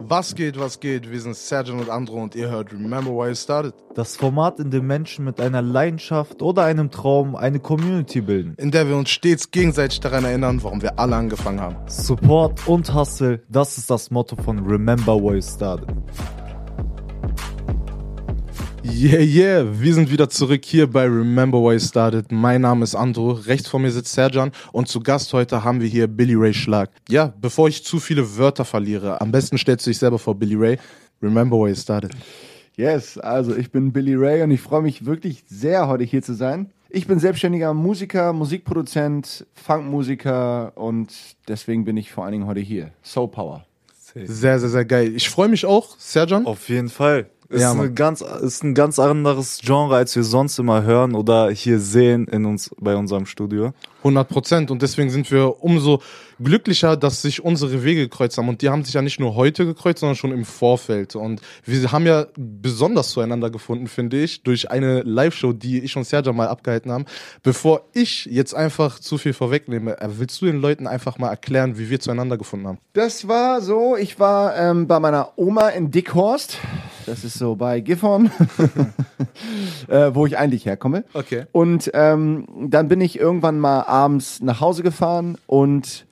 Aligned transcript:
Was 0.00 0.36
geht, 0.36 0.58
was 0.58 0.78
geht? 0.78 1.10
Wir 1.10 1.20
sind 1.20 1.34
Sergeant 1.34 1.80
und 1.80 1.90
Andro 1.90 2.22
und 2.22 2.36
ihr 2.36 2.48
hört 2.48 2.72
Remember 2.72 3.10
Why 3.10 3.30
You 3.30 3.34
Started. 3.34 3.74
Das 3.94 4.16
Format, 4.16 4.60
in 4.60 4.70
dem 4.70 4.86
Menschen 4.86 5.24
mit 5.24 5.40
einer 5.40 5.60
Leidenschaft 5.60 6.40
oder 6.40 6.64
einem 6.64 6.90
Traum 6.90 7.34
eine 7.34 7.58
Community 7.58 8.20
bilden. 8.20 8.54
In 8.58 8.70
der 8.70 8.88
wir 8.88 8.96
uns 8.96 9.10
stets 9.10 9.50
gegenseitig 9.50 9.98
daran 9.98 10.24
erinnern, 10.24 10.62
warum 10.62 10.82
wir 10.82 11.00
alle 11.00 11.16
angefangen 11.16 11.60
haben. 11.60 11.76
Support 11.88 12.68
und 12.68 12.94
Hustle, 12.94 13.42
das 13.48 13.76
ist 13.76 13.90
das 13.90 14.12
Motto 14.12 14.36
von 14.36 14.64
Remember 14.64 15.16
Why 15.16 15.34
You 15.34 15.42
Started. 15.42 15.88
Yeah, 18.90 19.20
yeah, 19.20 19.80
wir 19.80 19.94
sind 19.94 20.10
wieder 20.10 20.28
zurück 20.28 20.64
hier 20.64 20.86
bei 20.86 21.04
Remember 21.04 21.58
Why 21.58 21.74
You 21.74 21.78
Started. 21.80 22.32
Mein 22.32 22.62
Name 22.62 22.84
ist 22.84 22.94
Andro, 22.94 23.32
rechts 23.32 23.68
vor 23.68 23.80
mir 23.80 23.90
sitzt 23.90 24.12
Serjan 24.12 24.50
und 24.72 24.88
zu 24.88 25.00
Gast 25.00 25.32
heute 25.32 25.62
haben 25.62 25.80
wir 25.80 25.88
hier 25.88 26.06
Billy 26.06 26.34
Ray 26.34 26.54
Schlag. 26.54 26.90
Ja, 27.08 27.32
bevor 27.40 27.68
ich 27.68 27.84
zu 27.84 28.00
viele 28.00 28.36
Wörter 28.38 28.64
verliere, 28.64 29.20
am 29.20 29.30
besten 29.30 29.58
stellst 29.58 29.86
du 29.86 29.90
dich 29.90 29.98
selber 29.98 30.18
vor, 30.18 30.34
Billy 30.34 30.54
Ray. 30.54 30.78
Remember 31.22 31.56
Why 31.56 31.70
You 31.70 31.74
Started. 31.74 32.12
Yes, 32.76 33.18
also 33.18 33.54
ich 33.56 33.70
bin 33.70 33.92
Billy 33.92 34.14
Ray 34.14 34.42
und 34.42 34.50
ich 34.50 34.60
freue 34.60 34.82
mich 34.82 35.04
wirklich 35.04 35.44
sehr, 35.48 35.88
heute 35.88 36.04
hier 36.04 36.22
zu 36.22 36.34
sein. 36.34 36.70
Ich 36.88 37.06
bin 37.06 37.18
selbstständiger 37.18 37.74
Musiker, 37.74 38.32
Musikproduzent, 38.32 39.46
Funkmusiker 39.54 40.72
und 40.76 41.12
deswegen 41.46 41.84
bin 41.84 41.96
ich 41.96 42.10
vor 42.10 42.24
allen 42.24 42.32
Dingen 42.32 42.46
heute 42.46 42.60
hier. 42.60 42.92
Soul 43.02 43.28
Power. 43.28 43.64
Sehr, 44.14 44.58
sehr, 44.58 44.68
sehr 44.68 44.84
geil. 44.84 45.14
Ich 45.14 45.28
freue 45.28 45.48
mich 45.48 45.66
auch, 45.66 45.96
Serjan. 45.98 46.46
Auf 46.46 46.68
jeden 46.68 46.88
Fall. 46.88 47.28
Ist, 47.50 47.62
Ja, 47.62 47.72
eine 47.72 47.90
ganz, 47.90 48.20
ist 48.20 48.62
ein 48.62 48.74
ganz 48.74 48.98
anderes 48.98 49.60
Genre, 49.62 49.96
als 49.96 50.14
wir 50.14 50.22
sonst 50.22 50.58
immer 50.58 50.82
hören 50.82 51.14
oder 51.14 51.50
hier 51.50 51.80
sehen 51.80 52.26
in 52.28 52.44
uns, 52.44 52.70
bei 52.78 52.94
unserem 52.94 53.24
Studio. 53.24 53.72
100 54.00 54.28
Prozent. 54.28 54.70
Und 54.70 54.82
deswegen 54.82 55.08
sind 55.08 55.30
wir 55.30 55.62
umso 55.62 56.02
glücklicher, 56.38 56.96
dass 56.98 57.22
sich 57.22 57.42
unsere 57.42 57.82
Wege 57.84 58.02
gekreuzt 58.02 58.36
haben. 58.36 58.50
Und 58.50 58.60
die 58.60 58.68
haben 58.68 58.84
sich 58.84 58.92
ja 58.92 59.00
nicht 59.00 59.18
nur 59.18 59.34
heute 59.34 59.64
gekreuzt, 59.64 60.00
sondern 60.00 60.16
schon 60.16 60.32
im 60.32 60.44
Vorfeld. 60.44 61.16
Und 61.16 61.40
wir 61.64 61.90
haben 61.90 62.04
ja 62.04 62.26
besonders 62.36 63.08
zueinander 63.10 63.48
gefunden, 63.48 63.86
finde 63.86 64.18
ich, 64.22 64.42
durch 64.42 64.70
eine 64.70 65.00
Live-Show, 65.00 65.54
die 65.54 65.80
ich 65.80 65.96
und 65.96 66.04
Sergio 66.04 66.34
mal 66.34 66.48
abgehalten 66.48 66.92
haben. 66.92 67.06
Bevor 67.42 67.86
ich 67.94 68.26
jetzt 68.26 68.54
einfach 68.54 68.98
zu 68.98 69.16
viel 69.16 69.32
vorwegnehme, 69.32 69.98
äh, 69.98 70.08
willst 70.18 70.42
du 70.42 70.46
den 70.46 70.60
Leuten 70.60 70.86
einfach 70.86 71.16
mal 71.16 71.30
erklären, 71.30 71.78
wie 71.78 71.88
wir 71.88 71.98
zueinander 71.98 72.36
gefunden 72.36 72.66
haben? 72.66 72.78
Das 72.92 73.26
war 73.26 73.62
so, 73.62 73.96
ich 73.96 74.20
war 74.20 74.54
ähm, 74.54 74.86
bei 74.86 75.00
meiner 75.00 75.30
Oma 75.36 75.70
in 75.70 75.90
Dickhorst. 75.90 76.58
Das 77.08 77.24
ist 77.24 77.38
so 77.38 77.56
bei 77.56 77.80
Gifhorn, 77.80 78.30
äh, 79.88 80.10
wo 80.12 80.26
ich 80.26 80.36
eigentlich 80.36 80.66
herkomme. 80.66 81.04
Okay. 81.14 81.46
Und 81.52 81.90
ähm, 81.94 82.46
dann 82.68 82.88
bin 82.88 83.00
ich 83.00 83.18
irgendwann 83.18 83.58
mal 83.58 83.84
abends 83.84 84.42
nach 84.42 84.60
Hause 84.60 84.82
gefahren 84.82 85.38
und 85.46 86.06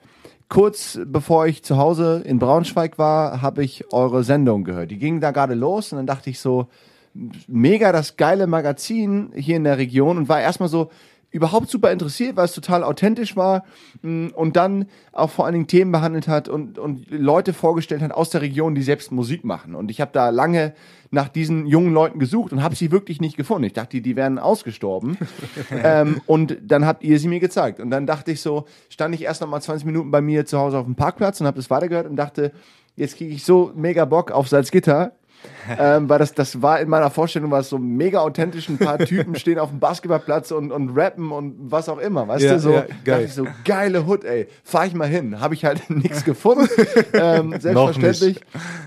kurz 0.49 0.99
bevor 1.05 1.47
ich 1.47 1.63
zu 1.63 1.77
Hause 1.77 2.23
in 2.25 2.39
Braunschweig 2.39 2.97
war, 2.97 3.43
habe 3.43 3.63
ich 3.63 3.93
eure 3.93 4.25
Sendung 4.25 4.65
gehört. 4.65 4.91
Die 4.91 4.97
ging 4.97 5.21
da 5.21 5.33
gerade 5.33 5.53
los 5.53 5.93
und 5.93 5.99
dann 5.99 6.07
dachte 6.07 6.31
ich 6.31 6.41
so, 6.41 6.69
mega 7.47 7.93
das 7.93 8.17
geile 8.17 8.47
Magazin 8.47 9.33
hier 9.35 9.57
in 9.57 9.65
der 9.65 9.77
Region 9.77 10.17
und 10.17 10.31
war 10.31 10.41
erstmal 10.41 10.71
so 10.71 10.91
überhaupt 11.37 11.71
super 11.71 11.93
interessiert, 11.93 12.37
weil 12.37 12.47
es 12.47 12.53
total 12.53 12.83
authentisch 12.83 13.37
war 13.37 13.65
mh, 14.03 14.35
und 14.35 14.57
dann 14.57 14.87
auch 15.13 15.31
vor 15.31 15.45
allen 15.45 15.53
Dingen 15.53 15.67
Themen 15.67 15.93
behandelt 15.93 16.29
hat 16.29 16.49
und, 16.49 16.79
und 16.79 17.11
Leute 17.11 17.53
vorgestellt 17.53 18.03
hat 18.03 18.13
aus 18.13 18.31
der 18.31 18.43
Region, 18.43 18.75
die 18.75 18.83
selbst 18.83 19.13
Musik 19.13 19.45
machen. 19.45 19.75
Und 19.75 19.91
ich 19.91 20.01
habe 20.01 20.11
da 20.13 20.31
lange 20.31 20.75
nach 21.11 21.29
diesen 21.29 21.67
jungen 21.67 21.93
Leuten 21.93 22.19
gesucht 22.19 22.53
und 22.53 22.63
habe 22.63 22.75
sie 22.75 22.91
wirklich 22.91 23.21
nicht 23.21 23.37
gefunden. 23.37 23.65
Ich 23.65 23.75
dachte, 23.75 23.91
die, 23.91 24.03
die 24.03 24.17
wären 24.17 24.39
ausgestorben. 24.39 25.17
ähm, 25.71 26.21
und 26.27 26.57
dann 26.63 26.85
habt 26.87 27.05
ihr 27.05 27.19
sie 27.19 27.29
mir 27.29 27.41
gezeigt. 27.41 27.81
Und 27.81 27.91
dann 27.91 28.07
dachte 28.07 28.33
ich 28.33 28.41
so, 28.41 28.65
stand 28.89 29.15
ich 29.15 29.23
erst 29.23 29.41
noch 29.41 29.49
mal 29.49 29.61
20 29.61 29.87
Minuten 29.87 30.11
bei 30.11 30.21
mir 30.21 30.47
zu 30.47 30.59
Hause 30.59 30.79
auf 30.79 30.85
dem 30.85 30.97
Parkplatz 30.97 31.41
und 31.41 31.47
habe 31.47 31.57
das 31.57 31.71
weitergehört 31.71 32.09
und 32.09 32.17
dachte, 32.17 32.53
jetzt 32.97 33.17
kriege 33.17 33.35
ich 33.35 33.45
so 33.45 33.73
mega 33.75 34.05
Bock 34.05 34.31
auf 34.33 34.49
Salzgitter. 34.49 35.13
Ähm, 35.79 36.09
weil 36.09 36.19
das, 36.19 36.33
das 36.35 36.63
war 36.63 36.81
in 36.81 36.89
meiner 36.89 37.11
Vorstellung, 37.11 37.51
war 37.51 37.61
es 37.61 37.69
so 37.69 37.79
mega 37.79 38.21
authentisch, 38.21 38.69
ein 38.69 38.79
paar 38.79 38.99
Typen 39.07 39.35
stehen 39.37 39.59
auf 39.59 39.71
dem 39.71 39.81
Basketballplatz 39.81 40.51
und, 40.51 40.73
und 40.73 40.97
rappen 40.97 41.33
und 41.33 41.55
was 41.59 41.89
auch 41.89 41.99
immer, 41.99 42.27
weißt 42.29 42.45
Ja, 42.45 42.53
du, 42.55 42.61
so, 42.61 42.73
ja, 42.73 42.85
geil. 43.05 43.25
ich 43.27 43.35
so, 43.35 43.47
geile 43.65 44.07
Hood, 44.07 44.25
ey, 44.25 44.49
fahr 44.65 44.87
ich 44.87 44.95
mal 44.95 45.09
hin, 45.09 45.41
habe 45.41 45.55
ich 45.55 45.65
halt 45.65 45.89
nichts 45.91 46.25
gefunden, 46.25 46.69
ähm, 47.13 47.55
selbstverständlich, 47.59 48.41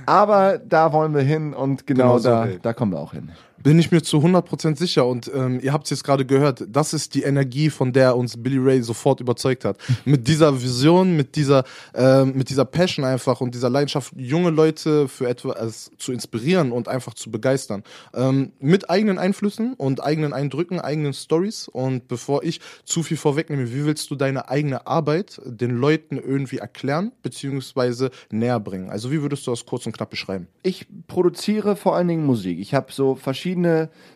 aber 0.05 0.57
da 0.59 0.93
wollen 0.93 1.13
wir 1.13 1.21
hin 1.21 1.53
und 1.53 1.85
genau, 1.87 1.99
Genau 1.99 2.17
so, 2.19 2.29
da, 2.29 2.47
da 2.61 2.73
kommen 2.73 2.91
wir 2.93 2.99
auch 2.99 3.13
hin. 3.13 3.31
Bin 3.61 3.77
ich 3.77 3.91
mir 3.91 4.01
zu 4.01 4.17
100% 4.17 4.77
sicher 4.77 5.05
und 5.05 5.29
ähm, 5.33 5.59
ihr 5.61 5.73
habt 5.73 5.85
es 5.85 5.89
jetzt 5.89 6.03
gerade 6.03 6.25
gehört, 6.25 6.65
das 6.69 6.93
ist 6.93 7.13
die 7.13 7.23
Energie, 7.23 7.69
von 7.69 7.91
der 7.91 8.15
uns 8.15 8.41
Billy 8.41 8.57
Ray 8.57 8.81
sofort 8.81 9.19
überzeugt 9.19 9.65
hat. 9.65 9.77
mit 10.05 10.27
dieser 10.27 10.61
Vision, 10.61 11.15
mit 11.15 11.35
dieser, 11.35 11.65
ähm, 11.93 12.33
mit 12.35 12.49
dieser 12.49 12.65
Passion 12.65 13.05
einfach 13.05 13.41
und 13.41 13.53
dieser 13.53 13.69
Leidenschaft, 13.69 14.13
junge 14.15 14.49
Leute 14.49 15.07
für 15.07 15.27
etwas 15.27 15.91
zu 15.97 16.13
inspirieren 16.13 16.71
und 16.71 16.87
einfach 16.87 17.13
zu 17.13 17.31
begeistern. 17.31 17.83
Ähm, 18.13 18.53
mit 18.59 18.89
eigenen 18.89 19.17
Einflüssen 19.17 19.73
und 19.73 20.03
eigenen 20.03 20.31
Eindrücken, 20.31 20.79
eigenen 20.79 21.13
Stories. 21.13 21.67
Und 21.67 22.07
bevor 22.07 22.43
ich 22.43 22.61
zu 22.85 23.03
viel 23.03 23.17
vorwegnehme, 23.17 23.73
wie 23.73 23.85
willst 23.85 24.09
du 24.09 24.15
deine 24.15 24.49
eigene 24.49 24.87
Arbeit 24.87 25.41
den 25.45 25.71
Leuten 25.71 26.17
irgendwie 26.17 26.59
erklären 26.59 27.11
beziehungsweise 27.23 28.09
näher 28.31 28.59
bringen? 28.59 28.89
Also 28.89 29.11
wie 29.11 29.21
würdest 29.21 29.45
du 29.47 29.51
das 29.51 29.65
kurz 29.65 29.85
und 29.85 29.91
knapp 29.91 30.09
beschreiben? 30.09 30.47
Ich 30.63 30.87
produziere 31.07 31.75
vor 31.75 31.95
allen 31.95 32.07
Dingen 32.07 32.25
Musik. 32.25 32.59
Ich 32.59 32.73
habe 32.73 32.91
so 32.91 33.15
verschiedene 33.15 33.48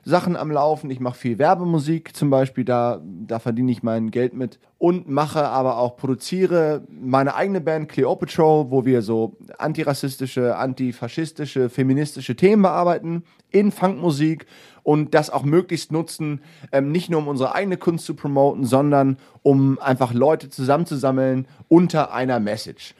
Sachen 0.03 0.35
am 0.35 0.51
Laufen. 0.51 0.89
Ich 0.89 0.99
mache 0.99 1.17
viel 1.17 1.39
Werbemusik 1.39 2.15
zum 2.15 2.29
Beispiel, 2.29 2.65
da, 2.65 3.01
da 3.27 3.39
verdiene 3.39 3.71
ich 3.71 3.83
mein 3.83 4.11
Geld 4.11 4.33
mit. 4.33 4.59
Und 4.77 5.09
mache 5.09 5.47
aber 5.47 5.77
auch, 5.77 5.95
produziere 5.95 6.83
meine 6.89 7.35
eigene 7.35 7.61
Band 7.61 7.89
Cleopatra, 7.89 8.69
wo 8.69 8.85
wir 8.85 9.01
so 9.01 9.37
antirassistische, 9.57 10.57
antifaschistische, 10.57 11.69
feministische 11.69 12.35
Themen 12.35 12.61
bearbeiten 12.63 13.23
in 13.49 13.71
Funkmusik 13.71 14.45
und 14.83 15.13
das 15.13 15.29
auch 15.29 15.43
möglichst 15.43 15.91
nutzen, 15.91 16.41
ähm, 16.71 16.91
nicht 16.91 17.09
nur 17.09 17.19
um 17.21 17.27
unsere 17.27 17.55
eigene 17.55 17.77
Kunst 17.77 18.05
zu 18.05 18.15
promoten, 18.15 18.65
sondern 18.65 19.17
um 19.41 19.79
einfach 19.79 20.13
Leute 20.13 20.49
zusammenzusammeln 20.49 21.47
unter 21.69 22.13
einer 22.13 22.39
Message. 22.39 22.93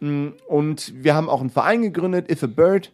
Mm, 0.00 0.28
Und 0.48 0.92
wir 0.96 1.14
haben 1.14 1.28
auch 1.28 1.40
einen 1.40 1.50
Verein 1.50 1.82
gegründet, 1.82 2.30
If 2.30 2.42
a 2.42 2.46
Bird, 2.46 2.92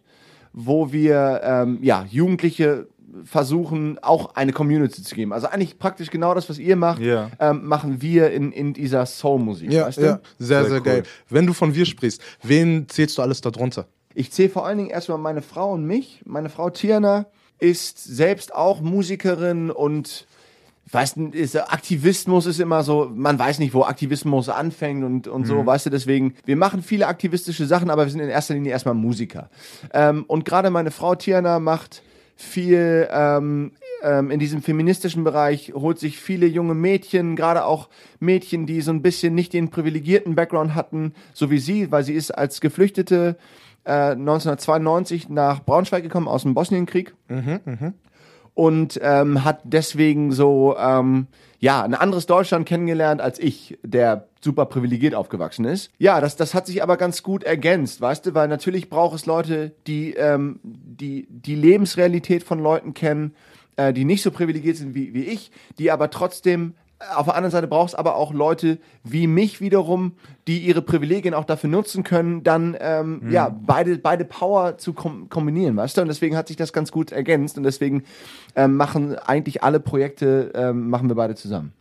wo 0.53 0.91
wir 0.91 1.41
ähm, 1.43 1.79
ja, 1.81 2.05
Jugendliche 2.09 2.87
versuchen, 3.25 3.99
auch 4.01 4.33
eine 4.35 4.53
Community 4.53 5.03
zu 5.03 5.13
geben. 5.15 5.33
Also 5.33 5.47
eigentlich 5.47 5.77
praktisch 5.77 6.09
genau 6.09 6.33
das, 6.33 6.49
was 6.49 6.57
ihr 6.57 6.75
macht, 6.75 6.99
Ja. 6.99 7.29
ähm, 7.39 7.65
machen 7.65 8.01
wir 8.01 8.31
in, 8.31 8.51
in 8.51 8.73
dieser 8.73 9.05
Soul-Musik. 9.05 9.71
Ja, 9.71 9.85
weißt 9.85 9.97
du? 9.99 10.01
ja, 10.01 10.19
sehr, 10.39 10.61
sehr, 10.61 10.69
Sehr 10.71 10.81
geil. 10.81 10.97
cool. 11.05 11.09
Wenn 11.29 11.45
du 11.45 11.53
von 11.53 11.75
wir 11.75 11.85
sprichst, 11.85 12.21
wen 12.41 12.87
zählst 12.89 13.17
du 13.17 13.21
alles 13.21 13.41
darunter? 13.41 13.85
Ich 14.15 14.31
zähle 14.31 14.49
vor 14.49 14.65
allen 14.65 14.77
Dingen 14.79 14.89
erstmal 14.89 15.17
meine 15.19 15.41
Frau 15.43 15.73
und 15.73 15.85
mich. 15.85 16.21
Meine 16.25 16.49
Frau 16.49 16.69
Tiana 16.71 17.25
ist 17.59 18.03
selbst 18.03 18.53
auch 18.53 18.81
Musikerin 18.81 19.69
und 19.71 20.25
weißt 20.91 21.17
du, 21.17 21.27
ist, 21.27 21.55
Aktivismus 21.55 22.45
ist 22.45 22.59
immer 22.59 22.83
so, 22.83 23.09
man 23.13 23.39
weiß 23.39 23.59
nicht, 23.59 23.73
wo 23.73 23.83
Aktivismus 23.83 24.49
anfängt 24.49 25.03
und, 25.03 25.27
und 25.27 25.45
so, 25.45 25.65
weißt 25.65 25.85
du, 25.85 25.89
deswegen, 25.89 26.35
wir 26.45 26.55
machen 26.55 26.83
viele 26.83 27.07
aktivistische 27.07 27.65
Sachen, 27.65 27.89
aber 27.89 28.05
wir 28.05 28.11
sind 28.11 28.19
in 28.19 28.29
erster 28.29 28.53
Linie 28.53 28.71
erstmal 28.71 28.93
Musiker. 28.93 29.49
Ähm, 29.93 30.25
und 30.27 30.45
gerade 30.45 30.69
meine 30.69 30.91
Frau 30.91 31.15
Tiana 31.15 31.59
macht 31.59 32.03
viel 32.35 33.07
ähm, 33.11 33.71
ähm, 34.03 34.31
in 34.31 34.39
diesem 34.39 34.61
feministischen 34.61 35.23
Bereich, 35.23 35.73
holt 35.73 35.99
sich 35.99 36.19
viele 36.19 36.45
junge 36.45 36.73
Mädchen, 36.73 37.35
gerade 37.35 37.65
auch 37.65 37.89
Mädchen, 38.19 38.65
die 38.65 38.81
so 38.81 38.91
ein 38.91 39.01
bisschen 39.01 39.33
nicht 39.33 39.53
den 39.53 39.69
privilegierten 39.69 40.35
Background 40.35 40.75
hatten, 40.75 41.13
so 41.33 41.49
wie 41.49 41.59
sie, 41.59 41.91
weil 41.91 42.03
sie 42.03 42.13
ist 42.13 42.31
als 42.31 42.59
Geflüchtete 42.59 43.37
äh, 43.85 44.11
1992 44.11 45.29
nach 45.29 45.63
Braunschweig 45.63 46.03
gekommen 46.03 46.27
aus 46.27 46.43
dem 46.43 46.53
Bosnienkrieg 46.53 47.15
und 48.53 48.99
ähm, 49.01 49.43
hat 49.43 49.61
deswegen 49.63 50.31
so 50.31 50.75
ähm, 50.77 51.27
ja 51.59 51.83
ein 51.83 51.93
anderes 51.93 52.25
Deutschland 52.25 52.67
kennengelernt 52.67 53.21
als 53.21 53.39
ich, 53.39 53.77
der 53.83 54.27
super 54.41 54.65
privilegiert 54.65 55.15
aufgewachsen 55.15 55.65
ist. 55.65 55.91
Ja, 55.97 56.21
das 56.21 56.35
das 56.35 56.53
hat 56.53 56.67
sich 56.67 56.83
aber 56.83 56.97
ganz 56.97 57.23
gut 57.23 57.43
ergänzt, 57.43 58.01
weißt 58.01 58.25
du, 58.25 58.33
weil 58.33 58.47
natürlich 58.47 58.89
braucht 58.89 59.15
es 59.15 59.25
Leute, 59.25 59.71
die 59.87 60.13
ähm, 60.13 60.59
die 60.63 61.27
die 61.29 61.55
Lebensrealität 61.55 62.43
von 62.43 62.59
Leuten 62.59 62.93
kennen, 62.93 63.33
äh, 63.75 63.93
die 63.93 64.05
nicht 64.05 64.21
so 64.21 64.31
privilegiert 64.31 64.77
sind 64.77 64.93
wie 64.95 65.13
wie 65.13 65.23
ich, 65.23 65.51
die 65.79 65.91
aber 65.91 66.09
trotzdem 66.09 66.73
auf 67.15 67.25
der 67.25 67.35
anderen 67.35 67.51
Seite 67.51 67.67
brauchst 67.67 67.97
aber 67.97 68.15
auch 68.15 68.33
Leute 68.33 68.77
wie 69.03 69.27
mich 69.27 69.61
wiederum, 69.61 70.13
die 70.47 70.59
ihre 70.59 70.81
Privilegien 70.81 71.33
auch 71.33 71.45
dafür 71.45 71.69
nutzen 71.69 72.03
können, 72.03 72.43
dann 72.43 72.75
ähm, 72.79 73.21
ja 73.29 73.49
beide 73.49 73.97
beide 73.97 74.25
Power 74.25 74.77
zu 74.77 74.93
kom 74.93 75.29
kombinieren, 75.29 75.77
weißt 75.77 75.97
du? 75.97 76.01
Und 76.01 76.07
deswegen 76.07 76.35
hat 76.35 76.47
sich 76.47 76.57
das 76.57 76.73
ganz 76.73 76.91
gut 76.91 77.11
ergänzt 77.11 77.57
und 77.57 77.63
deswegen 77.63 78.03
ähm, 78.55 78.75
machen 78.75 79.15
eigentlich 79.15 79.63
alle 79.63 79.79
Projekte 79.79 80.51
ähm, 80.55 80.89
machen 80.89 81.07
wir 81.09 81.15
beide 81.15 81.35
zusammen. 81.35 81.73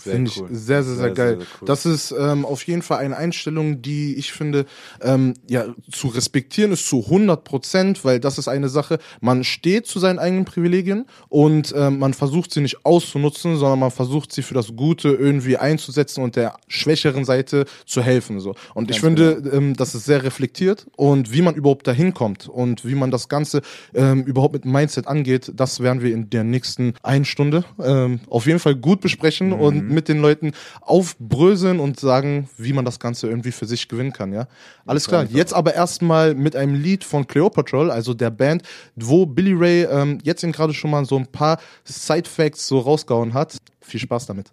Finde 0.00 0.30
ich 0.30 0.40
cool. 0.40 0.48
sehr, 0.50 0.82
sehr, 0.82 0.94
sehr, 0.94 1.04
Sehr, 1.04 1.10
geil. 1.14 1.36
sehr, 1.38 1.46
cool. 1.60 1.66
Das 1.66 1.86
ist 1.86 2.12
ähm, 2.12 2.44
auf 2.44 2.62
jeden 2.66 2.82
Fall 2.82 2.98
eine 2.98 3.16
Einstellung, 3.16 3.82
die 3.82 4.14
ich 4.16 4.32
finde, 4.32 4.66
ähm, 5.02 5.34
ja, 5.48 5.66
zu 5.90 6.08
respektieren 6.08 6.72
ist 6.72 6.88
zu 6.88 7.04
100 7.04 7.44
Prozent, 7.44 8.04
weil 8.04 8.20
das 8.20 8.38
ist 8.38 8.48
eine 8.48 8.68
Sache, 8.68 8.98
man 9.20 9.44
steht 9.44 9.86
zu 9.86 9.98
seinen 9.98 10.18
eigenen 10.18 10.44
Privilegien 10.44 11.06
und 11.28 11.74
ähm, 11.76 11.98
man 11.98 12.14
versucht 12.14 12.52
sie 12.52 12.60
nicht 12.60 12.84
auszunutzen, 12.84 13.56
sondern 13.56 13.78
man 13.78 13.90
versucht 13.90 14.32
sie 14.32 14.42
für 14.42 14.54
das 14.54 14.74
Gute 14.76 15.08
irgendwie 15.10 15.56
einzusetzen 15.56 16.22
und 16.22 16.36
der 16.36 16.56
schwächeren 16.68 17.24
Seite 17.24 17.66
zu 17.86 18.02
helfen. 18.02 18.40
So. 18.40 18.54
Und 18.74 18.90
ich 18.90 19.00
finde, 19.00 19.42
ähm, 19.52 19.74
das 19.76 19.94
ist 19.94 20.04
sehr 20.04 20.22
reflektiert 20.22 20.86
und 20.96 21.32
wie 21.32 21.42
man 21.42 21.54
überhaupt 21.54 21.86
dahin 21.86 22.14
kommt 22.14 22.48
und 22.48 22.84
wie 22.84 22.94
man 22.94 23.10
das 23.10 23.28
Ganze 23.28 23.62
ähm, 23.94 24.24
überhaupt 24.24 24.54
mit 24.54 24.64
dem 24.64 24.72
Mindset 24.72 25.06
angeht, 25.06 25.52
das 25.54 25.80
werden 25.80 26.02
wir 26.02 26.12
in 26.12 26.30
der 26.30 26.44
nächsten 26.44 26.94
einen 27.02 27.24
Stunde 27.24 27.64
ähm, 27.82 28.20
auf 28.28 28.46
jeden 28.46 28.58
Fall 28.58 28.74
gut 28.74 29.00
besprechen 29.00 29.52
und 29.52 29.89
mit 29.90 30.08
den 30.08 30.20
Leuten 30.20 30.52
aufbröseln 30.80 31.80
und 31.80 32.00
sagen, 32.00 32.48
wie 32.56 32.72
man 32.72 32.84
das 32.84 32.98
Ganze 32.98 33.28
irgendwie 33.28 33.52
für 33.52 33.66
sich 33.66 33.88
gewinnen 33.88 34.12
kann, 34.12 34.32
ja. 34.32 34.46
Alles 34.86 35.06
klar. 35.06 35.24
Jetzt 35.24 35.52
aber 35.52 35.74
erstmal 35.74 36.34
mit 36.34 36.56
einem 36.56 36.74
Lied 36.74 37.04
von 37.04 37.26
Cleopatra, 37.26 37.88
also 37.88 38.14
der 38.14 38.30
Band, 38.30 38.62
wo 38.96 39.26
Billy 39.26 39.54
Ray 39.54 39.82
ähm, 39.84 40.18
jetzt 40.22 40.42
eben 40.42 40.52
gerade 40.52 40.74
schon 40.74 40.90
mal 40.90 41.04
so 41.04 41.16
ein 41.16 41.26
paar 41.26 41.58
Side 41.84 42.28
Facts 42.28 42.66
so 42.66 42.78
rausgehauen 42.78 43.34
hat. 43.34 43.58
Viel 43.80 44.00
Spaß 44.00 44.26
damit. 44.26 44.52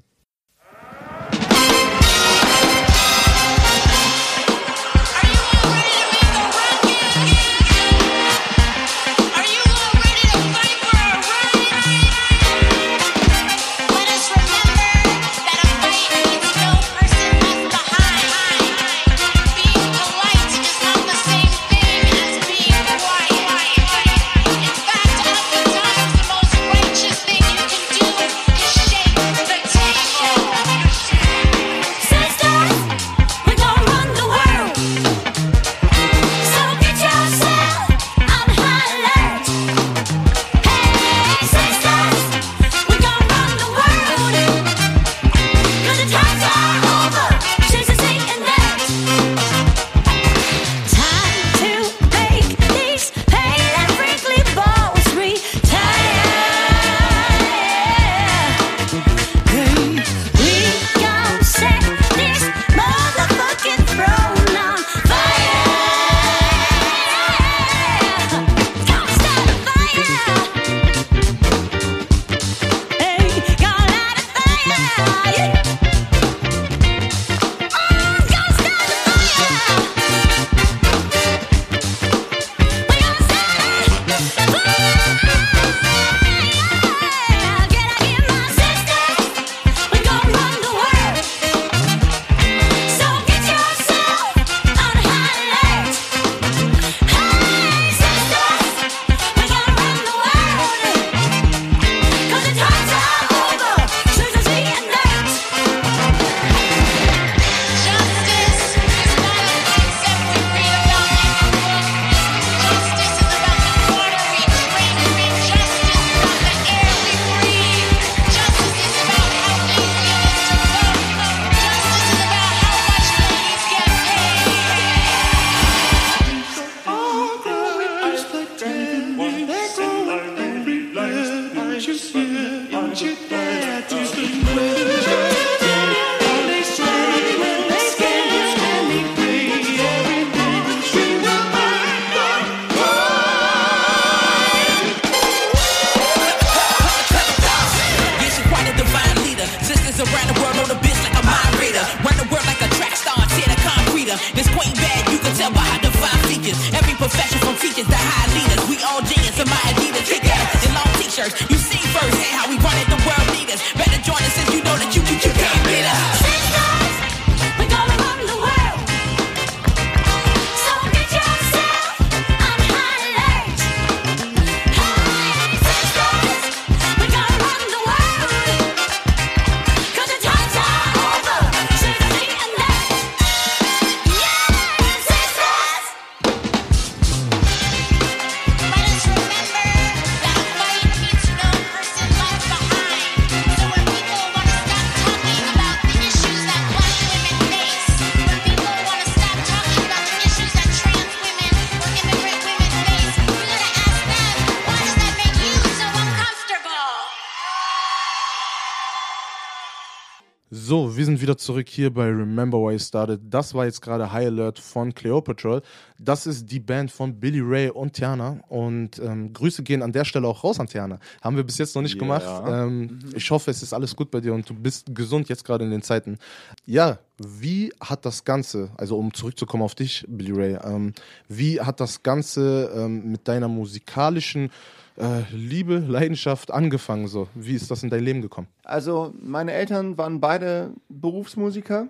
Wieder 211.28 211.38
zurück 211.38 211.68
hier 211.68 211.94
bei 211.94 212.06
Remember 212.06 212.58
Why 212.58 212.74
You 212.74 212.80
Started. 212.80 213.20
Das 213.30 213.54
war 213.54 213.66
jetzt 213.66 213.82
gerade 213.82 214.14
High 214.14 214.28
Alert 214.28 214.60
von 214.60 214.96
Cleopatra. 214.96 215.62
Das 216.00 216.26
ist 216.26 216.50
die 216.50 216.62
Band 216.62 216.90
von 216.90 217.20
Billy 217.20 217.42
Ray 217.42 217.70
und 217.70 217.92
Tiana. 217.92 218.40
Und 218.48 218.98
ähm, 219.00 219.34
Grüße 219.34 219.62
gehen 219.64 219.84
an 219.84 219.92
der 219.92 220.06
Stelle 220.06 220.26
auch 220.26 220.46
raus 220.46 220.58
an 220.58 220.68
Tiana. 220.68 221.00
Haben 221.22 221.36
wir 221.36 221.44
bis 221.44 221.58
jetzt 221.58 221.76
noch 221.76 221.82
nicht 221.82 221.96
Ja. 221.96 222.00
gemacht. 222.00 222.44
Ähm, 222.48 223.00
Ich 223.14 223.30
hoffe, 223.30 223.52
es 223.52 223.62
ist 223.62 223.74
alles 223.74 223.94
gut 223.94 224.10
bei 224.10 224.22
dir 224.22 224.34
und 224.34 224.50
du 224.50 224.54
bist 224.54 224.96
gesund 224.96 225.28
jetzt 225.28 225.44
gerade 225.44 225.66
in 225.66 225.72
den 225.72 225.82
Zeiten. 225.82 226.18
Ja, 226.66 226.98
wie 227.18 227.74
hat 227.82 228.06
das 228.06 228.24
Ganze, 228.24 228.70
also 228.78 228.98
um 228.98 229.14
zurückzukommen 229.14 229.64
auf 229.64 229.76
dich, 229.76 230.06
Billy 230.08 230.32
Ray, 230.32 230.58
ähm, 230.64 230.94
wie 231.28 231.60
hat 231.60 231.82
das 231.82 232.04
Ganze 232.04 232.72
ähm, 232.74 233.12
mit 233.12 233.28
deiner 233.28 233.50
musikalischen 233.50 234.50
äh, 234.98 235.24
Liebe, 235.32 235.78
Leidenschaft 235.78 236.52
angefangen? 236.52 237.08
So, 237.08 237.28
wie 237.36 237.56
ist 237.56 237.72
das 237.72 237.84
in 237.84 237.90
dein 237.90 238.04
Leben 238.04 238.22
gekommen? 238.22 238.48
Also, 238.64 239.14
meine 239.20 239.54
Eltern 239.54 239.98
waren 239.98 240.20
beide 240.20 240.72
Berufsmusiker, 240.90 241.88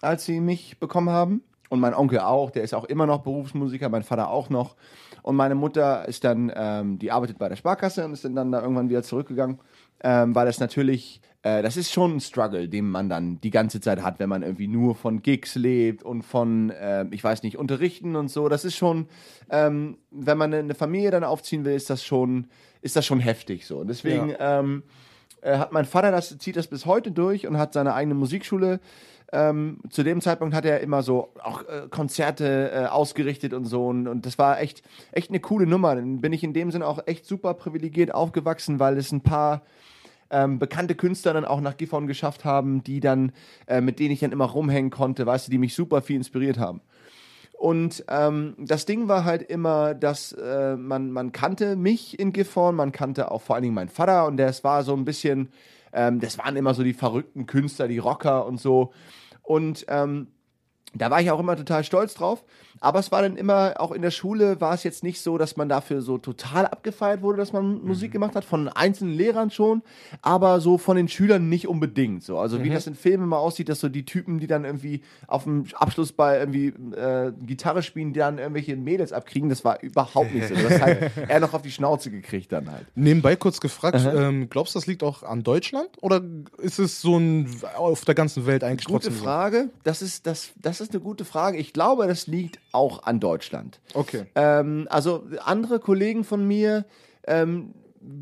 als 0.00 0.24
sie 0.24 0.40
mich 0.40 0.78
bekommen 0.78 1.10
haben. 1.10 1.42
Und 1.70 1.80
mein 1.80 1.94
Onkel 1.94 2.20
auch, 2.20 2.50
der 2.50 2.62
ist 2.62 2.74
auch 2.74 2.84
immer 2.84 3.06
noch 3.06 3.22
Berufsmusiker, 3.22 3.88
mein 3.88 4.02
Vater 4.02 4.30
auch 4.30 4.48
noch. 4.48 4.74
Und 5.22 5.36
meine 5.36 5.54
Mutter 5.54 6.08
ist 6.08 6.24
dann, 6.24 6.50
ähm, 6.54 6.98
die 6.98 7.12
arbeitet 7.12 7.38
bei 7.38 7.48
der 7.48 7.56
Sparkasse 7.56 8.04
und 8.04 8.12
ist 8.14 8.24
dann, 8.24 8.52
da 8.52 8.62
irgendwann 8.62 8.88
wieder 8.88 9.02
zurückgegangen, 9.02 9.58
ähm, 10.02 10.34
weil 10.34 10.48
es 10.48 10.60
natürlich 10.60 11.20
äh, 11.42 11.62
das 11.62 11.76
ist 11.76 11.92
schon 11.92 12.16
ein 12.16 12.20
Struggle, 12.20 12.68
den 12.68 12.90
man 12.90 13.08
dann 13.08 13.40
die 13.40 13.50
ganze 13.50 13.80
Zeit 13.80 14.02
hat, 14.02 14.18
wenn 14.18 14.28
man 14.28 14.42
irgendwie 14.42 14.66
nur 14.66 14.94
von 14.94 15.22
Gigs 15.22 15.54
lebt 15.54 16.02
und 16.02 16.22
von, 16.22 16.70
äh, 16.70 17.06
ich 17.10 17.22
weiß 17.22 17.42
nicht, 17.42 17.58
Unterrichten 17.58 18.16
und 18.16 18.28
so. 18.28 18.48
Das 18.48 18.64
ist 18.64 18.76
schon, 18.76 19.06
ähm, 19.50 19.98
wenn 20.10 20.38
man 20.38 20.52
eine 20.52 20.74
Familie 20.74 21.10
dann 21.10 21.24
aufziehen 21.24 21.64
will, 21.64 21.74
ist 21.74 21.90
das 21.90 22.04
schon, 22.04 22.48
ist 22.82 22.96
das 22.96 23.06
schon 23.06 23.20
heftig 23.20 23.66
so. 23.66 23.78
Und 23.78 23.88
deswegen 23.88 24.34
ähm, 24.38 24.82
äh, 25.40 25.58
hat 25.58 25.72
mein 25.72 25.84
Vater 25.84 26.10
das, 26.10 26.36
zieht 26.38 26.56
das 26.56 26.66
bis 26.66 26.86
heute 26.86 27.12
durch 27.12 27.46
und 27.46 27.56
hat 27.56 27.72
seine 27.72 27.94
eigene 27.94 28.14
Musikschule. 28.14 28.80
Ähm, 29.30 29.80
zu 29.90 30.02
dem 30.02 30.22
Zeitpunkt 30.22 30.54
hat 30.54 30.64
er 30.64 30.80
immer 30.80 31.02
so 31.02 31.34
auch 31.44 31.62
äh, 31.68 31.86
Konzerte 31.90 32.70
äh, 32.72 32.86
ausgerichtet 32.86 33.52
und 33.52 33.66
so 33.66 33.86
und, 33.86 34.08
und 34.08 34.24
das 34.24 34.38
war 34.38 34.58
echt 34.58 34.82
echt 35.12 35.28
eine 35.28 35.38
coole 35.38 35.66
Nummer. 35.66 35.94
Dann 35.94 36.22
bin 36.22 36.32
ich 36.32 36.42
in 36.42 36.54
dem 36.54 36.70
Sinne 36.70 36.86
auch 36.86 37.00
echt 37.04 37.26
super 37.26 37.52
privilegiert 37.52 38.12
aufgewachsen, 38.14 38.80
weil 38.80 38.96
es 38.96 39.12
ein 39.12 39.20
paar 39.20 39.62
ähm, 40.30 40.58
bekannte 40.58 40.94
Künstler 40.94 41.32
dann 41.32 41.44
auch 41.44 41.60
nach 41.60 41.76
Gifhorn 41.76 42.06
geschafft 42.06 42.44
haben, 42.44 42.82
die 42.84 43.00
dann 43.00 43.32
äh, 43.66 43.80
mit 43.80 43.98
denen 43.98 44.12
ich 44.12 44.20
dann 44.20 44.32
immer 44.32 44.46
rumhängen 44.46 44.90
konnte, 44.90 45.26
weißt 45.26 45.46
du, 45.46 45.50
die 45.50 45.58
mich 45.58 45.74
super 45.74 46.02
viel 46.02 46.16
inspiriert 46.16 46.58
haben. 46.58 46.80
Und 47.52 48.04
ähm, 48.08 48.54
das 48.56 48.86
Ding 48.86 49.08
war 49.08 49.24
halt 49.24 49.42
immer, 49.42 49.92
dass 49.92 50.32
äh, 50.32 50.76
man, 50.76 51.10
man 51.10 51.32
kannte 51.32 51.74
mich 51.74 52.18
in 52.18 52.32
Gifhorn, 52.32 52.76
man 52.76 52.92
kannte 52.92 53.32
auch 53.32 53.42
vor 53.42 53.56
allen 53.56 53.64
Dingen 53.64 53.74
meinen 53.74 53.88
Vater 53.88 54.26
und 54.26 54.36
das 54.36 54.62
war 54.62 54.84
so 54.84 54.94
ein 54.94 55.04
bisschen, 55.04 55.48
ähm, 55.92 56.20
das 56.20 56.38
waren 56.38 56.54
immer 56.54 56.72
so 56.74 56.84
die 56.84 56.92
verrückten 56.92 57.46
Künstler, 57.46 57.88
die 57.88 57.98
Rocker 57.98 58.46
und 58.46 58.60
so. 58.60 58.92
Und 59.42 59.86
ähm, 59.88 60.28
da 60.94 61.10
war 61.10 61.20
ich 61.20 61.32
auch 61.32 61.40
immer 61.40 61.56
total 61.56 61.82
stolz 61.82 62.14
drauf. 62.14 62.44
Aber 62.80 62.98
es 62.98 63.12
war 63.12 63.22
dann 63.22 63.36
immer, 63.36 63.74
auch 63.78 63.92
in 63.92 64.02
der 64.02 64.10
Schule 64.10 64.60
war 64.60 64.74
es 64.74 64.84
jetzt 64.84 65.02
nicht 65.02 65.20
so, 65.20 65.38
dass 65.38 65.56
man 65.56 65.68
dafür 65.68 66.02
so 66.02 66.18
total 66.18 66.66
abgefeiert 66.66 67.22
wurde, 67.22 67.38
dass 67.38 67.52
man 67.52 67.84
Musik 67.84 68.12
gemacht 68.12 68.34
hat, 68.34 68.44
von 68.44 68.68
einzelnen 68.68 69.14
Lehrern 69.14 69.50
schon, 69.50 69.82
aber 70.22 70.60
so 70.60 70.78
von 70.78 70.96
den 70.96 71.08
Schülern 71.08 71.48
nicht 71.48 71.68
unbedingt. 71.68 72.22
So. 72.22 72.38
Also 72.38 72.62
wie 72.62 72.70
das 72.70 72.86
in 72.86 72.94
Filmen 72.94 73.24
immer 73.24 73.38
aussieht, 73.38 73.68
dass 73.68 73.80
so 73.80 73.88
die 73.88 74.04
Typen, 74.04 74.38
die 74.38 74.46
dann 74.46 74.64
irgendwie 74.64 75.02
auf 75.26 75.44
dem 75.44 75.64
Abschlussball 75.74 76.38
irgendwie 76.38 76.68
äh, 76.96 77.32
Gitarre 77.46 77.82
spielen, 77.82 78.12
die 78.12 78.20
dann 78.20 78.38
irgendwelche 78.38 78.76
Mädels 78.76 79.12
abkriegen, 79.12 79.48
das 79.48 79.64
war 79.64 79.82
überhaupt 79.82 80.34
nicht 80.34 80.48
so. 80.48 80.54
Das 80.54 80.80
hat 80.80 80.98
eher 81.28 81.40
noch 81.40 81.54
auf 81.54 81.62
die 81.62 81.70
Schnauze 81.70 82.10
gekriegt 82.10 82.52
dann 82.52 82.70
halt. 82.70 82.86
Nebenbei 82.94 83.36
kurz 83.36 83.60
gefragt, 83.60 84.06
ähm, 84.14 84.48
glaubst 84.48 84.74
du, 84.74 84.78
das 84.78 84.86
liegt 84.86 85.02
auch 85.02 85.22
an 85.22 85.42
Deutschland? 85.42 85.88
Oder 86.00 86.22
ist 86.58 86.78
es 86.78 87.00
so 87.00 87.16
ein 87.16 87.48
auf 87.76 88.04
der 88.04 88.14
ganzen 88.14 88.46
Welt 88.46 88.64
eigentlich 88.64 88.86
Gute 88.86 89.06
trotzdem 89.06 89.22
Frage. 89.22 89.70
Das 89.84 90.02
ist, 90.02 90.26
das, 90.26 90.50
das 90.56 90.80
ist 90.80 90.92
eine 90.92 91.00
gute 91.00 91.24
Frage. 91.24 91.58
Ich 91.58 91.72
glaube, 91.72 92.06
das 92.06 92.26
liegt 92.26 92.58
auch 92.72 93.04
an 93.04 93.20
Deutschland. 93.20 93.80
Okay. 93.94 94.26
Ähm, 94.34 94.86
also 94.90 95.24
andere 95.44 95.80
Kollegen 95.80 96.24
von 96.24 96.46
mir, 96.46 96.84
ähm, 97.26 97.74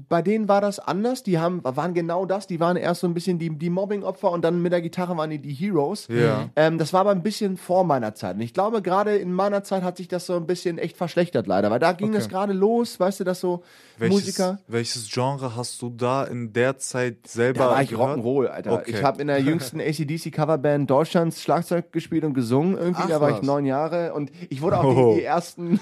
bei 0.09 0.21
denen 0.21 0.49
war 0.49 0.61
das 0.61 0.79
anders. 0.81 1.23
Die 1.23 1.39
haben, 1.39 1.61
waren 1.63 1.95
genau 1.95 2.27
das. 2.27 2.47
Die 2.49 2.59
waren 2.59 2.77
erst 2.77 3.03
so 3.03 3.07
ein 3.07 3.15
bisschen 3.15 3.39
die, 3.39 3.57
die 3.57 3.71
Mobbing-Opfer 3.71 4.31
und 4.33 4.45
dann 4.45 4.61
mit 4.61 4.73
der 4.73 4.83
Gitarre 4.83 5.17
waren 5.17 5.31
die 5.31 5.39
die 5.39 5.55
Heroes. 5.55 6.09
Ja. 6.09 6.49
Ähm, 6.57 6.77
das 6.79 6.93
war 6.93 7.03
aber 7.03 7.11
ein 7.13 7.23
bisschen 7.23 7.57
vor 7.57 7.85
meiner 7.85 8.15
Zeit. 8.15 8.35
Und 8.35 8.41
ich 8.41 8.53
glaube, 8.53 8.83
gerade 8.83 9.17
in 9.17 9.33
meiner 9.33 9.63
Zeit 9.63 9.83
hat 9.85 9.97
sich 9.97 10.09
das 10.09 10.27
so 10.27 10.35
ein 10.35 10.47
bisschen 10.47 10.79
echt 10.79 10.97
verschlechtert, 10.97 11.47
leider. 11.47 11.71
Weil 11.71 11.79
da 11.79 11.93
ging 11.93 12.09
Okay. 12.09 12.17
das 12.19 12.29
gerade 12.29 12.53
los, 12.53 12.99
weißt 12.99 13.21
du, 13.21 13.25
dass 13.25 13.41
so 13.41 13.63
Welches, 13.99 14.15
Musiker. 14.27 14.59
welches 14.67 15.09
Genre 15.11 15.55
hast 15.57 15.81
du 15.83 15.91
da 15.91 16.25
in 16.25 16.53
der 16.53 16.79
Zeit 16.79 17.27
selber 17.27 17.61
Da 17.61 17.71
war 17.71 17.83
ich 17.83 17.91
gehört? 17.91 18.19
Rock'n'Roll, 18.19 18.47
Alter. 18.49 18.73
Okay. 18.73 18.91
Ich 18.91 19.03
habe 19.05 19.21
in 19.23 19.29
der 19.29 19.41
jüngsten 19.41 19.81
ACDC-Coverband 20.27 20.91
Deutschlands 20.91 21.41
Schlagzeug 21.43 21.93
gespielt 21.93 22.25
und 22.25 22.35
gesungen. 22.35 22.77
Irgendwie, 22.77 23.03
Ach, 23.05 23.09
da 23.09 23.21
war 23.21 23.31
ich 23.31 23.37
was. 23.39 23.43
neun 23.47 23.65
Jahre. 23.67 24.15
Und 24.15 24.31
ich 24.51 24.63
wurde 24.63 24.79
auch 24.79 24.85
Oh. 24.85 25.13
die, 25.15 25.21
die 25.21 25.25
ersten, 25.27 25.79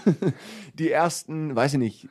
die 0.74 0.90
ersten, 0.90 1.54
weiß 1.54 1.74
ich 1.74 1.78
nicht, 1.78 2.08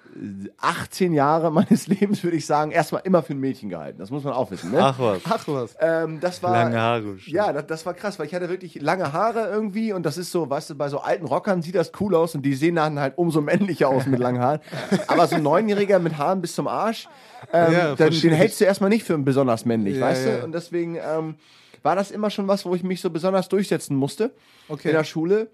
18 0.58 1.14
Jahre 1.14 1.52
meines 1.52 1.88
Lebens, 1.88 2.24
würde 2.24 2.38
ich 2.38 2.46
sagen, 2.46 2.72
erstmal 2.72 3.02
immer 3.04 3.22
für 3.22 3.34
ein 3.34 3.40
Mädchen 3.40 3.70
gehalten. 3.70 4.00
Das 4.00 4.10
muss 4.10 4.24
man 4.24 4.34
auch 4.34 4.52
wissen, 4.52 4.72
ne? 4.72 4.78
Ach 4.82 4.98
was. 5.00 5.22
Ach 5.26 5.48
was. 5.48 5.76
Ähm, 5.80 6.20
das 6.22 6.42
war, 6.42 6.52
Lange 6.52 6.80
Haare. 6.80 7.02
bestimmt. 7.14 7.36
ja, 7.36 7.52
das, 7.52 7.68
das 7.68 7.86
war 7.86 7.94
krass, 7.94 8.20
weil 8.20 8.26
ich 8.28 8.34
hatte 8.34 8.50
wirklich 8.50 8.82
lange 8.82 9.12
Haare 9.12 9.50
irgendwie 9.52 9.92
und 9.94 10.06
das 10.06 10.18
ist 10.18 10.32
so, 10.32 10.50
weißt 10.50 10.70
du, 10.72 10.76
bei 10.76 10.88
so 10.90 11.00
alten 11.00 11.26
Rockern 11.26 11.62
sieht 11.62 11.76
das 11.76 11.92
cool 12.00 12.16
aus 12.16 12.36
und 12.36 12.44
die 12.44 12.54
sehen 12.54 12.76
dann 12.76 13.00
halt 13.00 13.18
umso 13.18 13.42
männlicher 13.42 13.90
aus 13.90 14.06
mit 14.06 14.20
langen 14.20 14.42
Haaren. 14.42 14.60
Aber 15.08 15.28
so 15.28 15.36
ein 15.36 15.44
Neunjähriger 15.44 16.00
mit 16.00 16.18
Haaren 16.18 16.42
bis 16.42 16.56
zum 16.56 16.68
Arsch, 16.68 17.08
ähm, 17.52 17.74
Ja, 17.74 17.96
dann, 17.96 18.10
den 18.12 18.32
hältst 18.32 18.62
du 18.62 18.66
erstmal 18.66 18.90
nicht 18.90 19.04
für 19.04 19.18
besonders 19.18 19.66
männlich, 19.66 19.98
Ja, 19.98 20.02
weißt 20.06 20.26
ja. 20.26 20.38
du? 20.38 20.44
Und 20.46 20.54
deswegen 20.54 20.96
ähm, 20.96 21.36
war 21.82 21.98
das 21.98 22.12
immer 22.12 22.30
schon 22.30 22.48
was, 22.48 22.66
wo 22.66 22.74
ich 22.76 22.84
mich 22.84 23.02
so 23.02 23.10
besonders 23.10 23.50
durchsetzen 23.50 23.98
musste 23.98 24.32
Okay. 24.70 24.88
in 24.90 24.94
der 24.96 25.04
Schule. 25.04 25.48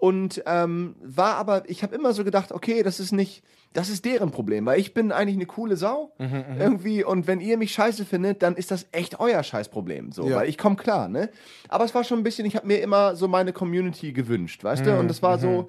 Und 0.00 0.42
ähm, 0.46 0.94
war 1.02 1.34
aber, 1.36 1.68
ich 1.68 1.82
habe 1.82 1.94
immer 1.94 2.12
so 2.12 2.22
gedacht, 2.24 2.52
okay, 2.52 2.82
das 2.84 3.00
ist 3.00 3.10
nicht, 3.12 3.42
das 3.72 3.88
ist 3.88 4.04
deren 4.04 4.30
Problem, 4.30 4.64
weil 4.66 4.78
ich 4.78 4.94
bin 4.94 5.10
eigentlich 5.10 5.36
eine 5.36 5.46
coole 5.46 5.76
Sau 5.76 6.12
Mhm, 6.18 6.44
irgendwie 6.58 7.04
und 7.04 7.26
wenn 7.26 7.40
ihr 7.40 7.58
mich 7.58 7.72
scheiße 7.72 8.04
findet, 8.04 8.42
dann 8.42 8.54
ist 8.54 8.70
das 8.70 8.86
echt 8.92 9.18
euer 9.18 9.42
Scheißproblem, 9.42 10.12
so, 10.12 10.28
Ja. 10.28 10.36
weil 10.36 10.48
ich 10.48 10.56
komme 10.56 10.76
klar, 10.76 11.08
ne? 11.08 11.30
Aber 11.68 11.84
es 11.84 11.94
war 11.94 12.04
schon 12.04 12.18
ein 12.20 12.22
bisschen, 12.22 12.46
ich 12.46 12.54
habe 12.56 12.66
mir 12.66 12.80
immer 12.80 13.16
so 13.16 13.26
meine 13.28 13.52
Community 13.52 14.12
gewünscht, 14.12 14.62
weißt 14.62 14.86
du? 14.86 14.98
Und 14.98 15.08
das 15.08 15.20
war 15.22 15.38
so, 15.38 15.68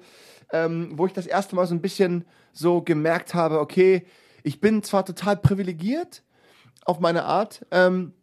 ähm, 0.52 0.92
wo 0.94 1.06
ich 1.06 1.12
das 1.12 1.26
erste 1.26 1.56
Mal 1.56 1.66
so 1.66 1.74
ein 1.74 1.80
bisschen 1.80 2.24
so 2.52 2.82
gemerkt 2.82 3.34
habe, 3.34 3.58
okay, 3.60 4.06
ich 4.42 4.60
bin 4.60 4.82
zwar 4.82 5.04
total 5.04 5.36
privilegiert 5.36 6.22
auf 6.84 7.00
meine 7.00 7.24
Art, 7.24 7.66
ähm, 7.70 8.14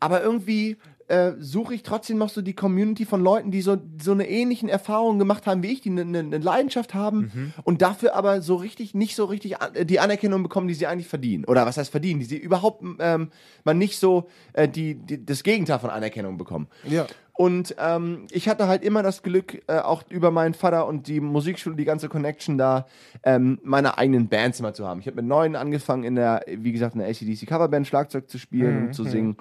aber 0.00 0.22
irgendwie 0.22 0.76
äh, 1.08 1.32
suche 1.38 1.74
ich 1.74 1.82
trotzdem 1.82 2.18
noch 2.18 2.28
so 2.28 2.42
die 2.42 2.54
Community 2.54 3.04
von 3.04 3.22
Leuten, 3.22 3.50
die 3.50 3.62
so, 3.62 3.76
so 4.00 4.12
eine 4.12 4.28
ähnlichen 4.28 4.68
Erfahrung 4.68 5.18
gemacht 5.18 5.46
haben 5.46 5.62
wie 5.62 5.72
ich, 5.72 5.80
die 5.80 5.90
eine 5.90 6.04
ne, 6.04 6.22
ne 6.22 6.38
Leidenschaft 6.38 6.94
haben 6.94 7.52
und 7.64 7.82
dafür 7.82 8.14
aber 8.14 8.42
so 8.42 8.56
richtig, 8.56 8.94
nicht 8.94 9.14
so 9.14 9.24
richtig 9.24 9.60
an, 9.60 9.72
die 9.86 10.00
Anerkennung 10.00 10.42
bekommen, 10.42 10.68
die 10.68 10.74
sie 10.74 10.86
eigentlich 10.86 11.08
verdienen. 11.08 11.44
Oder 11.44 11.66
was 11.66 11.76
heißt 11.76 11.90
verdienen? 11.90 12.20
Die 12.20 12.26
sie 12.26 12.36
überhaupt 12.36 12.82
ähm, 12.98 13.30
man 13.64 13.78
nicht 13.78 13.98
so 13.98 14.28
äh, 14.52 14.68
die, 14.68 14.94
die, 14.94 15.24
das 15.24 15.42
Gegenteil 15.42 15.78
von 15.78 15.90
Anerkennung 15.90 16.38
bekommen. 16.38 16.68
Ja. 16.84 17.06
Und 17.36 17.76
ähm, 17.78 18.26
ich 18.30 18.48
hatte 18.48 18.66
halt 18.66 18.82
immer 18.82 19.02
das 19.02 19.22
Glück, 19.22 19.62
äh, 19.68 19.78
auch 19.78 20.02
über 20.08 20.30
meinen 20.30 20.54
Vater 20.54 20.86
und 20.86 21.06
die 21.06 21.20
Musikschule, 21.20 21.76
die 21.76 21.84
ganze 21.84 22.08
Connection 22.08 22.56
da, 22.56 22.86
ähm, 23.24 23.58
meine 23.62 23.98
eigenen 23.98 24.28
Bands 24.28 24.58
immer 24.58 24.72
zu 24.72 24.86
haben. 24.88 25.00
Ich 25.00 25.06
habe 25.06 25.16
mit 25.16 25.26
neun 25.26 25.54
angefangen, 25.54 26.04
in 26.04 26.14
der, 26.14 26.44
wie 26.48 26.72
gesagt, 26.72 26.94
in 26.94 27.00
der 27.00 27.08
ACDC 27.10 27.46
Coverband 27.46 27.86
Schlagzeug 27.86 28.30
zu 28.30 28.38
spielen 28.38 28.86
und 28.86 28.94
zu 28.94 29.04
singen. 29.04 29.36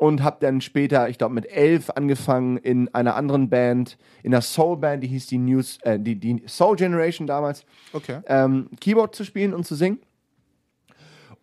Und 0.00 0.22
habe 0.22 0.38
dann 0.40 0.62
später, 0.62 1.10
ich 1.10 1.18
glaube 1.18 1.34
mit 1.34 1.44
elf, 1.52 1.90
angefangen 1.90 2.56
in 2.56 2.88
einer 2.94 3.16
anderen 3.16 3.50
Band, 3.50 3.98
in 4.22 4.30
der 4.30 4.40
Soul-Band, 4.40 5.04
die 5.04 5.08
hieß 5.08 5.26
die 5.26 5.36
News, 5.36 5.78
äh, 5.82 6.00
die, 6.00 6.16
die 6.16 6.42
Soul 6.46 6.76
Generation 6.76 7.26
damals, 7.26 7.66
Okay. 7.92 8.20
ähm, 8.26 8.70
Keyboard 8.80 9.14
zu 9.14 9.24
spielen 9.24 9.52
und 9.52 9.66
zu 9.66 9.74
singen. 9.74 9.98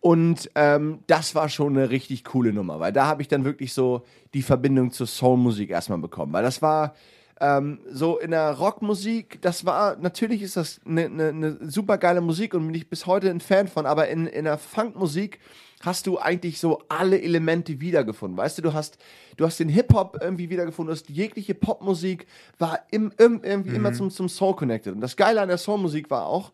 Und 0.00 0.50
ähm, 0.56 1.04
das 1.06 1.36
war 1.36 1.48
schon 1.48 1.76
eine 1.76 1.90
richtig 1.90 2.24
coole 2.24 2.52
Nummer, 2.52 2.80
weil 2.80 2.92
da 2.92 3.06
habe 3.06 3.22
ich 3.22 3.28
dann 3.28 3.44
wirklich 3.44 3.72
so 3.72 4.02
die 4.34 4.42
Verbindung 4.42 4.90
zur 4.90 5.06
Soulmusik 5.06 5.70
erstmal 5.70 5.98
bekommen. 5.98 6.32
Weil 6.32 6.42
das 6.42 6.60
war 6.60 6.94
ähm, 7.40 7.78
so 7.88 8.18
in 8.18 8.32
der 8.32 8.54
Rockmusik, 8.54 9.40
das 9.40 9.66
war, 9.66 9.96
natürlich 9.98 10.42
ist 10.42 10.56
das 10.56 10.80
eine 10.84 11.08
ne, 11.08 11.32
ne 11.32 11.58
super 11.62 11.96
geile 11.96 12.20
Musik 12.20 12.54
und 12.54 12.66
bin 12.66 12.74
ich 12.74 12.90
bis 12.90 13.06
heute 13.06 13.30
ein 13.30 13.38
Fan 13.38 13.68
von, 13.68 13.86
aber 13.86 14.08
in, 14.08 14.26
in 14.26 14.46
der 14.46 14.58
Funkmusik 14.58 15.38
hast 15.80 16.06
du 16.06 16.18
eigentlich 16.18 16.58
so 16.58 16.82
alle 16.88 17.20
Elemente 17.20 17.80
wiedergefunden. 17.80 18.36
Weißt 18.36 18.58
du, 18.58 18.62
du 18.62 18.72
hast, 18.72 18.98
du 19.36 19.44
hast 19.44 19.60
den 19.60 19.68
Hip-Hop 19.68 20.18
irgendwie 20.20 20.50
wiedergefunden, 20.50 20.92
du 20.92 20.98
hast 20.98 21.08
jegliche 21.08 21.54
Popmusik 21.54 22.26
war 22.58 22.80
im, 22.90 23.12
im, 23.18 23.42
irgendwie 23.42 23.74
immer 23.74 23.92
zum, 23.92 24.10
zum 24.10 24.28
Soul 24.28 24.56
connected. 24.56 24.94
Und 24.94 25.00
das 25.00 25.16
Geile 25.16 25.40
an 25.40 25.48
der 25.48 25.58
Soulmusik 25.58 26.10
war 26.10 26.26
auch, 26.26 26.52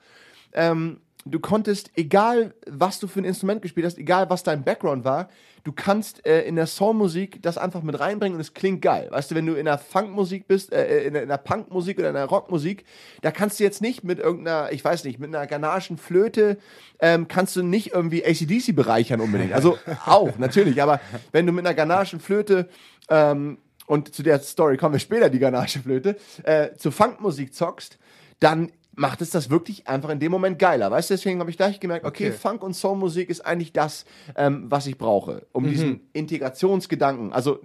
ähm, 0.53 1.01
du 1.25 1.41
konntest, 1.41 1.91
egal 1.95 2.55
was 2.67 3.01
du 3.01 3.07
für 3.07 3.21
ein 3.21 3.25
Instrument 3.25 3.63
gespielt 3.63 3.87
hast, 3.87 3.99
egal 3.99 4.29
was 4.29 4.43
dein 4.43 4.63
Background 4.63 5.05
war, 5.05 5.29
du 5.65 5.73
kannst 5.73 6.27
äh, 6.27 6.43
in 6.43 6.57
der 6.57 6.67
Soulmusik 6.67 7.43
das 7.43 7.57
einfach 7.57 7.83
mit 7.83 7.99
reinbringen 7.99 8.37
und 8.37 8.41
es 8.41 8.53
klingt 8.53 8.83
geil. 8.83 9.09
Weißt 9.11 9.31
du, 9.31 9.35
wenn 9.35 9.47
du 9.47 9.55
in 9.55 9.65
der 9.65 9.79
Funkmusik 9.79 10.47
bist, 10.47 10.73
äh, 10.73 11.05
in, 11.05 11.15
der, 11.15 11.23
in 11.23 11.29
der 11.29 11.39
Punkmusik 11.39 11.99
oder 11.99 12.09
in 12.09 12.15
der 12.15 12.27
Rockmusik, 12.27 12.85
da 13.23 13.31
kannst 13.31 13.59
du 13.59 13.65
jetzt 13.65 13.81
nicht 13.81 14.05
mit 14.05 14.19
irgendeiner, 14.19 14.71
ich 14.73 14.85
weiß 14.85 15.05
nicht, 15.05 15.19
mit 15.19 15.35
einer 15.35 15.47
ghanaischen 15.47 15.97
Flöte, 15.97 16.59
ähm, 17.01 17.27
kannst 17.29 17.57
du 17.57 17.63
nicht 17.63 17.93
irgendwie 17.93 18.25
ACDC 18.25 18.77
bereichern 18.77 19.21
unbedingt. 19.21 19.55
Also 19.55 19.79
auch, 20.07 20.39
natürlich, 20.39 20.83
aber 20.83 21.01
wenn 21.33 21.47
du 21.47 21.53
mit 21.53 21.67
einer 21.67 21.75
ghanaischen 21.75 22.21
Flöte 22.21 22.69
ähm, 23.09 23.59
und 23.87 24.15
zu 24.15 24.23
der 24.23 24.41
Story 24.41 24.77
kommen 24.77 24.95
wir 24.95 25.01
später, 25.01 25.31
die 25.31 25.39
ghanaische 25.39 25.81
Flöte, 25.81 26.17
äh, 26.43 26.75
zur 26.77 26.93
Funkmusik 26.93 27.55
zockst, 27.55 27.99
dann 28.41 28.71
macht 28.97 29.21
es 29.23 29.31
das 29.31 29.51
wirklich 29.51 29.89
einfach 29.89 30.11
in 30.11 30.21
dem 30.21 30.31
Moment 30.31 30.59
geiler. 30.59 30.91
Weißt 30.91 31.11
du, 31.11 31.15
deswegen 31.15 31.41
habe 31.41 31.51
ich 31.51 31.57
gleich 31.57 31.81
gemerkt, 31.81 32.05
okay, 32.05 32.29
Okay. 32.29 32.33
Funk 32.37 32.63
und 32.63 32.75
Soulmusik 32.75 33.29
ist 33.29 33.45
eigentlich 33.45 33.73
das, 33.73 34.05
ähm, 34.37 34.67
was 34.69 34.87
ich 34.87 34.97
brauche, 34.99 35.47
um 35.53 35.67
diesen 35.69 36.01
Integrationsgedanken, 36.13 37.33
also 37.33 37.59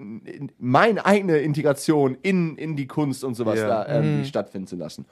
meine 0.57 1.05
eigene 1.05 1.37
Integration 1.37 2.17
in, 2.21 2.57
in 2.57 2.75
die 2.75 2.87
Kunst 2.87 3.23
und 3.23 3.35
sowas 3.35 3.59
Ja. 3.59 3.67
da 3.67 3.95
irgendwie 3.95 4.25
stattfinden 4.25 4.67
zu 4.67 4.75
lassen. 4.75 5.05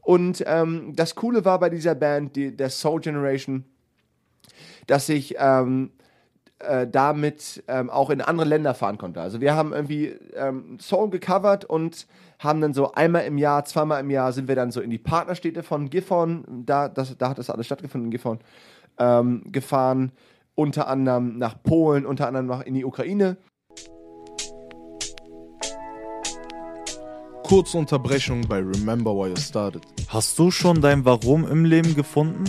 Und 0.00 0.42
ähm, 0.46 0.92
das 0.94 1.14
Coole 1.14 1.44
war 1.44 1.58
bei 1.60 1.70
dieser 1.70 1.94
Band, 1.94 2.36
die, 2.36 2.54
der 2.56 2.70
Soul 2.70 3.00
Generation, 3.00 3.64
dass 4.86 5.08
ich 5.08 5.36
ähm, 5.38 5.92
äh, 6.58 6.86
damit 6.86 7.62
ähm, 7.68 7.88
auch 7.88 8.10
in 8.10 8.20
andere 8.20 8.48
Länder 8.48 8.74
fahren 8.74 8.98
konnte. 8.98 9.20
Also 9.20 9.40
wir 9.40 9.54
haben 9.54 9.72
irgendwie 9.72 10.08
ähm, 10.34 10.78
Soul 10.80 11.10
gecovert 11.10 11.64
und 11.64 12.06
haben 12.42 12.60
dann 12.60 12.74
so 12.74 12.92
einmal 12.92 13.24
im 13.24 13.38
Jahr, 13.38 13.64
zweimal 13.64 14.00
im 14.00 14.10
Jahr 14.10 14.32
sind 14.32 14.48
wir 14.48 14.56
dann 14.56 14.72
so 14.72 14.80
in 14.80 14.90
die 14.90 14.98
Partnerstädte 14.98 15.62
von 15.62 15.90
Gifhorn, 15.90 16.44
da, 16.66 16.88
das, 16.88 17.16
da 17.16 17.28
hat 17.28 17.38
das 17.38 17.50
alles 17.50 17.66
stattgefunden 17.66 18.06
in 18.06 18.10
Gifhorn, 18.10 18.40
ähm, 18.98 19.44
gefahren 19.46 20.12
unter 20.54 20.86
anderem 20.88 21.38
nach 21.38 21.62
Polen, 21.62 22.04
unter 22.04 22.26
anderem 22.26 22.46
nach 22.46 22.60
in 22.62 22.74
die 22.74 22.84
Ukraine. 22.84 23.36
Kurze 27.44 27.78
Unterbrechung 27.78 28.42
bei 28.48 28.58
Remember 28.58 29.14
Why 29.14 29.30
You 29.30 29.36
Started. 29.36 29.82
Hast 30.08 30.38
du 30.38 30.50
schon 30.50 30.80
dein 30.80 31.04
Warum 31.04 31.46
im 31.46 31.64
Leben 31.64 31.94
gefunden? 31.94 32.44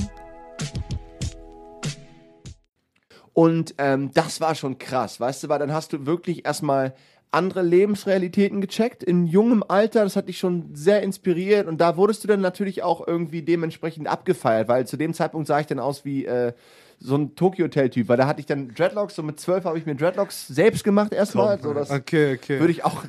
Und 3.34 3.76
ähm, 3.80 4.12
das 4.14 4.42
war 4.42 4.54
schon 4.54 4.78
krass, 4.78 5.20
weißt 5.20 5.44
du, 5.44 5.50
weil 5.50 5.60
dann 5.60 5.74
hast 5.74 5.92
du 5.92 6.06
wirklich 6.06 6.46
erstmal 6.46 6.94
andere 7.34 7.62
Lebensrealitäten 7.62 8.62
gecheckt 8.62 9.04
in 9.04 9.26
jungem 9.26 9.64
Alter. 9.68 10.04
Das 10.04 10.16
hat 10.16 10.28
dich 10.28 10.38
schon 10.38 10.70
sehr 10.74 11.02
inspiriert 11.02 11.68
und 11.68 11.80
da 11.80 11.98
wurdest 11.98 12.24
du 12.24 12.28
dann 12.28 12.42
natürlich 12.42 12.84
auch 12.84 13.06
irgendwie 13.08 13.42
dementsprechend 13.42 14.08
abgefeiert, 14.08 14.68
weil 14.68 14.88
zu 14.88 14.98
dem 14.98 15.14
Zeitpunkt 15.14 15.48
sah 15.48 15.60
ich 15.60 15.68
dann 15.68 15.80
aus 15.80 16.06
wie 16.06 16.26
äh, 16.26 16.54
so 17.00 17.16
ein 17.16 17.36
Tokyo 17.36 17.66
Hotel 17.66 17.90
Typ, 17.90 18.08
weil 18.08 18.18
da 18.18 18.28
hatte 18.28 18.40
ich 18.40 18.46
dann 18.46 18.74
Dreadlocks. 18.74 19.16
So 19.16 19.24
mit 19.24 19.40
zwölf 19.40 19.66
habe 19.66 19.78
ich 19.78 19.86
mir 19.86 19.96
Dreadlocks 19.96 20.48
selbst 20.48 20.84
gemacht 20.84 21.14
erstmal. 21.14 21.60
So, 21.62 21.74
das 21.74 21.92
Okay, 21.92 22.36
okay. 22.36 22.60
würde 22.60 22.72
ich 22.72 22.86
auch 22.86 23.04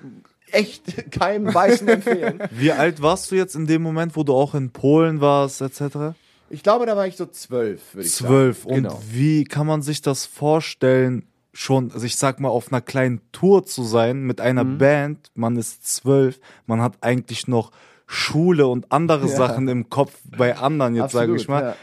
echt 0.50 1.10
keinem 1.12 1.52
Weißen 1.52 1.86
empfehlen. 1.88 2.42
Wie 2.50 2.72
alt 2.72 3.02
warst 3.02 3.30
du 3.30 3.36
jetzt 3.36 3.54
in 3.54 3.66
dem 3.66 3.82
Moment, 3.82 4.16
wo 4.16 4.24
du 4.24 4.34
auch 4.34 4.54
in 4.54 4.70
Polen 4.70 5.20
warst, 5.20 5.60
etc.? 5.60 6.16
Ich 6.50 6.62
glaube, 6.62 6.86
da 6.86 6.96
war 6.96 7.06
ich 7.06 7.16
so 7.16 7.26
zwölf, 7.26 7.94
würde 7.94 8.06
ich 8.06 8.14
Zwölf. 8.14 8.64
Und 8.64 8.74
genau. 8.74 9.00
wie 9.10 9.44
kann 9.44 9.66
man 9.66 9.82
sich 9.82 10.02
das 10.02 10.26
vorstellen, 10.26 11.26
schon, 11.54 11.90
also 11.92 12.04
ich 12.04 12.16
sag 12.16 12.40
mal, 12.40 12.48
auf 12.50 12.70
einer 12.72 12.80
kleinen 12.82 13.20
Tour 13.32 13.64
zu 13.64 13.82
sein 13.84 14.22
mit 14.24 14.40
einer 14.40 14.64
Mhm. 14.64 14.78
Band? 14.78 15.30
Man 15.34 15.56
ist 15.56 15.86
zwölf, 15.86 16.40
man 16.66 16.82
hat 16.82 16.98
eigentlich 17.00 17.48
noch 17.48 17.70
Schule 18.06 18.66
und 18.66 18.90
andere 18.92 19.22
Ja. 19.28 19.36
Sachen 19.36 19.68
im 19.68 19.88
Kopf 19.88 20.12
bei 20.36 20.56
anderen, 20.56 20.94
jetzt 20.94 21.12
sage 21.12 21.34
ich 21.36 21.48
mal. 21.48 21.62
ja. 21.62 21.76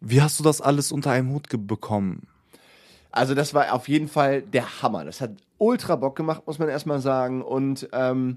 Wie 0.00 0.22
hast 0.22 0.38
du 0.38 0.44
das 0.44 0.60
alles 0.60 0.92
unter 0.92 1.10
einem 1.10 1.30
Hut 1.30 1.48
bekommen? 1.66 2.28
Also 3.10 3.34
das 3.34 3.52
war 3.52 3.72
auf 3.74 3.88
jeden 3.88 4.08
Fall 4.08 4.42
der 4.42 4.80
Hammer. 4.82 5.04
Das 5.04 5.20
hat 5.20 5.32
ultra 5.58 5.96
Bock 5.96 6.14
gemacht, 6.14 6.42
muss 6.46 6.58
man 6.60 6.68
erstmal 6.68 7.00
sagen. 7.00 7.42
Und 7.42 7.88
ähm, 7.92 8.36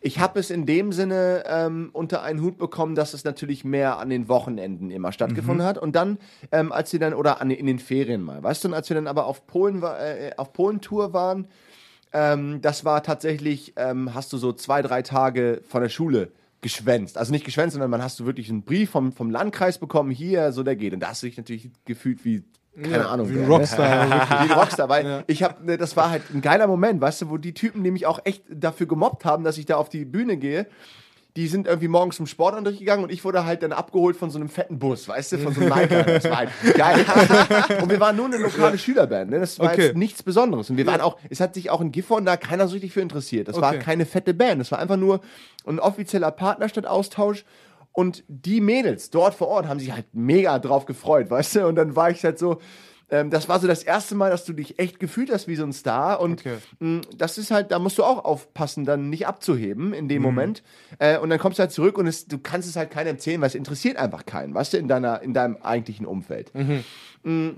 ich 0.00 0.18
habe 0.18 0.40
es 0.40 0.50
in 0.50 0.64
dem 0.64 0.92
Sinne 0.92 1.44
ähm, 1.46 1.90
unter 1.92 2.22
einen 2.22 2.40
Hut 2.40 2.56
bekommen, 2.56 2.94
dass 2.94 3.12
es 3.12 3.24
natürlich 3.24 3.64
mehr 3.64 3.98
an 3.98 4.08
den 4.08 4.28
Wochenenden 4.28 4.90
immer 4.90 5.12
stattgefunden 5.12 5.66
hat. 5.66 5.76
Und 5.76 5.94
dann, 5.94 6.18
ähm, 6.52 6.72
als 6.72 6.92
wir 6.92 7.00
dann, 7.00 7.12
oder 7.12 7.40
an, 7.40 7.50
in 7.50 7.66
den 7.66 7.78
Ferien 7.78 8.22
mal, 8.22 8.42
weißt 8.42 8.64
du, 8.64 8.68
und 8.68 8.74
als 8.74 8.88
wir 8.88 8.94
dann 8.94 9.06
aber 9.06 9.26
auf 9.26 9.46
Polen, 9.46 9.82
äh, 9.82 10.32
auf 10.36 10.52
Polen-Tour 10.52 11.12
waren, 11.12 11.48
ähm, 12.12 12.60
das 12.62 12.84
war 12.84 13.02
tatsächlich, 13.02 13.74
ähm, 13.76 14.14
hast 14.14 14.32
du 14.32 14.38
so 14.38 14.52
zwei, 14.52 14.80
drei 14.82 15.02
Tage 15.02 15.60
von 15.68 15.82
der 15.82 15.90
Schule 15.90 16.32
geschwänzt. 16.62 17.18
Also 17.18 17.32
nicht 17.32 17.44
geschwänzt, 17.44 17.74
sondern 17.74 17.90
man 17.90 18.02
hast 18.02 18.18
du 18.20 18.26
wirklich 18.26 18.48
einen 18.48 18.62
Brief 18.62 18.90
vom, 18.90 19.12
vom 19.12 19.30
Landkreis 19.30 19.78
bekommen, 19.78 20.10
hier, 20.10 20.52
so 20.52 20.62
der 20.62 20.76
geht. 20.76 20.94
Und 20.94 21.00
da 21.00 21.08
hast 21.08 21.22
du 21.22 21.26
dich 21.26 21.36
natürlich 21.36 21.70
gefühlt 21.84 22.24
wie, 22.24 22.42
keine 22.74 22.88
Ja, 22.96 23.06
Ahnung. 23.08 23.28
wie 23.30 23.38
ein? 23.38 23.46
Rockstar, 23.46 24.08
wie 24.30 24.34
ein 24.34 24.52
Rockstar, 24.52 24.88
weil 24.88 25.04
Ja. 25.04 25.22
ich 25.26 25.42
habe, 25.42 25.64
ne, 25.64 25.76
das 25.76 25.96
war 25.96 26.10
halt 26.10 26.22
ein 26.32 26.40
geiler 26.40 26.66
Moment, 26.66 27.00
weißt 27.00 27.22
du, 27.22 27.30
wo 27.30 27.36
die 27.36 27.54
Typen, 27.54 27.82
die 27.84 27.90
mich 27.90 28.06
auch 28.06 28.20
echt 28.24 28.44
dafür 28.48 28.86
gemobbt 28.86 29.24
haben, 29.24 29.44
dass 29.44 29.58
ich 29.58 29.66
da 29.66 29.76
auf 29.76 29.88
die 29.88 30.04
Bühne 30.04 30.36
gehe, 30.36 30.66
die 31.36 31.46
sind 31.46 31.68
irgendwie 31.68 31.86
morgens 31.86 32.16
zum 32.16 32.26
Sportunterricht 32.26 32.80
gegangen 32.80 33.04
und 33.04 33.12
ich 33.12 33.24
wurde 33.24 33.44
halt 33.44 33.62
dann 33.62 33.70
abgeholt 33.72 34.16
von 34.16 34.30
so 34.30 34.38
einem 34.38 34.48
fetten 34.48 34.80
Bus, 34.80 35.06
weißt 35.06 35.30
du, 35.32 35.38
von 35.38 35.54
so 35.54 35.60
einem 35.60 35.68
Nike. 35.70 36.04
Das 36.06 36.24
war 36.24 36.36
halt 36.38 36.50
geil. 36.74 37.04
und 37.82 37.88
wir 37.88 38.00
waren 38.00 38.16
nur 38.16 38.26
eine 38.26 38.38
lokale 38.38 38.76
Schülerband, 38.78 39.30
ne? 39.30 39.38
Das 39.38 39.58
war 39.60 39.70
Okay. 39.70 39.86
jetzt 39.86 39.96
nichts 39.96 40.24
Besonderes. 40.24 40.70
Und 40.70 40.76
wir 40.76 40.86
waren 40.86 41.00
auch, 41.00 41.18
es 41.28 41.38
hat 41.38 41.54
sich 41.54 41.70
auch 41.70 41.80
in 41.80 41.92
Gifhorn 41.92 42.24
da 42.24 42.36
keiner 42.36 42.66
so 42.66 42.72
richtig 42.72 42.92
für 42.92 43.00
interessiert. 43.00 43.46
Das 43.46 43.60
war 43.60 43.70
Okay. 43.70 43.78
keine 43.78 44.06
fette 44.06 44.34
Band. 44.34 44.60
Das 44.60 44.72
war 44.72 44.80
einfach 44.80 44.96
nur 44.96 45.20
ein 45.66 45.78
offizieller 45.78 46.32
Partnerstadt-Austausch. 46.32 47.44
Und 47.92 48.24
die 48.28 48.60
Mädels 48.60 49.10
dort 49.10 49.34
vor 49.34 49.48
Ort 49.48 49.66
haben 49.66 49.80
sich 49.80 49.92
halt 49.92 50.06
mega 50.12 50.58
drauf 50.58 50.86
gefreut, 50.86 51.30
weißt 51.30 51.56
du? 51.56 51.66
Und 51.66 51.74
dann 51.76 51.96
war 51.96 52.10
ich 52.10 52.22
halt 52.24 52.38
so, 52.38 52.60
ähm, 53.10 53.30
das 53.30 53.48
war 53.48 53.58
so 53.58 53.66
das 53.66 53.82
erste 53.82 54.14
Mal, 54.14 54.30
dass 54.30 54.44
du 54.44 54.52
dich 54.52 54.78
echt 54.78 55.00
gefühlt 55.00 55.32
hast 55.32 55.48
wie 55.48 55.56
so 55.56 55.64
ein 55.64 55.72
Star. 55.72 56.20
Und 56.20 56.40
Okay. 56.40 56.58
mh, 56.78 57.00
das 57.16 57.36
ist 57.38 57.50
halt, 57.50 57.72
da 57.72 57.80
musst 57.80 57.98
du 57.98 58.04
auch 58.04 58.24
aufpassen, 58.24 58.84
dann 58.84 59.10
nicht 59.10 59.26
abzuheben 59.26 59.92
in 59.92 60.06
dem 60.08 60.22
Moment. 60.22 60.62
Äh, 61.00 61.18
und 61.18 61.30
dann 61.30 61.40
kommst 61.40 61.58
du 61.58 61.62
halt 61.62 61.72
zurück 61.72 61.98
und 61.98 62.06
es, 62.06 62.26
du 62.26 62.38
kannst 62.38 62.68
es 62.68 62.76
halt 62.76 62.90
keinem 62.92 63.08
erzählen, 63.08 63.40
weil 63.40 63.48
es 63.48 63.56
interessiert 63.56 63.96
einfach 63.96 64.24
keinen, 64.24 64.54
weißt 64.54 64.74
du, 64.74 64.76
in, 64.78 64.86
deiner, 64.86 65.20
in 65.22 65.34
deinem 65.34 65.56
eigentlichen 65.62 66.06
Umfeld. 66.06 66.52
Mm, 67.24 67.50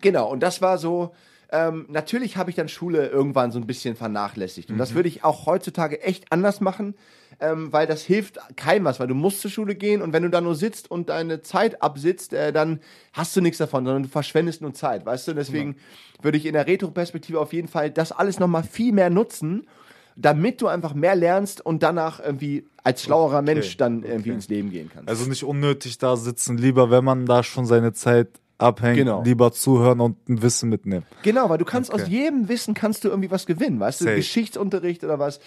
Genau, 0.00 0.30
und 0.30 0.40
das 0.42 0.62
war 0.62 0.78
so. 0.78 1.14
Ähm, 1.50 1.84
natürlich 1.90 2.38
habe 2.38 2.48
ich 2.48 2.56
dann 2.56 2.68
Schule 2.70 3.08
irgendwann 3.08 3.52
so 3.52 3.58
ein 3.58 3.66
bisschen 3.66 3.94
vernachlässigt. 3.94 4.70
Und 4.70 4.78
das 4.78 4.94
würde 4.94 5.10
ich 5.10 5.22
auch 5.22 5.44
heutzutage 5.44 6.00
echt 6.02 6.32
anders 6.32 6.62
machen, 6.62 6.94
ähm, 7.42 7.72
weil 7.72 7.86
das 7.86 8.02
hilft 8.02 8.38
keinem 8.56 8.84
was, 8.84 9.00
weil 9.00 9.08
du 9.08 9.14
musst 9.14 9.40
zur 9.40 9.50
Schule 9.50 9.74
gehen 9.74 10.00
und 10.00 10.12
wenn 10.12 10.22
du 10.22 10.30
da 10.30 10.40
nur 10.40 10.54
sitzt 10.54 10.90
und 10.90 11.08
deine 11.08 11.42
Zeit 11.42 11.82
absitzt, 11.82 12.32
äh, 12.32 12.52
dann 12.52 12.80
hast 13.12 13.36
du 13.36 13.40
nichts 13.40 13.58
davon, 13.58 13.84
sondern 13.84 14.04
du 14.04 14.08
verschwendest 14.08 14.62
nur 14.62 14.72
Zeit, 14.72 15.04
weißt 15.04 15.26
du? 15.26 15.32
Und 15.32 15.36
deswegen 15.36 15.76
würde 16.22 16.38
ich 16.38 16.46
in 16.46 16.52
der 16.52 16.66
Retro-Perspektive 16.66 17.40
auf 17.40 17.52
jeden 17.52 17.68
Fall 17.68 17.90
das 17.90 18.12
alles 18.12 18.38
nochmal 18.38 18.62
viel 18.62 18.92
mehr 18.92 19.10
nutzen, 19.10 19.66
damit 20.14 20.60
du 20.60 20.68
einfach 20.68 20.94
mehr 20.94 21.16
lernst 21.16 21.64
und 21.64 21.82
danach 21.82 22.20
irgendwie 22.20 22.66
als 22.84 23.02
schlauerer 23.02 23.42
Mensch 23.42 23.76
dann 23.76 24.02
irgendwie 24.04 24.30
ins 24.30 24.48
Leben 24.48 24.70
gehen 24.70 24.90
kannst. 24.92 25.08
Also 25.08 25.28
nicht 25.28 25.44
unnötig 25.44 25.98
da 25.98 26.16
sitzen, 26.16 26.58
lieber, 26.58 26.90
wenn 26.90 27.04
man 27.04 27.26
da 27.26 27.42
schon 27.42 27.66
seine 27.66 27.92
Zeit 27.92 28.28
abhängt, 28.62 28.96
Genau. 28.96 29.22
lieber 29.22 29.52
zuhören 29.52 30.00
und 30.00 30.28
ein 30.28 30.40
Wissen 30.42 30.68
mitnehmen. 30.70 31.04
Genau, 31.22 31.48
weil 31.50 31.58
du 31.58 31.64
kannst 31.64 31.92
Okay. 31.92 32.02
aus 32.02 32.08
jedem 32.08 32.48
Wissen 32.48 32.74
kannst 32.74 33.04
du 33.04 33.08
irgendwie 33.08 33.30
was 33.30 33.44
gewinnen, 33.46 33.78
weißt 33.80 34.00
du? 34.00 34.04
Safe. 34.04 34.16
Geschichtsunterricht 34.16 35.04
oder 35.04 35.18
was, 35.18 35.40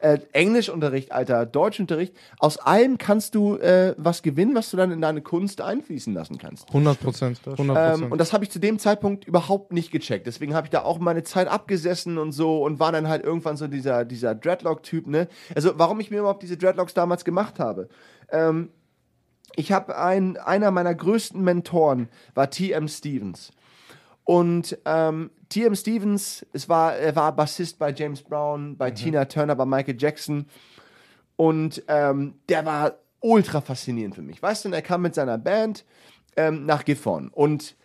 äh, 0.00 0.18
Englischunterricht, 0.32 1.12
Alter, 1.12 1.46
Deutschunterricht. 1.46 2.14
Aus 2.38 2.58
allem 2.58 2.98
kannst 2.98 3.34
du 3.34 3.56
äh, 3.56 3.94
was 3.98 4.22
gewinnen, 4.22 4.54
was 4.54 4.70
du 4.70 4.76
dann 4.76 4.90
in 4.90 5.00
deine 5.00 5.20
Kunst 5.22 5.60
einfließen 5.60 6.12
lassen 6.14 6.38
kannst. 6.38 6.68
100 6.68 7.00
Prozent. 7.00 7.40
100 7.46 8.00
Ähm, 8.00 8.10
und 8.12 8.18
das 8.18 8.32
habe 8.32 8.44
ich 8.44 8.50
zu 8.50 8.58
dem 8.58 8.78
Zeitpunkt 8.78 9.24
überhaupt 9.26 9.72
nicht 9.72 9.90
gecheckt. 9.90 10.26
Deswegen 10.26 10.54
habe 10.54 10.66
ich 10.66 10.70
da 10.70 10.82
auch 10.82 10.98
meine 10.98 11.22
Zeit 11.22 11.48
abgesessen 11.48 12.18
und 12.18 12.32
so 12.32 12.64
und 12.64 12.80
war 12.80 12.92
dann 12.92 13.08
halt 13.08 13.22
irgendwann 13.24 13.56
so 13.56 13.66
dieser, 13.68 14.04
dieser 14.04 14.34
Dreadlock-Typ, 14.34 15.06
ne? 15.06 15.28
Also, 15.54 15.72
warum 15.76 16.00
ich 16.00 16.10
mir 16.10 16.18
überhaupt 16.20 16.42
diese 16.42 16.56
Dreadlocks 16.56 16.94
damals 16.94 17.24
gemacht 17.24 17.58
habe. 17.58 17.88
Ähm, 18.30 18.70
ich 19.56 19.72
habe 19.72 19.96
ein, 19.98 20.36
einer 20.36 20.70
meiner 20.70 20.94
größten 20.94 21.42
Mentoren 21.42 22.08
war 22.34 22.50
T.M. 22.50 22.88
Stevens. 22.88 23.52
Und 24.24 24.78
ähm, 24.84 25.30
T.M. 25.48 25.74
Stevens, 25.74 26.46
es 26.52 26.68
war, 26.68 26.96
er 26.96 27.16
war 27.16 27.34
Bassist 27.34 27.78
bei 27.78 27.92
James 27.92 28.22
Brown, 28.22 28.76
bei 28.76 28.90
Tina 28.90 29.24
Turner, 29.24 29.54
bei 29.56 29.66
Michael 29.66 29.96
Jackson. 29.98 30.46
Und 31.36 31.82
ähm, 31.88 32.34
der 32.48 32.64
war 32.64 32.94
ultra 33.20 33.60
faszinierend 33.60 34.14
für 34.14 34.22
mich. 34.22 34.42
Weißt 34.42 34.64
du, 34.64 34.70
er 34.70 34.82
kam 34.82 35.02
mit 35.02 35.14
seiner 35.14 35.38
Band 35.38 35.84
ähm, 36.36 36.66
nach 36.66 36.84
Gifhorn. 36.84 37.28
Und 37.28 37.76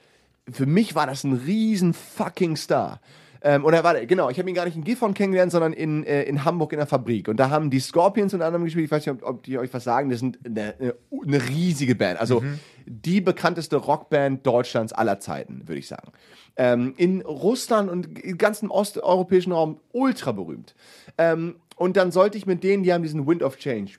für 0.49 0.65
mich 0.65 0.95
war 0.95 1.07
das 1.07 1.23
ein 1.23 1.33
riesen 1.33 1.93
fucking 1.93 2.55
Star. 2.55 3.01
Ähm, 3.41 3.65
oder 3.65 3.83
warte, 3.83 4.07
genau, 4.07 4.29
ich 4.29 4.39
habe 4.39 4.49
ihn 4.49 4.55
gar 4.55 4.65
nicht 4.65 4.75
in 4.75 4.83
Gifhorn 4.83 5.13
kennengelernt, 5.13 5.51
sondern 5.51 5.73
in, 5.73 6.03
äh, 6.03 6.23
in 6.23 6.45
Hamburg 6.45 6.73
in 6.73 6.79
der 6.79 6.87
Fabrik. 6.87 7.27
Und 7.27 7.37
da 7.37 7.49
haben 7.49 7.69
die 7.69 7.79
Scorpions 7.79 8.33
unter 8.33 8.45
anderem 8.45 8.65
gespielt. 8.65 8.85
Ich 8.85 8.91
weiß 8.91 9.05
nicht, 9.05 9.23
ob, 9.23 9.27
ob 9.27 9.43
die 9.43 9.57
euch 9.57 9.73
was 9.73 9.83
sagen. 9.83 10.09
Das 10.09 10.19
sind 10.19 10.39
eine, 10.45 10.75
eine, 10.79 11.49
riesige 11.49 11.95
Band. 11.95 12.19
Also 12.19 12.43
die 12.85 13.21
bekannteste 13.21 13.75
Rockband 13.75 14.45
Deutschlands 14.45 14.93
aller 14.93 15.19
Zeiten, 15.19 15.67
würde 15.67 15.79
ich 15.79 15.87
sagen. 15.87 16.11
Ähm, 16.55 16.93
in 16.97 17.21
Russland 17.21 17.89
und 17.89 18.19
im 18.19 18.37
ganzen 18.37 18.69
osteuropäischen 18.69 19.51
Raum 19.51 19.79
ultra 19.91 20.31
berühmt. 20.31 20.73
Ähm, 21.17 21.55
und 21.75 21.95
dann 21.95 22.11
sollte 22.11 22.37
ich 22.37 22.45
mit 22.45 22.63
denen, 22.63 22.83
die 22.83 22.93
haben 22.93 23.03
diesen 23.03 23.27
Wind 23.27 23.43
of 23.43 23.57
Change. 23.57 23.93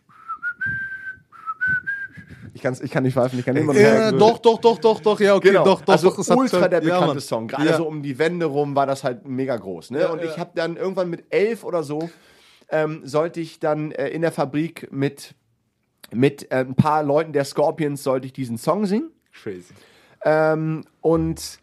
Ich, 2.58 2.62
kann's, 2.62 2.80
ich 2.80 2.90
kann 2.90 3.04
nicht 3.04 3.14
pfeifen, 3.14 3.38
ich 3.38 3.44
kann 3.44 3.54
immer 3.54 3.72
Ja, 3.72 4.10
doch, 4.10 4.38
doch, 4.38 4.58
doch, 4.58 4.78
doch, 4.78 4.98
doch, 5.00 5.20
ja, 5.20 5.36
okay, 5.36 5.48
Genau, 5.50 5.62
doch, 5.64 5.80
doch, 5.82 5.92
also 5.92 6.10
doch. 6.10 6.18
es 6.18 6.28
hat- 6.28 6.36
ultra 6.36 6.66
der 6.66 6.80
bekannte 6.80 7.06
Mann. 7.06 7.20
Song. 7.20 7.46
Gerade 7.46 7.76
so 7.76 7.86
um 7.86 8.02
die 8.02 8.18
Wände 8.18 8.46
rum 8.46 8.74
war 8.74 8.84
das 8.84 9.04
halt 9.04 9.28
mega 9.28 9.56
groß. 9.56 9.92
Ne? 9.92 10.08
Und 10.08 10.22
ich 10.24 10.36
habe 10.38 10.50
dann 10.56 10.76
irgendwann 10.76 11.08
mit 11.08 11.26
elf 11.30 11.62
oder 11.62 11.84
so, 11.84 12.10
ähm, 12.70 13.02
sollte 13.04 13.40
ich 13.40 13.60
dann 13.60 13.92
äh, 13.92 14.08
in 14.08 14.22
der 14.22 14.32
Fabrik 14.32 14.88
mit, 14.90 15.36
mit 16.12 16.50
äh, 16.50 16.56
ein 16.56 16.74
paar 16.74 17.04
Leuten 17.04 17.32
der 17.32 17.44
Scorpions, 17.44 18.02
sollte 18.02 18.26
ich 18.26 18.32
diesen 18.32 18.58
Song 18.58 18.86
singen. 18.86 19.12
Crazy. 19.32 19.72
Ähm, 20.24 20.84
und 21.00 21.60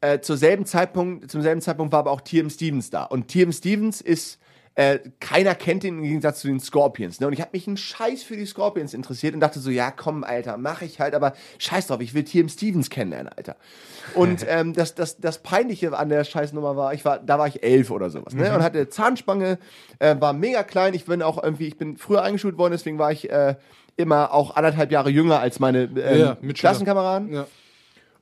äh, 0.00 0.18
zur 0.20 0.36
selben 0.36 0.66
Zeitpunkt, 0.66 1.30
zum 1.30 1.40
selben 1.42 1.60
Zeitpunkt 1.60 1.92
war 1.92 2.00
aber 2.00 2.10
auch 2.10 2.20
TM 2.20 2.50
Stevens 2.50 2.90
da. 2.90 3.04
Und 3.04 3.28
TM 3.28 3.52
Stevens 3.52 4.00
ist, 4.00 4.40
äh, 4.80 4.98
keiner 5.20 5.54
kennt 5.54 5.84
ihn 5.84 5.98
im 5.98 6.02
Gegensatz 6.02 6.40
zu 6.40 6.48
den 6.48 6.58
Scorpions. 6.58 7.20
Ne? 7.20 7.26
Und 7.26 7.34
ich 7.34 7.42
habe 7.42 7.50
mich 7.52 7.66
einen 7.66 7.76
Scheiß 7.76 8.22
für 8.22 8.34
die 8.34 8.46
Scorpions 8.46 8.94
interessiert 8.94 9.34
und 9.34 9.40
dachte 9.40 9.60
so, 9.60 9.68
ja 9.68 9.90
komm, 9.90 10.24
Alter, 10.24 10.56
mach 10.56 10.80
ich 10.80 11.00
halt, 11.00 11.14
aber 11.14 11.34
scheiß 11.58 11.88
drauf, 11.88 12.00
ich 12.00 12.14
will 12.14 12.24
TM 12.24 12.48
Stevens 12.48 12.88
kennenlernen, 12.88 13.30
Alter. 13.36 13.56
Und 14.14 14.42
ähm, 14.48 14.72
das, 14.72 14.94
das, 14.94 15.18
das 15.18 15.42
Peinliche 15.42 15.94
an 15.94 16.08
der 16.08 16.24
Scheißnummer 16.24 16.76
war, 16.76 16.94
ich 16.94 17.04
war, 17.04 17.18
da 17.18 17.38
war 17.38 17.46
ich 17.46 17.62
elf 17.62 17.90
oder 17.90 18.08
sowas, 18.08 18.32
ne? 18.32 18.54
Und 18.54 18.62
hatte 18.62 18.88
Zahnspange, 18.88 19.58
äh, 19.98 20.16
war 20.18 20.32
mega 20.32 20.62
klein. 20.62 20.94
Ich 20.94 21.04
bin 21.04 21.20
auch 21.20 21.42
irgendwie, 21.42 21.66
ich 21.66 21.76
bin 21.76 21.98
früher 21.98 22.22
eingeschult 22.22 22.56
worden, 22.56 22.72
deswegen 22.72 22.98
war 22.98 23.12
ich 23.12 23.28
äh, 23.28 23.56
immer 23.96 24.32
auch 24.32 24.56
anderthalb 24.56 24.90
Jahre 24.92 25.10
jünger 25.10 25.40
als 25.40 25.60
meine 25.60 25.90
äh, 25.94 26.20
Ja. 26.20 26.38
Klassenkameraden. 26.54 27.34
Ja. 27.34 27.46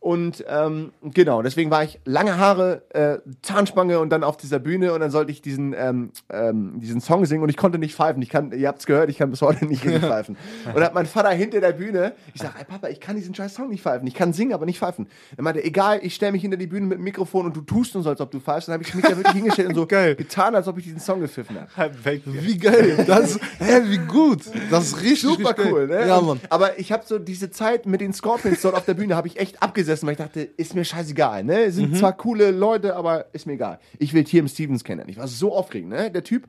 Und 0.00 0.44
ähm, 0.48 0.92
genau, 1.02 1.42
deswegen 1.42 1.70
war 1.70 1.82
ich 1.82 1.98
lange 2.04 2.38
Haare, 2.38 2.82
äh, 2.90 3.18
Zahnspange 3.42 3.98
und 3.98 4.10
dann 4.10 4.22
auf 4.22 4.36
dieser 4.36 4.58
Bühne 4.60 4.92
und 4.92 5.00
dann 5.00 5.10
sollte 5.10 5.32
ich 5.32 5.42
diesen, 5.42 5.74
ähm, 5.76 6.10
ähm, 6.30 6.78
diesen 6.80 7.00
Song 7.00 7.26
singen 7.26 7.42
und 7.42 7.48
ich 7.48 7.56
konnte 7.56 7.78
nicht 7.78 7.94
pfeifen. 7.96 8.22
Ich 8.22 8.28
kann, 8.28 8.52
ihr 8.52 8.68
habt's 8.68 8.86
gehört, 8.86 9.10
ich 9.10 9.18
kann 9.18 9.30
bis 9.30 9.42
heute 9.42 9.64
nicht 9.66 9.84
richtig 9.84 10.02
pfeifen. 10.08 10.36
Und 10.66 10.74
dann 10.76 10.84
hat 10.84 10.94
mein 10.94 11.06
Vater 11.06 11.30
hinter 11.30 11.60
der 11.60 11.72
Bühne, 11.72 12.12
ich 12.32 12.40
sag, 12.40 12.54
ey 12.58 12.64
Papa, 12.64 12.88
ich 12.88 13.00
kann 13.00 13.16
diesen 13.16 13.34
scheiß 13.34 13.54
Song 13.54 13.68
nicht 13.70 13.82
pfeifen. 13.82 14.06
Ich 14.06 14.14
kann 14.14 14.32
singen, 14.32 14.52
aber 14.52 14.66
nicht 14.66 14.78
pfeifen. 14.78 15.08
Er 15.36 15.42
meinte, 15.42 15.64
egal, 15.64 15.98
ich 16.02 16.14
stelle 16.14 16.32
mich 16.32 16.42
hinter 16.42 16.56
die 16.56 16.68
Bühne 16.68 16.86
mit 16.86 16.98
dem 16.98 17.04
Mikrofon 17.04 17.46
und 17.46 17.56
du 17.56 17.60
tust 17.62 17.92
so, 17.94 18.08
als 18.08 18.20
ob 18.20 18.30
du 18.30 18.38
pfeifst. 18.38 18.68
Dann 18.68 18.74
habe 18.74 18.84
ich 18.84 18.94
mich 18.94 19.04
da 19.04 19.16
wirklich 19.16 19.34
hingestellt 19.34 19.68
und 19.70 19.74
so 19.74 19.86
Geil. 19.88 20.14
getan, 20.14 20.54
als 20.54 20.68
ob 20.68 20.78
ich 20.78 20.84
diesen 20.84 21.00
Song 21.00 21.20
gepfiffen 21.20 21.56
habe. 21.76 21.90
Wie 22.24 22.56
geil. 22.58 23.04
Das, 23.06 23.38
hä, 23.58 23.80
wie 23.86 23.98
gut. 23.98 24.42
Das 24.70 24.84
ist 24.88 24.96
richtig, 25.02 25.22
Super 25.22 25.50
richtig 25.58 25.72
cool, 25.72 25.86
ne? 25.88 26.06
Ja, 26.06 26.18
Und- 26.18 26.26
Mann. 26.26 26.40
Aber 26.50 26.78
ich 26.78 26.92
habe 26.92 27.02
so 27.06 27.18
diese 27.18 27.50
Zeit 27.50 27.86
mit 27.86 28.00
den 28.00 28.12
Scorpions 28.12 28.62
dort 28.62 28.74
auf 28.76 28.84
der 28.84 28.94
Bühne, 28.94 29.16
habe 29.16 29.26
ich 29.28 29.40
echt 29.40 29.62
abgesessen, 29.88 30.06
weil 30.06 30.12
ich 30.12 30.18
dachte, 30.18 30.40
ist 30.42 30.74
mir 30.74 30.84
scheißegal, 30.84 31.44
ne? 31.44 31.66
Mhm. 31.66 31.70
Sind 31.70 31.96
zwar 31.96 32.16
coole 32.16 32.50
Leute, 32.50 32.94
aber 32.94 33.26
ist 33.32 33.46
mir 33.46 33.54
egal. 33.54 33.78
Ich 33.98 34.12
will 34.12 34.24
Tim 34.24 34.46
Stevens 34.48 34.84
kennen. 34.84 35.08
Ich 35.08 35.16
war 35.16 35.26
so 35.28 35.54
aufgeregt, 35.54 35.88
ne? 35.88 36.10
Der 36.10 36.22
Typ, 36.22 36.44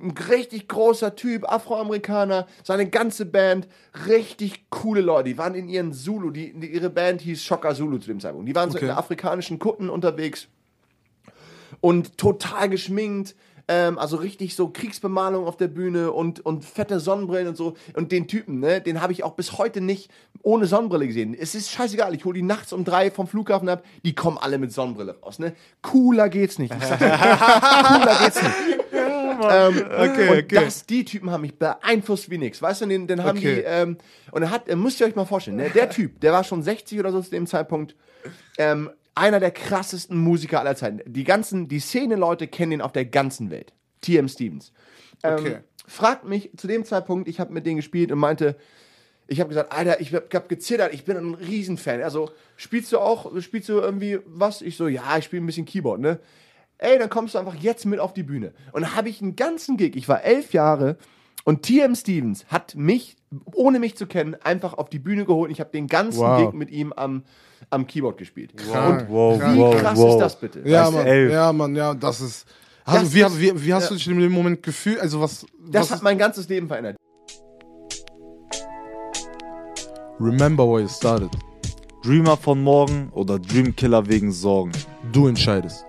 ein 0.00 0.12
richtig 0.30 0.68
großer 0.68 1.14
Typ, 1.14 1.50
Afroamerikaner, 1.50 2.46
seine 2.64 2.88
ganze 2.88 3.26
Band, 3.26 3.68
richtig 4.06 4.70
coole 4.70 5.00
Leute. 5.00 5.28
Die 5.30 5.38
waren 5.38 5.54
in 5.54 5.68
ihren 5.68 5.92
Zulu, 5.92 6.30
die, 6.30 6.48
ihre 6.50 6.90
Band 6.90 7.20
hieß 7.20 7.42
Shocker 7.42 7.74
Zulu 7.74 7.98
zu 7.98 8.08
dem 8.08 8.20
Zeitpunkt. 8.20 8.48
Die 8.48 8.54
waren 8.54 8.70
so 8.70 8.78
Okay. 8.78 8.86
in 8.86 8.92
afrikanischen 8.92 9.58
Kutten 9.58 9.90
unterwegs 9.90 10.48
und 11.80 12.16
total 12.16 12.68
geschminkt. 12.68 13.34
Ähm, 13.70 13.98
also 13.98 14.16
richtig 14.16 14.56
so 14.56 14.68
Kriegsbemalung 14.70 15.46
auf 15.46 15.56
der 15.58 15.68
Bühne 15.68 16.10
und, 16.12 16.40
und 16.44 16.64
fette 16.64 17.00
Sonnenbrillen 17.00 17.48
und 17.48 17.56
so. 17.56 17.74
Und 17.94 18.12
den 18.12 18.26
Typen, 18.26 18.60
ne, 18.60 18.80
den 18.80 19.02
habe 19.02 19.12
ich 19.12 19.24
auch 19.24 19.34
bis 19.34 19.58
heute 19.58 19.80
nicht 19.82 20.10
ohne 20.42 20.66
Sonnenbrille 20.66 21.06
gesehen. 21.06 21.36
Es 21.38 21.54
ist 21.54 21.70
scheißegal, 21.70 22.14
ich 22.14 22.24
hole 22.24 22.34
die 22.34 22.42
nachts 22.42 22.72
um 22.72 22.84
drei 22.84 23.10
vom 23.10 23.26
Flughafen 23.28 23.68
ab, 23.68 23.84
die 24.04 24.14
kommen 24.14 24.38
alle 24.38 24.56
mit 24.58 24.72
Sonnenbrille 24.72 25.18
raus. 25.20 25.38
Ne? 25.38 25.54
Cooler 25.82 26.28
geht's 26.30 26.58
nicht. 26.58 26.70
Cooler 26.80 28.18
geht's 28.22 28.42
nicht. 28.42 28.54
Ähm, 29.50 29.84
Okay, 29.98 30.28
und 30.30 30.38
okay. 30.38 30.64
Das, 30.64 30.86
die 30.86 31.04
Typen 31.04 31.30
haben 31.30 31.42
mich 31.42 31.56
beeinflusst 31.58 32.30
wie 32.30 32.38
nix. 32.38 32.60
Weißt 32.60 32.80
du, 32.80 32.86
den, 32.86 33.06
den 33.06 33.22
haben 33.22 33.38
Okay. 33.38 33.56
die, 33.56 33.60
ähm, 33.62 33.98
und 34.32 34.42
er 34.42 34.50
hat, 34.50 34.74
müsst 34.74 35.00
ihr 35.00 35.06
euch 35.06 35.14
mal 35.14 35.26
vorstellen, 35.26 35.58
ne? 35.58 35.70
der 35.70 35.90
Typ, 35.90 36.20
der 36.20 36.32
war 36.32 36.42
schon 36.42 36.62
60 36.62 36.98
oder 36.98 37.12
so 37.12 37.20
zu 37.20 37.30
dem 37.30 37.46
Zeitpunkt, 37.46 37.94
ähm, 38.56 38.90
einer 39.18 39.40
der 39.40 39.50
krassesten 39.50 40.16
Musiker 40.18 40.60
aller 40.60 40.76
Zeiten. 40.76 41.00
Die 41.06 41.24
ganzen, 41.24 41.68
die 41.68 41.80
Szene-Leute 41.80 42.46
kennen 42.46 42.72
ihn 42.72 42.80
auf 42.80 42.92
der 42.92 43.04
ganzen 43.04 43.50
Welt. 43.50 43.72
TM 44.00 44.28
Stevens. 44.28 44.72
Ähm, 45.22 45.38
Okay. 45.38 45.58
Fragt 45.86 46.24
mich 46.26 46.50
zu 46.56 46.66
dem 46.66 46.84
Zeitpunkt, 46.84 47.28
ich 47.28 47.40
habe 47.40 47.50
mit 47.52 47.64
denen 47.64 47.76
gespielt 47.76 48.12
und 48.12 48.18
meinte, 48.18 48.56
ich 49.26 49.40
habe 49.40 49.48
gesagt, 49.48 49.72
Alter, 49.72 50.00
ich 50.00 50.14
hab, 50.14 50.32
hab 50.34 50.48
gezittert, 50.48 50.92
ich 50.92 51.04
bin 51.04 51.16
ein 51.16 51.34
Riesenfan. 51.34 52.02
Also, 52.02 52.30
spielst 52.56 52.92
du 52.92 52.98
auch, 52.98 53.32
spielst 53.40 53.70
du 53.70 53.74
irgendwie 53.74 54.18
was? 54.26 54.60
Ich 54.60 54.76
so, 54.76 54.86
ja, 54.86 55.16
ich 55.16 55.24
spiele 55.24 55.42
ein 55.42 55.46
bisschen 55.46 55.64
Keyboard, 55.64 56.00
ne? 56.00 56.18
Ey, 56.76 56.98
dann 56.98 57.08
kommst 57.08 57.34
du 57.34 57.38
einfach 57.38 57.54
jetzt 57.54 57.86
mit 57.86 58.00
auf 58.00 58.12
die 58.12 58.22
Bühne. 58.22 58.52
Und 58.72 58.82
dann 58.82 58.94
habe 58.96 59.08
ich 59.08 59.22
einen 59.22 59.34
ganzen 59.34 59.78
Gig, 59.78 59.96
ich 59.96 60.08
war 60.08 60.22
elf 60.24 60.52
Jahre 60.52 60.96
und 61.44 61.62
TM 61.62 61.94
Stevens 61.94 62.44
hat 62.48 62.74
mich, 62.74 63.16
ohne 63.54 63.78
mich 63.78 63.96
zu 63.96 64.06
kennen, 64.06 64.36
einfach 64.42 64.74
auf 64.74 64.90
die 64.90 64.98
Bühne 64.98 65.24
geholt. 65.24 65.50
Ich 65.50 65.60
habe 65.60 65.70
den 65.70 65.86
ganzen 65.86 66.20
Wow. 66.20 66.50
Gig 66.50 66.52
mit 66.52 66.70
ihm 66.70 66.92
am, 66.92 67.24
am 67.70 67.86
Keyboard 67.86 68.18
gespielt. 68.18 68.56
Krank. 68.56 69.06
Wow, 69.08 69.40
Wie 69.40 69.58
wow, 69.58 69.76
krass 69.76 69.98
wow. 69.98 70.12
ist 70.14 70.18
das 70.20 70.40
bitte? 70.40 70.60
Ja, 70.64 70.84
Weißt? 70.86 70.92
Mann. 71.06 71.30
Ja, 71.30 71.52
Mann, 71.52 71.76
ja, 71.76 71.94
das 71.94 72.20
ist. 72.20 72.46
Also, 72.84 73.00
Das 73.04 73.14
wie, 73.14 73.20
ist- 73.20 73.40
wie, 73.40 73.64
wie 73.66 73.74
hast 73.74 73.84
ja. 73.84 73.88
du 73.90 73.94
dich 73.96 74.06
in 74.08 74.18
dem 74.18 74.32
Moment 74.32 74.62
gefühlt? 74.62 75.00
Also, 75.00 75.20
was. 75.20 75.46
Das 75.70 75.82
was 75.82 75.90
hat 75.90 75.96
ist- 75.98 76.02
mein 76.02 76.18
ganzes 76.18 76.48
Leben 76.48 76.66
verändert. 76.68 76.96
Remember 80.20 80.66
where 80.66 80.80
you 80.82 80.88
started. 80.88 81.30
Dreamer 82.02 82.36
von 82.36 82.62
morgen 82.62 83.10
oder 83.12 83.38
Dreamkiller 83.38 84.06
wegen 84.08 84.32
Sorgen. 84.32 84.72
Du 85.12 85.26
entscheidest. 85.28 85.84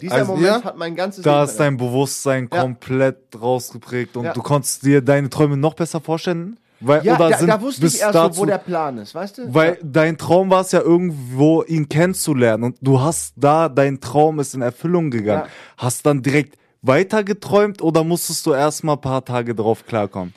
Dieser 0.00 0.14
Also, 0.14 0.32
Moment 0.32 0.46
ja, 0.46 0.62
hat 0.64 0.76
mein 0.76 0.94
ganzes 0.94 1.24
Da 1.24 1.40
Leben 1.40 1.50
ist 1.50 1.56
dein 1.60 1.76
Bewusstsein 1.76 2.48
Ja. 2.52 2.60
komplett 2.62 3.18
rausgeprägt 3.40 4.16
und 4.16 4.24
Ja. 4.26 4.32
du 4.32 4.42
konntest 4.42 4.84
dir 4.84 5.02
deine 5.02 5.28
Träume 5.28 5.56
noch 5.56 5.74
besser 5.74 6.00
vorstellen? 6.00 6.58
Weil, 6.80 7.04
Ja, 7.04 7.16
oder 7.16 7.30
da, 7.30 7.38
sind 7.38 7.48
da 7.48 7.60
wusste 7.60 7.86
ich 7.86 8.00
erst, 8.00 8.14
dazu, 8.14 8.34
so, 8.34 8.42
wo 8.42 8.46
der 8.46 8.58
Plan 8.58 8.98
ist, 8.98 9.14
weißt 9.14 9.38
du? 9.38 9.54
Weil 9.54 9.78
dein 9.82 10.16
Traum 10.16 10.50
war 10.50 10.60
es 10.60 10.72
ja 10.72 10.80
irgendwo, 10.80 11.62
ihn 11.64 11.88
kennenzulernen 11.88 12.64
und 12.64 12.76
du 12.80 13.00
hast 13.00 13.34
da, 13.36 13.68
dein 13.68 14.00
Traum 14.00 14.38
ist 14.38 14.54
in 14.54 14.62
Erfüllung 14.62 15.10
gegangen. 15.10 15.44
Ja. 15.46 15.52
Hast 15.76 16.06
dann 16.06 16.22
direkt 16.22 16.56
weiter 16.82 17.24
geträumt 17.24 17.82
oder 17.82 18.04
musstest 18.04 18.46
du 18.46 18.52
erstmal 18.52 18.94
ein 18.94 19.00
paar 19.00 19.24
Tage 19.24 19.54
drauf 19.54 19.84
klarkommen? 19.86 20.32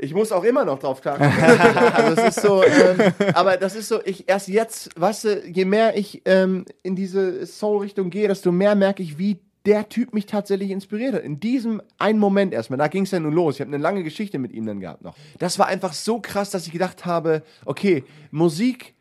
Ich 0.00 0.14
muss 0.14 0.30
auch 0.30 0.44
immer 0.44 0.64
noch 0.64 0.78
drauf 0.78 1.00
klarkommen. 1.00 1.32
also 1.94 2.20
es 2.22 2.36
ist 2.36 2.42
so, 2.42 2.62
ähm, 2.62 3.12
aber 3.34 3.56
das 3.56 3.74
ist 3.74 3.88
so, 3.88 4.00
ich 4.04 4.28
erst 4.28 4.48
jetzt, 4.48 4.90
weißt 5.00 5.24
du, 5.24 5.46
je 5.46 5.64
mehr 5.64 5.96
ich 5.96 6.22
ähm, 6.24 6.66
in 6.82 6.94
diese 6.94 7.44
Soul-Richtung 7.46 8.10
gehe, 8.10 8.28
desto 8.28 8.52
mehr 8.52 8.76
merke 8.76 9.02
ich, 9.02 9.18
wie 9.18 9.40
der 9.66 9.88
Typ 9.88 10.14
mich 10.14 10.26
tatsächlich 10.26 10.70
inspiriert 10.70 11.14
hat. 11.14 11.22
In 11.22 11.40
diesem 11.40 11.82
einen 11.98 12.18
Moment 12.18 12.52
erstmal, 12.52 12.78
da 12.78 12.88
ging 12.88 13.04
es 13.04 13.10
ja 13.10 13.20
nun 13.20 13.32
los. 13.32 13.56
Ich 13.56 13.60
habe 13.60 13.72
eine 13.72 13.82
lange 13.82 14.02
Geschichte 14.02 14.38
mit 14.38 14.52
ihm 14.52 14.66
dann 14.66 14.80
gehabt 14.80 15.02
noch. 15.02 15.16
Das 15.38 15.58
war 15.58 15.66
einfach 15.66 15.92
so 15.92 16.20
krass, 16.20 16.50
dass 16.50 16.66
ich 16.66 16.72
gedacht 16.72 17.06
habe, 17.06 17.42
okay, 17.64 18.04
Musik 18.30 18.94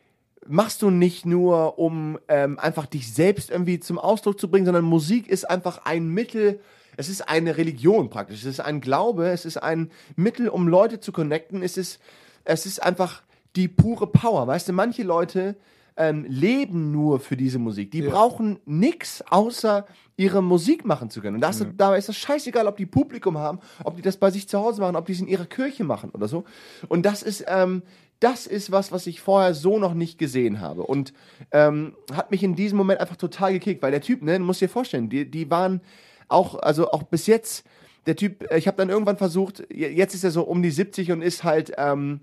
machst 0.48 0.82
du 0.82 0.89
nicht 0.89 1.26
nur, 1.26 1.78
um 1.78 2.20
ähm, 2.28 2.58
einfach 2.60 2.86
dich 2.86 3.13
selbst 3.13 3.52
irgendwie 3.52 3.80
zum 3.80 4.00
Ausdruck 4.00 4.39
zu 4.39 4.50
bringen, 4.50 4.65
sondern 4.65 4.86
Musik 4.86 5.28
ist 5.28 5.50
einfach 5.50 5.82
ein 5.86 6.08
Mittel, 6.10 6.60
es 6.96 7.10
ist 7.10 7.30
eine 7.30 7.58
Religion 7.58 8.10
praktisch, 8.10 8.39
es 8.39 8.46
ist 8.46 8.60
ein 8.60 8.82
Glaube, 8.82 9.30
es 9.30 9.46
ist 9.46 9.58
ein 9.58 9.91
Mittel, 10.15 10.50
um 10.50 10.67
Leute 10.67 11.00
zu 11.00 11.12
connecten, 11.12 11.62
es 11.62 11.78
ist, 11.78 12.00
es 12.43 12.65
ist 12.65 12.82
einfach 12.82 13.24
die 13.56 13.67
pure 13.67 14.08
Power. 14.08 14.48
Weißt 14.48 14.70
du, 14.70 14.74
manche 14.74 15.04
Leute 15.04 15.56
ähm, 15.97 16.25
leben 16.27 16.91
nur 16.91 17.19
für 17.19 17.36
diese 17.36 17.60
Musik. 17.60 17.91
Die 17.91 18.01
brauchen 18.12 18.60
nichts 18.65 19.23
außer 19.29 19.86
ihre 20.15 20.41
Musik 20.41 20.86
machen 20.86 21.10
zu 21.10 21.21
können. 21.21 21.36
Und 21.36 21.41
das, 21.41 21.60
dabei 21.77 21.97
ist 21.97 22.10
das 22.10 22.17
scheißegal, 22.17 22.67
ob 22.67 22.77
die 22.77 22.86
Publikum 22.86 23.38
haben, 23.38 23.60
ob 23.83 23.95
die 23.95 24.01
das 24.01 24.17
bei 24.17 24.31
sich 24.31 24.47
zu 24.47 24.60
Hause 24.60 24.81
machen, 24.81 24.95
ob 24.95 25.05
die 25.05 25.13
es 25.13 25.19
in 25.19 25.27
ihrer 25.27 25.45
Kirche 25.45 25.83
machen 25.83 26.10
oder 26.12 26.27
so. 26.27 26.43
Und 26.88 27.05
das 27.05 27.21
ist, 27.23 27.45
ähm, 27.47 27.83
das 28.19 28.47
ist 28.47 28.71
was, 28.71 28.91
was 28.91 29.05
ich 29.05 29.21
vorher 29.21 29.53
so 29.53 29.77
noch 29.77 29.93
nicht 29.93 30.17
gesehen 30.17 30.60
habe. 30.60 30.83
Und 30.83 31.13
ähm, 31.51 31.95
hat 32.12 32.31
mich 32.31 32.41
in 32.43 32.55
diesem 32.55 32.77
Moment 32.77 32.99
einfach 32.99 33.15
total 33.17 33.53
gekickt, 33.53 33.83
weil 33.83 33.91
der 33.91 34.01
Typ, 34.01 34.23
ne, 34.23 34.39
du 34.39 34.43
musst 34.45 34.62
dir 34.62 34.69
vorstellen, 34.69 35.10
die, 35.10 35.29
die 35.29 35.51
waren 35.51 35.81
auch, 36.27 36.55
also 36.55 36.89
auch 36.91 37.03
bis 37.03 37.27
jetzt, 37.27 37.63
der 38.07 38.15
Typ, 38.15 38.49
äh, 38.51 38.57
ich 38.57 38.67
habe 38.67 38.77
dann 38.77 38.89
irgendwann 38.89 39.17
versucht, 39.17 39.63
je- 39.71 39.89
jetzt 39.89 40.15
ist 40.15 40.23
er 40.23 40.31
so 40.31 40.43
um 40.43 40.63
die 40.63 40.71
70 40.71 41.12
und 41.12 41.21
ist 41.21 41.43
halt, 41.43 41.73
ähm, 41.77 42.21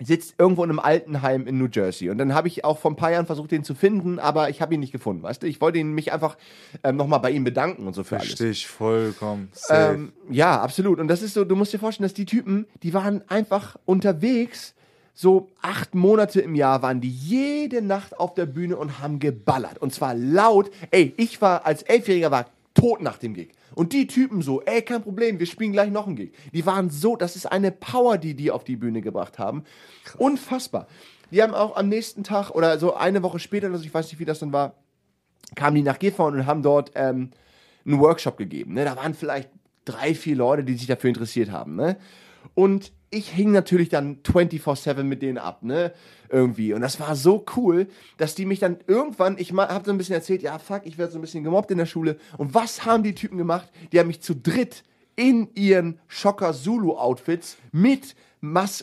sitzt 0.00 0.34
irgendwo 0.38 0.64
in 0.64 0.70
einem 0.70 0.80
Altenheim 0.80 1.46
in 1.46 1.58
New 1.58 1.68
Jersey. 1.72 2.10
Und 2.10 2.18
dann 2.18 2.34
habe 2.34 2.48
ich 2.48 2.64
auch 2.64 2.78
vor 2.78 2.90
ein 2.90 2.96
paar 2.96 3.12
Jahren 3.12 3.26
versucht, 3.26 3.52
den 3.52 3.62
zu 3.62 3.74
finden, 3.74 4.18
aber 4.18 4.50
ich 4.50 4.60
habe 4.60 4.74
ihn 4.74 4.80
nicht 4.80 4.92
gefunden, 4.92 5.22
weißt 5.22 5.42
du? 5.42 5.46
Ich 5.46 5.60
wollte 5.60 5.78
ihn, 5.78 5.92
mich 5.92 6.12
einfach 6.12 6.36
ähm, 6.82 6.96
nochmal 6.96 7.20
bei 7.20 7.30
ihm 7.30 7.44
bedanken 7.44 7.86
und 7.86 7.94
so 7.94 8.02
für 8.02 8.16
alles. 8.16 8.28
Verstehe 8.28 8.50
ich 8.50 8.66
vollkommen. 8.66 9.50
Ähm, 9.70 10.12
ja, 10.30 10.60
absolut. 10.60 10.98
Und 10.98 11.08
das 11.08 11.22
ist 11.22 11.34
so, 11.34 11.44
du 11.44 11.54
musst 11.54 11.72
dir 11.72 11.78
vorstellen, 11.78 12.04
dass 12.04 12.14
die 12.14 12.26
Typen, 12.26 12.66
die 12.82 12.92
waren 12.92 13.22
einfach 13.28 13.76
unterwegs, 13.84 14.74
so 15.14 15.48
acht 15.62 15.94
Monate 15.94 16.40
im 16.40 16.56
Jahr 16.56 16.82
waren 16.82 17.00
die 17.00 17.10
jede 17.10 17.80
Nacht 17.80 18.18
auf 18.18 18.34
der 18.34 18.46
Bühne 18.46 18.76
und 18.76 18.98
haben 18.98 19.20
geballert. 19.20 19.78
Und 19.78 19.94
zwar 19.94 20.14
laut. 20.14 20.70
Ey, 20.90 21.14
ich 21.16 21.40
war 21.40 21.64
als 21.64 21.82
Elfjähriger 21.82 22.32
war 22.32 22.46
tot 22.74 23.00
nach 23.00 23.18
dem 23.18 23.34
Gig. 23.34 23.52
Und 23.74 23.92
die 23.92 24.06
Typen 24.06 24.42
so, 24.42 24.62
ey, 24.62 24.82
kein 24.82 25.02
Problem, 25.02 25.38
wir 25.38 25.46
spielen 25.46 25.72
gleich 25.72 25.90
noch 25.90 26.06
einen 26.06 26.16
Gig. 26.16 26.32
Die 26.52 26.64
waren 26.66 26.90
so, 26.90 27.16
das 27.16 27.36
ist 27.36 27.46
eine 27.46 27.70
Power, 27.70 28.18
die 28.18 28.34
die 28.34 28.50
auf 28.50 28.64
die 28.64 28.76
Bühne 28.76 29.00
gebracht 29.00 29.38
haben. 29.38 29.64
Unfassbar. 30.18 30.86
Die 31.30 31.42
haben 31.42 31.54
auch 31.54 31.76
am 31.76 31.88
nächsten 31.88 32.22
Tag 32.22 32.50
oder 32.50 32.78
so 32.78 32.94
eine 32.94 33.22
Woche 33.22 33.38
später, 33.38 33.68
also 33.68 33.84
ich 33.84 33.92
weiß 33.92 34.06
nicht, 34.06 34.20
wie 34.20 34.24
das 34.24 34.38
dann 34.38 34.52
war, 34.52 34.74
kamen 35.54 35.76
die 35.76 35.82
nach 35.82 35.98
Gifhorn 35.98 36.34
und 36.34 36.46
haben 36.46 36.62
dort 36.62 36.92
ähm, 36.94 37.30
einen 37.84 37.98
Workshop 38.00 38.36
gegeben. 38.36 38.74
Ne? 38.74 38.84
Da 38.84 38.96
waren 38.96 39.14
vielleicht 39.14 39.50
drei, 39.84 40.14
vier 40.14 40.36
Leute, 40.36 40.64
die 40.64 40.74
sich 40.74 40.86
dafür 40.86 41.08
interessiert 41.08 41.50
haben. 41.50 41.76
Ne? 41.76 41.96
Und 42.54 42.92
ich 43.14 43.30
hing 43.30 43.52
natürlich 43.52 43.88
dann 43.88 44.18
24-7 44.22 45.04
mit 45.04 45.22
denen 45.22 45.38
ab, 45.38 45.62
ne? 45.62 45.92
Irgendwie. 46.28 46.72
Und 46.74 46.80
das 46.80 46.98
war 46.98 47.14
so 47.14 47.44
cool, 47.56 47.86
dass 48.16 48.34
die 48.34 48.44
mich 48.44 48.58
dann 48.58 48.78
irgendwann, 48.86 49.38
ich 49.38 49.52
habe 49.52 49.84
so 49.84 49.92
ein 49.92 49.98
bisschen 49.98 50.16
erzählt, 50.16 50.42
ja, 50.42 50.58
fuck, 50.58 50.82
ich 50.84 50.98
werde 50.98 51.12
so 51.12 51.18
ein 51.18 51.20
bisschen 51.20 51.44
gemobbt 51.44 51.70
in 51.70 51.78
der 51.78 51.86
Schule. 51.86 52.18
Und 52.38 52.54
was 52.54 52.84
haben 52.84 53.02
die 53.02 53.14
Typen 53.14 53.38
gemacht? 53.38 53.70
Die 53.92 54.00
haben 54.00 54.08
mich 54.08 54.20
zu 54.20 54.34
dritt 54.34 54.82
in 55.16 55.48
ihren 55.54 56.00
Schocker 56.08 56.52
Zulu-Outfits 56.52 57.56
mit, 57.70 58.16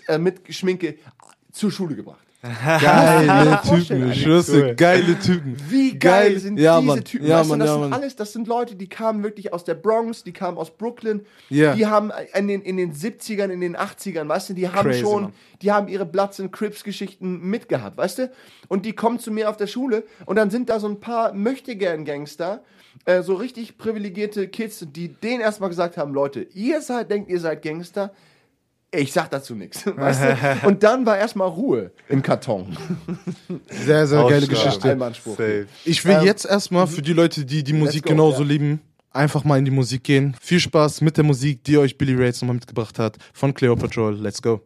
äh, 0.08 0.18
mit 0.18 0.54
Schminke 0.54 0.96
zur 1.52 1.72
Schule 1.72 1.96
gebracht. 1.96 2.26
Geile 2.42 3.62
Typen, 3.62 4.12
ich 4.12 4.24
schwör's 4.24 4.48
dir, 4.48 4.74
geile 4.74 5.20
Typen. 5.20 5.56
Wie 5.70 5.98
geil, 5.98 6.40
sind 6.40 6.58
ja, 6.58 6.80
diese 6.80 6.88
Mann. 6.88 7.04
Typen? 7.04 7.28
Ja, 7.28 7.40
weißt 7.40 7.46
du, 7.46 7.50
Mann, 7.50 7.60
das 7.60 7.68
ja, 7.68 7.74
sind 7.74 7.82
Mann. 7.82 7.94
alles, 7.94 8.16
das 8.16 8.34
sind 8.34 8.48
Leute, 8.48 8.76
die 8.76 8.90
kamen 8.90 9.24
wirklich 9.24 9.54
aus 9.54 9.64
der 9.64 9.76
Bronx, 9.76 10.24
die 10.24 10.32
kamen 10.32 10.58
aus 10.58 10.72
Brooklyn, 10.72 11.24
Ja. 11.50 11.76
die 11.76 11.86
haben 11.86 12.12
in 12.34 12.48
den, 12.48 12.62
in 12.64 12.78
den 12.78 12.94
70ern, 12.94 13.50
in 13.50 13.62
den 13.62 13.78
80ern, 13.78 14.28
weißt 14.28 14.50
du, 14.50 14.54
die 14.54 14.68
haben 14.70 14.90
Crazy, 14.90 15.02
schon, 15.02 15.24
Mann. 15.24 15.34
die 15.62 15.72
haben 15.72 15.88
ihre 15.88 16.06
Bloods 16.08 16.40
and 16.40 16.52
Crips 16.52 16.84
Geschichten 16.84 17.42
mitgehabt, 17.42 17.98
weißt 17.98 18.18
du? 18.20 18.32
Und 18.68 18.88
die 18.88 18.94
kommen 18.94 19.20
zu 19.20 19.30
mir 19.32 19.48
auf 19.48 19.58
der 19.58 19.68
Schule 19.68 20.04
und 20.26 20.36
dann 20.36 20.50
sind 20.50 20.70
da 20.70 20.80
so 20.80 20.88
ein 20.88 21.00
paar 21.00 21.34
möchtegern 21.34 22.06
Gangster, 22.06 22.64
äh, 23.06 23.22
so 23.22 23.36
richtig 23.36 23.78
privilegierte 23.78 24.48
Kids, 24.48 24.84
die 24.92 25.10
denen 25.10 25.42
erstmal 25.42 25.70
gesagt 25.70 25.96
haben, 25.96 26.14
Leute, 26.14 26.48
ihr 26.56 26.82
seid, 26.82 27.12
denkt, 27.12 27.30
ihr 27.30 27.40
seid 27.40 27.62
Gangster, 27.62 28.12
ich 28.92 29.14
sag 29.14 29.30
dazu 29.30 29.56
nichts. 29.56 29.86
Weißt 29.96 30.22
du? 30.22 30.68
Und 30.68 30.84
dann 30.84 31.06
war 31.06 31.18
erstmal 31.18 31.48
Ruhe 31.48 31.92
im 32.10 32.22
Karton. 32.22 32.78
Sehr, 33.70 34.06
sehr 34.06 34.24
geile 34.28 34.48
Geschichte. 34.48 34.98
Safe. 34.98 35.68
Ich 35.86 36.06
will 36.06 36.16
ähm, 36.16 36.26
jetzt 36.26 36.46
erstmal 36.46 36.88
für 36.88 37.02
die 37.02 37.14
Leute, 37.14 37.46
die 37.46 37.64
die 37.64 37.74
Musik 37.74 38.04
go, 38.04 38.10
genauso 38.10 38.42
ja. 38.42 38.50
lieben, 38.50 38.82
einfach 39.12 39.44
mal 39.44 39.58
in 39.58 39.66
die 39.66 39.72
Musik 39.72 40.04
gehen. 40.04 40.36
Viel 40.42 40.60
Spaß 40.60 41.02
mit 41.02 41.18
der 41.18 41.24
Musik, 41.24 41.64
die 41.64 41.78
euch 41.78 41.98
Billy 41.98 42.16
Ray 42.16 42.32
nochmal 42.32 42.56
mitgebracht 42.56 43.00
hat 43.00 43.18
von 43.34 43.54
Cleopatra. 43.54 44.10
Let's 44.10 44.42
go. 44.42 44.62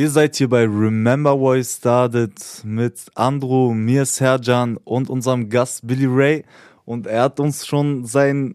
Ihr 0.00 0.08
seid 0.08 0.36
hier 0.36 0.48
bei 0.48 0.62
Remember 0.62 1.38
Why 1.38 1.62
Started 1.62 2.32
mit 2.64 3.10
Andrew, 3.16 3.74
mir 3.74 4.06
Serjan 4.06 4.78
und 4.78 5.10
unserem 5.10 5.50
Gast 5.50 5.86
Billy 5.86 6.06
Ray. 6.06 6.44
Und 6.86 7.06
er 7.06 7.24
hat 7.24 7.38
uns 7.38 7.66
schon 7.66 8.06
seinen 8.06 8.54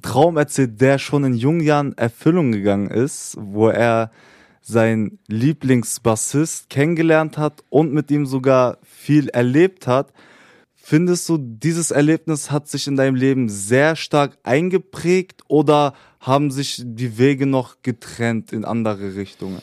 Traum 0.00 0.38
erzählt, 0.38 0.80
der 0.80 0.98
schon 0.98 1.24
in 1.24 1.34
jungen 1.34 1.60
Jahren 1.60 1.92
Erfüllung 1.98 2.50
gegangen 2.50 2.88
ist, 2.90 3.36
wo 3.38 3.68
er 3.68 4.10
seinen 4.62 5.18
Lieblingsbassist 5.28 6.70
kennengelernt 6.70 7.36
hat 7.36 7.62
und 7.68 7.92
mit 7.92 8.10
ihm 8.10 8.24
sogar 8.24 8.78
viel 8.82 9.28
erlebt 9.28 9.86
hat. 9.86 10.14
Findest 10.74 11.28
du, 11.28 11.36
dieses 11.36 11.90
Erlebnis 11.90 12.50
hat 12.50 12.68
sich 12.68 12.86
in 12.86 12.96
deinem 12.96 13.16
Leben 13.16 13.50
sehr 13.50 13.96
stark 13.96 14.38
eingeprägt 14.44 15.42
oder 15.48 15.92
haben 16.20 16.50
sich 16.50 16.82
die 16.82 17.18
Wege 17.18 17.44
noch 17.44 17.82
getrennt 17.82 18.50
in 18.50 18.64
andere 18.64 19.14
Richtungen? 19.14 19.60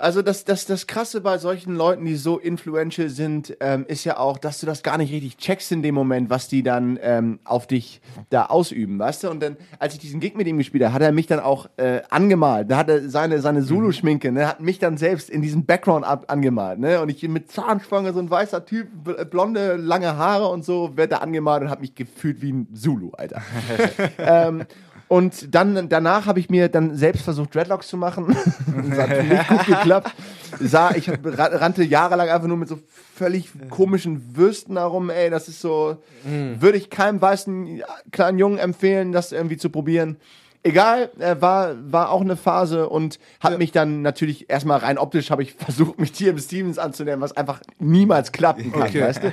Also 0.00 0.22
das, 0.22 0.44
das, 0.44 0.66
das 0.66 0.86
Krasse 0.86 1.20
bei 1.20 1.38
solchen 1.38 1.74
Leuten, 1.76 2.04
die 2.06 2.16
so 2.16 2.38
influential 2.38 3.08
sind, 3.10 3.56
ähm, 3.60 3.84
ist 3.86 4.04
ja 4.04 4.18
auch, 4.18 4.38
dass 4.38 4.60
du 4.60 4.66
das 4.66 4.82
gar 4.82 4.96
nicht 4.98 5.12
richtig 5.12 5.36
checkst 5.36 5.72
in 5.72 5.82
dem 5.82 5.94
Moment, 5.94 6.30
was 6.30 6.48
die 6.48 6.62
dann 6.62 6.98
ähm, 7.02 7.38
auf 7.44 7.66
dich 7.66 8.00
da 8.30 8.46
ausüben, 8.46 8.98
weißt 8.98 9.24
du? 9.24 9.30
Und 9.30 9.42
dann, 9.42 9.56
als 9.78 9.94
ich 9.94 10.00
diesen 10.00 10.20
Gig 10.20 10.34
mit 10.36 10.46
ihm 10.46 10.58
gespielt 10.58 10.84
habe, 10.84 10.94
hat 10.94 11.02
er 11.02 11.12
mich 11.12 11.26
dann 11.26 11.40
auch 11.40 11.68
äh, 11.76 12.00
angemalt. 12.08 12.70
Da 12.70 12.78
hat 12.78 12.88
er 12.88 13.08
seine, 13.08 13.40
seine 13.40 13.62
Zulu-Schminke, 13.62 14.32
ne, 14.32 14.48
hat 14.48 14.60
mich 14.60 14.78
dann 14.78 14.96
selbst 14.96 15.28
in 15.28 15.42
diesen 15.42 15.66
Background 15.66 16.04
ab, 16.06 16.24
angemalt, 16.28 16.78
ne? 16.78 17.00
Und 17.02 17.10
ich 17.10 17.26
mit 17.28 17.50
Zahnspange, 17.50 18.12
so 18.12 18.20
ein 18.20 18.30
weißer 18.30 18.64
Typ, 18.64 18.88
bl- 19.04 19.24
blonde, 19.26 19.76
lange 19.76 20.16
Haare 20.16 20.48
und 20.48 20.64
so, 20.64 20.96
wird 20.96 21.12
da 21.12 21.18
angemalt 21.18 21.62
und 21.62 21.70
hat 21.70 21.80
mich 21.80 21.94
gefühlt 21.94 22.40
wie 22.40 22.52
ein 22.52 22.74
Zulu, 22.74 23.10
Alter. 23.12 23.42
ähm, 24.18 24.64
und 25.10 25.52
dann 25.56 25.88
danach 25.88 26.26
habe 26.26 26.38
ich 26.38 26.48
mir 26.50 26.68
dann 26.68 26.94
selbst 26.94 27.22
versucht, 27.24 27.52
Dreadlocks 27.52 27.88
zu 27.88 27.96
machen. 27.96 28.28
das 28.90 28.98
hat 28.98 29.24
nicht 29.24 29.48
gut 29.48 29.66
geklappt. 29.66 30.14
Sah, 30.60 30.92
ich 30.94 31.08
ra- 31.10 31.16
rannte 31.56 31.82
jahrelang 31.82 32.28
einfach 32.28 32.46
nur 32.46 32.56
mit 32.56 32.68
so 32.68 32.78
völlig 33.16 33.50
komischen 33.70 34.36
Würsten 34.36 34.76
herum. 34.78 35.10
Ey, 35.10 35.28
das 35.28 35.48
ist 35.48 35.60
so, 35.60 35.96
würde 36.24 36.78
ich 36.78 36.90
keinem 36.90 37.20
weißen 37.20 37.82
kleinen 38.12 38.38
Jungen 38.38 38.58
empfehlen, 38.58 39.10
das 39.10 39.32
irgendwie 39.32 39.56
zu 39.56 39.68
probieren. 39.68 40.16
Egal, 40.62 41.10
äh, 41.18 41.36
war, 41.40 41.74
war 41.90 42.10
auch 42.10 42.20
eine 42.20 42.36
Phase 42.36 42.88
und 42.88 43.18
hat 43.40 43.58
mich 43.58 43.72
dann 43.72 44.02
natürlich 44.02 44.48
erstmal 44.48 44.78
rein 44.78 44.96
optisch 44.98 45.30
habe 45.32 45.42
ich 45.42 45.54
versucht, 45.54 45.98
mich 45.98 46.12
TM 46.12 46.38
Stevens 46.38 46.78
anzunähern, 46.78 47.20
was 47.20 47.36
einfach 47.36 47.60
niemals 47.80 48.30
klappen 48.30 48.70
kann, 48.70 48.82
Okay. 48.82 49.00
weißt 49.00 49.24
du? 49.24 49.32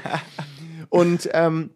Und 0.89 1.29
ähm, 1.33 1.69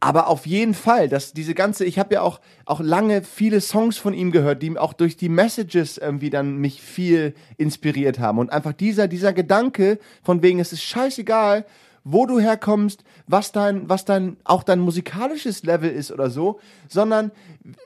aber 0.00 0.28
auf 0.28 0.46
jeden 0.46 0.74
Fall, 0.74 1.08
dass 1.08 1.32
diese 1.32 1.54
ganze, 1.54 1.84
ich 1.84 1.98
habe 1.98 2.14
ja 2.14 2.22
auch, 2.22 2.40
auch 2.64 2.80
lange 2.80 3.22
viele 3.22 3.60
Songs 3.60 3.98
von 3.98 4.14
ihm 4.14 4.30
gehört, 4.30 4.62
die 4.62 4.76
auch 4.78 4.92
durch 4.92 5.16
die 5.16 5.28
Messages 5.28 5.98
irgendwie 5.98 6.30
dann 6.30 6.56
mich 6.56 6.82
viel 6.82 7.34
inspiriert 7.56 8.18
haben. 8.18 8.38
Und 8.38 8.50
einfach 8.52 8.72
dieser, 8.72 9.08
dieser 9.08 9.32
Gedanke 9.32 9.98
von 10.22 10.42
wegen, 10.42 10.60
es 10.60 10.72
ist 10.72 10.82
scheißegal, 10.82 11.64
wo 12.04 12.26
du 12.26 12.40
herkommst, 12.40 13.04
was 13.26 13.52
dein, 13.52 13.88
was 13.88 14.04
dein, 14.04 14.36
auch 14.44 14.62
dein 14.62 14.80
musikalisches 14.80 15.62
Level 15.62 15.90
ist 15.90 16.10
oder 16.10 16.30
so, 16.30 16.60
sondern 16.88 17.30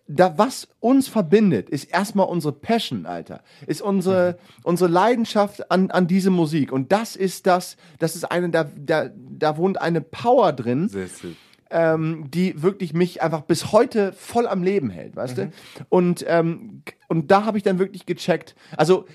da, 0.06 0.38
was 0.38 0.68
uns 0.80 1.08
verbindet, 1.08 1.68
ist 1.68 1.84
erstmal 1.84 2.28
unsere 2.28 2.52
Passion, 2.52 3.06
Alter. 3.06 3.42
Ist 3.66 3.82
unsere, 3.82 4.38
unsere 4.62 4.90
Leidenschaft 4.90 5.70
an, 5.70 5.90
an 5.90 6.06
diese 6.06 6.30
Musik. 6.30 6.72
Und 6.72 6.92
das 6.92 7.16
ist 7.16 7.46
das, 7.46 7.76
das 7.98 8.14
ist 8.14 8.30
eine, 8.30 8.50
da, 8.50 8.64
da, 8.76 9.10
da 9.14 9.56
wohnt 9.56 9.80
eine 9.80 10.00
Power 10.00 10.52
drin 10.52 10.88
Sehr, 10.88 11.08
sehr. 11.08 11.32
Ähm, 11.74 12.30
die 12.30 12.62
wirklich 12.62 12.94
mich 12.94 13.20
einfach 13.20 13.42
bis 13.42 13.72
heute 13.72 14.12
voll 14.12 14.46
am 14.46 14.62
Leben 14.62 14.88
hält, 14.88 15.16
weißt 15.16 15.36
du? 15.38 15.52
Und, 15.88 16.24
ähm, 16.28 16.82
und 17.08 17.30
da 17.32 17.44
habe 17.44 17.58
ich 17.58 17.64
dann 17.64 17.78
wirklich 17.80 18.06
gecheckt, 18.06 18.54
also 18.76 19.06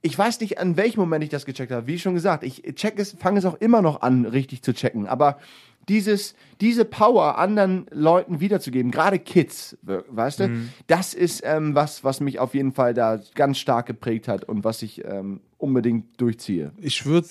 ich 0.00 0.16
weiß 0.16 0.40
nicht, 0.40 0.58
an 0.58 0.76
welchem 0.76 1.00
Moment 1.00 1.24
ich 1.24 1.30
das 1.30 1.44
gecheckt 1.44 1.72
habe. 1.72 1.86
Wie 1.86 1.98
schon 1.98 2.14
gesagt, 2.14 2.42
ich 2.44 2.62
check 2.74 2.98
es, 2.98 3.12
fange 3.12 3.38
es 3.38 3.44
auch 3.44 3.56
immer 3.56 3.82
noch 3.82 4.00
an, 4.02 4.24
richtig 4.24 4.62
zu 4.62 4.72
checken. 4.72 5.06
Aber 5.06 5.38
dieses, 5.88 6.34
diese 6.60 6.84
Power 6.84 7.38
anderen 7.38 7.86
Leuten 7.90 8.40
wiederzugeben, 8.40 8.90
gerade 8.90 9.18
Kids, 9.18 9.76
we- 9.82 10.04
weißt 10.08 10.40
du, 10.40 10.48
das 10.88 11.14
ist 11.14 11.42
ähm, 11.44 11.74
was, 11.74 12.02
was 12.02 12.20
mich 12.20 12.38
auf 12.38 12.54
jeden 12.54 12.72
Fall 12.72 12.92
da 12.94 13.20
ganz 13.34 13.58
stark 13.58 13.86
geprägt 13.86 14.26
hat 14.28 14.44
und 14.44 14.64
was 14.64 14.82
ich 14.82 15.04
ähm, 15.04 15.40
unbedingt 15.58 16.20
durchziehe. 16.20 16.72
Ich 16.78 17.06
würde 17.06 17.28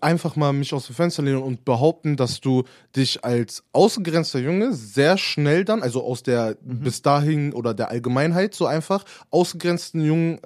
einfach 0.00 0.36
mal 0.36 0.52
mich 0.52 0.72
aus 0.72 0.86
dem 0.86 0.94
Fenster 0.94 1.22
lehnen 1.22 1.42
und 1.42 1.64
behaupten, 1.64 2.16
dass 2.16 2.40
du 2.40 2.64
dich 2.94 3.24
als 3.24 3.64
ausgegrenzter 3.72 4.38
Junge 4.38 4.72
sehr 4.72 5.18
schnell 5.18 5.64
dann, 5.64 5.82
also 5.82 6.02
aus 6.04 6.22
der 6.22 6.56
bis 6.62 7.02
dahin 7.02 7.52
oder 7.52 7.74
der 7.74 7.90
Allgemeinheit 7.90 8.54
so 8.54 8.66
einfach, 8.66 9.04
ausgegrenzten 9.30 10.04
Jungen, 10.04 10.40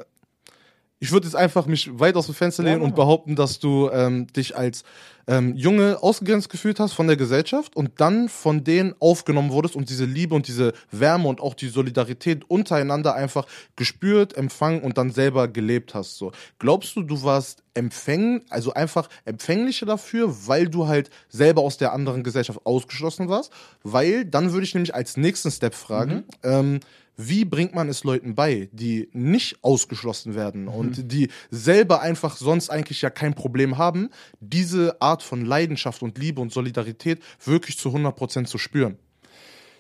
ich 1.03 1.13
würde 1.13 1.27
jetzt 1.27 1.35
einfach 1.35 1.67
mich 1.67 1.99
weit 1.99 2.15
aus 2.15 2.27
dem 2.27 2.35
Fenster 2.35 2.63
lehnen 2.63 2.83
und 2.83 2.95
behaupten, 2.95 3.35
dass 3.35 3.59
du 3.59 3.89
ähm, 3.91 4.27
dich 4.27 4.55
als 4.55 4.85
ähm, 5.27 5.57
Junge 5.57 6.03
ausgegrenzt 6.03 6.51
gefühlt 6.51 6.79
hast 6.79 6.93
von 6.93 7.07
der 7.07 7.17
Gesellschaft 7.17 7.75
und 7.75 8.01
dann 8.03 8.29
von 8.29 8.65
denen 8.65 8.95
aufgenommen 9.01 9.51
wurdest 9.51 9.77
und 9.77 9.89
diese 9.89 10.05
Liebe 10.05 10.35
und 10.35 10.47
diese 10.47 10.75
Wärme 10.91 11.29
und 11.29 11.41
auch 11.41 11.55
die 11.55 11.69
Solidarität 11.69 12.45
untereinander 12.51 13.15
einfach 13.15 13.47
gespürt, 13.77 14.37
empfangen 14.37 14.83
und 14.83 14.99
dann 14.99 15.11
selber 15.11 15.49
gelebt 15.49 15.95
hast. 15.95 16.19
So. 16.19 16.33
Glaubst 16.59 16.95
du, 16.97 17.03
du 17.03 17.23
warst 17.23 17.63
empfänglich, 17.73 18.43
also 18.51 18.75
einfach 18.75 19.09
empfänglicher 19.25 19.87
dafür, 19.87 20.47
weil 20.47 20.69
du 20.69 20.87
halt 20.87 21.09
selber 21.31 21.63
aus 21.63 21.79
der 21.79 21.95
anderen 21.95 22.25
Gesellschaft 22.25 22.61
ausgeschlossen 22.65 23.31
warst? 23.31 23.53
Weil 23.83 24.27
dann 24.27 24.53
würde 24.53 24.65
ich 24.65 24.75
nämlich 24.75 24.95
als 24.95 25.17
nächsten 25.17 25.51
Step 25.51 25.75
fragen, 25.75 26.25
ähm, 26.43 26.81
wie 27.29 27.45
bringt 27.45 27.75
man 27.75 27.89
es 27.89 28.05
Leuten 28.05 28.35
bei, 28.35 28.69
die 28.73 29.09
nicht 29.13 29.63
ausgeschlossen 29.63 30.35
werden 30.35 30.69
und 30.69 31.13
die 31.13 31.29
selber 31.51 32.01
einfach 32.01 32.37
sonst 32.37 32.71
eigentlich 32.71 33.03
ja 33.03 33.11
kein 33.11 33.35
Problem 33.35 33.79
haben, 33.79 34.11
diese 34.41 35.01
Art 35.01 35.23
von 35.23 35.45
Leidenschaft 35.45 36.03
und 36.03 36.19
Liebe 36.19 36.41
und 36.41 36.53
Solidarität 36.53 37.23
wirklich 37.45 37.79
zu 37.79 37.91
100% 37.91 38.47
zu 38.47 38.59
spüren? 38.59 38.97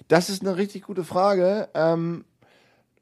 Das 0.09 0.29
ist 0.29 0.42
eine 0.42 0.57
richtig 0.57 0.83
gute 0.83 1.05
Frage. 1.05 1.68
Ähm, 1.74 2.24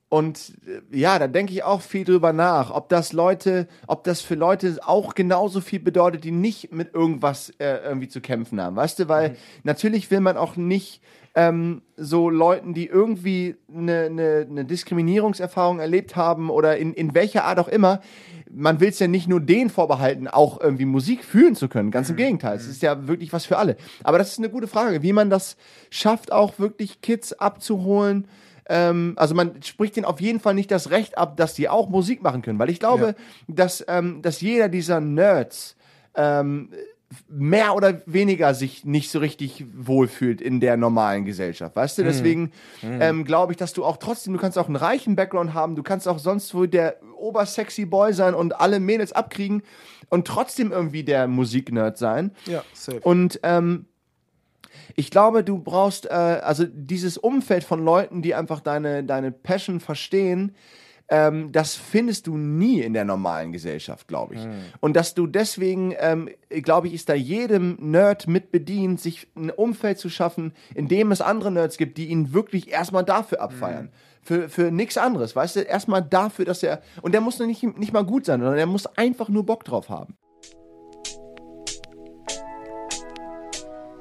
und 0.08 0.54
äh, 0.66 0.96
ja, 0.96 1.18
da 1.18 1.26
denke 1.26 1.52
ich 1.52 1.62
auch 1.62 1.82
viel 1.82 2.04
drüber 2.04 2.32
nach, 2.32 2.70
ob 2.70 2.88
das 2.88 3.12
Leute, 3.12 3.68
ob 3.86 4.04
das 4.04 4.20
für 4.20 4.34
Leute 4.34 4.78
auch 4.84 5.14
genauso 5.14 5.60
viel 5.60 5.80
bedeutet, 5.80 6.24
die 6.24 6.30
nicht 6.30 6.72
mit 6.72 6.94
irgendwas 6.94 7.50
äh, 7.58 7.78
irgendwie 7.84 8.08
zu 8.08 8.20
kämpfen 8.20 8.60
haben. 8.60 8.76
Weißt 8.76 8.98
du, 9.00 9.08
weil 9.08 9.36
natürlich 9.64 10.10
will 10.10 10.20
man 10.20 10.36
auch 10.36 10.56
nicht 10.56 11.02
ähm, 11.38 11.82
so 11.96 12.30
Leuten, 12.30 12.74
die 12.74 12.86
irgendwie 12.86 13.54
eine, 13.72 14.06
eine, 14.06 14.46
eine 14.50 14.64
Diskriminierungserfahrung 14.64 15.78
erlebt 15.78 16.16
haben 16.16 16.50
oder 16.50 16.78
in, 16.78 16.92
in 16.94 17.14
welcher 17.14 17.44
Art 17.44 17.60
auch 17.60 17.68
immer, 17.68 18.00
man 18.50 18.80
will 18.80 18.88
es 18.88 18.98
ja 18.98 19.06
nicht 19.06 19.28
nur 19.28 19.40
denen 19.40 19.70
vorbehalten, 19.70 20.26
auch 20.26 20.60
irgendwie 20.60 20.84
Musik 20.84 21.22
fühlen 21.22 21.54
zu 21.54 21.68
können. 21.68 21.92
Ganz 21.92 22.10
im 22.10 22.16
Gegenteil. 22.16 22.56
Es 22.56 22.66
ist 22.66 22.82
ja 22.82 23.06
wirklich 23.06 23.32
was 23.32 23.46
für 23.46 23.56
alle. 23.56 23.76
Aber 24.02 24.18
das 24.18 24.32
ist 24.32 24.38
eine 24.38 24.50
gute 24.50 24.66
Frage, 24.66 25.04
wie 25.04 25.12
man 25.12 25.30
das 25.30 25.56
schafft, 25.90 26.32
auch 26.32 26.58
wirklich 26.58 27.02
Kids 27.02 27.32
abzuholen. 27.34 28.26
Ähm, 28.68 29.12
also 29.14 29.36
man 29.36 29.62
spricht 29.62 29.94
denen 29.94 30.06
auf 30.06 30.20
jeden 30.20 30.40
Fall 30.40 30.54
nicht 30.54 30.72
das 30.72 30.90
Recht 30.90 31.16
ab, 31.16 31.36
dass 31.36 31.54
die 31.54 31.68
auch 31.68 31.88
Musik 31.88 32.20
machen 32.20 32.42
können. 32.42 32.58
Weil 32.58 32.70
ich 32.70 32.80
glaube, 32.80 33.14
dass, 33.46 33.84
ähm, 33.86 34.22
dass 34.22 34.40
jeder 34.40 34.68
dieser 34.68 35.00
Nerds 35.00 35.76
ähm, 36.16 36.70
mehr 37.28 37.74
oder 37.74 38.02
weniger 38.06 38.54
sich 38.54 38.84
nicht 38.84 39.10
so 39.10 39.18
richtig 39.18 39.64
wohlfühlt 39.74 40.40
in 40.40 40.60
der 40.60 40.76
normalen 40.76 41.24
Gesellschaft, 41.24 41.74
weißt 41.74 41.98
du? 41.98 42.04
Deswegen 42.04 42.52
ähm, 42.82 43.24
glaube 43.24 43.52
ich, 43.52 43.56
dass 43.56 43.72
du 43.72 43.84
auch 43.84 43.96
trotzdem, 43.96 44.34
du 44.34 44.38
kannst 44.38 44.58
auch 44.58 44.66
einen 44.66 44.76
reichen 44.76 45.16
Background 45.16 45.54
haben, 45.54 45.74
du 45.74 45.82
kannst 45.82 46.06
auch 46.06 46.18
sonst 46.18 46.54
wo 46.54 46.66
der 46.66 46.96
obersexy 47.16 47.86
Boy 47.86 48.12
sein 48.12 48.34
und 48.34 48.60
alle 48.60 48.78
Mädels 48.78 49.12
abkriegen 49.12 49.62
und 50.10 50.26
trotzdem 50.26 50.70
irgendwie 50.70 51.02
der 51.02 51.28
Musiknerd 51.28 51.96
sein. 51.96 52.32
Ja, 52.46 52.62
safe. 52.74 53.00
Und 53.00 53.40
ähm, 53.42 53.86
ich 54.94 55.10
glaube, 55.10 55.44
du 55.44 55.58
brauchst 55.58 56.06
äh, 56.06 56.10
also 56.10 56.64
dieses 56.66 57.16
Umfeld 57.16 57.64
von 57.64 57.84
Leuten, 57.84 58.20
die 58.20 58.34
einfach 58.34 58.60
deine, 58.60 59.04
deine 59.04 59.32
Passion 59.32 59.80
verstehen, 59.80 60.54
ähm, 61.10 61.52
das 61.52 61.74
findest 61.74 62.26
du 62.26 62.36
nie 62.36 62.80
in 62.80 62.92
der 62.92 63.04
normalen 63.04 63.52
Gesellschaft, 63.52 64.08
glaube 64.08 64.34
ich. 64.34 64.46
Und 64.80 64.94
dass 64.94 65.14
du 65.14 65.26
deswegen, 65.26 65.94
ähm, 65.98 66.28
glaube 66.50 66.88
ich, 66.88 66.94
ist 66.94 67.08
da 67.08 67.14
jedem 67.14 67.76
Nerd 67.80 68.26
mit 68.28 68.52
bedient, 68.52 69.00
sich 69.00 69.26
ein 69.34 69.50
Umfeld 69.50 69.98
zu 69.98 70.10
schaffen, 70.10 70.52
in 70.74 70.88
dem 70.88 71.10
es 71.10 71.20
andere 71.20 71.50
Nerds 71.50 71.78
gibt, 71.78 71.96
die 71.96 72.08
ihn 72.08 72.34
wirklich 72.34 72.70
erstmal 72.70 73.04
dafür 73.04 73.40
abfeiern. 73.40 73.90
Für, 74.22 74.50
für 74.50 74.70
nichts 74.70 74.98
anderes, 74.98 75.34
weißt 75.34 75.56
du? 75.56 75.60
Erstmal 75.60 76.02
dafür, 76.02 76.44
dass 76.44 76.62
er. 76.62 76.82
Und 77.00 77.12
der 77.12 77.22
muss 77.22 77.38
nicht, 77.38 77.62
nicht 77.62 77.94
mal 77.94 78.04
gut 78.04 78.26
sein, 78.26 78.40
sondern 78.40 78.56
der 78.56 78.66
muss 78.66 78.84
einfach 78.98 79.30
nur 79.30 79.46
Bock 79.46 79.64
drauf 79.64 79.88
haben. 79.88 80.14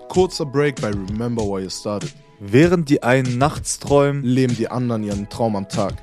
Kurzer 0.09 0.45
Break 0.45 0.81
bei 0.81 0.89
Remember 0.89 1.43
Why 1.43 1.63
You 1.63 1.69
Started. 1.69 2.13
Während 2.39 2.89
die 2.89 3.03
einen 3.03 3.37
nachts 3.37 3.79
träumen, 3.79 4.23
Leben 4.23 4.55
die 4.55 4.69
anderen 4.69 5.03
ihren 5.03 5.29
Traum 5.29 5.55
am 5.55 5.69
Tag. 5.69 5.93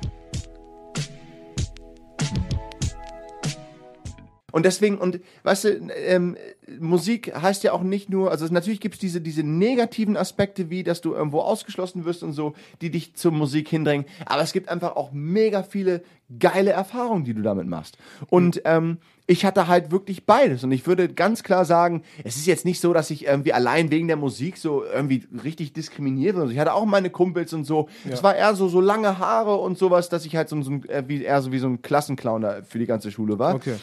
Und 4.55 4.63
deswegen, 4.63 4.97
und 4.97 5.19
weißt 5.43 5.65
du, 5.65 5.69
ähm, 6.07 6.37
Musik 6.79 7.35
heißt 7.35 7.65
ja 7.65 7.73
auch 7.73 7.83
nicht 7.83 8.09
nur, 8.09 8.31
also 8.31 8.47
natürlich 8.49 8.79
gibt 8.79 8.95
es 8.95 9.01
diese, 9.01 9.19
diese 9.19 9.43
negativen 9.43 10.15
Aspekte, 10.15 10.69
wie 10.69 10.83
dass 10.83 11.01
du 11.01 11.13
irgendwo 11.13 11.41
ausgeschlossen 11.41 12.05
wirst 12.05 12.23
und 12.23 12.31
so, 12.31 12.53
die 12.79 12.89
dich 12.89 13.15
zur 13.15 13.33
Musik 13.33 13.67
hindrängen. 13.67 14.05
Aber 14.25 14.41
es 14.41 14.53
gibt 14.53 14.69
einfach 14.69 14.95
auch 14.95 15.11
mega 15.11 15.61
viele 15.61 16.03
geile 16.39 16.71
Erfahrungen, 16.71 17.25
die 17.25 17.33
du 17.33 17.41
damit 17.41 17.67
machst. 17.67 17.97
Und 18.29 18.61
ähm, 18.63 18.99
ich 19.27 19.43
hatte 19.43 19.67
halt 19.67 19.91
wirklich 19.91 20.25
beides. 20.25 20.63
Und 20.63 20.71
ich 20.71 20.87
würde 20.87 21.09
ganz 21.09 21.43
klar 21.43 21.65
sagen, 21.65 22.03
es 22.23 22.37
ist 22.37 22.45
jetzt 22.45 22.63
nicht 22.63 22.79
so, 22.79 22.93
dass 22.93 23.09
ich 23.09 23.25
irgendwie 23.25 23.51
allein 23.51 23.91
wegen 23.91 24.07
der 24.07 24.15
Musik 24.15 24.55
so 24.55 24.85
irgendwie 24.85 25.27
richtig 25.43 25.73
diskriminiere. 25.73 26.39
Also 26.39 26.53
ich 26.53 26.59
hatte 26.59 26.73
auch 26.73 26.85
meine 26.85 27.09
Kumpels 27.09 27.51
und 27.51 27.65
so. 27.65 27.89
Es 28.09 28.23
war 28.23 28.37
eher 28.37 28.55
so, 28.55 28.69
so 28.69 28.79
lange 28.79 29.19
Haare 29.19 29.57
und 29.57 29.77
sowas, 29.77 30.07
dass 30.07 30.25
ich 30.25 30.37
halt 30.37 30.47
so, 30.47 30.61
so 30.61 30.71
ein, 30.71 30.87
äh, 30.87 31.23
eher 31.23 31.41
so 31.41 31.51
wie 31.51 31.59
so 31.59 31.67
ein 31.67 31.81
Klassenclown 31.81 32.41
da 32.41 32.61
für 32.65 32.79
die 32.79 32.85
ganze 32.85 33.11
Schule 33.11 33.37
war. 33.37 33.55
Okay. 33.55 33.75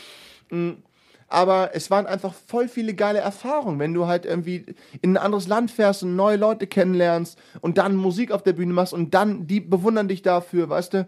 Aber 1.29 1.71
es 1.73 1.91
waren 1.91 2.07
einfach 2.07 2.35
voll 2.35 2.69
viele 2.69 2.93
geile 2.95 3.21
Erfahrungen, 3.21 3.79
wenn 3.79 3.95
du 3.95 4.07
halt 4.07 4.27
irgendwie 4.27 4.67
in 5.01 5.15
ein 5.15 5.17
anderes 5.17 5.49
Land 5.49 5.71
fährst 5.71 6.03
und 6.03 6.15
neue 6.15 6.37
Leute 6.37 6.67
kennenlernst 6.67 7.39
und 7.63 7.79
dann 7.79 7.97
Musik 7.97 8.33
auf 8.33 8.43
der 8.43 8.53
Bühne 8.53 8.75
machst 8.75 8.93
und 8.93 9.15
dann 9.15 9.47
die 9.47 9.61
bewundern 9.61 10.09
dich 10.09 10.21
dafür, 10.21 10.69
weißt 10.69 10.93
du? 10.93 11.07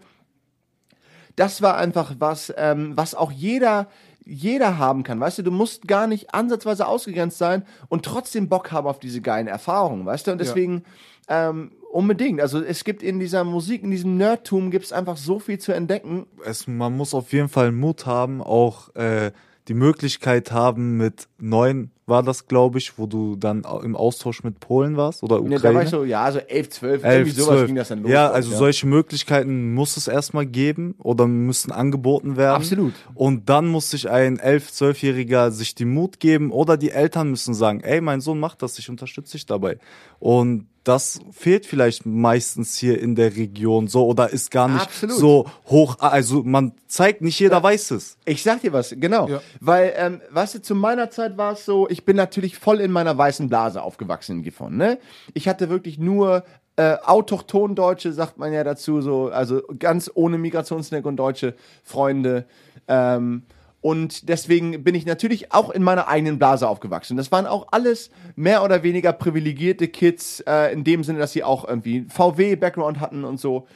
Das 1.35 1.61
war 1.61 1.77
einfach 1.77 2.15
was, 2.17 2.51
ähm, 2.57 2.93
was 2.95 3.13
auch 3.13 3.31
jeder, 3.31 3.87
jeder 4.25 4.79
haben 4.79 5.03
kann, 5.03 5.19
weißt 5.19 5.37
du? 5.37 5.43
Du 5.43 5.51
musst 5.51 5.87
gar 5.87 6.07
nicht 6.07 6.33
ansatzweise 6.33 6.87
ausgegrenzt 6.87 7.37
sein 7.37 7.63
und 7.87 8.03
trotzdem 8.03 8.49
Bock 8.49 8.71
haben 8.71 8.87
auf 8.87 8.97
diese 8.97 9.21
geilen 9.21 9.47
Erfahrungen, 9.47 10.07
weißt 10.07 10.25
du? 10.25 10.31
Und 10.31 10.39
deswegen 10.39 10.85
ähm, 11.27 11.71
unbedingt. 11.95 12.41
Also 12.41 12.61
es 12.61 12.83
gibt 12.83 13.01
in 13.01 13.19
dieser 13.19 13.43
Musik, 13.43 13.83
in 13.83 13.91
diesem 13.91 14.17
Nerdtum 14.17 14.69
gibt 14.69 14.85
es 14.85 14.91
einfach 14.91 15.17
so 15.17 15.39
viel 15.39 15.57
zu 15.59 15.71
entdecken. 15.71 16.25
es, 16.45 16.67
man 16.67 16.95
muss 16.95 17.13
auf 17.13 17.31
jeden 17.33 17.49
Fall 17.49 17.71
Mut 17.71 18.05
haben, 18.05 18.41
auch 18.41 18.93
äh, 18.95 19.31
die 19.67 19.73
Möglichkeit 19.73 20.51
haben 20.51 20.97
mit 20.97 21.27
neun 21.39 21.89
war 22.07 22.21
das, 22.21 22.47
glaube 22.47 22.77
ich, 22.77 22.99
wo 22.99 23.07
du 23.07 23.35
dann 23.35 23.65
im 23.83 23.95
Austausch 23.95 24.43
mit 24.43 24.59
Polen 24.59 24.95
warst 24.95 25.23
oder 25.23 25.37
Ne, 25.37 25.55
Ukraine. 25.55 25.61
da 25.61 25.73
war 25.73 25.83
ich 25.83 25.89
so, 25.89 26.03
ja, 26.03 26.31
so 26.31 26.37
11, 26.37 26.69
12, 26.69 27.03
irgendwie 27.03 27.29
11, 27.29 27.33
sowas 27.33 27.47
12. 27.55 27.65
ging 27.65 27.75
das 27.75 27.87
dann 27.87 28.03
los. 28.03 28.11
Ja, 28.11 28.29
also 28.29 28.55
solche 28.55 28.85
Möglichkeiten 28.85 29.73
muss 29.73 29.97
es 29.97 30.07
erstmal 30.07 30.45
geben 30.45 30.93
oder 30.99 31.25
müssen 31.25 31.71
angeboten 31.71 32.37
werden. 32.37 32.57
Absolut. 32.57 32.93
Und 33.15 33.49
dann 33.49 33.67
muss 33.67 33.89
sich 33.89 34.07
ein 34.07 34.37
11-, 34.37 34.71
12-Jähriger 34.79 35.49
sich 35.49 35.73
die 35.73 35.85
Mut 35.85 36.19
geben 36.19 36.51
oder 36.51 36.77
die 36.77 36.91
Eltern 36.91 37.31
müssen 37.31 37.55
sagen, 37.55 37.79
ey, 37.81 38.01
mein 38.01 38.21
Sohn 38.21 38.39
macht 38.39 38.61
das, 38.61 38.77
ich 38.77 38.87
unterstütze 38.89 39.31
dich 39.31 39.47
dabei. 39.47 39.79
Und 40.19 40.67
das 40.85 41.19
fehlt 41.31 41.65
vielleicht 41.65 42.05
meistens 42.05 42.77
hier 42.77 43.01
in 43.01 43.15
der 43.15 43.35
Region 43.35 43.87
so 43.87 44.05
oder 44.05 44.29
ist 44.29 44.51
gar 44.51 44.67
nicht 44.67 44.83
Absolut. 44.83 45.17
so 45.17 45.45
hoch, 45.65 45.97
also 45.99 46.43
man 46.43 46.73
zeigt, 46.87 47.21
nicht 47.21 47.39
jeder 47.39 47.61
weiß 47.61 47.91
es. 47.91 48.17
Ich 48.23 48.43
sag 48.43 48.61
dir 48.61 48.71
was, 48.71 48.95
genau. 48.97 49.27
Ja. 49.27 49.41
Weil, 49.59 49.93
ähm, 49.97 50.21
weißt 50.29 50.55
du, 50.55 50.61
zu 50.61 50.75
meiner 50.75 51.09
Zeit 51.09 51.37
war 51.37 51.53
es 51.53 51.65
so, 51.65 51.89
ich 51.89 52.05
bin 52.05 52.15
natürlich 52.15 52.57
voll 52.57 52.79
in 52.79 52.91
meiner 52.91 53.17
weißen 53.17 53.49
Blase 53.49 53.81
aufgewachsen 53.81 54.37
in 54.37 54.43
Gifhorn, 54.43 54.77
ne? 54.77 54.99
Ich 55.33 55.47
hatte 55.47 55.69
wirklich 55.69 55.97
nur 55.97 56.43
äh, 56.75 56.97
autochton 57.03 57.73
Deutsche, 57.73 58.13
sagt 58.13 58.37
man 58.37 58.53
ja 58.53 58.63
dazu, 58.63 59.01
so, 59.01 59.29
also 59.29 59.63
ganz 59.79 60.11
ohne 60.13 60.37
Migrationshintergrund 60.37 61.17
deutsche 61.19 61.55
Freunde. 61.83 62.45
Ähm, 62.87 63.43
und 63.85 64.29
deswegen 64.29 64.83
bin 64.83 64.95
ich 64.95 65.05
natürlich 65.05 65.53
auch 65.53 65.69
in 65.69 65.83
meiner 65.83 66.07
eigenen 66.07 66.39
Blase 66.39 66.67
aufgewachsen. 66.67 67.17
Das 67.17 67.31
waren 67.31 67.45
auch 67.45 67.67
alles 67.69 68.09
mehr 68.35 68.63
oder 68.63 68.81
weniger 68.81 69.13
privilegierte 69.13 69.87
Kids, 69.87 70.39
äh, 70.47 70.73
in 70.73 70.83
dem 70.83 71.03
Sinne, 71.03 71.19
dass 71.19 71.33
sie 71.33 71.43
auch 71.43 71.67
irgendwie 71.67 72.03
VW-Background 72.09 72.99
hatten 72.99 73.23
und 73.23 73.39
so. 73.39 73.67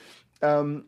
Ähm, 0.42 0.86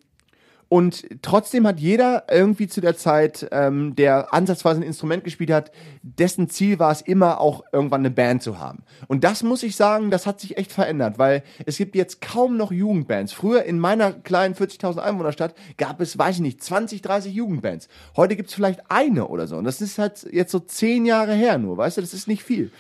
und 0.72 1.06
trotzdem 1.22 1.68
hat 1.68 1.82
jeder 1.82 2.24
irgendwie 2.32 2.70
zu 2.70 2.80
der 2.80 2.96
Zeit, 2.96 3.46
ähm, 3.52 3.94
der 3.98 4.34
ansatzweise 4.34 4.80
ein 4.80 4.84
Instrument 4.84 5.26
gespielt 5.26 5.52
hat, 5.52 5.70
dessen 6.02 6.50
Ziel 6.50 6.80
war 6.80 6.94
es 6.94 7.02
immer 7.02 7.42
auch 7.42 7.66
irgendwann 7.74 8.00
eine 8.00 8.10
Band 8.10 8.42
zu 8.42 8.58
haben. 8.58 8.84
Und 9.10 9.26
das 9.26 9.44
muss 9.44 9.64
ich 9.64 9.76
sagen, 9.76 10.12
das 10.12 10.26
hat 10.26 10.40
sich 10.40 10.56
echt 10.56 10.72
verändert, 10.72 11.20
weil 11.20 11.44
es 11.66 11.76
gibt 11.76 11.94
jetzt 11.94 12.22
kaum 12.22 12.56
noch 12.56 12.72
Jugendbands. 12.72 13.34
Früher 13.34 13.64
in 13.64 13.80
meiner 13.80 14.14
kleinen 14.14 14.56
40.000 14.56 15.00
Einwohnerstadt 15.00 15.56
gab 15.76 16.00
es, 16.00 16.18
weiß 16.18 16.36
ich 16.36 16.42
nicht, 16.42 16.64
20, 16.64 17.02
30 17.02 17.34
Jugendbands. 17.34 17.90
Heute 18.16 18.38
gibt 18.38 18.48
es 18.48 18.56
vielleicht 18.56 18.90
eine 18.90 19.28
oder 19.28 19.48
so. 19.48 19.58
Und 19.58 19.66
das 19.66 19.82
ist 19.82 19.98
halt 19.98 20.26
jetzt 20.32 20.54
so 20.54 20.60
zehn 20.60 21.06
Jahre 21.06 21.34
her 21.34 21.58
nur, 21.58 21.76
weißt 21.76 21.98
du, 21.98 22.02
das 22.02 22.14
ist 22.14 22.30
nicht 22.30 22.44
viel. 22.44 22.72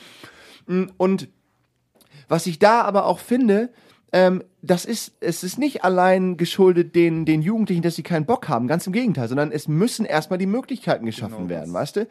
Und 0.65 1.27
was 2.29 2.47
ich 2.47 2.57
da 2.57 2.83
aber 2.83 3.03
auch 3.03 3.19
finde, 3.19 3.67
ähm, 4.14 4.43
das 4.62 4.86
ist, 4.86 5.14
es 5.20 5.43
ist 5.43 5.57
nicht 5.57 5.84
allein 5.84 6.38
geschuldet 6.38 6.95
den, 6.95 7.26
den 7.26 7.41
Jugendlichen, 7.41 7.82
dass 7.82 7.95
sie 7.95 8.03
keinen 8.03 8.26
Bock 8.26 8.49
haben, 8.49 8.68
ganz 8.68 8.86
im 8.88 8.93
Gegenteil, 8.93 9.28
sondern 9.28 9.51
es 9.51 9.68
müssen 9.68 10.05
erstmal 10.05 10.39
die 10.39 10.45
Möglichkeiten 10.45 11.05
geschaffen 11.05 11.49
werden, 11.49 11.74
weißt 11.74 11.95
du? 11.95 12.07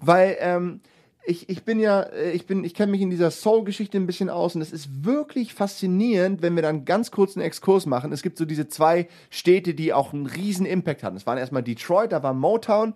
Weil, 0.00 0.36
ähm, 0.40 0.80
ich, 1.26 1.48
ich 1.48 1.64
bin 1.64 1.80
ja, 1.80 2.02
äh, 2.02 2.32
ich 2.32 2.46
bin, 2.46 2.64
ich 2.64 2.74
kenne 2.74 2.92
mich 2.92 3.00
in 3.00 3.10
dieser 3.10 3.30
Soul-Geschichte 3.30 3.96
ein 3.96 4.06
bisschen 4.06 4.28
aus 4.28 4.54
und 4.54 4.60
es 4.60 4.72
ist 4.72 5.04
wirklich 5.04 5.54
faszinierend, 5.54 6.42
wenn 6.42 6.54
wir 6.54 6.62
dann 6.62 6.84
ganz 6.84 7.10
kurz 7.10 7.36
einen 7.36 7.46
Exkurs 7.46 7.86
machen. 7.86 8.12
Es 8.12 8.22
gibt 8.22 8.36
so 8.36 8.44
diese 8.44 8.68
zwei 8.68 9.08
Städte, 9.30 9.74
die 9.74 9.92
auch 9.92 10.12
einen 10.12 10.26
riesen 10.26 10.66
Impact 10.66 11.02
hatten. 11.02 11.16
Es 11.16 11.26
waren 11.26 11.38
erstmal 11.38 11.62
Detroit, 11.62 12.12
da 12.12 12.22
war 12.22 12.34
Motown 12.34 12.94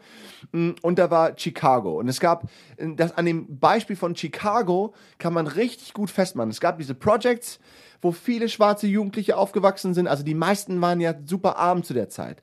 mh, 0.53 0.75
und 0.83 0.99
da 0.99 1.11
war 1.11 1.39
Chicago. 1.39 1.99
Und 1.99 2.09
es 2.09 2.21
gab, 2.21 2.45
äh, 2.77 2.89
das, 2.95 3.17
an 3.17 3.25
dem 3.25 3.59
Beispiel 3.59 3.97
von 3.97 4.15
Chicago 4.15 4.95
kann 5.19 5.33
man 5.33 5.47
richtig 5.47 5.95
gut 5.95 6.11
festmachen. 6.11 6.51
Es 6.51 6.61
gab 6.61 6.79
diese 6.79 6.95
Projects, 6.95 7.59
wo 8.01 8.13
viele 8.13 8.49
schwarze 8.49 8.87
Jugendliche 8.87 9.37
aufgewachsen 9.37 9.95
sind. 9.95 10.07
Also 10.07 10.23
die 10.23 10.35
meisten 10.35 10.81
waren 10.81 11.01
ja 11.01 11.15
super 11.25 11.59
arm 11.59 11.83
zu 11.83 11.95
der 11.95 12.09
Zeit 12.09 12.43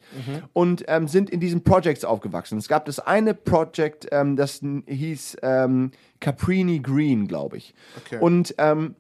und 0.54 0.84
ähm, 0.88 1.08
sind 1.08 1.30
in 1.30 1.40
diesen 1.40 1.64
Projects 1.64 2.04
aufgewachsen. 2.04 2.58
Es 2.58 2.68
gab 2.68 2.86
das 2.86 3.00
eine 3.00 3.34
Project, 3.34 4.08
ähm, 4.12 4.36
das 4.36 4.62
hieß 4.88 5.38
ähm, 5.42 5.92
Caprini 6.20 6.80
Green, 6.80 7.28
glaube 7.28 7.58
ich. 7.58 7.74
Okay. 8.06 8.20
Und 8.20 8.56
ähm, 8.58 8.96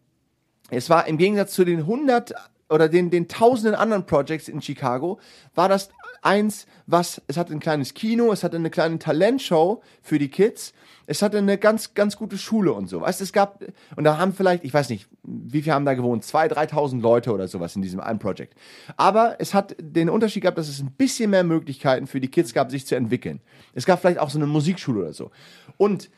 es 0.70 0.90
war 0.90 1.08
im 1.08 1.18
Gegensatz 1.18 1.54
zu 1.54 1.66
den 1.66 1.80
100 1.80 2.34
oder 2.70 2.90
den, 2.90 3.10
den 3.12 3.28
tausenden 3.28 3.76
anderen 3.76 4.06
Projects 4.06 4.48
in 4.48 4.62
Chicago, 4.62 5.20
war 5.54 5.70
das 5.70 5.90
eins, 6.22 6.66
was, 6.88 7.22
es 7.28 7.38
hatte 7.38 7.54
ein 7.54 7.60
kleines 7.60 7.94
Kino, 7.94 8.32
es 8.32 8.44
hatte 8.44 8.58
eine 8.58 8.72
kleine 8.72 8.98
Talentshow 8.98 9.82
für 10.02 10.18
die 10.18 10.30
Kids, 10.30 10.74
es 11.08 11.22
hatte 11.22 11.38
eine 11.38 11.58
ganz, 11.58 11.94
ganz 11.94 12.18
gute 12.18 12.38
Schule 12.38 12.74
und 12.74 12.88
so. 12.88 13.02
Weißt, 13.02 13.22
es 13.22 13.34
gab, 13.34 13.64
und 13.96 14.04
da 14.04 14.18
haben 14.18 14.34
vielleicht, 14.34 14.64
ich 14.64 14.74
weiß 14.74 14.90
nicht, 14.90 15.08
wie 15.24 15.62
viele 15.62 15.76
haben 15.76 15.86
da 15.86 15.94
gewohnt? 15.94 16.24
Zwei, 16.24 16.48
3.000 16.48 17.02
Leute 17.02 17.32
oder 17.32 17.48
sowas 17.48 17.76
in 17.76 17.82
diesem 17.82 18.00
einen 18.00 18.20
Project. 18.20 18.56
Aber 18.98 19.36
es 19.40 19.54
hat 19.54 19.76
den 19.80 20.10
Unterschied 20.10 20.42
gehabt, 20.42 20.58
dass 20.58 20.70
es 20.70 20.82
ein 20.82 20.92
bisschen 20.92 21.30
mehr 21.30 21.44
Möglichkeiten 21.44 22.08
für 22.08 22.20
die 22.20 22.30
Kids 22.30 22.54
gab, 22.54 22.72
sich 22.72 22.86
zu 22.86 22.96
entwickeln. 22.96 23.42
Es 23.74 23.86
gab 23.86 24.02
vielleicht 24.02 24.20
auch 24.20 24.30
so 24.30 24.40
eine 24.40 24.48
Musikschule 24.48 25.02
oder 25.02 25.14
so. 25.14 25.32
Und 25.78 26.10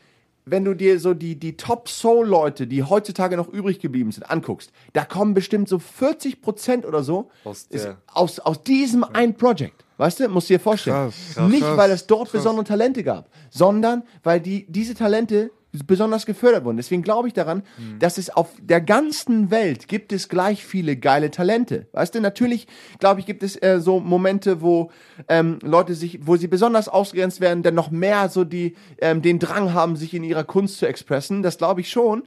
wenn 0.50 0.64
du 0.64 0.74
dir 0.74 0.98
so 0.98 1.14
die, 1.14 1.36
die 1.36 1.56
Top-Soul-Leute, 1.56 2.66
die 2.66 2.82
heutzutage 2.82 3.36
noch 3.36 3.48
übrig 3.48 3.80
geblieben 3.80 4.12
sind, 4.12 4.30
anguckst, 4.30 4.72
da 4.94 5.04
kommen 5.04 5.34
bestimmt 5.34 5.68
so 5.68 5.78
40 5.78 6.40
Prozent 6.40 6.86
oder 6.86 7.02
so 7.02 7.30
Aus 7.44 7.68
aus, 8.06 8.38
aus 8.38 8.62
diesem 8.62 9.04
ein 9.04 9.34
Project. 9.34 9.84
Weißt 9.98 10.20
du, 10.20 10.28
musst 10.28 10.48
du 10.48 10.54
dir 10.54 10.60
vorstellen. 10.60 10.96
Krass, 10.96 11.34
krass, 11.34 11.50
Nicht, 11.50 11.62
weil 11.76 11.90
es 11.90 12.06
dort 12.06 12.22
krass. 12.30 12.32
besondere 12.32 12.64
Talente 12.64 13.02
gab, 13.04 13.28
sondern 13.50 14.02
weil 14.22 14.40
die, 14.40 14.64
diese 14.70 14.94
Talente 14.94 15.50
besonders 15.86 16.24
gefördert 16.24 16.64
wurden. 16.64 16.78
Deswegen 16.78 17.02
glaube 17.02 17.28
ich 17.28 17.34
daran, 17.34 17.62
Hm. 17.76 17.98
dass 17.98 18.16
es 18.16 18.30
auf 18.30 18.48
der 18.62 18.80
ganzen 18.80 19.50
Welt 19.50 19.86
gibt 19.86 20.12
es 20.14 20.30
gleich 20.30 20.64
viele 20.64 20.96
geile 20.96 21.30
Talente. 21.30 21.88
Weißt 21.92 22.14
du, 22.14 22.20
natürlich, 22.22 22.66
glaube 23.00 23.20
ich, 23.20 23.26
gibt 23.26 23.42
es 23.42 23.54
äh, 23.62 23.78
so 23.78 24.00
Momente, 24.00 24.62
wo 24.62 24.90
ähm, 25.28 25.58
Leute 25.62 25.94
sich, 25.94 26.20
wo 26.26 26.36
sie 26.36 26.48
besonders 26.48 26.88
ausgegrenzt 26.88 27.40
werden, 27.42 27.62
dann 27.62 27.74
noch 27.74 27.90
mehr 27.90 28.30
so 28.30 28.44
die, 28.44 28.76
ähm, 29.02 29.20
den 29.20 29.38
Drang 29.38 29.74
haben, 29.74 29.96
sich 29.96 30.14
in 30.14 30.24
ihrer 30.24 30.44
Kunst 30.44 30.78
zu 30.78 30.86
expressen. 30.88 31.42
Das 31.42 31.58
glaube 31.58 31.82
ich 31.82 31.90
schon. 31.90 32.22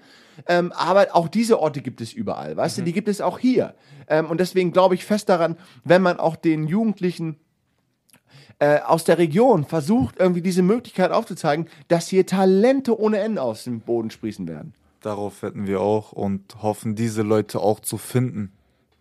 Ähm, 0.47 0.71
aber 0.73 1.07
auch 1.13 1.27
diese 1.27 1.59
Orte 1.59 1.81
gibt 1.81 1.99
es 1.99 2.13
überall, 2.13 2.55
weißt 2.55 2.77
du, 2.77 2.81
die 2.83 2.93
gibt 2.93 3.07
es 3.07 3.21
auch 3.21 3.37
hier. 3.39 3.73
Ähm, 4.07 4.27
und 4.29 4.39
deswegen 4.39 4.71
glaube 4.71 4.95
ich 4.95 5.03
fest 5.03 5.29
daran, 5.29 5.57
wenn 5.83 6.01
man 6.01 6.19
auch 6.19 6.35
den 6.35 6.67
Jugendlichen 6.67 7.37
äh, 8.61 8.79
aus 8.85 9.03
der 9.03 9.17
Region 9.17 9.65
versucht, 9.65 10.19
irgendwie 10.19 10.43
diese 10.43 10.61
Möglichkeit 10.61 11.11
aufzuzeigen, 11.11 11.67
dass 11.87 12.07
hier 12.07 12.27
Talente 12.27 12.97
ohne 12.97 13.17
Ende 13.17 13.41
aus 13.41 13.63
dem 13.63 13.79
Boden 13.79 14.11
sprießen 14.11 14.47
werden. 14.47 14.75
Darauf 15.01 15.41
wetten 15.41 15.65
wir 15.65 15.81
auch 15.81 16.11
und 16.11 16.61
hoffen, 16.61 16.95
diese 16.95 17.23
Leute 17.23 17.59
auch 17.59 17.79
zu 17.79 17.97
finden. 17.97 18.51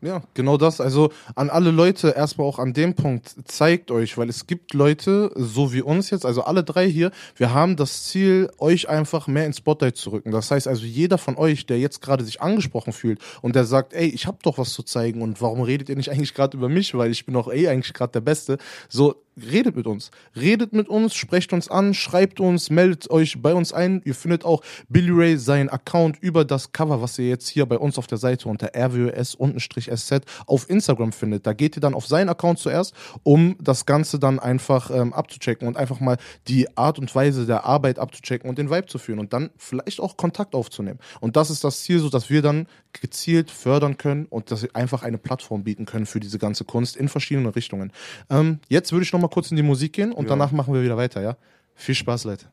Ja, 0.02 0.22
genau 0.32 0.56
das. 0.56 0.80
Also 0.80 1.12
an 1.34 1.50
alle 1.50 1.70
Leute 1.70 2.14
erstmal 2.16 2.46
auch 2.46 2.58
an 2.58 2.72
dem 2.72 2.94
Punkt, 2.94 3.34
zeigt 3.44 3.90
euch, 3.90 4.16
weil 4.16 4.30
es 4.30 4.46
gibt 4.46 4.72
Leute, 4.72 5.30
so 5.34 5.74
wie 5.74 5.82
uns 5.82 6.08
jetzt, 6.08 6.24
also 6.24 6.42
alle 6.42 6.64
drei 6.64 6.88
hier, 6.88 7.10
wir 7.36 7.52
haben 7.52 7.76
das 7.76 8.04
Ziel, 8.04 8.50
euch 8.56 8.88
einfach 8.88 9.26
mehr 9.26 9.44
ins 9.44 9.58
Spotlight 9.58 9.98
zu 9.98 10.10
rücken. 10.10 10.30
Das 10.30 10.50
heißt 10.50 10.68
also, 10.68 10.86
jeder 10.86 11.18
von 11.18 11.36
euch, 11.36 11.66
der 11.66 11.78
jetzt 11.78 12.00
gerade 12.00 12.24
sich 12.24 12.40
angesprochen 12.40 12.94
fühlt 12.94 13.20
und 13.42 13.54
der 13.54 13.66
sagt, 13.66 13.92
ey, 13.92 14.06
ich 14.06 14.26
habe 14.26 14.38
doch 14.42 14.56
was 14.56 14.72
zu 14.72 14.82
zeigen 14.82 15.20
und 15.20 15.42
warum 15.42 15.60
redet 15.60 15.90
ihr 15.90 15.96
nicht 15.96 16.10
eigentlich 16.10 16.32
gerade 16.32 16.56
über 16.56 16.70
mich, 16.70 16.94
weil 16.94 17.10
ich 17.10 17.26
bin 17.26 17.34
doch 17.34 17.52
eh 17.52 17.68
eigentlich 17.68 17.92
gerade 17.92 18.12
der 18.12 18.22
Beste. 18.22 18.56
So, 18.88 19.16
redet 19.36 19.76
mit 19.76 19.86
uns. 19.86 20.10
Redet 20.36 20.72
mit 20.72 20.88
uns, 20.88 21.14
sprecht 21.14 21.52
uns 21.52 21.68
an, 21.68 21.94
schreibt 21.94 22.40
uns, 22.40 22.70
meldet 22.70 23.10
euch 23.10 23.40
bei 23.40 23.54
uns 23.54 23.72
ein. 23.72 24.02
Ihr 24.04 24.14
findet 24.14 24.44
auch 24.44 24.62
Billy 24.88 25.10
Ray 25.10 25.36
seinen 25.36 25.68
Account 25.68 26.18
über 26.20 26.44
das 26.44 26.72
Cover, 26.72 27.00
was 27.02 27.18
ihr 27.18 27.28
jetzt 27.28 27.48
hier 27.48 27.66
bei 27.66 27.78
uns 27.78 27.98
auf 27.98 28.06
der 28.06 28.18
Seite 28.18 28.48
unter 28.48 28.70
rws-sz 28.74 30.24
auf 30.46 30.68
Instagram 30.68 31.12
findet. 31.12 31.46
Da 31.46 31.52
geht 31.52 31.76
ihr 31.76 31.80
dann 31.80 31.94
auf 31.94 32.06
seinen 32.06 32.28
Account 32.28 32.58
zuerst, 32.58 32.94
um 33.22 33.56
das 33.60 33.86
Ganze 33.86 34.18
dann 34.18 34.38
einfach 34.38 34.90
ähm, 34.90 35.12
abzuchecken 35.12 35.68
und 35.68 35.76
einfach 35.76 36.00
mal 36.00 36.16
die 36.48 36.76
Art 36.76 36.98
und 36.98 37.14
Weise 37.14 37.46
der 37.46 37.64
Arbeit 37.64 37.98
abzuchecken 37.98 38.48
und 38.48 38.58
den 38.58 38.70
Vibe 38.70 38.86
zu 38.86 38.98
führen 38.98 39.18
und 39.18 39.32
dann 39.32 39.50
vielleicht 39.56 40.00
auch 40.00 40.16
Kontakt 40.16 40.54
aufzunehmen. 40.54 40.98
Und 41.20 41.36
das 41.36 41.50
ist 41.50 41.64
das 41.64 41.82
Ziel, 41.82 42.00
so 42.00 42.08
dass 42.08 42.30
wir 42.30 42.42
dann 42.42 42.66
gezielt 42.92 43.50
fördern 43.50 43.96
können 43.96 44.26
und 44.26 44.50
dass 44.50 44.62
wir 44.62 44.74
einfach 44.74 45.02
eine 45.02 45.18
Plattform 45.18 45.62
bieten 45.64 45.84
können 45.84 46.06
für 46.06 46.20
diese 46.20 46.38
ganze 46.38 46.64
Kunst 46.64 46.96
in 46.96 47.08
verschiedenen 47.08 47.52
Richtungen. 47.52 47.92
Ähm, 48.28 48.58
jetzt 48.68 48.92
würde 48.92 49.04
ich 49.04 49.12
noch 49.12 49.19
mal 49.20 49.28
kurz 49.28 49.50
in 49.50 49.56
die 49.56 49.62
Musik 49.62 49.92
gehen 49.92 50.12
und 50.12 50.28
danach 50.30 50.52
machen 50.52 50.74
wir 50.74 50.82
wieder 50.82 50.96
weiter, 50.96 51.20
ja? 51.22 51.36
Viel 51.74 51.94
Spaß, 51.94 52.24
Leute. 52.24 52.46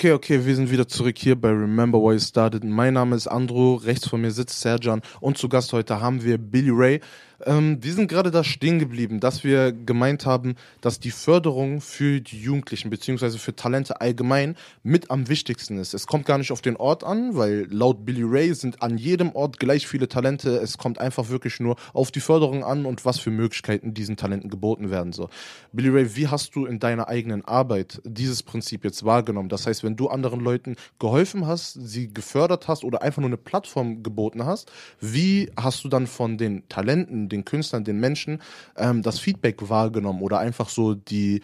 Okay, 0.00 0.12
okay, 0.12 0.46
wir 0.46 0.56
sind 0.56 0.70
wieder 0.70 0.88
zurück 0.88 1.18
hier 1.18 1.38
bei 1.38 1.50
Remember 1.50 1.98
Why 1.98 2.14
You 2.14 2.20
Started. 2.20 2.64
Mein 2.64 2.94
Name 2.94 3.14
ist 3.14 3.26
Andro, 3.26 3.74
rechts 3.74 4.08
von 4.08 4.22
mir 4.22 4.30
sitzt 4.30 4.58
Serjan 4.58 5.02
und 5.20 5.36
zu 5.36 5.46
Gast 5.46 5.74
heute 5.74 6.00
haben 6.00 6.24
wir 6.24 6.38
Billy 6.38 6.70
Ray. 6.72 7.00
Ähm, 7.46 7.78
wir 7.82 7.94
sind 7.94 8.08
gerade 8.08 8.30
da 8.30 8.44
stehen 8.44 8.78
geblieben, 8.78 9.20
dass 9.20 9.44
wir 9.44 9.72
gemeint 9.72 10.26
haben, 10.26 10.56
dass 10.80 11.00
die 11.00 11.10
Förderung 11.10 11.80
für 11.80 12.20
die 12.20 12.40
Jugendlichen 12.40 12.90
beziehungsweise 12.90 13.38
für 13.38 13.56
Talente 13.56 14.00
allgemein 14.00 14.56
mit 14.82 15.10
am 15.10 15.28
wichtigsten 15.28 15.78
ist. 15.78 15.94
Es 15.94 16.06
kommt 16.06 16.26
gar 16.26 16.38
nicht 16.38 16.52
auf 16.52 16.60
den 16.60 16.76
Ort 16.76 17.04
an, 17.04 17.36
weil 17.36 17.66
laut 17.70 18.04
Billy 18.04 18.22
Ray 18.24 18.54
sind 18.54 18.82
an 18.82 18.98
jedem 18.98 19.32
Ort 19.32 19.58
gleich 19.58 19.86
viele 19.86 20.08
Talente. 20.08 20.56
Es 20.56 20.76
kommt 20.76 20.98
einfach 20.98 21.30
wirklich 21.30 21.60
nur 21.60 21.76
auf 21.92 22.10
die 22.10 22.20
Förderung 22.20 22.62
an 22.62 22.84
und 22.84 23.04
was 23.04 23.18
für 23.18 23.30
Möglichkeiten 23.30 23.94
diesen 23.94 24.16
Talenten 24.16 24.50
geboten 24.50 24.90
werden. 24.90 25.12
So. 25.12 25.28
Billy 25.72 25.88
Ray, 25.88 26.16
wie 26.16 26.28
hast 26.28 26.54
du 26.54 26.66
in 26.66 26.78
deiner 26.78 27.08
eigenen 27.08 27.44
Arbeit 27.44 28.02
dieses 28.04 28.42
Prinzip 28.42 28.84
jetzt 28.84 29.04
wahrgenommen? 29.04 29.48
Das 29.48 29.66
heißt, 29.66 29.82
wenn 29.82 29.96
du 29.96 30.08
anderen 30.08 30.40
Leuten 30.40 30.76
geholfen 30.98 31.46
hast, 31.46 31.74
sie 31.74 32.12
gefördert 32.12 32.68
hast 32.68 32.84
oder 32.84 33.02
einfach 33.02 33.20
nur 33.20 33.30
eine 33.30 33.38
Plattform 33.38 34.02
geboten 34.02 34.44
hast, 34.44 34.70
wie 35.00 35.50
hast 35.56 35.84
du 35.84 35.88
dann 35.88 36.06
von 36.06 36.36
den 36.36 36.68
Talenten, 36.68 37.29
den 37.30 37.44
Künstlern, 37.46 37.84
den 37.84 37.98
Menschen 37.98 38.40
ähm, 38.76 39.02
das 39.02 39.18
Feedback 39.18 39.70
wahrgenommen 39.70 40.20
oder 40.20 40.38
einfach 40.38 40.68
so 40.68 40.94
die, 40.94 41.40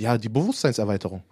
ja, 0.00 0.18
die 0.18 0.28
Bewusstseinserweiterung? 0.28 1.22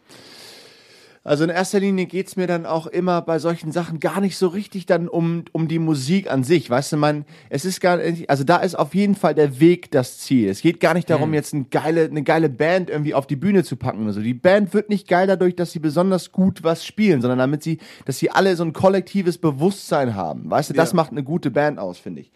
Also 1.26 1.44
in 1.44 1.48
erster 1.48 1.80
Linie 1.80 2.04
geht's 2.04 2.36
mir 2.36 2.46
dann 2.46 2.66
auch 2.66 2.86
immer 2.86 3.22
bei 3.22 3.38
solchen 3.38 3.72
Sachen 3.72 3.98
gar 3.98 4.20
nicht 4.20 4.36
so 4.36 4.46
richtig 4.46 4.84
dann 4.84 5.08
um, 5.08 5.44
um 5.52 5.68
die 5.68 5.78
Musik 5.78 6.30
an 6.30 6.44
sich. 6.44 6.68
Weißt 6.68 6.92
du, 6.92 6.98
man, 6.98 7.24
es 7.48 7.64
ist 7.64 7.80
gar 7.80 7.96
nicht, 7.96 8.28
also 8.28 8.44
da 8.44 8.58
ist 8.58 8.74
auf 8.74 8.94
jeden 8.94 9.14
Fall 9.14 9.34
der 9.34 9.58
Weg 9.58 9.90
das 9.90 10.18
Ziel. 10.18 10.50
Es 10.50 10.60
geht 10.60 10.80
gar 10.80 10.92
nicht 10.92 11.08
darum, 11.08 11.32
jetzt 11.32 11.54
eine 11.54 11.64
geile, 11.64 12.04
eine 12.04 12.22
geile 12.24 12.50
Band 12.50 12.90
irgendwie 12.90 13.14
auf 13.14 13.26
die 13.26 13.36
Bühne 13.36 13.64
zu 13.64 13.76
packen 13.76 14.02
oder 14.02 14.12
so. 14.12 14.20
Die 14.20 14.34
Band 14.34 14.74
wird 14.74 14.90
nicht 14.90 15.08
geil 15.08 15.26
dadurch, 15.26 15.56
dass 15.56 15.72
sie 15.72 15.78
besonders 15.78 16.30
gut 16.30 16.62
was 16.62 16.84
spielen, 16.84 17.22
sondern 17.22 17.38
damit 17.38 17.62
sie, 17.62 17.78
dass 18.04 18.18
sie 18.18 18.30
alle 18.30 18.54
so 18.54 18.64
ein 18.64 18.74
kollektives 18.74 19.38
Bewusstsein 19.38 20.14
haben. 20.14 20.50
Weißt 20.50 20.68
du, 20.68 20.74
das 20.74 20.90
Ja. 20.90 20.96
macht 20.96 21.12
eine 21.12 21.22
gute 21.22 21.50
Band 21.50 21.78
aus, 21.78 21.96
finde 21.96 22.20
ich. 22.20 22.32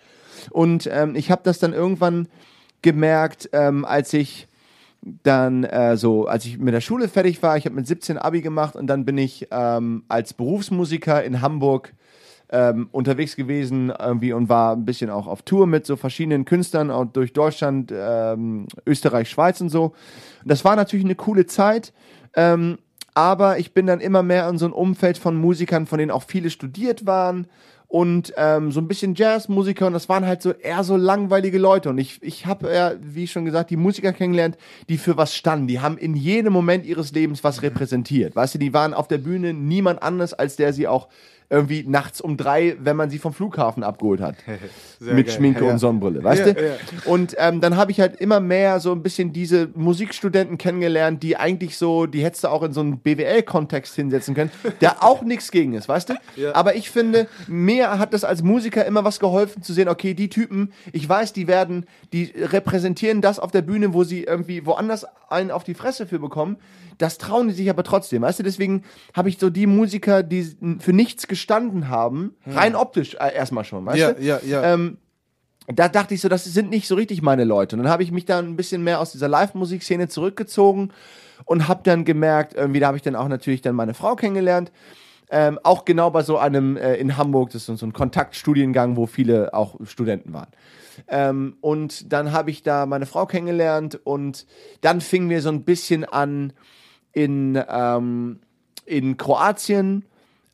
Und 0.50 0.88
ähm, 0.92 1.14
ich 1.14 1.30
habe 1.30 1.42
das 1.44 1.58
dann 1.58 1.72
irgendwann 1.72 2.28
gemerkt, 2.82 3.50
ähm, 3.52 3.84
als 3.84 4.12
ich 4.12 4.48
dann 5.22 5.64
äh, 5.64 5.96
so, 5.96 6.26
als 6.26 6.44
ich 6.44 6.58
mit 6.58 6.74
der 6.74 6.80
Schule 6.80 7.08
fertig 7.08 7.42
war, 7.42 7.56
ich 7.56 7.64
habe 7.64 7.76
mit 7.76 7.86
17 7.86 8.18
Abi 8.18 8.40
gemacht 8.40 8.76
und 8.76 8.86
dann 8.88 9.04
bin 9.04 9.16
ich 9.16 9.48
ähm, 9.50 10.04
als 10.08 10.34
Berufsmusiker 10.34 11.22
in 11.22 11.40
Hamburg 11.40 11.94
ähm, 12.50 12.88
unterwegs 12.92 13.36
gewesen 13.36 13.92
irgendwie 13.96 14.32
und 14.32 14.48
war 14.48 14.74
ein 14.74 14.84
bisschen 14.84 15.10
auch 15.10 15.26
auf 15.26 15.42
Tour 15.42 15.66
mit 15.66 15.86
so 15.86 15.96
verschiedenen 15.96 16.44
Künstlern 16.44 16.90
auch 16.90 17.04
durch 17.04 17.32
Deutschland, 17.32 17.92
ähm, 17.94 18.66
Österreich, 18.86 19.30
Schweiz 19.30 19.60
und 19.60 19.68
so. 19.68 19.84
Und 19.84 20.50
das 20.50 20.64
war 20.64 20.74
natürlich 20.74 21.04
eine 21.04 21.14
coole 21.14 21.46
Zeit. 21.46 21.92
Ähm, 22.34 22.78
aber 23.14 23.58
ich 23.58 23.74
bin 23.74 23.86
dann 23.86 24.00
immer 24.00 24.22
mehr 24.22 24.48
in 24.48 24.58
so 24.58 24.66
ein 24.66 24.72
Umfeld 24.72 25.18
von 25.18 25.36
Musikern, 25.36 25.86
von 25.86 25.98
denen 25.98 26.10
auch 26.10 26.22
viele 26.22 26.50
studiert 26.50 27.04
waren 27.04 27.46
und 27.88 28.34
ähm, 28.36 28.70
so 28.70 28.80
ein 28.80 28.86
bisschen 28.86 29.14
Jazzmusiker 29.14 29.86
und 29.86 29.94
das 29.94 30.10
waren 30.10 30.26
halt 30.26 30.42
so 30.42 30.52
eher 30.52 30.84
so 30.84 30.96
langweilige 30.96 31.58
Leute 31.58 31.88
und 31.88 31.96
ich, 31.96 32.22
ich 32.22 32.44
habe 32.44 32.72
ja, 32.72 32.92
wie 33.00 33.26
schon 33.26 33.46
gesagt, 33.46 33.70
die 33.70 33.76
Musiker 33.76 34.12
kennengelernt, 34.12 34.58
die 34.90 34.98
für 34.98 35.16
was 35.16 35.34
standen. 35.34 35.68
Die 35.68 35.80
haben 35.80 35.96
in 35.96 36.14
jedem 36.14 36.52
Moment 36.52 36.84
ihres 36.84 37.12
Lebens 37.12 37.42
was 37.42 37.62
repräsentiert. 37.62 38.36
Weißt 38.36 38.54
du, 38.54 38.58
die 38.58 38.74
waren 38.74 38.92
auf 38.92 39.08
der 39.08 39.18
Bühne 39.18 39.54
niemand 39.54 40.02
anders, 40.02 40.34
als 40.34 40.56
der 40.56 40.74
sie 40.74 40.86
auch 40.86 41.08
irgendwie 41.50 41.84
nachts 41.86 42.20
um 42.20 42.36
drei, 42.36 42.76
wenn 42.80 42.96
man 42.96 43.08
sie 43.08 43.18
vom 43.18 43.32
Flughafen 43.32 43.82
abgeholt 43.82 44.20
hat. 44.20 44.36
mit 45.00 45.26
geil. 45.26 45.34
Schminke 45.36 45.64
Ja. 45.64 45.70
und 45.72 45.78
Sonnenbrille, 45.78 46.22
weißt 46.22 46.46
Ja, 46.46 46.52
du? 46.52 46.66
ja. 46.66 46.74
Und 47.06 47.34
ähm, 47.38 47.60
dann 47.60 47.76
habe 47.76 47.90
ich 47.90 48.00
halt 48.00 48.16
immer 48.20 48.40
mehr 48.40 48.80
so 48.80 48.92
ein 48.92 49.02
bisschen 49.02 49.32
diese 49.32 49.68
Musikstudenten 49.74 50.58
kennengelernt, 50.58 51.22
die 51.22 51.36
eigentlich 51.36 51.78
so, 51.78 52.06
die 52.06 52.22
hättest 52.22 52.44
du 52.44 52.48
auch 52.48 52.62
in 52.62 52.72
so 52.72 52.80
einen 52.80 52.98
BWL-Kontext 52.98 53.94
hinsetzen 53.94 54.34
können, 54.34 54.50
der 54.80 55.02
auch 55.02 55.22
nichts 55.22 55.50
gegen 55.50 55.72
ist, 55.74 55.88
weißt 55.88 56.10
du? 56.10 56.14
Aber 56.52 56.74
ich 56.76 56.90
finde, 56.90 57.28
mir 57.46 57.98
hat 57.98 58.12
das 58.12 58.24
als 58.24 58.42
Musiker 58.42 58.84
immer 58.84 59.04
was 59.04 59.18
geholfen 59.20 59.62
zu 59.62 59.72
sehen, 59.72 59.88
okay, 59.88 60.14
die 60.14 60.28
Typen, 60.28 60.72
ich 60.92 61.08
weiß, 61.08 61.32
die 61.32 61.46
werden, 61.46 61.86
die 62.12 62.32
repräsentieren 62.36 63.20
das 63.22 63.38
auf 63.38 63.52
der 63.52 63.62
Bühne, 63.62 63.94
wo 63.94 64.04
sie 64.04 64.24
irgendwie 64.24 64.66
woanders 64.66 65.06
einen 65.30 65.50
auf 65.50 65.64
die 65.64 65.74
Fresse 65.74 66.06
für 66.06 66.18
bekommen. 66.18 66.56
Das 66.98 67.18
trauen 67.18 67.48
die 67.48 67.54
sich 67.54 67.70
aber 67.70 67.84
trotzdem, 67.84 68.22
weißt 68.22 68.40
du? 68.40 68.42
Deswegen 68.42 68.82
habe 69.14 69.28
ich 69.28 69.38
so 69.38 69.50
die 69.50 69.66
Musiker, 69.66 70.22
die 70.22 70.56
für 70.80 70.92
nichts 70.92 71.28
gestanden 71.28 71.88
haben, 71.88 72.34
rein 72.46 72.74
optisch 72.74 73.14
äh, 73.14 73.34
erstmal 73.34 73.64
schon, 73.64 73.86
weißt 73.86 73.98
Ja, 73.98 74.12
du? 74.12 74.22
ja, 74.22 74.40
ja. 74.44 74.74
Ähm, 74.74 74.98
da 75.72 75.88
dachte 75.88 76.14
ich 76.14 76.20
so, 76.20 76.28
das 76.28 76.44
sind 76.44 76.70
nicht 76.70 76.88
so 76.88 76.94
richtig 76.94 77.22
meine 77.22 77.44
Leute. 77.44 77.76
Und 77.76 77.82
dann 77.82 77.92
habe 77.92 78.02
ich 78.02 78.10
mich 78.10 78.24
dann 78.24 78.46
ein 78.46 78.56
bisschen 78.56 78.82
mehr 78.82 79.00
aus 79.00 79.12
dieser 79.12 79.28
Live-Musikszene 79.28 80.08
zurückgezogen 80.08 80.92
und 81.44 81.68
habe 81.68 81.80
dann 81.84 82.04
gemerkt, 82.04 82.54
irgendwie, 82.54 82.80
da 82.80 82.88
habe 82.88 82.96
ich 82.96 83.02
dann 83.02 83.14
auch 83.14 83.28
natürlich 83.28 83.60
dann 83.60 83.74
meine 83.74 83.94
Frau 83.94 84.16
kennengelernt. 84.16 84.72
Ähm, 85.30 85.58
auch 85.62 85.84
genau 85.84 86.10
bei 86.10 86.22
so 86.22 86.38
einem 86.38 86.78
äh, 86.78 86.94
in 86.94 87.18
Hamburg, 87.18 87.50
das 87.50 87.68
ist 87.68 87.78
so 87.78 87.86
ein 87.86 87.92
Kontaktstudiengang, 87.92 88.96
wo 88.96 89.04
viele 89.06 89.52
auch 89.52 89.76
Studenten 89.84 90.32
waren. 90.32 90.48
Ähm, 91.06 91.58
und 91.60 92.10
dann 92.12 92.32
habe 92.32 92.50
ich 92.50 92.62
da 92.62 92.86
meine 92.86 93.04
Frau 93.04 93.26
kennengelernt 93.26 94.00
und 94.04 94.46
dann 94.80 95.02
fingen 95.02 95.28
wir 95.28 95.42
so 95.42 95.50
ein 95.50 95.64
bisschen 95.64 96.04
an 96.04 96.54
in, 97.12 97.60
ähm, 97.68 98.40
in 98.86 99.16
Kroatien 99.16 100.04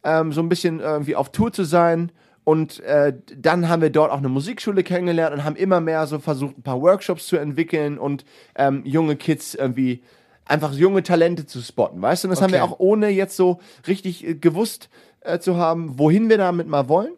ähm, 0.03 0.33
so 0.33 0.41
ein 0.41 0.49
bisschen 0.49 0.81
irgendwie 0.81 1.17
auf 1.17 1.31
Tour 1.33 1.53
zu 1.53 1.65
sein. 1.65 2.13
Und 2.45 2.81
äh, 2.81 3.15
dann 3.37 3.69
haben 3.71 3.81
wir 3.81 3.89
dort 3.91 4.11
auch 4.11 4.19
eine 4.19 4.29
Musikschule 4.29 4.83
kennengelernt 4.83 5.35
und 5.35 5.45
haben 5.45 5.57
immer 5.57 5.81
mehr 5.81 6.07
so 6.07 6.19
versucht, 6.19 6.59
ein 6.59 6.63
paar 6.63 6.83
Workshops 6.83 7.27
zu 7.27 7.37
entwickeln 7.39 7.97
und 7.99 8.25
ähm, 8.55 8.83
junge 8.85 9.17
Kids 9.17 9.55
irgendwie 9.55 10.03
einfach 10.45 10.75
junge 10.75 11.03
Talente 11.03 11.47
zu 11.47 11.63
spotten, 11.63 12.03
weißt 12.03 12.25
du? 12.25 12.29
Und 12.29 12.33
das 12.33 12.43
haben 12.43 12.53
wir 12.53 12.63
Okay. 12.63 12.71
auch 12.71 12.79
ohne 12.81 13.09
jetzt 13.09 13.35
so 13.37 13.61
richtig 13.89 14.27
äh, 14.27 14.35
gewusst 14.35 14.91
äh, 15.21 15.39
zu 15.39 15.57
haben, 15.57 15.99
wohin 15.99 16.29
wir 16.29 16.37
damit 16.37 16.69
mal 16.69 16.87
wollen. 16.91 17.15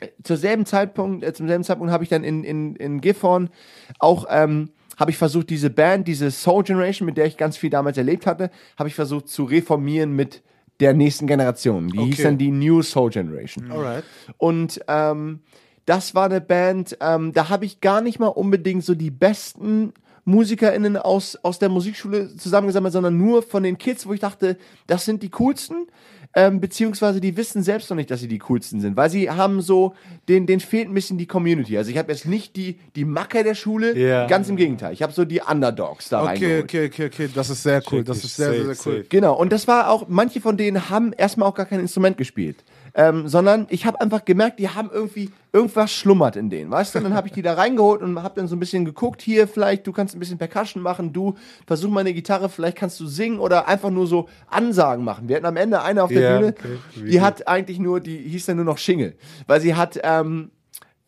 Äh, 0.00 0.08
Zur 0.22 0.38
selben 0.38 0.64
Zeitpunkt, 0.64 1.22
äh, 1.22 1.34
zum 1.34 1.46
selben 1.46 1.64
Zeitpunkt 1.64 1.92
habe 1.92 2.02
ich 2.02 2.08
dann 2.08 2.24
in, 2.24 2.42
in, 2.44 2.76
in 2.76 3.02
Gifhorn 3.02 3.50
auch 3.98 4.24
ähm, 4.30 4.70
habe 5.00 5.10
ich 5.10 5.16
versucht, 5.16 5.50
diese 5.50 5.70
Band, 5.70 6.06
diese 6.06 6.30
Soul 6.30 6.62
Generation, 6.62 7.06
mit 7.06 7.16
der 7.16 7.24
ich 7.24 7.36
ganz 7.36 7.56
viel 7.56 7.70
damals 7.70 7.96
erlebt 7.96 8.26
hatte, 8.26 8.50
habe 8.78 8.88
ich 8.88 8.94
versucht 8.94 9.28
zu 9.28 9.44
reformieren 9.44 10.14
mit 10.14 10.42
der 10.78 10.92
nächsten 10.94 11.26
Generation. 11.26 11.88
Die 11.88 11.98
hieß 11.98 12.14
Okay. 12.14 12.22
dann 12.22 12.38
die 12.38 12.50
New 12.50 12.82
Soul 12.82 13.10
Generation. 13.10 13.70
Alright. 13.72 14.04
Und 14.38 14.80
ähm, 14.88 15.40
das 15.86 16.14
war 16.14 16.26
eine 16.26 16.40
Band, 16.40 16.96
ähm, 17.00 17.32
da 17.32 17.48
habe 17.48 17.64
ich 17.64 17.80
gar 17.80 18.00
nicht 18.02 18.18
mal 18.20 18.28
unbedingt 18.28 18.84
so 18.84 18.94
die 18.94 19.10
besten 19.10 19.92
MusikerInnen 20.26 20.96
aus, 20.96 21.36
aus 21.42 21.58
der 21.58 21.70
Musikschule 21.70 22.36
zusammengesammelt, 22.36 22.92
sondern 22.92 23.16
nur 23.16 23.42
von 23.42 23.62
den 23.62 23.78
Kids, 23.78 24.06
wo 24.06 24.12
ich 24.12 24.20
dachte, 24.20 24.58
das 24.86 25.04
sind 25.06 25.22
die 25.22 25.30
coolsten. 25.30 25.86
Ähm, 26.32 26.60
beziehungsweise 26.60 27.20
die 27.20 27.36
wissen 27.36 27.64
selbst 27.64 27.90
noch 27.90 27.96
nicht, 27.96 28.08
dass 28.08 28.20
sie 28.20 28.28
die 28.28 28.38
coolsten 28.38 28.80
sind, 28.80 28.96
weil 28.96 29.10
sie 29.10 29.28
haben 29.30 29.60
so, 29.60 29.94
den, 30.28 30.46
den 30.46 30.60
fehlt 30.60 30.88
ein 30.88 30.94
bisschen 30.94 31.18
die 31.18 31.26
Community. 31.26 31.76
Also 31.76 31.90
ich 31.90 31.98
habe 31.98 32.12
jetzt 32.12 32.24
nicht 32.24 32.54
die, 32.54 32.78
die 32.94 33.04
Macker 33.04 33.42
der 33.42 33.56
Schule, 33.56 33.98
Ja. 33.98 34.28
ganz 34.28 34.48
im 34.48 34.54
Gegenteil. 34.54 34.92
Ich 34.92 35.02
habe 35.02 35.12
so 35.12 35.24
die 35.24 35.40
Underdogs 35.40 36.08
da 36.08 36.20
Okay, 36.22 36.28
reingeholt. 36.28 36.64
okay, 36.64 36.86
okay, 36.86 37.06
okay. 37.06 37.28
Das 37.34 37.50
ist 37.50 37.64
sehr 37.64 37.82
cool. 37.90 38.04
Das 38.04 38.22
ist 38.22 38.36
sehr, 38.36 38.52
sehr, 38.54 38.74
sehr 38.74 38.86
cool. 38.86 39.06
Genau, 39.08 39.34
und 39.36 39.50
das 39.52 39.66
war 39.66 39.90
auch, 39.90 40.06
manche 40.06 40.40
von 40.40 40.56
denen 40.56 40.88
haben 40.88 41.12
erstmal 41.12 41.48
auch 41.48 41.54
gar 41.54 41.66
kein 41.66 41.80
Instrument 41.80 42.16
gespielt. 42.16 42.62
Ähm, 42.94 43.28
sondern 43.28 43.66
ich 43.70 43.86
habe 43.86 44.00
einfach 44.00 44.24
gemerkt, 44.24 44.58
die 44.58 44.68
haben 44.68 44.90
irgendwie, 44.92 45.30
irgendwas 45.52 45.92
schlummert 45.92 46.36
in 46.36 46.50
denen, 46.50 46.70
weißt 46.70 46.94
du? 46.94 46.98
Und 46.98 47.04
dann 47.04 47.14
habe 47.14 47.26
ich 47.28 47.32
die 47.32 47.42
da 47.42 47.54
reingeholt 47.54 48.02
und 48.02 48.22
habe 48.22 48.34
dann 48.36 48.46
so 48.46 48.56
ein 48.56 48.60
bisschen 48.60 48.84
geguckt, 48.84 49.22
hier 49.22 49.48
vielleicht, 49.48 49.86
du 49.86 49.92
kannst 49.92 50.14
ein 50.14 50.20
bisschen 50.20 50.38
Percussion 50.38 50.82
machen, 50.82 51.12
du 51.12 51.34
versuch 51.66 51.90
mal 51.90 52.00
eine 52.00 52.14
Gitarre, 52.14 52.48
vielleicht 52.48 52.76
kannst 52.76 53.00
du 53.00 53.06
singen 53.06 53.38
oder 53.38 53.66
einfach 53.68 53.90
nur 53.90 54.06
so 54.06 54.28
Ansagen 54.48 55.04
machen. 55.04 55.28
Wir 55.28 55.36
hatten 55.36 55.46
am 55.46 55.56
Ende 55.56 55.82
eine 55.82 56.02
auf 56.04 56.10
der 56.10 56.20
Ja, 56.20 56.38
Bühne, 56.38 56.54
okay. 56.56 57.08
Die 57.08 57.20
hat 57.20 57.48
eigentlich 57.48 57.78
nur, 57.78 58.00
die 58.00 58.16
hieß 58.18 58.46
dann 58.46 58.56
nur 58.56 58.64
noch 58.64 58.78
Schingel, 58.78 59.14
weil 59.46 59.60
sie 59.60 59.74
hat, 59.74 59.98
ähm, 60.02 60.50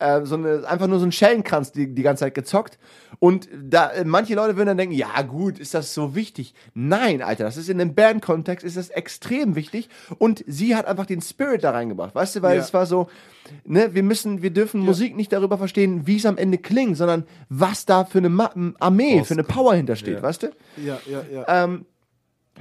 äh, 0.03 0.25
so 0.25 0.35
eine, 0.35 0.67
einfach 0.67 0.87
nur 0.87 0.99
so 0.99 1.03
einen 1.05 1.11
Schellenkranz 1.13 1.71
die, 1.71 1.93
die 1.93 2.03
ganze 2.03 2.25
Zeit 2.25 2.35
gezockt. 2.35 2.77
Und 3.19 3.47
da, 3.57 3.89
äh, 3.91 4.03
manche 4.03 4.35
Leute 4.35 4.57
würden 4.57 4.67
dann 4.67 4.77
denken, 4.77 4.95
ja 4.95 5.21
gut, 5.21 5.57
ist 5.59 5.73
das 5.73 5.93
so 5.93 6.13
wichtig? 6.13 6.53
Nein, 6.73 7.21
Alter, 7.21 7.45
das 7.45 7.55
ist 7.57 7.69
in 7.69 7.79
einem 7.79 7.95
Bandkontext, 7.95 8.65
ist 8.65 8.75
das 8.75 8.89
extrem 8.89 9.55
wichtig. 9.55 9.87
Und 10.17 10.43
sie 10.45 10.75
hat 10.75 10.85
einfach 10.87 11.05
den 11.05 11.21
Spirit 11.21 11.63
da 11.63 11.71
reingebracht, 11.71 12.13
weißt 12.13 12.35
du, 12.35 12.41
weil 12.41 12.57
Ja. 12.57 12.61
es 12.61 12.73
war 12.73 12.85
so, 12.85 13.07
ne, 13.65 13.93
wir 13.93 14.03
müssen, 14.03 14.41
wir 14.41 14.49
dürfen 14.51 14.81
Musik 14.81 15.15
nicht 15.15 15.31
darüber 15.31 15.57
verstehen, 15.57 16.05
wie 16.05 16.17
es 16.17 16.25
am 16.25 16.37
Ende 16.37 16.57
klingt, 16.57 16.97
sondern 16.97 17.23
was 17.49 17.85
da 17.85 18.03
für 18.03 18.17
eine 18.17 18.29
Ma 18.29 18.51
Armee, 18.79 19.23
für 19.23 19.33
eine 19.35 19.43
Power 19.43 19.73
hintersteht, 19.73 20.21
weißt 20.21 20.43
du? 20.43 20.47
Ja, 20.83 20.99
ja, 21.09 21.23
ja. 21.31 21.63
Ähm, 21.63 21.85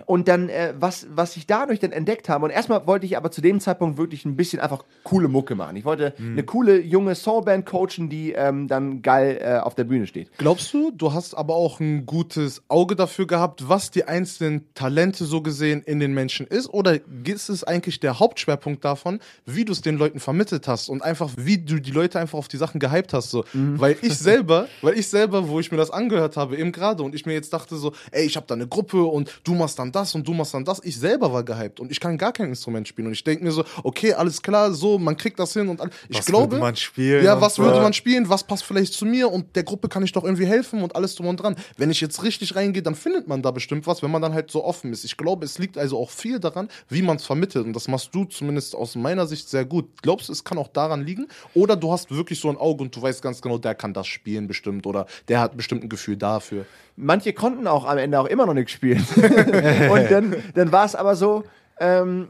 und 0.07 0.27
dann, 0.27 0.49
äh, 0.49 0.73
was, 0.79 1.07
was 1.15 1.37
ich 1.37 1.47
dadurch 1.47 1.79
dann 1.79 1.93
entdeckt 1.93 2.29
habe, 2.29 2.45
und 2.47 2.51
erstmal 2.51 2.87
wollte 2.87 3.05
ich 3.05 3.17
aber 3.17 3.31
zu 3.31 3.41
dem 3.41 3.61
Zeitpunkt 3.61 3.99
wirklich 3.99 4.25
ein 4.25 4.37
bisschen 4.37 4.59
einfach 4.61 4.85
coole 5.05 5.29
Mucke 5.29 5.55
machen. 5.55 5.77
Ich 5.77 5.85
wollte 5.85 6.15
eine 6.19 6.43
coole 6.45 6.81
junge 6.81 7.15
Soulband 7.15 7.67
coachen, 7.67 8.09
die 8.09 8.33
ähm, 8.33 8.69
dann 8.69 9.03
geil 9.03 9.39
äh, 9.41 9.59
auf 9.59 9.75
der 9.75 9.85
Bühne 9.85 10.07
steht. 10.07 10.31
Glaubst 10.39 10.73
du, 10.73 10.91
du 10.91 11.13
hast 11.13 11.35
aber 11.35 11.55
auch 11.55 11.79
ein 11.81 12.07
gutes 12.07 12.63
Auge 12.69 12.97
dafür 12.97 13.27
gehabt, 13.27 13.69
was 13.69 13.91
die 13.91 14.05
einzelnen 14.05 14.73
Talente 14.75 15.25
so 15.25 15.43
gesehen 15.43 15.83
in 15.83 16.01
den 16.01 16.15
Menschen 16.15 16.47
ist? 16.47 16.69
Oder 16.69 16.99
ist 17.25 17.49
es 17.51 17.63
eigentlich 17.63 18.01
der 18.01 18.19
Hauptschwerpunkt 18.19 18.85
davon, 18.85 19.21
wie 19.45 19.65
du 19.65 19.73
es 19.73 19.83
den 19.83 19.99
Leuten 19.99 20.21
vermittelt 20.21 20.69
hast 20.69 20.89
und 20.89 21.03
einfach, 21.03 21.31
wie 21.37 21.59
du 21.59 21.81
die 21.81 21.91
Leute 21.91 22.19
einfach 22.19 22.39
auf 22.39 22.49
die 22.49 22.57
Sachen 22.57 22.81
gehypt 22.81 23.13
hast? 23.13 23.31
So. 23.31 23.45
Weil 23.53 23.97
ich 24.01 24.15
selber, 24.19 24.69
weil 24.81 24.99
ich 24.99 25.09
selber, 25.09 25.49
wo 25.49 25.61
ich 25.61 25.71
mir 25.71 25.79
das 25.79 25.91
angehört 25.91 26.37
habe, 26.37 26.57
eben 26.57 26.73
gerade, 26.73 27.03
und 27.03 27.15
ich 27.15 27.27
mir 27.27 27.35
jetzt 27.35 27.53
dachte 27.53 27.77
so, 27.77 27.93
ey, 28.11 28.25
ich 28.25 28.37
habe 28.37 28.47
da 28.47 28.55
eine 28.55 28.67
Gruppe 28.67 29.05
und 29.05 29.41
du 29.45 29.55
machst 29.55 29.79
da 29.79 29.82
dann 29.83 29.93
das 29.93 30.15
und 30.15 30.27
du 30.27 30.33
machst 30.33 30.55
dann 30.55 30.65
das. 30.65 30.81
Ich 30.85 30.99
selber 30.99 31.33
war 31.33 31.43
gehypt 31.43 31.81
und 31.81 31.91
ich 31.91 32.01
kann 32.01 32.17
gar 32.19 32.33
kein 32.33 32.49
Instrument 32.49 32.89
spielen. 32.89 33.07
Und 33.09 33.13
ich 33.13 33.25
denke 33.25 33.45
mir 33.45 33.53
so, 33.53 33.65
okay, 33.83 34.15
alles 34.15 34.41
klar, 34.43 34.73
so, 34.73 34.99
man 34.99 35.17
kriegt 35.17 35.39
das 35.39 35.53
hin 35.53 35.69
und 35.69 35.81
all- 35.81 35.91
ich 36.09 36.19
Was 36.19 36.27
glaube. 36.27 36.53
würde 36.53 36.61
man 36.65 36.77
spielen 36.77 37.25
Ja, 37.25 37.41
was 37.41 37.57
so. 37.57 37.63
würde 37.65 37.81
man 37.81 37.93
spielen? 37.93 38.29
Was 38.29 38.45
passt 38.45 38.65
vielleicht 38.65 38.93
zu 38.95 39.05
mir? 39.05 39.31
Und 39.31 39.55
der 39.57 39.65
Gruppe 39.65 39.89
kann 39.89 40.03
ich 40.03 40.13
doch 40.13 40.25
irgendwie 40.25 40.47
helfen 40.47 40.83
und 40.83 40.97
alles 40.97 41.15
drum 41.15 41.27
und 41.27 41.37
dran. 41.43 41.57
Wenn 41.77 41.91
ich 41.91 42.01
jetzt 42.01 42.23
richtig 42.23 42.55
reingehe, 42.57 42.83
dann 42.83 42.95
findet 42.95 43.29
man 43.29 43.43
da 43.43 43.51
bestimmt 43.51 43.87
was, 43.87 44.03
wenn 44.03 44.11
man 44.11 44.23
dann 44.23 44.33
halt 44.35 44.51
so 44.51 44.65
offen 44.65 44.93
ist. 44.93 45.05
Ich 45.05 45.17
glaube, 45.17 45.45
es 45.45 45.59
liegt 45.59 45.77
also 45.77 45.99
auch 45.99 46.11
viel 46.11 46.39
daran, 46.41 46.69
wie 46.89 47.03
man 47.03 47.17
es 47.17 47.25
vermittelt. 47.27 47.67
Und 47.67 47.75
das 47.75 47.89
machst 47.89 48.11
du 48.15 48.25
zumindest 48.25 48.75
aus 48.75 48.95
meiner 48.95 49.27
Sicht 49.27 49.49
sehr 49.49 49.65
gut. 49.65 49.87
Glaubst 50.03 50.29
du, 50.29 50.33
es 50.33 50.45
kann 50.45 50.59
auch 50.59 50.69
daran 50.69 51.05
liegen? 51.05 51.27
Oder 51.55 51.77
du 51.77 51.93
hast 51.93 52.11
wirklich 52.11 52.39
so 52.41 52.49
ein 52.49 52.57
Auge 52.57 52.83
und 52.83 52.95
du 52.95 53.03
weißt 53.03 53.21
ganz 53.23 53.41
genau, 53.43 53.59
der 53.59 53.75
kann 53.75 53.93
das 53.95 54.07
spielen 54.07 54.47
bestimmt 54.47 54.87
oder 54.87 55.07
der 55.29 55.41
hat 55.41 55.57
bestimmt 55.57 55.83
ein 55.85 55.89
Gefühl 55.89 56.17
dafür. 56.17 56.67
manche 56.97 57.33
konnten 57.33 57.67
auch 57.67 57.85
am 57.85 57.99
Ende 57.99 58.21
auch 58.21 58.27
immer 58.27 58.47
noch 58.47 58.55
nichts 58.55 58.73
spielen. 58.73 59.05
und 59.91 60.11
dann, 60.11 60.37
dann 60.55 60.73
war 60.73 60.85
es 60.85 60.95
aber 60.95 61.17
so, 61.17 61.45
ähm, 61.81 62.29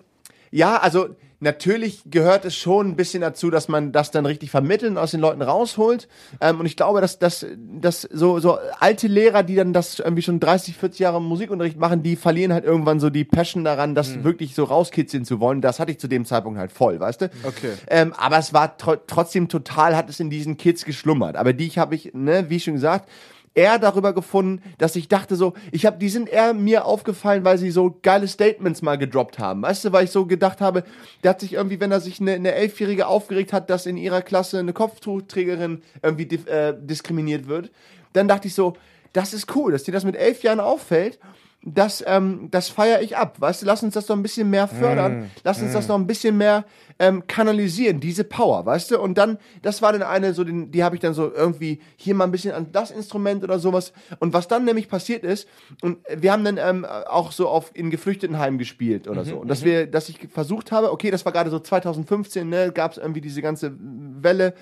ja, 0.51 0.77
also 0.77 1.09
natürlich 1.43 2.03
gehört 2.07 2.45
es 2.45 2.57
schon 2.57 2.89
ein 2.89 2.97
bisschen 2.97 3.21
dazu, 3.21 3.51
dass 3.51 3.69
man 3.69 3.93
das 3.93 4.13
dann 4.13 4.25
richtig 4.25 4.51
vermitteln, 4.51 4.97
aus 4.97 5.11
den 5.11 5.21
Leuten 5.21 5.43
rausholt. 5.43 6.09
Ähm, 6.41 6.61
und 6.61 6.67
ich 6.67 6.77
glaube, 6.77 7.01
dass, 7.01 7.19
dass, 7.19 7.45
dass 7.59 8.03
so, 8.03 8.39
so 8.39 8.59
alte 8.79 9.09
Lehrer, 9.09 9.43
die 9.43 9.57
dann 9.57 9.73
das 9.73 9.99
irgendwie 9.99 10.23
schon 10.23 10.39
30, 10.41 10.77
40 10.77 11.01
Jahre 11.01 11.21
Musikunterricht 11.21 11.79
machen, 11.79 12.03
die 12.03 12.17
verlieren 12.17 12.53
halt 12.53 12.65
irgendwann 12.65 13.01
so 13.01 13.11
die 13.11 13.25
Passion 13.25 13.65
daran, 13.65 13.95
das 13.95 14.23
wirklich 14.23 14.55
so 14.55 14.65
rauskitzeln 14.65 15.25
zu 15.25 15.41
wollen. 15.41 15.61
Das 15.61 15.81
hatte 15.81 15.91
ich 15.91 15.99
zu 15.99 16.09
dem 16.09 16.25
Zeitpunkt 16.25 16.59
halt 16.59 16.71
voll, 16.71 17.01
weißt 17.01 17.23
du? 17.23 17.31
Okay. 17.43 17.73
Ähm, 17.89 18.13
aber 18.17 18.39
es 18.39 18.55
war 18.55 18.77
tro 18.79 18.97
trotzdem 19.07 19.49
total, 19.49 19.97
hat 19.97 20.09
es 20.09 20.21
in 20.21 20.31
diesen 20.31 20.57
Kids 20.57 20.85
geschlummert. 20.85 21.37
Aber 21.37 21.53
die 21.53 21.71
habe 21.71 21.95
ich, 21.95 22.15
ne, 22.15 22.47
wie 22.49 22.61
schon 22.61 22.75
gesagt, 22.75 23.09
eher 23.55 23.79
darüber 23.79 24.13
gefunden, 24.15 24.63
dass 24.79 24.97
ich 24.97 25.09
dachte 25.09 25.37
so, 25.37 25.53
ich 25.73 25.85
habe, 25.87 25.99
die 25.99 26.09
sind 26.09 26.29
eher 26.29 26.55
mir 26.55 26.85
aufgefallen, 26.85 27.45
weil 27.45 27.59
sie 27.59 27.71
so 27.71 27.99
geile 28.03 28.29
Statements 28.29 28.83
mal 28.83 28.97
gedroppt 28.97 29.39
haben. 29.39 29.63
Weißt 29.63 29.85
du, 29.85 29.93
weil 29.93 30.05
ich 30.05 30.11
so 30.11 30.27
gedacht 30.27 30.61
habe, 30.61 30.85
der 31.23 31.31
hat 31.31 31.41
sich 31.41 31.53
irgendwie, 31.55 31.81
wenn 31.81 31.93
er 31.93 32.01
sich 32.01 32.21
eine, 32.21 32.33
eine 32.33 32.53
Elfjährige 32.53 33.07
aufgeregt 33.07 33.53
hat, 33.53 33.69
dass 33.71 33.87
in 33.87 33.97
ihrer 33.97 34.23
Klasse 34.23 34.59
eine 34.59 34.73
Kopftuchträgerin 34.73 35.83
irgendwie 36.03 36.35
äh, 36.47 36.75
diskriminiert 36.79 37.47
wird, 37.47 37.71
dann 38.13 38.29
dachte 38.29 38.49
ich 38.49 38.55
so, 38.55 38.75
das 39.13 39.35
ist 39.35 39.55
cool, 39.55 39.73
dass 39.73 39.83
dir 39.83 39.93
das 39.93 40.05
mit 40.05 40.17
elf 40.17 40.43
Jahren 40.43 40.61
auffällt. 40.61 41.19
Das, 41.65 42.03
ähm, 42.07 42.49
das 42.51 42.69
feiere 42.69 43.03
ich 43.03 43.17
ab. 43.17 43.41
Weißt 43.41 43.63
du, 43.63 43.67
lass 43.67 43.83
uns 43.85 43.95
das 43.95 44.09
noch 44.09 44.17
ein 44.17 44.23
bisschen 44.23 44.51
mehr 44.51 44.67
fördern. 44.67 45.31
Lass 45.45 45.63
uns 45.63 45.73
das 45.73 45.87
noch 45.87 45.97
ein 45.97 46.09
bisschen 46.09 46.37
mehr 46.37 46.65
ähm, 46.99 47.27
kanalisieren, 47.27 48.01
diese 48.01 48.25
Power, 48.25 48.67
weißt 48.67 48.91
du? 48.91 49.01
Und 49.01 49.17
dann, 49.17 49.39
das 49.63 49.81
war 49.81 49.93
dann 49.93 50.03
eine, 50.03 50.35
so 50.35 50.45
den, 50.45 50.71
die 50.73 50.83
habe 50.83 50.97
ich 50.97 51.01
dann 51.01 51.15
so 51.15 51.33
irgendwie 51.33 51.81
hier 51.97 52.15
mal 52.15 52.25
ein 52.25 52.33
bisschen 52.33 52.53
an 52.53 52.69
das 52.73 52.91
Instrument 52.91 53.45
oder 53.45 53.59
sowas. 53.59 53.93
Und 54.19 54.33
was 54.33 54.49
dann 54.49 54.65
nämlich 54.65 54.89
passiert 54.89 55.25
ist, 55.25 55.49
und 55.83 55.99
wir 56.17 56.33
haben 56.33 56.45
dann 56.45 56.59
ähm, 56.59 56.85
auch 56.85 57.33
so 57.33 57.49
auf 57.49 57.71
in 57.75 57.91
Geflüchtetenheim 57.91 58.59
gespielt 58.59 59.07
oder 59.07 59.25
so. 59.25 59.37
Und 59.37 59.49
dass 59.49 59.65
wir, 59.65 59.87
dass 59.87 60.09
ich 60.09 60.19
versucht 60.33 60.73
habe, 60.73 60.93
okay, 60.93 61.11
das 61.11 61.25
war 61.25 61.33
gerade 61.33 61.51
so 61.51 61.61
2015, 61.61 62.49
ne, 62.49 62.73
gab 62.73 62.93
es 62.93 62.99
irgendwie 62.99 63.21
diese 63.21 63.41
ganze 63.41 63.73
Welle. 63.79 64.55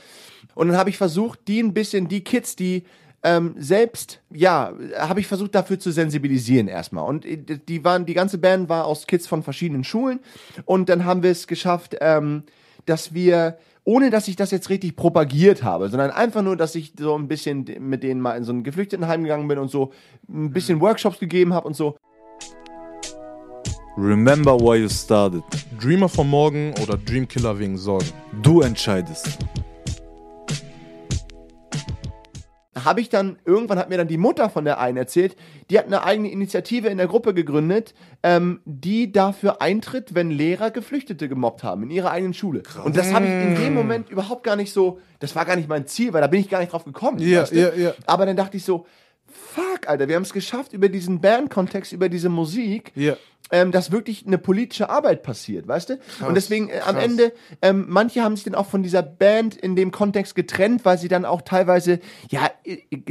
Und 0.55 0.69
dann 0.69 0.77
habe 0.77 0.91
ich 0.91 0.99
versucht, 0.99 1.41
die 1.49 1.63
ein 1.63 1.75
bisschen, 1.75 2.09
die 2.09 2.25
Kids, 2.25 2.57
die 2.57 2.85
ähm, 3.23 3.55
selbst, 3.59 4.21
ja, 4.31 4.73
habe 4.99 5.21
ich 5.21 5.27
versucht 5.27 5.55
dafür 5.55 5.79
zu 5.79 5.91
sensibilisieren 5.91 6.69
erstmal. 6.69 7.05
Und 7.05 7.27
äh, 7.27 7.37
die 7.37 7.85
waren, 7.85 8.07
die 8.07 8.15
ganze 8.15 8.39
Band 8.39 8.69
war 8.69 8.87
aus 8.87 9.07
Kids 9.07 9.27
von 9.27 9.43
verschiedenen 9.43 9.85
Schulen. 9.85 10.21
Und 10.65 10.89
dann 10.89 11.05
haben 11.05 11.23
wir 11.23 11.31
es 11.31 11.47
geschafft, 11.47 11.97
ähm, 12.01 12.45
dass 12.87 13.13
wir, 13.13 13.59
ohne 13.85 14.11
dass 14.11 14.29
ich 14.29 14.37
das 14.37 14.51
jetzt 14.51 14.71
richtig 14.71 14.97
propagiert 14.97 15.63
habe, 15.63 15.89
sondern 15.89 16.11
einfach 16.11 16.43
nur, 16.43 16.57
dass 16.57 16.75
ich 16.75 16.95
so 16.99 17.17
ein 17.17 17.29
bisschen 17.29 17.67
mit 17.81 18.03
denen 18.03 18.21
mal 18.21 18.37
in 18.37 18.45
so 18.45 18.53
ein 18.53 18.65
Geflüchtetenheim 18.65 19.23
gegangen 19.23 19.49
bin 19.49 19.59
und 19.59 19.71
so 19.71 19.93
ein 20.29 20.51
bisschen 20.51 20.81
Workshops 20.81 21.19
gegeben 21.19 21.53
habe 21.53 21.67
und 21.67 21.75
so. 21.75 21.97
Remember 23.99 24.59
why 24.59 24.79
you 24.79 24.89
started. 24.89 25.43
Dreamer 25.79 26.09
von 26.09 26.31
morgen 26.31 26.73
oder 26.83 26.97
Dreamkiller 26.97 27.59
wegen 27.59 27.77
Sorgen. 27.77 28.07
Du 28.43 28.63
entscheidest. 28.63 29.39
Habe 32.77 33.01
ich 33.01 33.09
dann, 33.09 33.39
irgendwann 33.45 33.79
hat 33.79 33.89
mir 33.89 33.97
dann 33.97 34.07
die 34.07 34.17
Mutter 34.17 34.49
von 34.49 34.65
der 34.65 34.79
einen 34.79 34.97
erzählt, 34.97 35.37
die 35.71 35.79
hat 35.79 35.87
eine 35.87 36.05
eigene 36.05 36.31
Initiative 36.31 36.89
in 36.89 36.99
der 36.99 37.09
Gruppe 37.09 37.35
gegründet, 37.35 37.95
ähm, 38.23 38.61
die 38.65 39.11
dafür 39.11 39.61
eintritt, 39.61 40.15
wenn 40.15 40.31
Lehrer 40.31 40.71
Geflüchtete 40.71 41.29
gemobbt 41.29 41.65
haben 41.65 41.83
in 41.83 41.91
ihrer 41.91 42.13
eigenen 42.13 42.35
Schule. 42.35 42.63
Und 42.85 42.97
das 42.97 43.13
habe 43.13 43.27
ich 43.27 43.33
in 43.33 43.55
dem 43.57 43.75
Moment 43.75 44.09
überhaupt 44.09 44.45
gar 44.45 44.57
nicht 44.57 44.73
so, 44.73 45.01
das 45.19 45.35
war 45.35 45.45
gar 45.45 45.57
nicht 45.57 45.69
mein 45.69 45.87
Ziel, 45.87 46.13
weil 46.13 46.21
da 46.21 46.29
bin 46.29 46.41
ich 46.41 46.49
gar 46.49 46.61
nicht 46.61 46.73
drauf 46.73 46.85
gekommen. 46.85 47.19
Ja, 47.19 47.43
weißt 47.43 47.53
du? 47.53 47.57
ja, 47.57 47.75
ja. 47.75 47.95
Aber 48.07 48.25
dann 48.25 48.37
dachte 48.37 48.57
ich 48.57 48.65
so, 48.65 48.87
fuck, 49.27 49.89
Alter, 49.89 50.09
wir 50.09 50.17
haben 50.17 50.23
es 50.23 50.33
geschafft, 50.33 50.73
über 50.73 50.89
diesen 50.89 51.21
Bandkontext, 51.21 51.93
über 51.93 52.09
diese 52.09 52.29
Musik, 52.29 52.93
Ja. 52.95 53.17
Ähm, 53.51 53.73
dass 53.73 53.91
wirklich 53.91 54.27
eine 54.27 54.39
politische 54.39 54.91
Arbeit 54.91 55.23
passiert, 55.23 55.67
weißt 55.67 55.91
du? 55.91 55.99
und 56.27 56.35
deswegen 56.35 56.69
äh, 56.69 56.81
am 56.81 56.95
krass. 56.95 57.05
Ende, 57.05 57.33
ähm, 57.63 57.87
manche 57.89 58.23
haben 58.23 58.37
sich 58.37 58.45
dann 58.45 58.55
auch 58.55 58.67
von 58.67 58.83
dieser 58.83 59.03
Band 59.03 59.57
in 59.57 59.77
dem 59.77 59.91
Kontext 59.91 60.35
getrennt, 60.35 60.85
weil 60.85 60.99
sie 60.99 61.09
dann 61.09 61.25
auch 61.25 61.43
teilweise, 61.43 62.01
ja, 62.31 62.51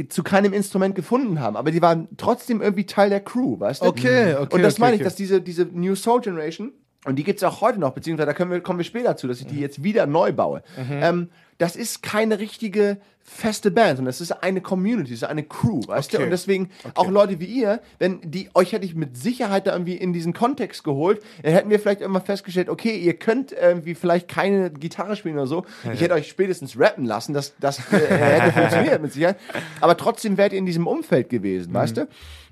zu 0.08 0.22
keinem 0.22 0.52
Instrument 0.52 0.94
gefunden 0.94 1.40
haben. 1.40 1.56
Aber 1.56 1.70
die 1.70 1.82
waren 1.82 2.08
trotzdem 2.16 2.60
irgendwie 2.60 2.86
Teil 2.86 3.10
der 3.10 3.20
Crew, 3.20 3.58
weißt 3.58 3.82
du? 3.82 3.86
Okay, 3.86 4.34
okay, 4.34 4.54
Und 4.54 4.62
das 4.62 4.74
okay, 4.74 4.80
meine 4.80 4.94
ich, 4.94 5.00
okay. 5.00 5.04
dass 5.04 5.16
diese, 5.16 5.40
diese 5.40 5.64
New 5.64 5.94
Soul 5.94 6.20
Generation, 6.20 6.72
und 7.04 7.16
die 7.16 7.24
gibt's 7.24 7.42
auch 7.42 7.62
heute 7.62 7.80
noch, 7.80 7.92
beziehungsweise 7.92 8.26
da 8.26 8.34
können 8.34 8.50
wir, 8.50 8.60
kommen 8.60 8.78
wir 8.78 8.84
später 8.84 9.16
zu, 9.16 9.26
dass 9.26 9.40
ich 9.40 9.46
die 9.46 9.58
jetzt 9.58 9.82
wieder 9.82 10.06
neu 10.06 10.32
baue. 10.32 10.62
Ähm, 10.76 11.30
das 11.56 11.76
ist 11.76 12.02
keine 12.02 12.38
richtige 12.38 13.00
feste 13.30 13.70
Band, 13.70 13.96
sondern 13.96 14.10
es 14.10 14.20
ist 14.20 14.32
eine 14.42 14.60
Community, 14.60 15.12
es 15.12 15.22
ist 15.22 15.28
eine 15.28 15.44
Crew, 15.44 15.80
weißt 15.86 16.12
du? 16.12 16.16
Okay. 16.16 16.24
Und 16.24 16.30
deswegen 16.30 16.70
auch 16.94 17.08
Leute 17.08 17.38
wie 17.38 17.46
ihr, 17.46 17.80
wenn 17.98 18.20
die, 18.22 18.50
euch 18.54 18.72
hätte 18.72 18.84
ich 18.84 18.94
mit 18.94 19.16
Sicherheit 19.16 19.66
da 19.66 19.72
irgendwie 19.72 19.94
in 19.94 20.12
diesen 20.12 20.32
Kontext 20.32 20.84
geholt, 20.84 21.22
dann 21.42 21.52
hätten 21.52 21.70
wir 21.70 21.78
vielleicht 21.78 22.00
irgendwann 22.00 22.24
festgestellt, 22.24 22.68
okay, 22.68 22.96
ihr 22.96 23.14
könnt 23.14 23.52
irgendwie 23.52 23.94
vielleicht 23.94 24.28
keine 24.28 24.70
Gitarre 24.70 25.16
spielen 25.16 25.36
oder 25.36 25.46
so. 25.46 25.64
Ich 25.92 26.00
hätte 26.00 26.14
euch 26.14 26.28
spätestens 26.28 26.78
rappen 26.78 27.04
lassen, 27.04 27.32
das, 27.32 27.54
das 27.60 27.78
äh, 27.92 27.98
hätte 27.98 28.52
funktioniert 28.52 29.00
mit 29.00 29.12
Sicherheit. 29.12 29.36
Aber 29.80 29.96
trotzdem 29.96 30.36
wärt 30.36 30.52
ihr 30.52 30.58
in 30.58 30.66
diesem 30.66 30.86
Umfeld 30.86 31.28
gewesen, 31.30 31.72
weißt 31.72 31.98
du? 31.98 32.08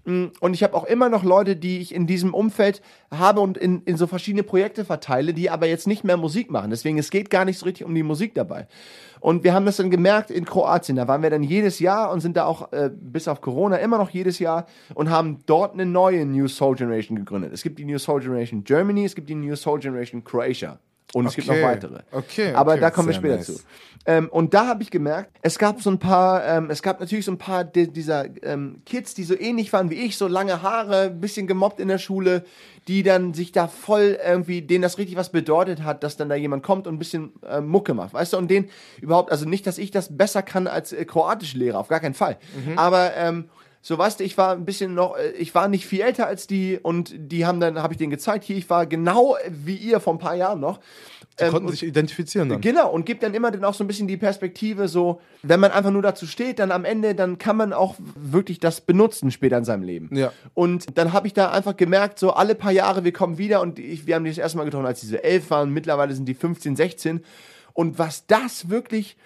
Mm, 0.09 0.29
Und 0.41 0.55
ich 0.55 0.63
habe 0.63 0.75
auch 0.75 0.85
immer 0.85 1.11
noch 1.11 1.23
Leute, 1.23 1.55
die 1.55 1.81
ich 1.81 1.95
in 1.95 2.07
diesem 2.07 2.33
Umfeld 2.33 2.81
habe 3.11 3.41
und 3.41 3.59
in, 3.59 3.83
in 3.83 3.99
so 3.99 4.07
verschiedene 4.07 4.43
Projekte 4.43 4.87
verteile, 4.87 5.35
die 5.35 5.51
aber 5.51 5.67
jetzt 5.67 5.87
nicht 5.87 6.03
mehr 6.03 6.17
Musik 6.17 6.51
machen. 6.51 6.71
Deswegen, 6.71 6.97
es 6.97 7.11
geht 7.11 7.29
gar 7.29 7.45
nicht 7.45 7.59
so 7.59 7.67
richtig 7.67 7.87
um 7.87 7.95
die 7.95 8.03
Musik 8.03 8.35
dabei. 8.35 8.69
Und 9.21 9.45
wir 9.45 9.53
haben 9.53 9.67
das 9.67 9.77
dann 9.77 9.91
gemerkt 9.91 10.31
in 10.31 10.47
Kroatien. 10.47 10.97
Da 10.97 11.09
waren 11.09 11.23
wir 11.23 11.29
dann 11.29 11.43
jedes 11.43 11.79
Jahr 11.79 12.11
und 12.11 12.21
sind 12.21 12.39
da 12.39 12.47
auch 12.47 12.73
äh, 12.73 12.91
bis 12.91 13.29
auf 13.29 13.43
Corona 13.43 13.77
immer 13.77 13.99
noch 13.99 14.09
jedes 14.09 14.39
Jahr 14.39 14.65
und 14.95 15.11
haben 15.11 15.41
dort 15.45 15.75
eine 15.75 15.85
neue 15.85 16.25
New 16.25 16.49
Soul 16.49 16.77
Generation 16.77 17.17
gegründet. 17.17 17.53
Es 17.53 17.63
gibt 17.63 17.79
die 17.79 17.85
New 17.85 17.99
Soul 17.99 18.21
Generation 18.21 18.65
Germany, 18.65 19.05
es 19.05 19.15
gibt 19.15 19.29
die 19.29 19.35
New 19.35 19.57
Soul 19.57 19.79
Generation 19.79 20.25
Croatia. 20.25 20.79
Und 21.15 21.27
es 21.27 21.35
gibt 21.35 21.47
noch 21.49 21.55
Okay. 21.55 21.65
weitere. 21.65 22.01
Okay, 22.13 22.53
Aber 22.53 22.73
okay. 22.73 22.81
da 22.81 22.91
kommen 22.91 23.09
wir 23.09 23.15
später 23.15 23.37
nice. 23.37 23.47
zu. 23.47 23.61
Ähm, 24.07 24.29
und 24.31 24.55
da 24.55 24.67
habe 24.67 24.83
ich 24.83 24.91
gemerkt, 24.91 25.31
es 25.43 25.59
gab 25.59 25.81
so 25.83 25.91
ein 25.91 25.99
paar, 25.99 26.45
ähm, 26.47 26.71
es 26.71 26.83
gab 26.83 27.01
natürlich 27.01 27.25
so 27.25 27.33
ein 27.33 27.39
paar 27.39 27.65
di- 27.65 27.91
dieser 27.93 28.27
ähm, 28.43 28.81
Kids, 28.87 29.15
die 29.15 29.25
so 29.25 29.35
ähnlich 29.39 29.73
waren 29.73 29.91
wie 29.91 29.97
ich, 29.97 30.17
so 30.17 30.29
lange 30.29 30.63
Haare, 30.63 31.03
ein 31.05 31.21
bisschen 31.21 31.47
gemobbt 31.47 31.81
in 31.81 31.89
der 31.89 31.99
Schule, 31.99 32.45
die 32.89 33.03
dann 33.03 33.35
sich 33.35 33.53
da 33.53 33.69
voll 33.69 34.19
irgendwie, 34.25 34.63
denen 34.63 34.83
das 34.83 34.97
richtig 34.99 35.17
was 35.17 35.31
bedeutet 35.31 35.83
hat, 35.83 36.03
dass 36.03 36.17
dann 36.17 36.29
da 36.29 36.37
jemand 36.37 36.63
kommt 36.63 36.87
und 36.87 36.95
ein 36.95 36.99
bisschen 36.99 37.33
äh, 37.47 37.61
Mucke 37.61 37.93
macht, 37.93 38.15
weißt 38.15 38.33
du? 38.35 38.37
Und 38.39 38.51
den 38.51 38.71
überhaupt, 39.03 39.31
also 39.31 39.47
nicht, 39.47 39.67
dass 39.67 39.77
ich 39.79 39.91
das 39.91 40.17
besser 40.17 40.43
kann 40.43 40.67
als 40.67 40.93
äh, 40.93 41.05
kroatische 41.05 41.59
Lehrer, 41.59 41.79
auf 41.79 41.89
gar 41.89 42.01
keinen 42.01 42.15
Fall. 42.15 42.39
Aber 42.77 43.15
ähm, 43.17 43.51
so 43.81 43.97
weißt 43.97 44.21
du, 44.21 44.25
ich 44.25 44.37
war 44.37 44.53
ein 44.53 44.65
bisschen 44.65 44.95
noch, 44.95 45.17
äh, 45.17 45.31
ich 45.39 45.55
war 45.55 45.69
nicht 45.69 45.87
viel 45.87 46.01
älter 46.01 46.27
als 46.27 46.47
die 46.47 46.79
und 46.81 47.15
die 47.17 47.47
haben 47.47 47.61
dann, 47.61 47.81
habe 47.83 47.95
ich 47.95 47.99
denen 47.99 48.11
gezeigt, 48.11 48.45
hier, 48.45 48.57
ich 48.57 48.69
war 48.69 48.87
genau 48.87 49.37
wie 49.49 49.77
ihr 49.77 50.01
vor 50.01 50.15
ein 50.15 50.19
paar 50.19 50.35
Jahren 50.35 50.61
noch. 50.61 50.81
Die 51.39 51.45
Ähm, 51.45 51.53
konnten 51.53 51.69
sich 51.69 51.85
identifizieren 51.85 52.49
dann. 52.49 52.61
Genau, 52.61 52.91
und 52.91 53.07
gibt 53.07 53.23
dann 53.23 53.33
immer 53.35 53.51
dann 53.51 53.65
auch 53.65 53.75
so 53.75 53.85
ein 53.85 53.87
bisschen 53.87 54.09
die 54.09 54.17
Perspektive, 54.17 54.89
so, 54.89 55.21
wenn 55.43 55.61
man 55.61 55.71
einfach 55.71 55.93
nur 55.93 56.03
dazu 56.03 56.27
steht, 56.27 56.59
dann 56.59 56.73
am 56.73 56.85
Ende, 56.85 57.15
dann 57.15 57.39
kann 57.39 57.57
man 57.57 57.73
auch 57.73 57.95
wirklich 58.17 58.59
das 58.59 58.81
benutzen 58.81 59.31
später 59.31 59.59
in 59.59 59.65
seinem 59.65 59.85
Leben. 59.85 60.11
Ja. 60.13 60.33
Und 60.55 60.99
dann 60.99 61.13
habe 61.13 61.29
ich 61.29 61.35
da 61.35 61.51
einfach 61.53 61.77
gemerkt, 61.77 62.19
so 62.19 62.33
alle 62.33 62.57
paar 62.57 62.73
Jahre, 62.73 63.05
wir 63.05 63.13
kommen 63.13 63.39
wieder 63.39 63.61
und 63.61 63.79
ich, 63.79 64.07
wir 64.07 64.17
haben 64.17 64.25
die 64.25 64.31
das 64.31 64.39
erste 64.39 64.59
Mal 64.59 64.65
getroffen, 64.65 64.87
als 64.87 65.01
diese 65.01 65.23
elf 65.23 65.51
waren, 65.51 65.71
mittlerweile 65.73 66.13
sind 66.15 66.27
die 66.27 66.35
15, 66.35 66.75
16. 66.75 67.25
Und 67.73 67.99
was 67.99 68.27
das 68.27 68.71
wirklich 68.71 69.17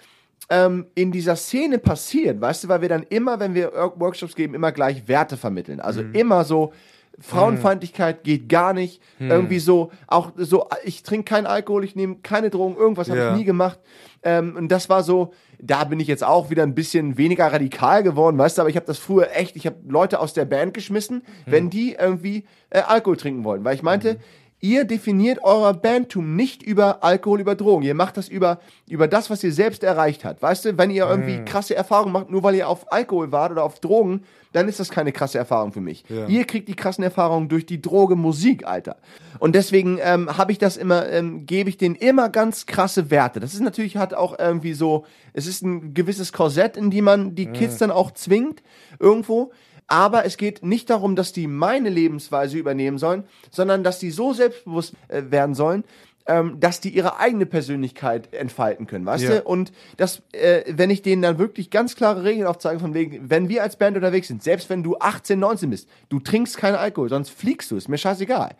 ähm, 0.49 0.85
in 0.95 1.11
dieser 1.11 1.35
Szene 1.35 1.79
passiert, 1.79 2.39
weißt 2.41 2.63
du, 2.65 2.67
weil 2.67 2.81
wir 2.81 2.89
dann 2.89 3.03
immer, 3.09 3.39
wenn 3.39 3.53
wir 3.55 3.71
Work- 3.73 3.99
Workshops 3.99 4.35
geben, 4.35 4.53
immer 4.55 4.71
gleich 4.71 5.07
Werte 5.07 5.37
vermitteln. 5.37 5.79
Also 5.79 6.01
immer 6.13 6.43
so, 6.43 6.73
Frauenfeindlichkeit 7.19 8.23
geht 8.23 8.49
gar 8.49 8.73
nicht. 8.73 9.01
Irgendwie 9.19 9.59
so, 9.59 9.91
auch 10.07 10.31
so, 10.35 10.67
ich 10.83 11.03
trinke 11.03 11.25
keinen 11.25 11.45
Alkohol, 11.45 11.83
ich 11.83 11.95
nehme 11.95 12.17
keine 12.23 12.49
Drogen, 12.49 12.75
irgendwas 12.75 13.09
habe 13.09 13.19
Ja. 13.19 13.31
ich 13.31 13.37
nie 13.37 13.43
gemacht. 13.45 13.79
Ähm, 14.23 14.55
und 14.57 14.69
das 14.69 14.89
war 14.89 15.03
so, 15.03 15.31
da 15.59 15.83
bin 15.83 15.99
ich 15.99 16.07
jetzt 16.07 16.23
auch 16.23 16.49
wieder 16.49 16.63
ein 16.63 16.73
bisschen 16.75 17.17
weniger 17.17 17.51
radikal 17.51 18.03
geworden, 18.03 18.37
weißt 18.37 18.57
du, 18.57 18.61
aber 18.61 18.69
ich 18.69 18.75
habe 18.75 18.85
das 18.85 18.97
früher 18.97 19.29
echt, 19.35 19.55
ich 19.55 19.65
habe 19.65 19.77
Leute 19.87 20.19
aus 20.19 20.33
der 20.33 20.45
Band 20.45 20.73
geschmissen, 20.73 21.23
wenn 21.45 21.69
die 21.69 21.93
irgendwie 21.99 22.45
äh, 22.69 22.79
Alkohol 22.79 23.17
trinken 23.17 23.43
wollten, 23.43 23.63
weil 23.63 23.75
ich 23.75 23.83
meinte, 23.83 24.17
ihr 24.63 24.85
definiert 24.85 25.39
euer 25.43 25.73
Bandtum 25.73 26.37
nicht 26.37 26.63
über 26.63 27.03
Alkohol, 27.03 27.41
über 27.41 27.53
Drogen. 27.53 27.83
Ihr 27.83 27.95
macht 27.95 28.15
das 28.15 28.29
über, 28.29 28.59
über 28.87 29.09
das, 29.09 29.29
was 29.29 29.43
ihr 29.43 29.51
selbst 29.51 29.83
erreicht 29.83 30.23
habt. 30.23 30.41
Weißt 30.41 30.63
du, 30.63 30.77
wenn 30.77 30.89
ihr 30.89 31.05
irgendwie 31.05 31.39
Mhm. 31.39 31.45
krasse 31.45 31.75
Erfahrungen 31.75 32.13
macht, 32.13 32.31
nur 32.31 32.43
weil 32.43 32.55
ihr 32.55 32.69
auf 32.69 32.89
Alkohol 32.89 33.33
wart 33.33 33.51
oder 33.51 33.63
auf 33.65 33.81
Drogen, 33.81 34.23
dann 34.53 34.69
ist 34.69 34.79
das 34.79 34.89
keine 34.89 35.11
krasse 35.11 35.37
Erfahrung 35.37 35.73
für 35.73 35.81
mich. 35.81 36.05
Ja. 36.07 36.27
Ihr 36.27 36.45
kriegt 36.45 36.69
die 36.69 36.75
krassen 36.75 37.03
Erfahrungen 37.03 37.49
durch 37.49 37.65
die 37.65 37.81
Droge 37.81 38.15
Musik, 38.15 38.65
Alter. 38.65 38.95
Und 39.39 39.53
deswegen 39.53 39.99
ähm, 40.01 40.37
habe 40.37 40.53
ich 40.53 40.59
das 40.59 40.77
immer, 40.77 41.09
ähm, 41.09 41.45
gebe 41.45 41.69
ich 41.69 41.77
denen 41.77 41.95
immer 41.95 42.29
ganz 42.29 42.65
krasse 42.65 43.11
Werte. 43.11 43.41
Das 43.41 43.53
ist 43.53 43.61
natürlich, 43.61 43.97
hat 43.97 44.13
auch 44.13 44.39
irgendwie 44.39 44.73
so, 44.73 45.05
es 45.33 45.45
ist 45.45 45.63
ein 45.63 45.93
gewisses 45.93 46.31
Korsett, 46.31 46.77
in 46.77 46.89
die 46.89 47.01
man 47.01 47.35
die 47.35 47.47
Kids 47.47 47.79
dann 47.79 47.91
auch 47.91 48.11
zwingt, 48.11 48.63
irgendwo. 48.99 49.51
Aber 49.87 50.25
es 50.25 50.37
geht 50.37 50.63
nicht 50.63 50.89
darum, 50.89 51.15
dass 51.15 51.33
die 51.33 51.47
meine 51.47 51.89
Lebensweise 51.89 52.57
übernehmen 52.57 52.97
sollen, 52.97 53.23
sondern 53.51 53.83
dass 53.83 53.99
die 53.99 54.11
so 54.11 54.33
selbstbewusst 54.33 54.93
äh, 55.09 55.23
werden 55.29 55.55
sollen, 55.55 55.83
ähm, 56.25 56.57
dass 56.61 56.79
die 56.79 56.89
ihre 56.89 57.19
eigene 57.19 57.45
Persönlichkeit 57.45 58.33
entfalten 58.33 58.87
können, 58.87 59.05
weißt 59.05 59.25
Ja. 59.25 59.35
du? 59.39 59.43
Und 59.43 59.73
das, 59.97 60.21
äh, 60.31 60.63
wenn 60.69 60.89
ich 60.89 61.01
denen 61.01 61.21
dann 61.21 61.37
wirklich 61.37 61.69
ganz 61.69 61.95
klare 61.97 62.23
Regeln 62.23 62.47
aufzeige, 62.47 62.79
von 62.79 62.93
wegen, 62.93 63.29
wenn 63.29 63.49
wir 63.49 63.61
als 63.61 63.75
Band 63.75 63.97
unterwegs 63.97 64.29
sind, 64.29 64.41
selbst 64.41 64.69
wenn 64.69 64.83
du 64.83 64.95
18, 64.97 65.37
19 65.37 65.69
bist, 65.69 65.89
du 66.07 66.21
trinkst 66.21 66.55
keinen 66.55 66.75
Alkohol, 66.75 67.09
sonst 67.09 67.29
fliegst 67.29 67.69
du, 67.71 67.75
ist 67.75 67.89
mir 67.89 67.97
scheißegal. 67.97 68.51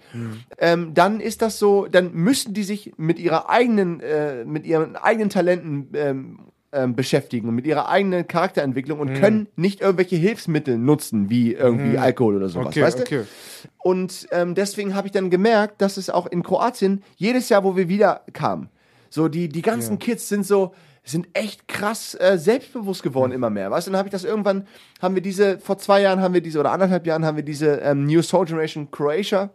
Ähm, 0.58 0.94
dann 0.94 1.22
ist 1.22 1.42
das 1.42 1.58
so, 1.58 1.88
dann 1.88 2.14
müssen 2.14 2.54
die 2.54 2.64
sich 2.64 2.92
mit 2.98 3.18
ihrer 3.18 3.50
eigenen, 3.50 4.02
äh, 4.02 4.44
mit 4.44 4.66
ihren 4.66 4.98
eigenen 4.98 5.30
Talenten 5.30 5.88
ähm, 5.94 6.40
ähm, 6.74 6.96
beschäftigen 6.96 7.48
und 7.48 7.56
mit 7.56 7.66
ihrer 7.66 7.90
eigenen 7.90 8.28
Charakterentwicklung 8.28 9.00
und 9.00 9.14
können 9.14 9.48
nicht 9.56 9.82
irgendwelche 9.82 10.16
Hilfsmittel 10.16 10.78
nutzen, 10.78 11.30
wie 11.30 11.54
irgendwie 11.54 11.98
Alkohol 11.98 12.36
oder 12.38 12.50
sowas, 12.50 12.68
Okay, 12.68 12.82
weißt 12.82 13.00
du? 13.00 13.04
okay. 13.04 13.24
Und 13.80 14.28
ähm, 14.32 14.56
deswegen 14.56 14.96
habe 14.96 15.08
ich 15.08 15.12
dann 15.14 15.30
gemerkt, 15.30 15.82
dass 15.82 15.98
es 15.98 16.10
auch 16.10 16.28
in 16.28 16.44
Kroatien 16.44 17.04
jedes 17.16 17.50
Jahr, 17.50 17.64
wo 17.64 17.76
wir 17.76 17.90
wieder 17.90 18.22
kamen, 18.34 18.70
so 19.10 19.28
die, 19.28 19.48
die 19.50 19.62
ganzen 19.62 20.00
Kids 20.00 20.28
sind 20.28 20.46
so, 20.46 20.74
sind 21.04 21.28
echt 21.34 21.68
krass 21.68 22.16
äh, 22.16 22.38
selbstbewusst 22.38 23.04
geworden 23.04 23.32
immer 23.32 23.50
mehr. 23.50 23.70
Weißt 23.70 23.88
du, 23.88 23.92
dann 23.92 23.98
habe 23.98 24.08
ich 24.08 24.14
das 24.14 24.24
irgendwann, 24.24 24.68
haben 25.02 25.16
wir 25.16 25.22
diese, 25.22 25.60
vor 25.60 25.78
zwei 25.78 26.02
Jahren 26.02 26.22
haben 26.22 26.34
wir 26.34 26.42
diese, 26.42 26.60
oder 26.60 26.72
anderthalb 26.72 27.06
Jahren 27.06 27.26
haben 27.26 27.36
wir 27.36 27.44
diese 27.44 27.76
ähm, 27.82 28.06
New 28.06 28.22
Soul 28.22 28.46
Generation 28.46 28.90
Croatia 28.90 29.50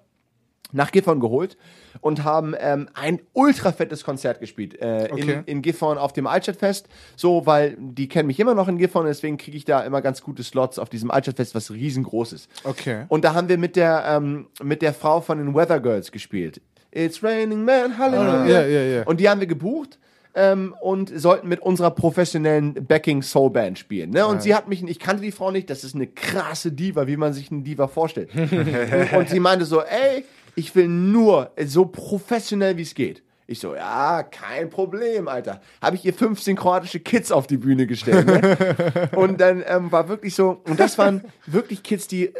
nach 0.72 0.92
Gifhorn 0.92 1.20
geholt 1.20 1.56
und 2.00 2.24
haben 2.24 2.54
ähm, 2.58 2.88
ein 2.94 3.20
ultra 3.32 3.72
fettes 3.72 4.04
Konzert 4.04 4.40
gespielt 4.40 4.80
äh, 4.80 5.08
Okay. 5.10 5.42
in, 5.46 5.56
in 5.56 5.62
Gifhorn 5.62 5.96
auf 5.98 6.12
dem 6.12 6.26
Altstadtfest. 6.26 6.88
So, 7.16 7.46
weil 7.46 7.76
die 7.78 8.08
kennen 8.08 8.26
mich 8.26 8.38
immer 8.38 8.54
noch 8.54 8.68
in 8.68 8.76
Gifhorn, 8.78 9.06
deswegen 9.06 9.38
kriege 9.38 9.56
ich 9.56 9.64
da 9.64 9.80
immer 9.80 10.02
ganz 10.02 10.22
gute 10.22 10.42
Slots 10.42 10.78
auf 10.78 10.88
diesem 10.90 11.10
Altstadtfest, 11.10 11.54
was 11.54 11.70
riesengroß 11.70 12.32
ist. 12.34 12.50
Okay. 12.64 13.04
Und 13.08 13.24
da 13.24 13.34
haben 13.34 13.48
wir 13.48 13.58
mit 13.58 13.76
der, 13.76 14.04
ähm, 14.06 14.48
mit 14.62 14.82
der 14.82 14.92
Frau 14.92 15.20
von 15.20 15.38
den 15.38 15.54
Weather 15.54 15.80
Girls 15.80 16.12
gespielt. 16.12 16.60
It's 16.90 17.22
raining 17.22 17.64
man, 17.64 17.96
hallelujah. 17.98 18.42
Ah, 18.42 18.46
ja, 18.46 18.66
ja, 18.66 18.82
ja. 18.82 19.02
Und 19.04 19.20
die 19.20 19.28
haben 19.28 19.40
wir 19.40 19.46
gebucht. 19.46 19.98
Ähm, 20.34 20.74
und 20.80 21.10
sollten 21.18 21.48
mit 21.48 21.58
unserer 21.60 21.90
professionellen 21.90 22.74
Backing 22.86 23.22
Soul 23.22 23.50
Band 23.50 23.78
spielen. 23.78 24.10
Ne? 24.10 24.24
Und 24.26 24.40
sie 24.42 24.54
hat 24.54 24.68
mich, 24.68 24.84
ich 24.84 25.00
kannte 25.00 25.22
die 25.22 25.32
Frau 25.32 25.50
nicht, 25.50 25.68
das 25.68 25.82
ist 25.82 25.96
eine 25.96 26.06
krasse 26.06 26.70
Diva, 26.70 27.06
wie 27.08 27.16
man 27.16 27.32
sich 27.32 27.50
eine 27.50 27.62
Diva 27.62 27.88
vorstellt. 27.88 28.30
und 29.16 29.28
sie 29.30 29.40
meinte 29.40 29.64
so, 29.64 29.82
ey, 29.82 30.24
ich 30.58 30.74
will 30.74 30.88
nur 30.88 31.52
so 31.64 31.86
professionell 31.86 32.76
wie 32.76 32.82
es 32.82 32.94
geht. 32.94 33.22
Ich 33.46 33.60
so, 33.60 33.76
ja, 33.76 34.24
kein 34.24 34.68
Problem, 34.68 35.28
Alter. 35.28 35.62
Habe 35.80 35.96
ich 35.96 36.04
ihr 36.04 36.12
15 36.12 36.56
kroatische 36.56 37.00
Kids 37.00 37.32
auf 37.32 37.46
die 37.46 37.56
Bühne 37.56 37.86
gestellt. 37.86 38.26
Ne? 38.26 39.08
und 39.16 39.40
dann 39.40 39.62
ähm, 39.66 39.90
war 39.90 40.08
wirklich 40.08 40.34
so, 40.34 40.60
und 40.64 40.78
das 40.80 40.98
waren 40.98 41.24
wirklich 41.46 41.82
Kids, 41.82 42.08
die, 42.08 42.26
äh, 42.26 42.34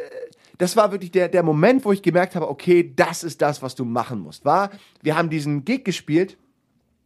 das 0.59 0.77
war 0.77 0.91
wirklich 0.91 1.13
der, 1.13 1.29
der 1.29 1.45
Moment, 1.45 1.85
wo 1.85 1.93
ich 1.93 2.03
gemerkt 2.03 2.35
habe, 2.35 2.51
okay, 2.51 2.93
das 2.95 3.23
ist 3.23 3.41
das, 3.41 3.63
was 3.63 3.77
du 3.77 3.85
machen 3.85 4.19
musst. 4.19 4.45
War, 4.45 4.71
wir 5.01 5.17
haben 5.17 5.31
diesen 5.31 5.65
Gig 5.65 5.85
gespielt 5.85 6.37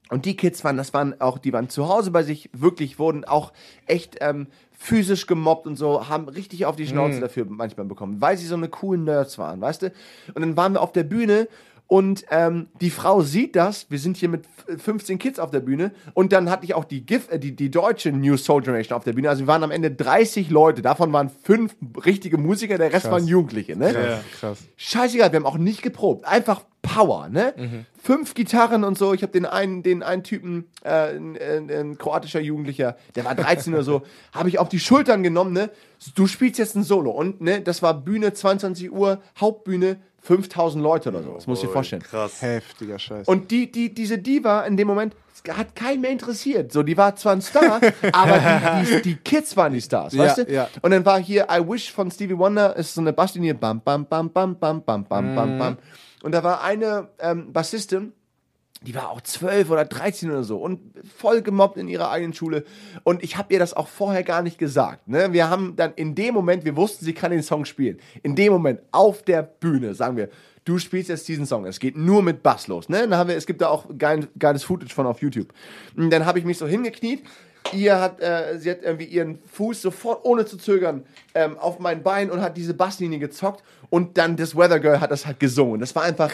und 0.09 0.25
die 0.25 0.37
Kids 0.37 0.65
waren, 0.65 0.77
das 0.79 0.93
waren 0.95 1.21
auch, 1.21 1.39
die 1.39 1.53
waren 1.53 1.69
zu 1.69 1.89
Hause 1.89 2.11
bei 2.11 2.23
sich, 2.23 2.51
wirklich 2.55 2.99
wurden 2.99 3.25
auch 3.25 3.53
echt 3.87 4.17
ähm, 4.21 4.49
physisch 4.83 5.29
gemobbt 5.29 5.69
und 5.69 5.77
so, 5.77 6.09
haben 6.09 6.29
richtig 6.29 6.67
auf 6.67 6.75
die 6.75 6.89
Schnauze 6.89 7.21
dafür 7.21 7.47
manchmal 7.49 7.87
bekommen, 7.87 8.21
weil 8.21 8.37
sie 8.37 8.47
so 8.47 8.57
eine 8.57 8.69
coolen 8.69 9.05
Nerds 9.05 9.39
waren, 9.39 9.61
weißt 9.61 9.83
du? 9.83 9.93
Und 10.35 10.43
dann 10.43 10.57
waren 10.57 10.73
wir 10.73 10.81
auf 10.81 10.91
der 10.91 11.05
Bühne 11.05 11.47
und 11.93 12.25
ähm, 12.31 12.69
die 12.81 12.89
Frau 12.89 13.21
sieht 13.21 13.55
das, 13.55 13.91
wir 13.91 13.99
sind 13.99 14.17
hier 14.17 14.31
mit 14.31 14.45
f- 14.67 14.81
15 14.83 15.19
Kids 15.19 15.39
auf 15.39 15.51
der 15.51 15.61
Bühne 15.61 15.91
und 16.15 16.33
dann 16.33 16.49
hatte 16.49 16.65
ich 16.65 16.73
auch 16.73 16.85
die 16.87 17.05
GIF, 17.05 17.31
äh, 17.31 17.39
die, 17.39 17.55
die 17.55 17.71
deutsche 17.71 18.11
New 18.13 18.39
Soul 18.39 18.63
Generation 18.63 18.97
auf 18.97 19.05
der 19.05 19.13
Bühne, 19.13 19.29
also 19.29 19.43
wir 19.43 19.47
waren 19.47 19.63
am 19.63 19.71
Ende 19.71 19.91
30 19.91 20.49
Leute, 20.49 20.81
davon 20.81 21.13
waren 21.13 21.31
fünf 21.43 21.77
richtige 22.07 22.39
Musiker, 22.39 22.79
der 22.79 22.93
Rest 22.95 23.11
waren 23.11 23.27
Jugendliche, 23.27 23.77
ne? 23.77 23.93
Ja, 23.93 24.21
krass. 24.41 24.59
Scheißegal, 24.77 25.33
wir 25.33 25.37
haben 25.37 25.47
auch 25.47 25.59
nicht 25.59 25.83
geprobt. 25.83 26.25
Einfach 26.27 26.63
Power, 26.81 27.29
ne? 27.29 27.55
Fünf 28.03 28.35
Gitarren 28.35 28.83
und 28.85 28.99
so. 28.99 29.13
Ich 29.15 29.23
habe 29.23 29.31
den 29.33 29.47
einen, 29.47 29.83
den 29.85 30.03
einen 30.03 30.25
Typen, 30.25 30.65
äh, 30.83 31.15
ein, 31.17 31.37
ein, 31.39 31.71
ein 31.71 31.99
kroatischer 31.99 32.41
Jugendlicher, 32.41 32.97
der 33.15 33.25
war 33.25 33.35
13 33.37 33.73
oder 33.75 33.85
so, 33.85 34.03
habe 34.33 34.49
ich 34.49 34.59
auf 34.59 34.69
die 34.69 34.81
Schultern 34.81 35.23
genommen, 35.23 35.53
ne? 35.53 35.71
Du 36.17 36.27
spielst 36.27 36.59
jetzt 36.59 36.75
ein 36.75 36.83
Solo 36.85 37.11
und 37.11 37.41
ne, 37.43 37.61
das 37.61 37.83
war 37.83 37.95
Bühne 37.95 38.33
22 38.33 38.91
Uhr, 38.91 39.21
Hauptbühne 39.39 39.99
5000 40.23 40.83
Leute 40.83 41.09
oder 41.11 41.23
so. 41.23 41.35
Das 41.35 41.47
muss 41.47 41.59
ich 41.61 41.67
dir 41.67 41.73
vorstellen. 41.73 42.03
Krass. 42.03 42.41
Heftiger 42.41 42.99
Scheiß. 42.99 43.27
Und 43.29 43.51
die, 43.51 43.71
die, 43.71 43.93
diese 43.93 44.19
Diva 44.19 44.63
in 44.63 44.77
dem 44.77 44.87
Moment 44.89 45.15
hat 45.49 45.75
keinen 45.75 46.01
mehr 46.03 46.11
interessiert. 46.11 46.73
So, 46.73 46.85
die 46.85 46.97
war 46.97 47.17
zwar 47.17 47.33
ein 47.33 47.43
Star, 47.43 47.81
aber 48.13 48.81
die, 48.85 48.91
die, 48.97 49.03
die 49.03 49.15
Kids 49.17 49.57
waren 49.57 49.73
die 49.73 49.81
Stars, 49.81 50.13
Ja, 50.13 50.25
weißt 50.25 50.39
du? 50.39 50.53
ja. 50.53 50.69
Und 50.83 50.93
dann 50.93 51.05
war 51.05 51.21
hier 51.21 51.49
I 51.51 51.59
Wish 51.69 51.91
von 51.91 52.11
Stevie 52.13 52.39
Wonder, 52.39 52.77
ist 52.77 52.95
so 52.95 53.01
eine 53.01 53.13
Basslinie, 53.13 53.55
bam, 53.55 53.81
bam, 53.81 54.07
bam, 54.07 54.31
bam, 54.31 54.57
bam, 54.59 54.83
bam, 54.85 55.05
bam, 55.05 55.35
bam, 55.35 55.59
bam. 55.59 55.79
Und 56.23 56.33
da 56.33 56.45
war 56.45 56.63
eine 56.63 57.09
ähm, 57.19 57.53
Bassistin, 57.53 58.13
die 58.87 58.95
war 58.95 59.11
auch 59.11 59.21
zwölf 59.21 59.71
oder 59.71 59.85
13 59.85 60.31
oder 60.31 60.45
so 60.45 60.59
und 60.59 60.81
voll 61.17 61.43
gemobbt 61.43 61.77
in 61.77 61.89
ihrer 61.89 62.11
eigenen 62.11 62.35
Schule. 62.35 62.65
Und 63.05 63.23
ich 63.23 63.37
habe 63.37 63.53
ihr 63.53 63.59
das 63.59 63.75
auch 63.75 63.89
vorher 63.89 64.23
gar 64.23 64.43
nicht 64.43 64.59
gesagt. 64.59 65.09
Ne? 65.09 65.33
Wir 65.33 65.49
haben 65.49 65.77
dann 65.77 65.93
in 65.95 66.15
dem 66.15 66.35
Moment, 66.35 66.65
wir 66.65 66.77
wussten, 66.77 67.05
sie 67.05 67.15
kann 67.15 67.31
den 67.31 67.43
Song 67.43 67.65
spielen. 67.65 67.99
In 68.23 68.35
dem 68.35 68.53
Moment 68.53 68.81
auf 68.91 69.23
der 69.23 69.43
Bühne 69.43 69.95
sagen 69.95 70.17
wir, 70.17 70.29
du 70.65 70.79
spielst 70.79 71.09
jetzt 71.09 71.29
diesen 71.29 71.47
Song. 71.47 71.67
Es 71.67 71.81
geht 71.81 71.97
nur 71.97 72.23
mit 72.23 72.43
Bass 72.43 72.69
los. 72.69 72.89
Ne? 72.89 73.01
Dann 73.01 73.17
haben 73.17 73.29
wir, 73.29 73.37
es 73.37 73.47
gibt 73.47 73.61
da 73.61 73.69
auch 73.69 73.87
geil, 73.99 74.29
geiles 74.39 74.65
Footage 74.65 74.95
von 74.95 75.07
auf 75.07 75.21
YouTube. 75.23 75.53
Und 75.97 76.11
dann 76.11 76.27
habe 76.27 76.39
ich 76.39 76.45
mich 76.45 76.59
so 76.59 76.67
hingekniet. 76.67 77.23
Ihr 77.73 78.01
hat, 78.01 78.21
äh, 78.21 78.59
sie 78.59 78.71
hat 78.71 78.83
irgendwie 78.83 79.05
ihren 79.05 79.39
Fuß 79.53 79.83
sofort 79.83 80.25
ohne 80.25 80.45
zu 80.45 80.57
zögern 80.57 81.05
ähm, 81.35 81.57
auf 81.59 81.79
mein 81.79 82.03
Bein 82.03 82.31
und 82.31 82.41
hat 82.41 82.57
diese 82.57 82.75
Basslinie 82.75 83.19
gezockt 83.19 83.63
und 83.89 84.17
dann 84.19 84.37
das 84.37 84.57
Weather 84.57 84.81
Girl 84.81 85.01
hat 85.01 85.11
das 85.11 85.27
halt 85.27 85.39
gesungen. 85.39 85.81
Das 85.81 85.95
war 85.95 86.03
einfach 86.03 86.33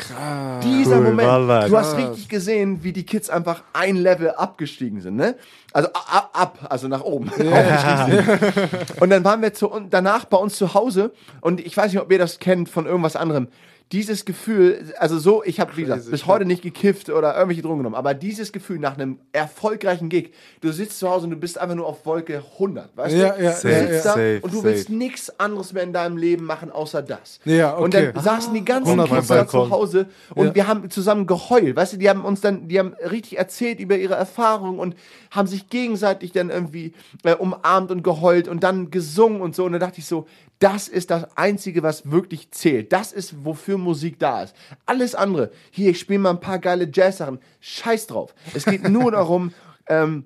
dieser 0.62 0.96
Cool, 0.98 1.04
Moment. 1.04 1.28
Wallah. 1.28 1.68
Du 1.68 1.76
hast 1.76 1.96
richtig 1.96 2.28
gesehen, 2.28 2.82
wie 2.82 2.92
die 2.92 3.04
Kids 3.04 3.30
einfach 3.30 3.62
ein 3.72 3.96
Level 3.96 4.30
abgestiegen 4.30 5.00
sind, 5.00 5.16
ne? 5.16 5.36
Also 5.72 5.88
ab, 5.92 6.30
ab 6.32 6.58
also 6.70 6.88
nach 6.88 7.02
oben. 7.02 7.30
Sind. 7.36 7.50
Und 9.00 9.10
dann 9.10 9.24
waren 9.24 9.42
wir 9.42 9.52
zu, 9.52 9.70
danach 9.90 10.24
bei 10.24 10.36
uns 10.36 10.56
zu 10.56 10.72
Hause 10.74 11.12
und 11.40 11.60
ich 11.60 11.76
weiß 11.76 11.92
nicht, 11.92 12.00
ob 12.00 12.10
ihr 12.10 12.18
das 12.18 12.38
kennt 12.38 12.68
von 12.68 12.86
irgendwas 12.86 13.16
anderem. 13.16 13.48
Dieses 13.90 14.26
Gefühl, 14.26 14.92
also 14.98 15.18
so, 15.18 15.42
ich 15.44 15.60
habe 15.60 15.74
wie 15.78 15.82
gesagt 15.84 16.10
bis 16.10 16.26
heute 16.26 16.44
nicht 16.44 16.60
gekifft 16.60 17.08
oder 17.08 17.34
irgendwelche 17.34 17.62
Drogen 17.62 17.78
genommen, 17.78 17.94
aber 17.94 18.12
dieses 18.12 18.52
Gefühl 18.52 18.78
nach 18.78 18.94
einem 18.98 19.18
erfolgreichen 19.32 20.10
Gig, 20.10 20.32
du 20.60 20.72
sitzt 20.72 20.98
zu 20.98 21.08
Hause 21.08 21.24
und 21.24 21.30
du 21.30 21.36
bist 21.38 21.56
einfach 21.56 21.74
nur 21.74 21.86
auf 21.86 22.04
Wolke 22.04 22.42
100, 22.58 22.94
weißt 22.94 23.16
Ja, 23.16 23.30
du? 23.30 23.42
ja, 23.44 23.50
du 23.50 23.56
Safe, 23.56 23.86
sitzt 23.86 24.04
da 24.04 24.10
safe, 24.10 24.40
und 24.42 24.52
du 24.52 24.56
safe. 24.58 24.68
willst 24.68 24.90
nichts 24.90 25.40
anderes 25.40 25.72
mehr 25.72 25.84
in 25.84 25.94
deinem 25.94 26.18
Leben 26.18 26.44
machen 26.44 26.70
außer 26.70 27.00
das. 27.00 27.40
Ja, 27.46 27.76
Und 27.76 27.94
okay. 27.94 28.12
dann 28.12 28.22
saßen 28.22 28.52
die 28.52 28.62
ganzen 28.64 28.90
100 29.00 29.08
Kids 29.10 29.28
da 29.28 29.46
zu 29.48 29.70
Hause 29.70 30.06
und 30.34 30.48
Ja. 30.48 30.54
wir 30.54 30.66
haben 30.68 30.90
zusammen 30.90 31.26
geheult. 31.26 31.74
Weißt 31.74 31.94
du, 31.94 31.96
die 31.96 32.10
haben 32.10 32.26
uns 32.26 32.42
dann, 32.42 32.68
die 32.68 32.78
haben 32.78 32.92
richtig 33.10 33.38
erzählt 33.38 33.80
über 33.80 33.96
ihre 33.96 34.14
Erfahrungen 34.16 34.80
und 34.80 34.96
haben 35.30 35.46
sich 35.48 35.70
gegenseitig 35.70 36.32
dann 36.32 36.50
irgendwie 36.50 36.92
äh, 37.24 37.34
umarmt 37.34 37.90
und 37.90 38.02
geheult 38.02 38.48
und 38.48 38.62
dann 38.62 38.90
gesungen 38.90 39.40
und 39.40 39.56
so. 39.56 39.64
Und 39.64 39.72
da 39.72 39.78
dachte 39.78 39.98
ich 40.00 40.04
so, 40.06 40.26
das 40.58 40.88
ist 40.88 41.10
das 41.10 41.36
Einzige, 41.36 41.82
was 41.82 42.10
wirklich 42.10 42.50
zählt. 42.50 42.92
Das 42.92 43.12
ist, 43.12 43.44
wofür 43.44 43.78
Musik 43.78 44.18
da 44.18 44.42
ist. 44.42 44.56
Alles 44.86 45.14
andere, 45.14 45.50
hier, 45.70 45.90
ich 45.90 46.00
spiele 46.00 46.18
mal 46.18 46.30
ein 46.30 46.40
paar 46.40 46.58
geile 46.58 46.88
Jazz-Sachen. 46.92 47.38
Scheiß 47.60 48.08
drauf. 48.08 48.34
Es 48.54 48.64
geht 48.64 48.88
nur 48.88 49.12
darum, 49.12 49.52
ähm, 49.86 50.24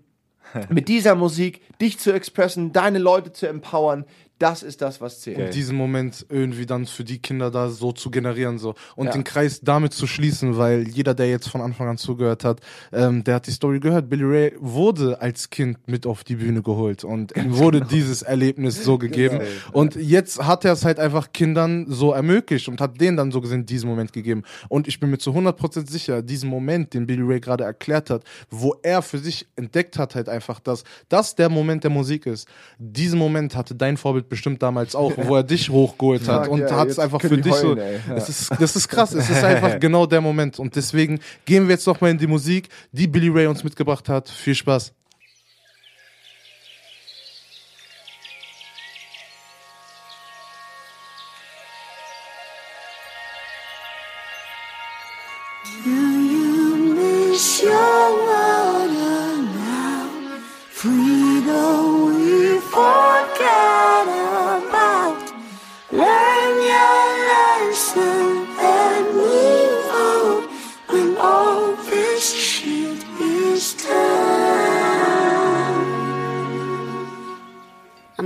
mit 0.69 0.89
dieser 0.89 1.15
Musik 1.15 1.61
dich 1.81 1.99
zu 1.99 2.13
expressen, 2.13 2.73
deine 2.73 2.99
Leute 2.99 3.33
zu 3.33 3.47
empowern. 3.47 4.05
Das 4.43 4.65
ist 4.65 4.83
das, 4.83 5.01
was 5.01 5.21
zählt. 5.21 5.55
diesen 5.55 5.77
Moment 5.77 6.27
irgendwie 6.29 6.67
dann 6.67 6.87
für 6.87 7.05
die 7.05 7.21
Kinder 7.21 7.53
da 7.53 7.69
so 7.69 7.93
zu 7.93 8.11
generieren 8.11 8.59
so 8.59 8.75
und 8.97 9.15
den 9.15 9.23
Kreis 9.23 9.61
damit 9.63 9.93
zu 9.93 10.09
schließen, 10.09 10.59
weil 10.59 10.89
jeder, 10.89 11.15
der 11.15 11.31
jetzt 11.31 11.49
von 11.49 11.61
Anfang 11.61 11.87
an 11.89 11.97
zugehört 11.97 12.43
hat, 12.43 12.59
ähm, 12.93 13.23
der 13.23 13.37
hat 13.37 13.47
die 13.47 13.53
Story 13.53 13.79
gehört. 13.79 14.09
Billy 14.09 14.25
Ray 14.25 14.53
wurde 14.59 15.21
als 15.21 15.49
Kind 15.51 15.87
mit 15.87 16.07
auf 16.07 16.25
die 16.25 16.35
Bühne 16.35 16.61
geholt 16.61 17.05
und 17.05 17.37
ihm 17.37 17.57
wurde 17.57 17.83
dieses 17.83 18.23
Erlebnis 18.23 18.83
so 18.83 18.99
gegeben 18.99 19.43
und 19.71 19.95
jetzt 19.95 20.45
hat 20.45 20.65
er 20.65 20.73
es 20.73 20.85
halt 20.85 20.99
einfach 20.99 21.33
Kindern 21.33 21.87
so 21.89 22.11
ermöglicht 22.11 22.67
und 22.67 22.81
hat 22.81 23.01
denen 23.01 23.17
dann 23.17 23.31
so 23.31 23.41
gesehen 23.41 23.65
diesen 23.65 23.89
Moment 23.89 24.13
gegeben 24.13 24.43
und 24.69 24.89
ich 24.89 24.99
bin 24.99 25.11
mir 25.11 25.19
zu 25.19 25.31
100% 25.31 25.89
sicher, 25.89 26.21
diesen 26.21 26.51
Moment, 26.51 26.95
den 26.95 27.07
Billy 27.07 27.23
Ray 27.23 27.39
gerade 27.39 27.63
erklärt 27.63 28.11
hat, 28.11 28.25
wo 28.51 28.75
er 28.83 29.03
für 29.03 29.19
sich 29.19 29.47
entdeckt 29.55 30.01
hat 30.01 30.17
halt 30.17 30.29
einfach, 30.29 30.59
dass 30.59 30.83
das 31.09 31.37
der 31.37 31.49
Moment 31.49 31.85
der 31.85 31.93
Musik 31.93 32.27
ist. 32.27 32.49
Diesen 32.81 33.21
Moment 33.21 33.55
hatte 33.55 33.77
dein 33.77 33.97
Vorbild 33.97 34.32
bestimmt 34.33 34.63
damals 34.63 34.95
auch, 34.95 35.13
wo 35.19 35.37
er 35.37 35.43
dich 35.43 35.69
hochgeholt 35.69 36.27
hat 36.27 36.49
und 36.49 36.61
ja, 36.61 36.75
hat 36.75 36.89
es 36.89 36.99
einfach 36.99 37.21
für 37.21 37.37
dich 37.37 37.53
so. 37.53 37.69
heulen, 37.69 37.79
ey. 37.79 38.01
Ja. 38.09 38.15
Das 38.15 38.31
ist, 38.31 38.51
das 38.59 38.77
ist 38.77 38.89
krass. 38.89 39.13
Es 39.13 39.29
ist 39.29 39.45
einfach 39.45 39.79
genau 39.81 40.07
der 40.07 40.23
Moment. 40.23 40.59
Und 40.59 40.75
deswegen 40.75 41.21
gehen 41.45 41.69
wir 41.69 41.75
jetzt 41.75 41.87
noch 41.87 42.01
mal 42.01 42.11
in 42.11 42.17
die 42.17 42.27
Musik, 42.27 42.71
die 42.93 43.07
Billy 43.07 43.29
Ray 43.29 43.47
uns 43.47 43.63
mitgebracht 43.63 44.09
hat. 44.09 44.31
Viel 44.31 44.55
Spaß. 44.55 44.95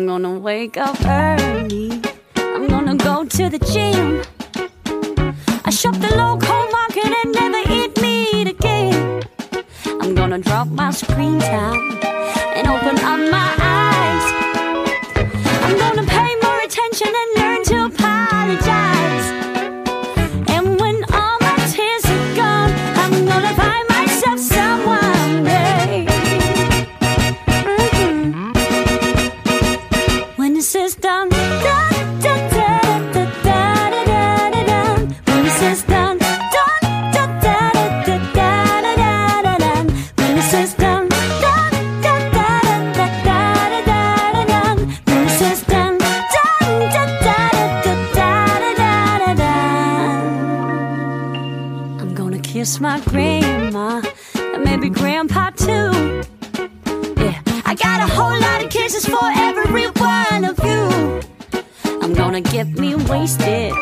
I'm 0.07 0.22
gonna 0.22 0.38
wake 0.38 0.76
up 0.76 0.96
early. 1.04 2.00
I'm 2.36 2.68
gonna 2.68 2.94
go 2.94 3.24
to 3.24 3.48
the 3.48 3.59
gym. 3.59 4.22
I 5.64 5.70
shop 5.70 5.96
the 5.96 6.14
local 6.14 6.62
market 6.70 7.11
and 7.11 7.32
never 7.34 7.62
eat 7.68 8.00
meat 8.00 8.46
again. 8.46 9.24
I'm 10.00 10.14
gonna 10.14 10.38
drop 10.38 10.68
my 10.68 10.92
screen 10.92 11.40
time 11.40 11.98
and 12.54 12.68
open 12.68 12.96
up 13.00 13.18
my 13.32 13.50
eyes. 13.59 14.26
I'm 15.64 15.76
gonna 15.76 16.07
pay 16.07 16.36
more 16.40 16.61
attention 16.61 17.09
and 17.22 17.30
learn 17.38 17.64
my 52.80 53.00
grandma 53.00 54.02
and 54.34 54.64
maybe 54.64 54.90
grandpa 54.90 55.50
too. 55.50 56.22
Yeah, 57.16 57.40
I 57.64 57.74
got 57.74 58.00
a 58.00 58.12
whole 58.12 58.38
lot 58.38 58.64
of 58.64 58.70
kisses 58.70 59.06
for 59.06 59.18
every 59.22 59.86
one 59.88 60.44
of 60.44 60.58
you. 60.64 61.20
I'm 62.02 62.12
gonna 62.12 62.40
get 62.40 62.68
me 62.68 62.94
wasted 62.94 63.72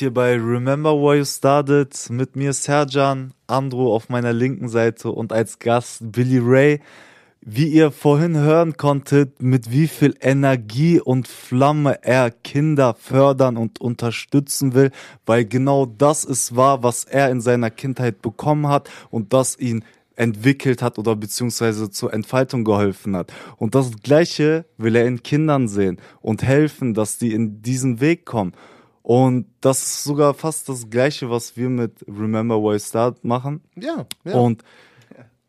hier 0.00 0.14
bei 0.14 0.32
Remember 0.32 0.94
Where 0.94 1.18
You 1.18 1.24
Started. 1.26 1.94
Mit 2.08 2.34
mir 2.34 2.54
Serjan, 2.54 3.34
Andro 3.46 3.94
auf 3.94 4.08
meiner 4.08 4.32
linken 4.32 4.70
Seite 4.70 5.10
und 5.10 5.30
als 5.30 5.58
Gast 5.58 6.10
Billy 6.10 6.38
Ray. 6.42 6.80
Wie 7.42 7.68
ihr 7.68 7.90
vorhin 7.90 8.36
hören 8.36 8.78
konntet, 8.78 9.42
mit 9.42 9.70
wie 9.70 9.88
viel 9.88 10.14
Energie 10.20 11.00
und 11.00 11.28
Flamme 11.28 12.02
er 12.02 12.30
Kinder 12.30 12.94
fördern 12.98 13.58
und 13.58 13.80
unterstützen 13.80 14.72
will, 14.72 14.90
weil 15.26 15.44
genau 15.44 15.84
das 15.84 16.24
ist 16.24 16.56
wahr, 16.56 16.82
was 16.82 17.04
er 17.04 17.30
in 17.30 17.42
seiner 17.42 17.70
Kindheit 17.70 18.22
bekommen 18.22 18.68
hat 18.68 18.88
und 19.10 19.34
das 19.34 19.58
ihn 19.58 19.84
entwickelt 20.16 20.80
hat 20.80 20.98
oder 20.98 21.14
beziehungsweise 21.14 21.90
zur 21.90 22.14
Entfaltung 22.14 22.64
geholfen 22.64 23.16
hat. 23.16 23.32
Und 23.58 23.74
das 23.74 23.90
Gleiche 24.02 24.64
will 24.78 24.96
er 24.96 25.06
in 25.06 25.22
Kindern 25.22 25.68
sehen 25.68 26.00
und 26.22 26.42
helfen, 26.42 26.94
dass 26.94 27.18
die 27.18 27.32
in 27.32 27.60
diesen 27.60 28.00
Weg 28.00 28.24
kommen. 28.24 28.52
Und 29.02 29.46
das 29.60 29.82
ist 29.82 30.04
sogar 30.04 30.34
fast 30.34 30.68
das 30.68 30.88
Gleiche, 30.90 31.30
was 31.30 31.56
wir 31.56 31.68
mit 31.68 32.04
Remember 32.06 32.62
Why 32.62 32.78
Start 32.78 33.24
machen. 33.24 33.62
Ja, 33.76 34.06
ja. 34.24 34.34
Und 34.34 34.62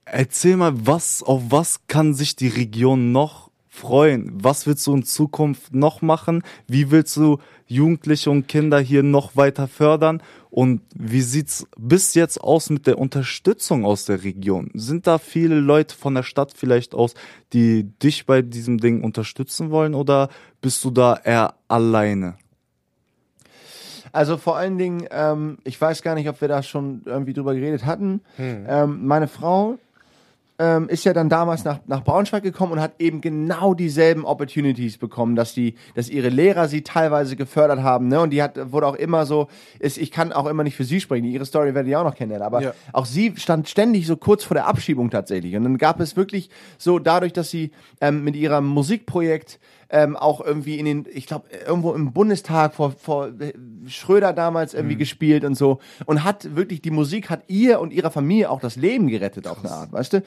erzähl 0.06 0.58
mal, 0.58 0.74
was, 0.86 1.22
auf 1.22 1.44
was 1.50 1.88
kann 1.88 2.14
sich 2.14 2.36
die 2.36 2.48
Region 2.48 3.12
noch 3.12 3.52
freuen? 3.68 4.32
Was 4.44 4.68
willst 4.68 4.86
du 4.86 4.94
in 4.94 5.04
Zukunft 5.04 5.74
noch 5.74 6.02
machen? 6.02 6.44
Wie 6.68 6.92
willst 6.92 7.16
du 7.16 7.40
Jugendliche 7.68 8.30
und 8.30 8.48
Kinder 8.48 8.80
hier 8.80 9.02
noch 9.02 9.36
weiter 9.36 9.68
fördern? 9.68 10.22
Und 10.50 10.82
wie 10.94 11.22
sieht's 11.22 11.66
bis 11.78 12.14
jetzt 12.14 12.42
aus 12.42 12.70
mit 12.70 12.86
der 12.86 13.00
Unterstützung 13.00 13.86
aus 13.86 14.04
der 14.04 14.24
Region? 14.24 14.70
Sind 14.74 15.08
da 15.08 15.18
viele 15.18 15.56
Leute 15.56 15.96
von 15.96 16.16
der 16.16 16.24
Stadt 16.24 16.54
vielleicht 16.54 16.94
aus, 16.94 17.14
die 17.54 17.86
dich 18.04 18.26
bei 18.26 18.42
diesem 18.42 18.78
Ding 18.78 19.04
unterstützen 19.04 19.72
wollen 19.72 19.96
oder 19.96 20.28
bist 20.62 20.84
du 20.84 20.92
da 20.92 21.16
eher 21.16 21.56
alleine? 21.70 22.36
Also 24.12 24.38
vor 24.38 24.58
allen 24.58 24.78
Dingen, 24.78 25.06
ähm, 25.12 25.58
ich 25.64 25.80
weiß 25.80 26.02
gar 26.02 26.16
nicht, 26.16 26.28
ob 26.30 26.42
wir 26.42 26.48
da 26.48 26.64
schon 26.64 27.02
irgendwie 27.06 27.34
drüber 27.34 27.54
geredet 27.54 27.86
hatten. 27.86 28.22
Ähm, 28.38 29.06
meine 29.06 29.28
Frau 29.28 29.78
ähm, 30.60 30.90
ist 30.90 31.06
ja 31.06 31.14
dann 31.14 31.28
damals 31.28 31.64
nach, 31.64 31.80
nach 31.88 32.04
Braunschweig 32.04 32.44
gekommen 32.44 32.74
und 32.74 32.82
hat 32.82 32.94
eben 33.00 33.20
genau 33.22 33.74
dieselben 33.74 34.26
Opportunities 34.26 35.00
bekommen, 35.00 35.36
dass 35.36 35.56
die, 35.56 35.74
dass 35.96 36.08
ihre 36.08 36.30
Lehrer 36.30 36.68
sie 36.68 36.84
teilweise 36.84 37.36
gefördert 37.36 37.82
haben, 37.82 38.10
ne? 38.10 38.22
Und 38.22 38.30
die 38.30 38.44
hat, 38.44 38.72
wurde 38.72 38.86
auch 38.86 38.96
immer 38.96 39.26
so, 39.26 39.48
ist, 39.80 39.98
ich 39.98 40.12
kann 40.12 40.32
auch 40.32 40.46
immer 40.46 40.64
nicht 40.64 40.76
für 40.76 40.84
sie 40.84 41.02
sprechen, 41.02 41.26
ihre 41.26 41.46
Story 41.46 41.74
werdet 41.74 41.90
ihr 41.90 42.00
auch 42.00 42.04
noch 42.04 42.14
kennenlernen, 42.16 42.46
aber 42.46 42.62
Ja. 42.62 42.74
auch 42.94 43.06
sie 43.08 43.34
stand 43.38 43.70
ständig 43.70 44.06
so 44.06 44.18
kurz 44.18 44.44
vor 44.44 44.54
der 44.54 44.68
Abschiebung 44.68 45.10
tatsächlich. 45.10 45.56
Und 45.56 45.64
dann 45.64 45.78
gab 45.80 46.00
es 46.00 46.16
wirklich 46.16 46.52
so 46.78 47.00
dadurch, 47.00 47.34
dass 47.34 47.50
sie 47.50 47.72
ähm, 48.00 48.24
mit 48.24 48.36
ihrem 48.36 48.68
Musikprojekt 48.68 49.60
ähm, 49.92 50.16
auch 50.16 50.40
irgendwie 50.40 50.80
in 50.80 50.86
den, 50.86 51.06
ich 51.12 51.28
glaube, 51.28 51.50
irgendwo 51.68 51.94
im 51.94 52.14
Bundestag 52.14 52.74
vor, 52.74 52.92
vor 52.92 53.28
äh, 53.28 53.54
Schröder 53.88 54.32
damals 54.32 54.74
irgendwie 54.74 54.96
gespielt 54.96 55.44
und 55.44 55.56
so. 55.56 55.80
Und 56.06 56.24
hat 56.24 56.56
wirklich, 56.56 56.82
die 56.82 56.92
Musik 56.92 57.30
hat 57.30 57.44
ihr 57.48 57.82
und 57.82 57.92
ihrer 57.92 58.10
Familie 58.10 58.50
auch 58.50 58.62
das 58.62 58.78
Leben 58.78 59.08
gerettet 59.08 59.48
auf 59.48 59.60
eine 59.60 59.72
Art, 59.74 59.92
weißt 59.92 60.14
du? 60.14 60.24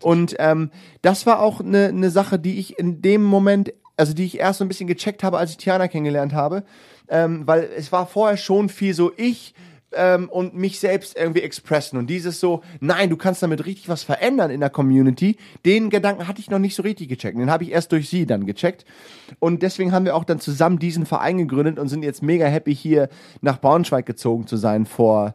Und 0.00 0.36
ähm, 0.38 0.70
das 1.02 1.26
war 1.26 1.40
auch 1.40 1.60
eine, 1.60 1.88
eine 1.88 2.10
Sache, 2.10 2.38
die 2.38 2.60
ich 2.60 2.78
in 2.78 3.02
dem 3.02 3.24
Moment, 3.24 3.72
also 3.96 4.14
die 4.14 4.24
ich 4.24 4.38
erst 4.38 4.60
so 4.60 4.64
ein 4.64 4.68
bisschen 4.68 4.86
gecheckt 4.86 5.24
habe, 5.24 5.38
als 5.38 5.50
ich 5.50 5.56
Tiana 5.56 5.88
kennengelernt 5.88 6.32
habe. 6.32 6.62
Ähm, 7.08 7.46
weil 7.46 7.68
es 7.76 7.90
war 7.90 8.06
vorher 8.06 8.36
schon 8.36 8.68
viel 8.68 8.94
so 8.94 9.10
ich 9.16 9.54
ähm, 9.92 10.28
und 10.28 10.54
mich 10.54 10.80
selbst 10.80 11.16
irgendwie 11.16 11.42
expressen. 11.42 11.98
Und 11.98 12.08
dieses 12.08 12.40
so, 12.40 12.62
nein, 12.80 13.10
du 13.10 13.16
kannst 13.16 13.42
damit 13.42 13.64
richtig 13.66 13.88
was 13.88 14.02
verändern 14.02 14.50
in 14.50 14.60
der 14.60 14.70
Community, 14.70 15.36
den 15.64 15.90
Gedanken 15.90 16.28
hatte 16.28 16.40
ich 16.40 16.50
noch 16.50 16.58
nicht 16.58 16.74
so 16.74 16.82
richtig 16.82 17.08
gecheckt. 17.08 17.38
Den 17.38 17.50
habe 17.50 17.64
ich 17.64 17.72
erst 17.72 17.92
durch 17.92 18.08
sie 18.08 18.26
dann 18.26 18.46
gecheckt. 18.46 18.84
Und 19.38 19.62
deswegen 19.62 19.92
haben 19.92 20.04
wir 20.04 20.14
auch 20.14 20.24
dann 20.24 20.40
zusammen 20.40 20.78
diesen 20.78 21.06
Verein 21.06 21.38
gegründet 21.38 21.78
und 21.78 21.88
sind 21.88 22.02
jetzt 22.02 22.22
mega 22.22 22.46
happy, 22.46 22.74
hier 22.74 23.08
nach 23.40 23.60
Braunschweig 23.60 24.06
gezogen 24.06 24.46
zu 24.46 24.56
sein 24.56 24.86
vor 24.86 25.34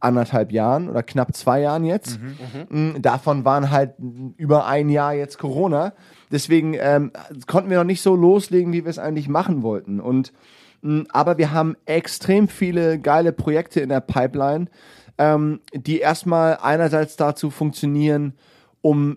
anderthalb 0.00 0.52
Jahren 0.52 0.88
oder 0.90 1.02
knapp 1.02 1.34
zwei 1.34 1.60
Jahren 1.60 1.84
jetzt. 1.84 2.20
Mm, 2.68 3.00
Davon 3.00 3.44
waren 3.44 3.70
halt 3.70 3.94
über 4.36 4.66
ein 4.66 4.90
Jahr 4.90 5.14
jetzt 5.14 5.38
Corona. 5.38 5.94
Deswegen 6.30 6.74
ähm, 6.78 7.10
konnten 7.46 7.70
wir 7.70 7.78
noch 7.78 7.84
nicht 7.84 8.02
so 8.02 8.14
loslegen, 8.14 8.72
wie 8.72 8.84
wir 8.84 8.90
es 8.90 8.98
eigentlich 8.98 9.28
machen 9.28 9.62
wollten. 9.62 10.00
Und 10.00 10.32
Aber 11.10 11.38
wir 11.38 11.52
haben 11.52 11.76
extrem 11.86 12.48
viele 12.48 12.98
geile 12.98 13.32
Projekte 13.32 13.80
in 13.80 13.88
der 13.88 14.00
Pipeline, 14.00 14.66
ähm, 15.18 15.60
die 15.72 15.98
erstmal 15.98 16.58
einerseits 16.60 17.16
dazu 17.16 17.50
funktionieren, 17.50 18.34
um 18.82 19.16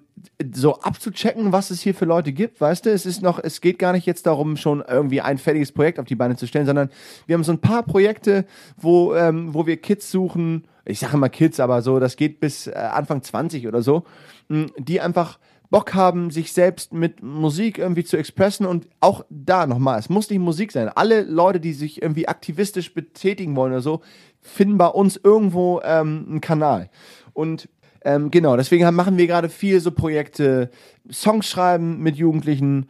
so 0.54 0.80
abzuchecken, 0.80 1.52
was 1.52 1.72
es 1.72 1.82
hier 1.82 1.94
für 1.94 2.06
Leute 2.06 2.32
gibt, 2.32 2.62
weißt 2.62 2.86
du, 2.86 2.90
es 2.90 3.06
ist 3.06 3.22
noch, 3.22 3.38
es 3.44 3.60
geht 3.60 3.80
gar 3.80 3.92
nicht 3.92 4.06
jetzt 4.06 4.26
darum, 4.26 4.56
schon 4.56 4.82
irgendwie 4.88 5.20
ein 5.20 5.38
fertiges 5.38 5.74
Projekt 5.74 6.00
auf 6.00 6.06
die 6.06 6.16
Beine 6.16 6.38
zu 6.38 6.48
stellen, 6.48 6.66
sondern 6.66 6.90
wir 7.26 7.34
haben 7.34 7.44
so 7.44 7.52
ein 7.52 7.60
paar 7.60 7.84
Projekte, 7.84 8.46
wo, 8.78 9.14
ähm, 9.14 9.54
wo 9.54 9.66
wir 9.66 9.76
Kids 9.76 10.10
suchen, 10.10 10.68
ich 10.86 11.00
sage 11.00 11.16
immer 11.16 11.28
Kids, 11.28 11.60
aber 11.60 11.82
so, 11.82 12.00
das 12.00 12.16
geht 12.16 12.40
bis 12.40 12.68
äh, 12.68 12.76
Anfang 12.76 13.22
20 13.22 13.68
oder 13.68 13.82
so, 13.82 14.06
mh, 14.48 14.68
die 14.78 15.02
einfach 15.02 15.38
Bock 15.70 15.94
haben, 15.94 16.32
sich 16.32 16.54
selbst 16.54 16.94
mit 16.94 17.22
Musik 17.22 17.78
irgendwie 17.78 18.04
zu 18.04 18.18
expressen 18.18 18.66
und 18.66 18.88
auch 19.02 19.26
da 19.30 19.68
nochmal, 19.68 20.00
es 20.00 20.10
muss 20.10 20.30
nicht 20.30 20.40
Musik 20.40 20.72
sein. 20.72 20.90
Alle 20.90 21.24
Leute, 21.24 21.60
die 21.60 21.74
sich 21.74 22.02
irgendwie 22.02 22.28
aktivistisch 22.28 22.94
betätigen 22.94 23.56
wollen 23.56 23.74
oder 23.74 23.82
so, 23.82 24.02
finden 24.42 24.78
bei 24.78 24.88
uns 24.88 25.20
irgendwo 25.22 25.82
ähm, 25.84 26.26
einen 26.30 26.42
Kanal. 26.42 26.90
Und 27.34 27.68
ähm, 28.04 28.32
genau, 28.32 28.56
deswegen 28.56 28.96
machen 28.96 29.18
wir 29.18 29.28
gerade 29.28 29.50
viel 29.50 29.82
so 29.82 29.92
Projekte, 29.92 30.70
Songs 31.12 31.48
schreiben 31.48 32.00
mit 32.00 32.16
Jugendlichen, 32.16 32.88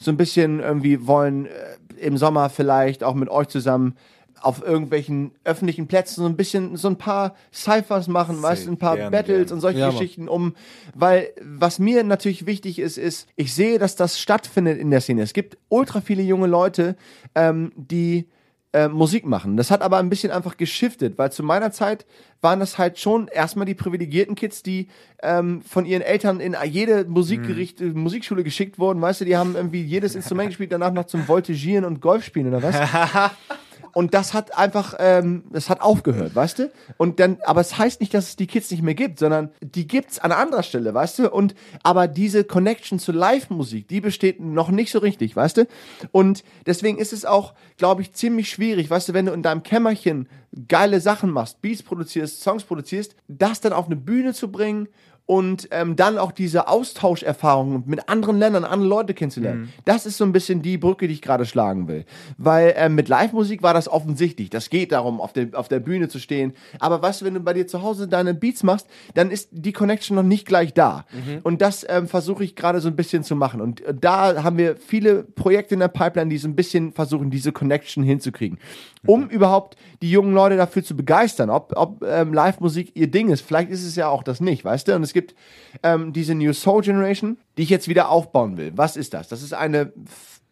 so 0.00 0.10
ein 0.10 0.16
bisschen 0.16 0.60
irgendwie 0.60 1.06
wollen 1.06 1.46
äh, 1.46 1.50
im 1.98 2.16
Sommer 2.16 2.48
vielleicht 2.48 3.04
auch 3.04 3.14
mit 3.14 3.28
euch 3.28 3.48
zusammen 3.48 3.96
auf 4.42 4.62
irgendwelchen 4.62 5.32
öffentlichen 5.44 5.86
Plätzen 5.86 6.22
so 6.22 6.26
ein 6.26 6.36
bisschen 6.36 6.76
so 6.76 6.88
ein 6.88 6.96
paar 6.96 7.34
Cyphers 7.52 8.08
machen, 8.08 8.42
weißt 8.42 8.66
du, 8.66 8.72
ein 8.72 8.78
paar 8.78 8.96
gerne, 8.96 9.10
Battles 9.10 9.36
gerne. 9.48 9.52
und 9.54 9.60
solche 9.60 9.78
Ja. 9.80 9.90
Geschichten 9.90 10.28
um, 10.28 10.54
weil 10.94 11.28
was 11.42 11.78
mir 11.78 12.02
natürlich 12.04 12.46
wichtig 12.46 12.78
ist, 12.78 12.98
ist, 12.98 13.28
ich 13.36 13.54
sehe, 13.54 13.78
dass 13.78 13.96
das 13.96 14.18
stattfindet 14.20 14.78
in 14.78 14.90
der 14.90 15.00
Szene. 15.00 15.22
Es 15.22 15.32
gibt 15.32 15.58
ultra 15.68 16.00
viele 16.00 16.22
junge 16.22 16.46
Leute, 16.46 16.96
ähm, 17.34 17.72
die 17.76 18.26
äh, 18.72 18.86
Musik 18.86 19.26
machen. 19.26 19.56
Das 19.56 19.72
hat 19.72 19.82
aber 19.82 19.98
ein 19.98 20.08
bisschen 20.10 20.30
einfach 20.30 20.56
geschiftet, 20.56 21.18
weil 21.18 21.32
zu 21.32 21.42
meiner 21.42 21.72
Zeit 21.72 22.06
waren 22.40 22.60
das 22.60 22.78
halt 22.78 23.00
schon 23.00 23.26
erstmal 23.26 23.66
die 23.66 23.74
privilegierten 23.74 24.36
Kids, 24.36 24.62
die 24.62 24.86
ähm, 25.24 25.60
von 25.62 25.84
ihren 25.84 26.02
Eltern 26.02 26.38
in 26.38 26.56
jede 26.66 27.04
Musikgericht, 27.04 27.80
Mhm. 27.80 28.00
Musikschule 28.00 28.44
geschickt 28.44 28.78
wurden. 28.78 29.02
Weißt 29.02 29.22
du, 29.22 29.24
die 29.24 29.36
haben 29.36 29.56
irgendwie 29.56 29.82
jedes 29.82 30.14
Instrument 30.14 30.48
gespielt, 30.50 30.70
danach 30.70 30.92
noch 30.92 31.06
zum 31.06 31.26
Voltigieren 31.26 31.84
und 31.84 32.00
Golf 32.00 32.24
spielen 32.24 32.46
oder 32.46 32.62
was. 32.62 32.76
Und 33.92 34.14
das 34.14 34.34
hat 34.34 34.56
einfach, 34.56 34.94
ähm, 34.98 35.44
das 35.50 35.68
hat 35.68 35.80
aufgehört, 35.80 36.34
weißt 36.34 36.58
du? 36.60 36.70
Und 36.96 37.20
dann, 37.20 37.38
aber 37.44 37.60
es 37.60 37.78
heißt 37.78 38.00
nicht, 38.00 38.14
dass 38.14 38.28
es 38.28 38.36
die 38.36 38.46
Kids 38.46 38.70
nicht 38.70 38.82
mehr 38.82 38.94
gibt, 38.94 39.18
sondern 39.18 39.50
die 39.60 39.86
gibt's 39.86 40.18
an 40.18 40.32
anderer 40.32 40.62
Stelle, 40.62 40.94
weißt 40.94 41.20
du? 41.20 41.30
Und 41.30 41.54
aber 41.82 42.08
diese 42.08 42.44
Connection 42.44 42.98
zu 42.98 43.12
Live-Musik, 43.12 43.88
die 43.88 44.00
besteht 44.00 44.40
noch 44.40 44.70
nicht 44.70 44.90
so 44.90 44.98
richtig, 44.98 45.34
weißt 45.34 45.58
du? 45.58 45.66
Und 46.12 46.44
deswegen 46.66 46.98
ist 46.98 47.12
es 47.12 47.24
auch, 47.24 47.54
glaube 47.76 48.02
ich, 48.02 48.12
ziemlich 48.12 48.50
schwierig, 48.50 48.90
weißt 48.90 49.08
du, 49.08 49.14
wenn 49.14 49.26
du 49.26 49.32
in 49.32 49.42
deinem 49.42 49.62
Kämmerchen 49.62 50.28
geile 50.68 51.00
Sachen 51.00 51.30
machst, 51.30 51.62
Beats 51.62 51.82
produzierst, 51.82 52.42
Songs 52.42 52.64
produzierst, 52.64 53.14
das 53.28 53.60
dann 53.60 53.72
auf 53.72 53.86
eine 53.86 53.96
Bühne 53.96 54.34
zu 54.34 54.50
bringen 54.50 54.88
und 55.30 55.68
ähm, 55.70 55.94
dann 55.94 56.18
auch 56.18 56.32
diese 56.32 56.66
Austauscherfahrungen 56.66 57.84
mit 57.86 58.08
anderen 58.08 58.40
Ländern, 58.40 58.64
andere 58.64 58.88
Leute 58.88 59.14
kennenzulernen. 59.14 59.72
Das 59.84 60.04
ist 60.04 60.16
so 60.16 60.24
ein 60.24 60.32
bisschen 60.32 60.60
die 60.60 60.76
Brücke, 60.76 61.06
die 61.06 61.14
ich 61.14 61.22
gerade 61.22 61.46
schlagen 61.46 61.86
will. 61.86 62.04
Weil 62.36 62.74
ähm, 62.76 62.96
mit 62.96 63.08
Live-Musik 63.08 63.62
war 63.62 63.72
das 63.72 63.88
offensichtlich. 63.88 64.50
Das 64.50 64.70
geht 64.70 64.90
darum, 64.90 65.20
auf 65.20 65.32
der, 65.32 65.50
auf 65.52 65.68
der 65.68 65.78
Bühne 65.78 66.08
zu 66.08 66.18
stehen. 66.18 66.54
Aber 66.80 66.98
du, 66.98 67.24
wenn 67.24 67.34
du 67.34 67.38
bei 67.38 67.52
dir 67.52 67.68
zu 67.68 67.80
Hause 67.80 68.08
deine 68.08 68.34
Beats 68.34 68.64
machst, 68.64 68.88
dann 69.14 69.30
ist 69.30 69.50
die 69.52 69.70
Connection 69.70 70.16
noch 70.16 70.24
nicht 70.24 70.46
gleich 70.46 70.74
da. 70.74 71.04
Und 71.44 71.62
das 71.62 71.86
ähm, 71.88 72.08
versuche 72.08 72.42
ich 72.42 72.56
gerade 72.56 72.80
so 72.80 72.88
ein 72.88 72.96
bisschen 72.96 73.22
zu 73.22 73.36
machen. 73.36 73.60
Und 73.60 73.82
äh, 73.82 73.94
da 73.94 74.42
haben 74.42 74.58
wir 74.58 74.74
viele 74.78 75.22
Projekte 75.22 75.74
in 75.74 75.80
der 75.80 75.86
Pipeline, 75.86 76.28
die 76.28 76.38
so 76.38 76.48
ein 76.48 76.56
bisschen 76.56 76.90
versuchen, 76.90 77.30
diese 77.30 77.52
Connection 77.52 78.02
hinzukriegen. 78.02 78.58
Um 79.06 79.28
überhaupt 79.28 79.76
die 80.02 80.10
jungen 80.10 80.34
Leute 80.34 80.56
dafür 80.56 80.82
zu 80.82 80.96
begeistern, 80.96 81.50
ob, 81.50 81.72
ob 81.76 82.02
ähm, 82.04 82.34
Live-Musik 82.34 82.96
ihr 82.96 83.08
Ding 83.08 83.30
ist. 83.30 83.42
Vielleicht 83.42 83.70
ist 83.70 83.86
es 83.86 83.94
ja 83.94 84.08
auch 84.08 84.24
das 84.24 84.40
nicht, 84.40 84.64
weißt 84.64 84.88
du? 84.88 84.96
Und 84.96 85.04
es 85.04 85.12
gibt 85.12 85.19
ähm, 85.82 86.12
diese 86.12 86.34
New 86.34 86.52
Soul 86.52 86.82
Generation, 86.82 87.38
die 87.56 87.62
ich 87.62 87.70
jetzt 87.70 87.88
wieder 87.88 88.08
aufbauen 88.08 88.56
will. 88.56 88.72
Was 88.76 88.96
ist 88.96 89.14
das? 89.14 89.28
Das 89.28 89.42
ist 89.42 89.54
eine 89.54 89.92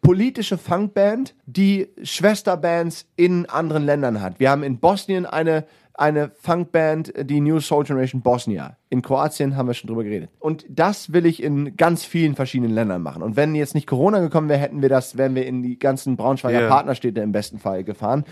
politische 0.01 0.57
Funkband, 0.57 1.35
die 1.45 1.89
Schwesterbands 2.03 3.05
in 3.15 3.47
anderen 3.47 3.85
Ländern 3.85 4.21
hat. 4.21 4.39
Wir 4.39 4.49
haben 4.49 4.63
in 4.63 4.79
Bosnien 4.79 5.25
eine 5.25 5.65
eine 5.99 6.31
Funkband, 6.39 7.13
die 7.23 7.41
New 7.41 7.59
Soul 7.59 7.83
Generation 7.83 8.21
Bosnia. 8.21 8.77
In 8.89 9.01
Kroatien 9.01 9.57
haben 9.57 9.67
wir 9.67 9.73
schon 9.73 9.89
drüber 9.89 10.03
geredet. 10.03 10.29
Und 10.39 10.65
das 10.69 11.11
will 11.11 11.25
ich 11.25 11.43
in 11.43 11.75
ganz 11.75 12.05
vielen 12.05 12.35
verschiedenen 12.35 12.73
Ländern 12.73 13.01
machen. 13.01 13.21
Und 13.21 13.35
wenn 13.35 13.53
jetzt 13.53 13.75
nicht 13.75 13.85
Corona 13.85 14.19
gekommen 14.19 14.47
wäre, 14.47 14.59
hätten 14.59 14.81
wir 14.81 14.89
das, 14.89 15.17
wären 15.17 15.35
wir 15.35 15.45
in 15.45 15.61
die 15.61 15.77
ganzen 15.77 16.15
Braunschweiger 16.15 16.61
Ja. 16.61 16.69
Partnerstädte 16.69 17.19
im 17.19 17.33
besten 17.33 17.59
Fall 17.59 17.83
gefahren. 17.83 18.23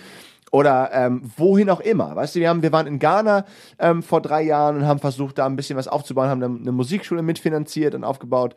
Oder 0.51 0.91
ähm, 0.93 1.21
wohin 1.35 1.69
auch 1.69 1.81
immer. 1.81 2.15
Weißt 2.15 2.35
du, 2.35 2.39
wir, 2.39 2.49
haben, 2.49 2.61
wir 2.61 2.71
waren 2.71 2.87
in 2.87 2.99
Ghana 2.99 3.45
ähm, 3.79 4.01
vor 4.01 4.21
drei 4.21 4.43
Jahren 4.43 4.77
und 4.77 4.85
haben 4.85 4.99
versucht, 4.99 5.37
da 5.37 5.45
ein 5.45 5.55
bisschen 5.55 5.77
was 5.77 5.87
aufzubauen, 5.87 6.29
haben 6.29 6.41
eine, 6.41 6.59
eine 6.59 6.71
Musikschule 6.71 7.21
mitfinanziert 7.21 7.95
und 7.95 8.03
aufgebaut. 8.03 8.55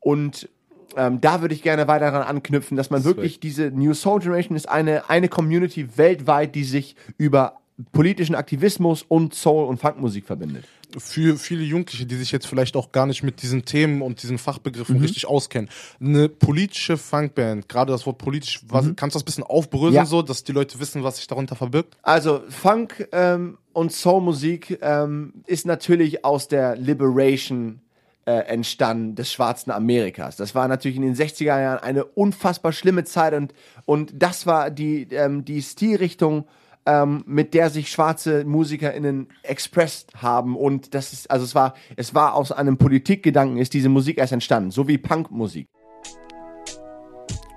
Und 0.00 0.48
ähm, 0.96 1.20
da 1.20 1.40
würde 1.40 1.54
ich 1.54 1.62
gerne 1.62 1.88
weiter 1.88 2.10
daran 2.10 2.26
anknüpfen, 2.26 2.76
dass 2.76 2.90
man 2.90 3.04
wirklich 3.04 3.40
diese 3.40 3.70
New 3.70 3.94
Soul 3.94 4.20
Generation 4.20 4.56
ist 4.56 4.68
eine, 4.68 5.08
eine 5.08 5.28
Community 5.28 5.96
weltweit, 5.96 6.54
die 6.54 6.64
sich 6.64 6.96
über 7.16 7.59
politischen 7.92 8.34
Aktivismus 8.34 9.02
und 9.06 9.34
Soul- 9.34 9.66
und 9.66 9.78
Funkmusik 9.80 10.26
verbindet. 10.26 10.64
für 10.98 11.36
viele 11.38 11.62
Jugendliche, 11.62 12.04
die 12.04 12.16
sich 12.16 12.32
jetzt 12.32 12.48
vielleicht 12.48 12.74
auch 12.74 12.90
gar 12.90 13.06
nicht 13.06 13.22
mit 13.22 13.42
diesen 13.42 13.64
Themen 13.64 14.02
und 14.02 14.24
diesen 14.24 14.38
Fachbegriffen 14.38 14.96
Mhm. 14.96 15.02
richtig 15.02 15.24
auskennen. 15.28 15.70
Eine 16.00 16.28
politische 16.28 16.96
Funkband, 16.96 17.68
gerade 17.68 17.92
das 17.92 18.06
Wort 18.06 18.18
politisch, 18.18 18.58
was, 18.66 18.86
kannst 18.96 19.14
du 19.14 19.18
das 19.18 19.22
ein 19.22 19.26
bisschen 19.26 19.44
aufbröseln, 19.44 19.90
Mhm. 19.92 19.96
Ja. 19.98 20.04
so, 20.06 20.20
dass 20.22 20.42
die 20.42 20.50
Leute 20.50 20.80
wissen, 20.80 21.04
was 21.04 21.18
sich 21.18 21.28
darunter 21.28 21.54
verbirgt? 21.54 21.96
Also 22.02 22.42
Funk 22.48 23.06
ähm, 23.12 23.58
und 23.72 23.92
Soulmusik 23.92 24.80
ähm, 24.82 25.32
ist 25.46 25.64
natürlich 25.64 26.24
aus 26.24 26.48
der 26.48 26.74
Liberation 26.74 27.80
äh, 28.26 28.32
entstanden 28.48 29.14
des 29.14 29.32
schwarzen 29.32 29.70
Amerikas. 29.70 30.34
Das 30.36 30.54
war 30.56 30.66
natürlich 30.68 30.96
in 30.96 31.02
den 31.02 31.14
60er 31.14 31.44
Jahren 31.44 31.78
eine 31.84 32.04
unfassbar 32.04 32.72
schlimme 32.72 33.04
Zeit 33.04 33.32
und, 33.34 33.54
und 33.86 34.12
das 34.14 34.44
war 34.46 34.70
die, 34.70 35.02
ähm, 35.12 35.44
die 35.44 35.62
Stilrichtung, 35.62 36.46
ähm, 36.90 37.22
mit 37.26 37.54
der 37.54 37.70
sich 37.70 37.90
schwarze 37.90 38.44
MusikerInnen 38.44 39.28
expressed 39.42 40.12
haben 40.16 40.56
und 40.56 40.94
das 40.94 41.12
ist, 41.12 41.30
also 41.30 41.44
es 41.44 41.54
war, 41.54 41.74
es 41.96 42.14
war 42.14 42.34
aus 42.34 42.50
einem 42.50 42.78
Politikgedanken 42.78 43.58
ist 43.58 43.74
diese 43.74 43.88
Musik 43.88 44.18
erst 44.18 44.32
entstanden, 44.32 44.72
so 44.72 44.88
wie 44.88 44.98
Punkmusik. 44.98 45.68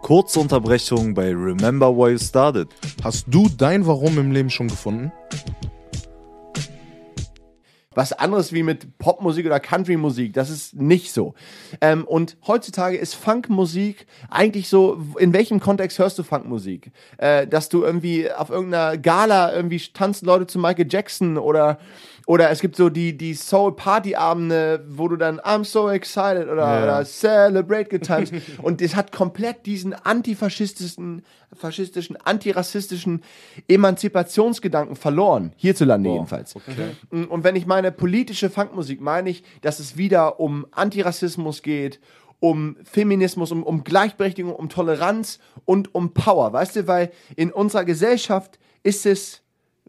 Kurze 0.04 0.40
Unterbrechung 0.40 1.14
bei 1.14 1.30
Remember 1.30 1.96
Why 1.96 2.12
You 2.12 2.18
Started. 2.18 2.68
Hast 3.04 3.26
du 3.28 3.50
dein 3.50 3.88
Warum 3.88 4.20
im 4.20 4.32
Leben 4.32 4.50
schon 4.50 4.68
gefunden? 4.68 5.12
Was 7.96 8.14
anderes 8.14 8.54
wie 8.54 8.64
mit 8.64 8.98
Popmusik 8.98 9.46
oder 9.46 9.60
Countrymusik. 9.60 10.34
Das 10.34 10.50
ist 10.50 10.76
nicht 10.76 11.12
so. 11.12 11.34
Ähm, 11.82 12.06
und 12.06 12.38
heutzutage 12.48 12.98
ist 12.98 13.16
Funkmusik 13.16 14.06
eigentlich 14.30 14.70
so, 14.70 15.02
in 15.18 15.34
welchem 15.34 15.60
Kontext 15.60 16.00
hörst 16.00 16.18
du 16.20 16.24
Funkmusik? 16.24 16.92
Äh, 17.18 17.48
dass 17.48 17.70
du 17.70 17.84
irgendwie 17.84 18.32
auf 18.32 18.50
irgendeiner 18.50 18.98
Gala 18.98 19.54
irgendwie 19.54 19.80
tanzen 19.80 20.26
Leute 20.26 20.48
zu 20.48 20.60
Michael 20.60 20.88
Jackson 20.90 21.38
oder 21.38 21.80
oder 22.26 22.50
es 22.50 22.62
gibt 22.62 22.76
so 22.76 22.90
die, 22.90 23.18
die 23.18 23.34
Soul-Party-Abende, 23.34 24.86
wo 24.90 25.08
du 25.10 25.18
dann 25.18 25.40
I'm 25.42 25.66
so 25.66 25.90
excited 25.90 26.48
oder, 26.48 26.64
Ja. 26.80 26.84
oder 26.84 27.06
Celebrate 27.06 28.00
Times. 28.00 28.32
Und 28.62 28.82
das 28.82 28.96
hat 28.96 29.12
komplett 29.12 29.66
diesen 29.66 29.94
antifaschistischen, 29.94 31.24
faschistischen, 31.54 32.16
antirassistischen 32.24 33.24
Emanzipationsgedanken 33.68 34.96
verloren. 34.96 35.54
Hierzulande 35.58 36.10
jedenfalls. 36.10 36.56
Und 37.12 37.44
wenn 37.44 37.56
ich 37.56 37.66
meine 37.66 37.92
politische 37.92 38.50
Funkmusik 38.50 39.02
meine 39.02 39.30
ich, 39.30 39.44
dass 39.62 39.80
es 39.80 39.98
wieder 39.98 40.40
um 40.40 40.66
Antirassismus 40.72 41.62
geht, 41.62 42.00
um 42.40 42.76
Feminismus, 42.84 43.52
um, 43.52 43.64
um 43.64 43.84
Gleichberechtigung, 43.84 44.54
um 44.54 44.68
Toleranz 44.70 45.40
und 45.66 45.96
um 45.96 46.14
Power. 46.14 46.52
Weißt 46.52 46.76
du, 46.76 46.88
weil 46.88 47.12
in 47.36 47.52
unserer 47.52 47.86
Gesellschaft 47.86 48.60
ist 48.84 49.06
es 49.06 49.42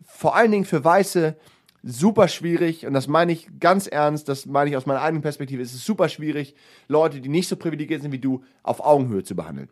vor 0.04 0.36
allen 0.36 0.52
Dingen 0.52 0.64
für 0.64 0.84
Weiße 0.84 1.36
super 1.84 2.28
schwierig, 2.28 2.86
und 2.86 2.94
das 2.94 3.08
meine 3.08 3.32
ich 3.32 3.48
ganz 3.60 3.86
ernst, 3.86 4.28
das 4.28 4.46
meine 4.46 4.70
ich 4.70 4.76
aus 4.76 4.86
meiner 4.86 5.02
eigenen 5.02 5.22
Perspektive, 5.22 5.62
es 5.62 5.74
ist 5.74 5.84
super 5.84 6.08
schwierig, 6.08 6.54
Leute, 6.88 7.20
die 7.20 7.28
nicht 7.28 7.48
so 7.48 7.56
privilegiert 7.56 8.02
sind 8.02 8.12
wie 8.12 8.18
du, 8.18 8.42
auf 8.62 8.84
Augenhöhe 8.84 9.22
zu 9.22 9.36
behandeln 9.36 9.68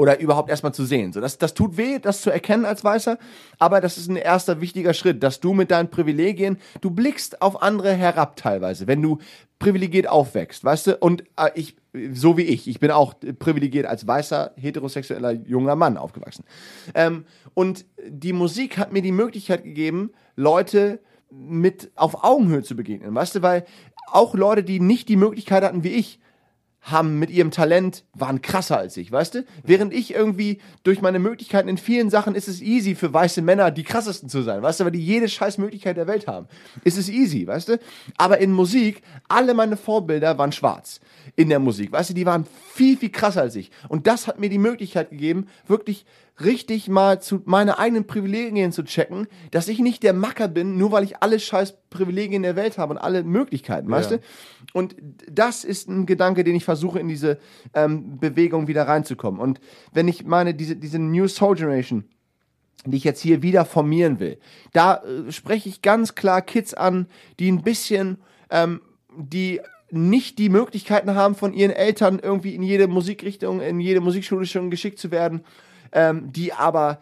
oder 0.00 0.18
überhaupt 0.18 0.48
erstmal 0.48 0.72
zu 0.72 0.86
sehen. 0.86 1.12
So, 1.12 1.20
das, 1.20 1.36
das 1.36 1.52
tut 1.52 1.76
weh, 1.76 1.98
das 1.98 2.22
zu 2.22 2.30
erkennen 2.30 2.64
als 2.64 2.82
Weißer, 2.82 3.18
aber 3.58 3.82
das 3.82 3.98
ist 3.98 4.08
ein 4.08 4.16
erster 4.16 4.62
wichtiger 4.62 4.94
Schritt, 4.94 5.22
dass 5.22 5.40
du 5.40 5.52
mit 5.52 5.70
deinen 5.70 5.90
Privilegien, 5.90 6.58
du 6.80 6.90
blickst 6.90 7.42
auf 7.42 7.62
andere 7.62 7.92
herab 7.92 8.36
teilweise, 8.36 8.86
wenn 8.86 9.02
du 9.02 9.18
privilegiert 9.58 10.08
aufwächst, 10.08 10.64
weißt 10.64 10.86
du? 10.86 10.96
Und 10.96 11.24
äh, 11.36 11.50
ich, 11.54 11.76
so 12.12 12.38
wie 12.38 12.44
ich, 12.44 12.66
ich 12.66 12.80
bin 12.80 12.90
auch 12.90 13.14
privilegiert 13.38 13.84
als 13.84 14.06
weißer, 14.06 14.52
heterosexueller 14.56 15.32
junger 15.32 15.76
Mann 15.76 15.98
aufgewachsen. 15.98 16.44
Ähm, 16.94 17.26
und 17.52 17.84
die 18.08 18.32
Musik 18.32 18.78
hat 18.78 18.92
mir 18.92 19.02
die 19.02 19.12
Möglichkeit 19.12 19.64
gegeben, 19.64 20.12
Leute 20.34 21.00
mit 21.30 21.90
auf 21.94 22.24
Augenhöhe 22.24 22.62
zu 22.62 22.76
begegnen, 22.76 23.14
weißt 23.14 23.36
du, 23.36 23.42
weil 23.42 23.64
auch 24.10 24.34
Leute, 24.34 24.64
die 24.64 24.80
nicht 24.80 25.08
die 25.08 25.16
Möglichkeit 25.16 25.62
hatten 25.62 25.84
wie 25.84 25.90
ich, 25.90 26.18
haben 26.82 27.18
mit 27.18 27.30
ihrem 27.30 27.50
Talent, 27.50 28.04
waren 28.14 28.40
krasser 28.40 28.78
als 28.78 28.96
ich, 28.96 29.12
weißt 29.12 29.34
du? 29.34 29.44
Während 29.62 29.92
ich 29.92 30.14
irgendwie 30.14 30.60
durch 30.82 31.02
meine 31.02 31.18
Möglichkeiten 31.18 31.68
in 31.68 31.76
vielen 31.76 32.08
Sachen 32.08 32.34
ist 32.34 32.48
es 32.48 32.62
easy 32.62 32.94
für 32.94 33.12
weiße 33.12 33.42
Männer 33.42 33.70
die 33.70 33.82
krassesten 33.82 34.30
zu 34.30 34.40
sein, 34.42 34.62
weißt 34.62 34.80
du, 34.80 34.84
weil 34.84 34.92
die 34.92 35.04
jede 35.04 35.28
scheiß 35.28 35.58
Möglichkeit 35.58 35.98
der 35.98 36.06
Welt 36.06 36.26
haben. 36.26 36.46
Ist 36.82 36.96
es 36.96 37.10
easy, 37.10 37.46
weißt 37.46 37.68
du? 37.68 37.78
Aber 38.16 38.38
in 38.38 38.52
Musik, 38.52 39.02
alle 39.28 39.52
meine 39.52 39.76
Vorbilder 39.76 40.38
waren 40.38 40.52
schwarz 40.52 41.00
in 41.36 41.50
der 41.50 41.58
Musik, 41.58 41.92
weißt 41.92 42.10
du, 42.10 42.14
die 42.14 42.26
waren 42.26 42.46
viel, 42.72 42.96
viel 42.96 43.10
krasser 43.10 43.42
als 43.42 43.56
ich. 43.56 43.70
Und 43.88 44.06
das 44.06 44.26
hat 44.26 44.40
mir 44.40 44.48
die 44.48 44.58
Möglichkeit 44.58 45.10
gegeben, 45.10 45.48
wirklich 45.66 46.06
richtig 46.44 46.88
mal 46.88 47.20
zu 47.20 47.42
meine 47.44 47.78
eigenen 47.78 48.06
Privilegien 48.06 48.72
zu 48.72 48.82
checken, 48.84 49.26
dass 49.50 49.68
ich 49.68 49.78
nicht 49.78 50.02
der 50.02 50.12
Macker 50.12 50.48
bin, 50.48 50.76
nur 50.78 50.92
weil 50.92 51.04
ich 51.04 51.22
alle 51.22 51.38
scheiß 51.38 51.76
Privilegien 51.90 52.42
der 52.42 52.56
Welt 52.56 52.78
habe 52.78 52.94
und 52.94 52.98
alle 52.98 53.22
Möglichkeiten, 53.24 53.90
weißt 53.90 54.12
Ja. 54.12 54.16
du? 54.16 54.22
Und 54.72 54.96
das 55.30 55.64
ist 55.64 55.88
ein 55.88 56.06
Gedanke, 56.06 56.44
den 56.44 56.54
ich 56.54 56.64
versuche, 56.64 56.98
in 56.98 57.08
diese 57.08 57.38
ähm, 57.74 58.18
Bewegung 58.18 58.68
wieder 58.68 58.86
reinzukommen. 58.88 59.40
Und 59.40 59.60
wenn 59.92 60.08
ich 60.08 60.24
meine, 60.24 60.54
diese, 60.54 60.76
diese 60.76 60.98
New 60.98 61.28
Soul 61.28 61.56
Generation, 61.56 62.04
die 62.86 62.96
ich 62.96 63.04
jetzt 63.04 63.20
hier 63.20 63.42
wieder 63.42 63.64
formieren 63.64 64.20
will, 64.20 64.38
da 64.72 65.02
äh, 65.02 65.30
spreche 65.32 65.68
ich 65.68 65.82
ganz 65.82 66.14
klar 66.14 66.40
Kids 66.42 66.74
an, 66.74 67.06
die 67.38 67.50
ein 67.50 67.62
bisschen, 67.62 68.18
ähm, 68.50 68.80
die 69.16 69.60
nicht 69.90 70.38
die 70.38 70.48
Möglichkeiten 70.48 71.14
haben, 71.16 71.34
von 71.34 71.52
ihren 71.52 71.72
Eltern 71.72 72.20
irgendwie 72.22 72.54
in 72.54 72.62
jede 72.62 72.86
Musikrichtung, 72.86 73.60
in 73.60 73.80
jede 73.80 74.00
Musikschule 74.00 74.46
schon 74.46 74.70
geschickt 74.70 74.98
zu 75.00 75.10
werden, 75.10 75.42
ähm, 75.92 76.32
die 76.32 76.52
aber 76.52 76.98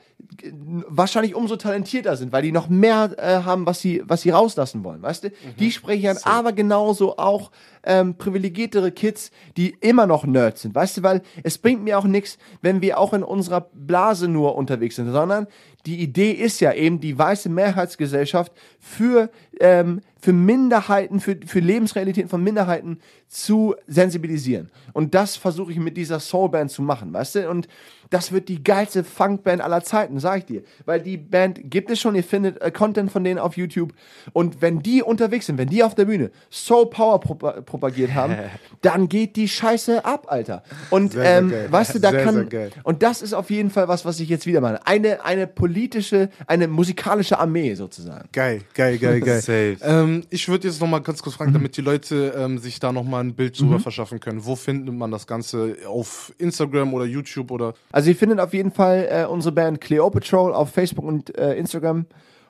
wahrscheinlich 0.88 1.34
umso 1.34 1.56
talentierter 1.56 2.16
sind, 2.16 2.32
weil 2.32 2.42
die 2.42 2.52
noch 2.52 2.68
mehr 2.68 3.14
äh, 3.16 3.44
haben, 3.44 3.66
was 3.66 3.80
sie, 3.80 4.02
was 4.06 4.22
sie 4.22 4.30
rauslassen 4.30 4.84
wollen, 4.84 5.02
weißt 5.02 5.24
du? 5.24 5.32
Die 5.59 5.72
spreche 5.72 5.98
ich 5.98 6.10
an, 6.10 6.18
aber 6.24 6.52
genauso 6.52 7.16
auch 7.16 7.50
ähm, 7.84 8.16
privilegiertere 8.16 8.92
Kids, 8.92 9.30
die 9.56 9.70
immer 9.80 10.06
noch 10.06 10.24
Nerds 10.24 10.62
sind, 10.62 10.74
weißt 10.74 10.98
du, 10.98 11.02
weil 11.02 11.22
es 11.42 11.59
bringt 11.59 11.82
mir 11.82 11.98
auch 11.98 12.05
nichts, 12.05 12.38
wenn 12.60 12.82
wir 12.82 12.98
auch 12.98 13.12
in 13.14 13.22
unserer 13.22 13.62
Blase 13.72 14.28
nur 14.28 14.56
unterwegs 14.56 14.96
sind, 14.96 15.10
sondern 15.10 15.46
die 15.86 16.00
Idee 16.02 16.32
ist 16.32 16.60
ja 16.60 16.72
eben, 16.74 17.00
die 17.00 17.16
weiße 17.16 17.48
Mehrheitsgesellschaft 17.48 18.52
für, 18.78 19.30
ähm, 19.59 20.02
für 20.20 20.32
Minderheiten, 20.32 21.20
für, 21.20 21.38
für 21.46 21.60
Lebensrealitäten 21.60 22.28
von 22.28 22.42
Minderheiten 22.42 22.98
zu 23.28 23.74
sensibilisieren. 23.86 24.70
Und 24.92 25.14
das 25.14 25.36
versuche 25.36 25.72
ich 25.72 25.78
mit 25.78 25.96
dieser 25.96 26.20
Soulband 26.20 26.70
zu 26.70 26.82
machen, 26.82 27.12
weißt 27.12 27.36
du? 27.36 27.48
Und 27.48 27.68
das 28.10 28.32
wird 28.32 28.48
die 28.48 28.62
geilste 28.62 29.05
Funkband 29.05 29.62
aller 29.62 29.82
Zeiten, 29.82 30.18
sag 30.20 30.39
ich 30.39 30.45
dir. 30.45 30.62
Weil 30.85 31.01
die 31.01 31.16
Band 31.16 31.61
gibt 31.65 31.90
es 31.90 32.01
schon, 32.01 32.15
ihr 32.15 32.24
findet 32.24 32.61
äh, 32.61 32.70
Content 32.70 33.11
von 33.11 33.24
denen 33.24 33.39
auf 33.39 33.57
YouTube. 33.57 33.93
Und 34.32 34.61
wenn 34.62 34.81
die 34.81 35.03
unterwegs 35.03 35.47
sind, 35.47 35.59
wenn 35.59 35.69
die 35.69 35.82
auf 35.82 35.95
der 35.95 36.05
Bühne 36.07 36.31
Soul 36.51 36.90
Power 36.90 37.20
propa 37.20 37.61
propagiert 37.62 38.15
haben, 38.15 38.36
dann 38.82 39.09
geht 39.09 39.36
die 39.36 39.49
Scheiße 39.49 40.05
ab, 40.05 40.27
Alter. 40.28 40.62
Und 40.90 41.12
Sehr, 41.12 41.23
sehr 41.23 41.39
ähm, 41.39 41.51
geil. 41.51 41.66
weißt 41.70 41.95
du, 41.95 41.99
da 41.99 42.11
Sehr, 42.11 42.24
kann. 42.24 42.51
sehr. 42.51 42.70
Und 42.82 43.03
das 43.03 43.23
ist 43.23 43.32
auf 43.32 43.51
jeden 43.51 43.70
Fall 43.70 43.89
was, 43.89 44.05
was 44.05 44.20
ich 44.20 44.28
jetzt 44.28 44.47
wieder 44.47 44.61
meine. 44.61 44.86
Eine, 44.86 45.24
eine 45.24 45.47
politische, 45.47 46.31
eine 46.47 46.69
musikalische 46.69 47.39
Armee 47.39 47.74
sozusagen. 47.74 48.28
Geil, 48.32 48.62
geil, 48.74 48.99
geil, 48.99 49.20
geil. 49.20 49.39
Ähm, 49.82 50.24
ich 50.31 50.49
würde 50.49 50.69
jetzt 50.69 50.81
noch 50.81 50.89
mal 50.89 50.99
ganz 51.01 51.23
kurz 51.23 51.36
fragen, 51.36 51.53
damit 51.53 51.77
die 51.77 51.81
Leute 51.81 52.35
ähm, 52.36 52.59
sich 52.59 52.81
da 52.81 52.93
noch 52.93 53.05
mal 53.05 53.20
ein 53.20 53.35
Bild 53.35 53.59
drüber 53.59 53.78
verschaffen 53.81 54.20
können. 54.20 54.45
Wo 54.45 54.57
findet 54.57 54.95
man 54.95 55.11
das 55.11 55.27
Ganze? 55.27 55.77
Auf 55.86 56.32
Instagram 56.39 56.93
oder 56.95 57.05
YouTube 57.05 57.51
oder? 57.51 57.74
Also 57.93 58.11
ihr 58.11 58.16
findet 58.16 58.40
auf 58.40 58.53
jeden 58.53 58.70
Fall 58.70 59.09
äh, 59.11 59.24
unsere 59.24 59.53
Band 59.53 59.81
Cleo 59.81 60.07
Patrol 60.10 60.52
auf 60.52 60.70
Facebook 60.70 61.05
und 61.05 61.36
äh, 61.39 61.55
Instagram. 61.55 62.06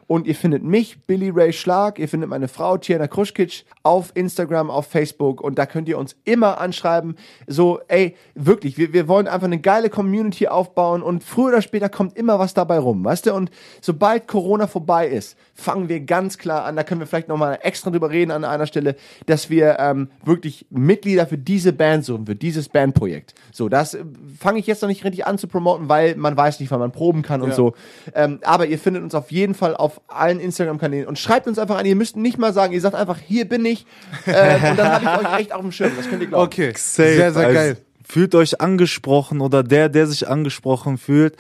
Und 0.09 0.26
ihr 0.26 0.35
findet 0.35 0.64
mich, 0.64 1.05
Billy 1.06 1.28
Ray 1.28 1.52
Schlag. 1.52 1.98
Ihr 1.98 2.09
findet 2.09 2.30
meine 2.30 2.48
Frau, 2.48 2.78
Tiana 2.78 3.06
Kruschkitsch, 3.09 3.64
auf 3.82 4.10
Instagram, 4.14 4.70
auf 4.70 4.86
Facebook. 4.86 5.43
Und 5.43 5.59
da 5.59 5.66
könnt 5.66 5.86
ihr 5.86 5.98
uns 5.98 6.16
immer 6.24 6.59
anschreiben. 6.62 7.16
So, 7.47 7.80
ey, 7.89 8.16
wirklich, 8.35 8.78
wir, 8.78 8.94
wir 8.94 9.06
wollen 9.06 9.28
einfach 9.28 9.47
eine 9.47 9.60
geile 9.60 9.90
Community 9.90 10.48
aufbauen. 10.48 11.02
Und 11.02 11.22
früher 11.22 11.48
oder 11.48 11.62
später 11.62 11.90
kommt 11.90 12.16
immer 12.16 12.39
was 12.39 12.55
dabei 12.55 12.78
rum, 12.78 13.05
weißt 13.05 13.26
du? 13.26 13.35
Und 13.35 13.51
sobald 13.82 14.26
Corona 14.26 14.66
vorbei 14.66 15.06
ist, 15.06 15.36
fangen 15.60 15.89
wir 15.89 15.98
ganz 16.01 16.39
klar 16.39 16.64
an. 16.64 16.76
Da 16.76 16.85
können 16.85 17.01
wir 17.01 17.06
vielleicht 17.09 17.26
nochmal 17.26 17.59
extra 17.62 17.90
drüber 17.90 18.10
reden 18.10 18.30
an 18.30 18.44
einer 18.44 18.66
Stelle, 18.66 18.94
dass 19.26 19.51
wir 19.51 19.76
ähm, 19.80 20.09
wirklich 20.24 20.66
Mitglieder 20.70 21.26
für 21.26 21.36
diese 21.36 21.72
Band 21.72 22.05
suchen, 22.05 22.26
für 22.26 22.36
dieses 22.36 22.68
Bandprojekt. 22.68 23.35
So, 23.51 23.68
das 23.68 23.94
äh, 23.94 24.05
fange 24.39 24.60
ich 24.60 24.68
jetzt 24.68 24.82
noch 24.82 24.89
nicht 24.89 25.05
richtig 25.05 25.26
an 25.26 25.36
zu 25.36 25.48
promoten, 25.48 25.89
weil 25.89 26.14
man 26.14 26.36
weiß 26.36 26.60
nicht, 26.60 26.70
wann 26.70 26.78
man 26.78 26.93
proben 26.93 27.22
kann 27.22 27.43
und 27.43 27.51
Ja. 27.51 27.55
so. 27.56 27.74
Ähm, 28.14 28.39
aber 28.44 28.66
ihr 28.66 28.78
findet 28.78 29.02
uns 29.02 29.14
auf 29.16 29.32
jeden 29.32 29.55
Fall 29.55 29.76
auf 29.76 30.01
allen 30.06 30.39
Instagram-Kanälen 30.39 31.09
und 31.09 31.18
schreibt 31.18 31.48
uns 31.48 31.59
einfach 31.59 31.76
an. 31.78 31.86
Ihr 31.86 31.97
müsst 31.97 32.16
nicht 32.16 32.39
mal 32.39 32.52
sagen, 32.52 32.72
ihr 32.72 32.80
sagt 32.80 32.94
einfach, 32.94 33.18
hier 33.18 33.48
bin 33.48 33.64
ich. 33.64 33.85
Ähm, 34.26 34.64
und 34.70 34.78
dann 34.78 34.93
habe 35.05 35.22
ich 35.22 35.26
euch 35.28 35.39
echt 35.40 35.52
auf 35.52 35.62
dem 35.62 35.72
Schirm. 35.72 35.90
Das 35.97 36.09
könnt 36.09 36.22
ihr 36.22 36.28
glauben. 36.28 36.44
Okay, 36.47 36.68
Safe. 36.76 37.09
sehr, 37.14 37.32
sehr 37.32 37.47
Also, 37.47 37.55
geil. 37.59 37.76
Fühlt 38.06 38.35
euch 38.36 38.60
angesprochen 38.60 39.40
oder 39.40 39.62
der, 39.64 39.89
der 39.89 40.06
sich 40.06 40.28
angesprochen 40.28 40.97
fühlt, 40.98 41.36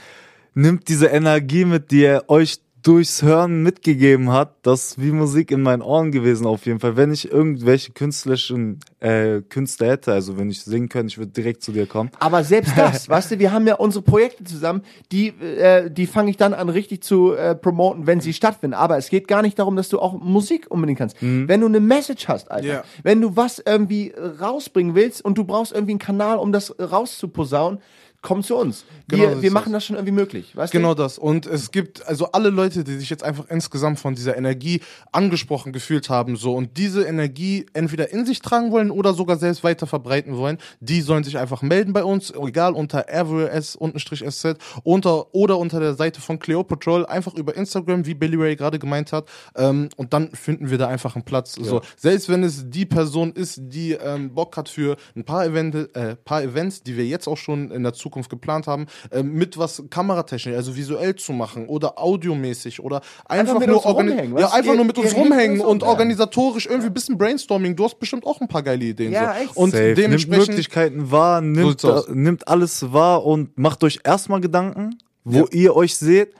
nimmt 0.54 0.88
diese 0.88 1.06
Energie 1.06 1.64
mit, 1.64 1.90
die 1.92 2.02
er 2.04 2.28
euch 2.28 2.58
durchs 2.82 3.22
Hören 3.22 3.62
mitgegeben 3.62 4.30
hat. 4.32 4.54
Das 4.62 4.84
ist 4.90 5.02
wie 5.02 5.10
Musik 5.10 5.50
in 5.50 5.62
meinen 5.62 5.82
Ohren 5.82 6.12
gewesen 6.12 6.46
auf 6.46 6.66
jeden 6.66 6.80
Fall. 6.80 6.96
Wenn 6.96 7.12
ich 7.12 7.30
irgendwelche 7.30 7.92
künstlerischen 7.92 8.78
äh, 9.00 9.40
Künste 9.42 9.86
hätte, 9.86 10.12
also 10.12 10.38
wenn 10.38 10.48
ich 10.50 10.62
singen 10.62 10.88
könnte, 10.88 11.08
ich 11.08 11.18
würde 11.18 11.32
direkt 11.32 11.62
zu 11.62 11.72
dir 11.72 11.86
kommen. 11.86 12.10
Aber 12.20 12.44
selbst 12.44 12.72
das, 12.76 13.08
weißt 13.08 13.32
du, 13.32 13.38
wir 13.38 13.52
haben 13.52 13.66
ja 13.66 13.74
unsere 13.74 14.02
Projekte 14.02 14.44
zusammen, 14.44 14.82
die, 15.12 15.28
äh, 15.28 15.90
die 15.90 16.06
fange 16.06 16.30
ich 16.30 16.36
dann 16.36 16.54
an 16.54 16.68
richtig 16.68 17.02
zu 17.02 17.32
äh, 17.32 17.54
promoten, 17.54 18.06
wenn 18.06 18.20
sie 18.20 18.32
stattfinden. 18.32 18.74
Aber 18.74 18.96
es 18.96 19.08
geht 19.10 19.28
gar 19.28 19.42
nicht 19.42 19.58
darum, 19.58 19.74
dass 19.76 19.88
du 19.88 19.98
auch 19.98 20.12
Musik 20.20 20.66
unbedingt 20.70 20.98
kannst. 20.98 21.16
Wenn 21.20 21.60
du 21.60 21.66
eine 21.66 21.80
Message 21.80 22.28
hast, 22.28 22.50
Alter, 22.50 22.66
Ja. 22.66 22.84
wenn 23.02 23.20
du 23.20 23.36
was 23.36 23.60
irgendwie 23.64 24.12
rausbringen 24.40 24.94
willst 24.94 25.24
und 25.24 25.36
du 25.38 25.44
brauchst 25.44 25.72
irgendwie 25.72 25.92
einen 25.92 25.98
Kanal, 25.98 26.38
um 26.38 26.52
das 26.52 26.74
rauszuposaunen, 26.78 27.80
komm 28.20 28.42
zu 28.42 28.56
uns. 28.56 28.84
Genau, 29.06 29.40
wir 29.40 29.50
machen 29.52 29.72
das. 29.72 29.78
das 29.80 29.86
schon 29.86 29.96
irgendwie 29.96 30.12
möglich, 30.12 30.56
weißt 30.56 30.72
Genau 30.72 30.94
du? 30.94 31.02
das. 31.02 31.18
Und 31.18 31.46
es 31.46 31.70
gibt 31.70 32.06
also 32.06 32.32
alle 32.32 32.50
Leute, 32.50 32.82
die 32.82 32.96
sich 32.96 33.10
jetzt 33.10 33.22
einfach 33.22 33.46
insgesamt 33.48 34.00
von 34.00 34.14
dieser 34.14 34.36
Energie 34.36 34.80
angesprochen 35.12 35.72
gefühlt 35.72 36.10
haben, 36.10 36.36
so 36.36 36.54
und 36.54 36.76
diese 36.76 37.04
Energie 37.04 37.66
entweder 37.74 38.10
in 38.10 38.26
sich 38.26 38.40
tragen 38.40 38.72
wollen 38.72 38.90
oder 38.90 39.14
sogar 39.14 39.36
selbst 39.36 39.62
weiter 39.62 39.86
verbreiten 39.86 40.36
wollen, 40.36 40.58
die 40.80 41.00
sollen 41.00 41.22
sich 41.22 41.38
einfach 41.38 41.62
melden 41.62 41.92
bei 41.92 42.02
uns, 42.02 42.32
egal 42.34 42.74
unter 42.74 43.06
RWS-SZ 43.08 44.58
unter 44.82 45.34
oder 45.34 45.58
unter 45.58 45.78
der 45.78 45.94
Seite 45.94 46.20
von 46.20 46.38
Cleo 46.38 46.64
Patrol, 46.64 47.06
einfach 47.06 47.34
über 47.34 47.56
Instagram, 47.56 48.04
wie 48.04 48.14
Billy 48.14 48.36
Ray 48.36 48.56
gerade 48.56 48.78
gemeint 48.78 49.12
hat. 49.12 49.28
Ähm, 49.56 49.90
und 49.96 50.12
dann 50.12 50.32
finden 50.32 50.70
wir 50.70 50.78
da 50.78 50.88
einfach 50.88 51.14
einen 51.14 51.24
Platz. 51.24 51.54
So, 51.54 51.80
selbst 51.96 52.28
wenn 52.28 52.42
es 52.42 52.68
die 52.68 52.84
Person 52.84 53.32
ist, 53.32 53.60
die 53.62 53.92
ähm, 53.92 54.34
Bock 54.34 54.56
hat 54.56 54.68
für 54.68 54.96
ein 55.16 55.24
paar, 55.24 55.46
Event, 55.46 55.74
äh, 55.96 56.16
paar 56.16 56.42
Events, 56.42 56.82
die 56.82 56.96
wir 56.96 57.06
jetzt 57.06 57.28
auch 57.28 57.36
schon 57.36 57.70
in 57.70 57.82
der 57.82 57.92
Zukunft 57.92 58.07
geplant 58.10 58.66
haben, 58.66 58.86
ähm, 59.12 59.32
mit 59.34 59.58
was 59.58 59.82
Kameratechnik, 59.90 60.54
also 60.54 60.76
visuell 60.76 61.14
zu 61.14 61.32
machen 61.32 61.66
oder 61.68 61.98
audiomäßig 61.98 62.80
oder 62.82 63.00
einfach, 63.26 63.58
mit 63.58 63.68
nur 63.68 63.82
rumhängen, 63.82 64.36
ja, 64.38 64.50
einfach 64.52 64.72
Ihr- 64.72 64.76
nur 64.76 64.84
mit 64.84 64.98
uns 64.98 65.14
rumhängen 65.14 65.60
um, 65.60 65.66
und 65.66 65.82
ja. 65.82 65.88
organisatorisch 65.88 66.66
irgendwie 66.66 66.88
ein 66.88 66.94
bisschen 66.94 67.18
Brainstorming. 67.18 67.76
Du 67.76 67.84
hast 67.84 67.98
bestimmt 67.98 68.26
auch 68.26 68.40
ein 68.40 68.48
paar 68.48 68.62
geile 68.62 68.84
Ideen. 68.84 69.12
Ja, 69.12 69.34
so. 69.34 69.40
echt. 69.44 69.56
Und 69.56 69.70
Safe. 69.70 69.82
Nimmt 69.84 69.98
dementsprechend 69.98 70.48
Möglichkeiten 70.48 71.10
wahr, 71.10 71.40
nimmt, 71.40 71.84
äh, 71.84 72.00
nimmt 72.12 72.48
alles 72.48 72.92
wahr 72.92 73.24
und 73.24 73.56
macht 73.58 73.84
euch 73.84 74.00
erstmal 74.04 74.40
Gedanken, 74.40 74.98
wo 75.24 75.46
ihr 75.50 75.76
euch 75.76 75.96
seht 75.96 76.34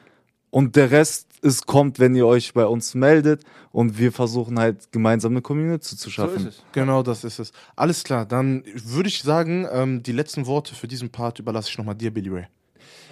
und 0.51 0.77
der 0.77 0.91
Rest 0.91 1.28
ist 1.39 1.67
kommt, 1.67 1.99
wenn 1.99 2.15
ihr 2.15 2.27
euch 2.27 2.53
bei 2.55 2.67
uns 2.67 2.95
meldet 2.95 3.43
und 3.71 3.99
wir 3.99 4.13
versuchen 4.13 4.59
halt 4.59 4.93
gemeinsam 4.93 5.33
eine 5.33 5.43
Community 5.43 5.97
zu 5.97 6.05
So 6.05 6.11
schaffen. 6.11 6.37
ist 6.47 6.59
es. 6.59 6.63
Genau, 6.73 7.03
das 7.03 7.25
ist 7.25 7.39
es. 7.39 7.53
Alles 7.77 8.05
klar, 8.05 8.27
dann 8.27 8.65
würde 8.75 9.09
ich 9.09 9.23
sagen, 9.23 9.67
ähm, 9.71 10.03
die 10.03 10.13
letzten 10.13 10.47
Worte 10.47 10.75
für 10.75 10.89
diesen 10.89 11.11
Part 11.11 11.39
überlasse 11.39 11.69
ich 11.71 11.79
nochmal 11.79 11.95
dir, 11.95 12.13
Billy 12.13 12.31
Ray. 12.31 12.47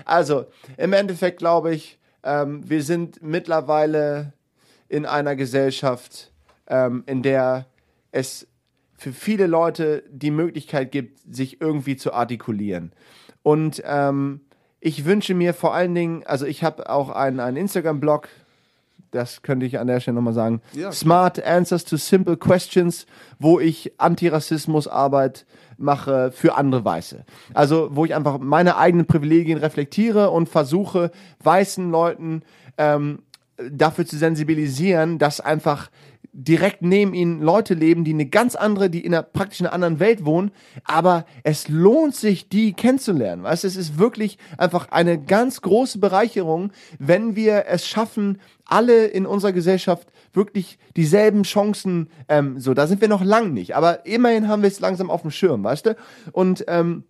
Also, 0.05 0.47
im 0.77 0.93
Endeffekt 0.93 1.39
glaube 1.39 1.75
ich, 1.75 1.99
ähm, 2.23 2.69
wir 2.69 2.83
sind 2.83 3.23
mittlerweile 3.23 4.33
in 4.89 5.07
einer 5.07 5.37
Gesellschaft, 5.37 6.33
ähm, 6.67 7.05
in 7.07 7.23
der 7.23 7.67
es 8.13 8.47
für 8.97 9.13
viele 9.13 9.47
Leute 9.47 10.05
die 10.11 10.31
Möglichkeit 10.31 10.91
gibt, 10.91 11.21
sich 11.33 11.61
irgendwie 11.61 11.97
zu 11.97 12.13
artikulieren. 12.13 12.93
Und 13.43 13.83
ähm, 13.85 14.41
ich 14.81 15.05
wünsche 15.05 15.35
mir 15.35 15.55
vor 15.55 15.75
allen 15.75 15.95
Dingen, 15.95 16.23
also 16.27 16.47
ich 16.47 16.63
habe 16.63 16.89
auch 16.91 17.11
einen, 17.11 17.41
einen 17.41 17.57
Instagram-Blog, 17.57 18.29
das 19.11 19.43
könnte 19.43 19.67
ich 19.67 19.79
an 19.79 19.87
der 19.87 20.01
Stelle 20.01 20.17
nochmal 20.17 20.35
sagen. 20.35 20.61
Ja. 20.73 20.93
Smart 20.93 21.43
Answers 21.43 21.85
to 21.85 21.97
Simple 21.97 22.37
Questions, 22.37 23.07
wo 23.39 23.61
ich 23.61 23.93
Antirassismusarbeit 23.99 25.47
mache 25.79 26.33
für 26.33 26.57
andere 26.57 26.85
Weiße. 26.85 27.25
Also 27.55 27.89
wo 27.93 28.05
ich 28.05 28.15
einfach 28.15 28.39
meine 28.39 28.77
eigenen 28.77 29.07
Privilegien 29.07 29.59
reflektiere 29.59 30.31
und 30.31 30.49
versuche, 30.49 31.11
weißen 31.43 31.91
Leuten 31.91 32.43
ähm, 32.79 33.21
dafür 33.71 34.07
zu 34.07 34.17
sensibilisieren, 34.17 35.19
dass 35.19 35.41
einfach 35.41 35.91
direkt 36.39 36.83
neben 36.83 37.15
ihnen 37.15 37.41
Leute 37.41 37.73
leben, 37.73 38.05
die 38.05 38.13
eine 38.13 38.27
ganz 38.27 38.57
andere, 38.57 38.91
die 38.91 39.05
in 39.05 39.15
einer 39.15 39.23
praktisch 39.23 39.61
einer 39.61 39.73
anderen 39.73 40.01
Welt 40.01 40.27
wohnen, 40.27 40.51
aber 40.85 41.25
es 41.45 41.69
lohnt 41.69 42.15
sich, 42.15 42.51
die 42.51 42.75
kennenzulernen. 42.75 43.43
Weißt, 43.43 43.65
du, 43.65 43.69
es 43.69 43.77
ist 43.77 43.99
wirklich 43.99 44.37
einfach 44.59 44.91
eine 44.91 45.19
ganz 45.19 45.63
große 45.63 45.99
Bereicherung, 45.99 46.73
wenn 46.99 47.37
wir 47.37 47.65
es 47.69 47.89
schaffen, 47.89 48.39
alle 48.67 49.07
in 49.07 49.25
unserer 49.25 49.53
Gesellschaft 49.53 50.13
wirklich 50.35 50.79
dieselben 50.95 51.45
Chancen, 51.45 52.11
ähm, 52.29 52.61
so, 52.61 52.75
da 52.75 52.87
sind 52.87 53.01
wir 53.01 53.09
noch 53.09 53.25
lang 53.25 53.55
nicht, 53.55 53.75
aber 53.75 54.05
immerhin 54.05 54.49
haben 54.49 54.61
wir 54.61 54.69
es 54.69 54.81
langsam 54.81 55.11
auf 55.11 55.23
dem 55.23 55.31
Schirm, 55.31 55.65
weißt 55.65 55.87
du? 55.87 55.97
Und 56.33 56.65
ähm, 56.69 57.05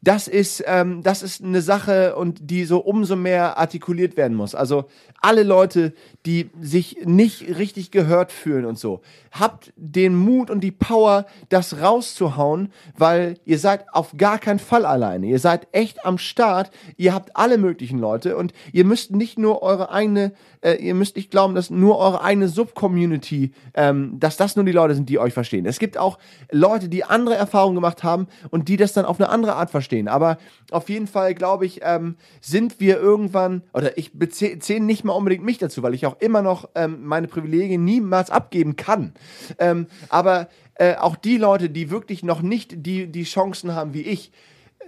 das 0.00 0.28
ist, 0.28 0.62
ähm, 0.66 1.02
das 1.02 1.22
ist 1.22 1.42
eine 1.42 1.60
Sache 1.60 2.14
und 2.16 2.50
die 2.50 2.64
so 2.64 2.78
umso 2.78 3.16
mehr 3.16 3.58
artikuliert 3.58 4.16
werden 4.16 4.36
muss. 4.36 4.54
Also 4.54 4.84
alle 5.20 5.42
Leute, 5.42 5.92
die 6.24 6.50
sich 6.60 6.98
nicht 7.04 7.58
richtig 7.58 7.90
gehört 7.90 8.30
fühlen 8.30 8.64
und 8.64 8.78
so, 8.78 9.00
habt 9.32 9.72
den 9.76 10.14
Mut 10.14 10.50
und 10.50 10.60
die 10.60 10.70
Power, 10.70 11.26
das 11.48 11.80
rauszuhauen, 11.80 12.72
weil 12.96 13.38
ihr 13.44 13.58
seid 13.58 13.92
auf 13.92 14.16
gar 14.16 14.38
keinen 14.38 14.60
Fall 14.60 14.86
alleine. 14.86 15.26
Ihr 15.26 15.40
seid 15.40 15.66
echt 15.72 16.04
am 16.04 16.18
Start. 16.18 16.70
Ihr 16.96 17.12
habt 17.12 17.36
alle 17.36 17.58
möglichen 17.58 17.98
Leute 17.98 18.36
und 18.36 18.52
ihr 18.72 18.84
müsst 18.84 19.10
nicht 19.10 19.38
nur 19.38 19.62
eure 19.62 19.90
eigene, 19.90 20.32
äh, 20.60 20.74
ihr 20.74 20.94
müsst 20.94 21.16
nicht 21.16 21.30
glauben, 21.30 21.54
dass 21.54 21.70
nur 21.70 21.98
eure 21.98 22.22
eigene 22.22 22.48
Subcommunity, 22.48 23.52
ähm, 23.74 24.18
dass 24.18 24.36
das 24.36 24.56
nur 24.56 24.64
die 24.64 24.72
Leute 24.72 24.94
sind, 24.94 25.08
die 25.08 25.18
euch 25.18 25.32
verstehen. 25.32 25.66
Es 25.66 25.78
gibt 25.78 25.98
auch 25.98 26.18
Leute, 26.50 26.88
die 26.88 27.04
andere 27.04 27.36
Erfahrungen 27.36 27.74
gemacht 27.74 28.02
haben 28.02 28.28
und 28.50 28.68
die 28.68 28.76
das 28.76 28.92
dann 28.92 29.04
auf 29.04 29.20
eine 29.20 29.28
andere 29.28 29.54
Art 29.54 29.70
verstehen. 29.70 30.08
Aber 30.08 30.38
auf 30.70 30.88
jeden 30.88 31.06
Fall, 31.06 31.34
glaube 31.34 31.66
ich, 31.66 31.80
ähm, 31.82 32.16
sind 32.40 32.80
wir 32.80 32.98
irgendwann, 32.98 33.62
oder 33.72 33.96
ich 33.98 34.12
zähle 34.30 34.84
nicht 34.84 35.04
mal 35.04 35.12
unbedingt 35.12 35.44
mich 35.44 35.58
dazu, 35.58 35.82
weil 35.82 35.94
ich 35.94 36.06
auch 36.06 36.16
immer 36.20 36.42
noch 36.42 36.68
ähm, 36.74 37.04
meine 37.04 37.28
Privilegien 37.28 37.84
niemals 37.84 38.30
abgeben 38.30 38.76
kann. 38.76 39.12
Ähm, 39.58 39.86
aber 40.08 40.48
äh, 40.74 40.96
auch 40.96 41.16
die 41.16 41.38
Leute, 41.38 41.70
die 41.70 41.90
wirklich 41.90 42.22
noch 42.22 42.42
nicht 42.42 42.86
die, 42.86 43.06
die 43.06 43.24
Chancen 43.24 43.74
haben 43.74 43.94
wie 43.94 44.02
ich, 44.02 44.32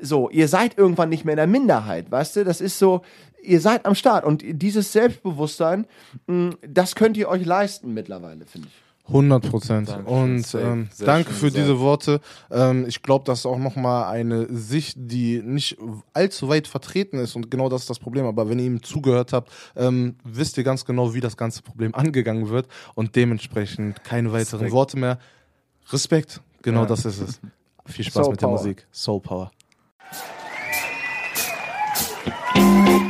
so, 0.03 0.31
ihr 0.31 0.49
seid 0.49 0.79
irgendwann 0.79 1.11
nicht 1.11 1.25
mehr 1.25 1.35
in 1.35 1.39
der 1.39 1.47
Minderheit, 1.47 2.11
weißt 2.11 2.37
du? 2.37 2.45
Das 2.45 2.61
ist 2.61 2.79
so, 2.79 3.03
ihr 3.43 3.61
seid 3.61 3.87
am 3.87 3.95
Start 3.95 4.25
und 4.25 4.43
dieses 4.45 4.93
Selbstbewusstsein, 4.93 5.87
mh, 6.27 6.55
das 6.67 6.95
könnt 6.95 7.17
ihr 7.17 7.29
euch 7.29 7.45
leisten 7.45 7.93
mittlerweile, 7.95 8.47
finde 8.47 8.69
ich. 8.69 8.75
100 9.09 9.51
Prozent. 9.51 9.99
Und 10.05 10.55
ähm, 10.55 10.89
danke 11.01 11.31
für 11.33 11.47
gesagt. 11.47 11.57
diese 11.57 11.81
Worte. 11.81 12.21
Ähm, 12.49 12.85
ich 12.87 13.03
glaube, 13.03 13.25
das 13.25 13.41
ist 13.41 13.47
auch 13.47 13.59
nochmal 13.59 14.05
eine 14.05 14.47
Sicht, 14.55 14.95
die 14.99 15.43
nicht 15.43 15.79
allzu 16.13 16.49
weit 16.49 16.69
vertreten 16.69 17.19
ist. 17.19 17.35
Und 17.35 17.51
genau 17.51 17.69
das 17.69 17.81
ist 17.83 17.91
das 17.91 17.99
Problem. 17.99 18.25
Aber 18.27 18.49
wenn 18.49 18.61
ihr 18.61 18.67
ihm 18.67 18.85
zugehört 18.85 19.33
habt, 19.33 19.51
ähm, 19.75 20.15
wisst 20.23 20.59
ihr 20.59 20.63
ganz 20.65 20.85
genau, 20.85 21.13
wie 21.13 21.21
das 21.21 21.37
ganze 21.37 21.61
Problem 21.63 21.93
angegangen 21.93 22.51
wird. 22.51 22.69
Und 22.95 23.17
dementsprechend 23.17 24.05
keine 24.05 24.31
weiteren 24.33 24.61
Respekt. 24.61 24.73
Worte 24.73 24.97
mehr. 24.99 25.19
Respekt. 25.91 26.41
Genau 26.63 26.83
Ja. 26.83 26.87
das 26.87 27.05
ist 27.05 27.21
es. 27.21 27.41
Viel 27.87 28.05
Spaß 28.05 28.27
Soul 28.27 28.33
mit 28.35 28.41
der 28.43 28.47
Power. 28.47 28.59
Musik. 28.59 28.87
Soul 28.93 29.21
Power. 29.21 29.51
power. 32.55 33.10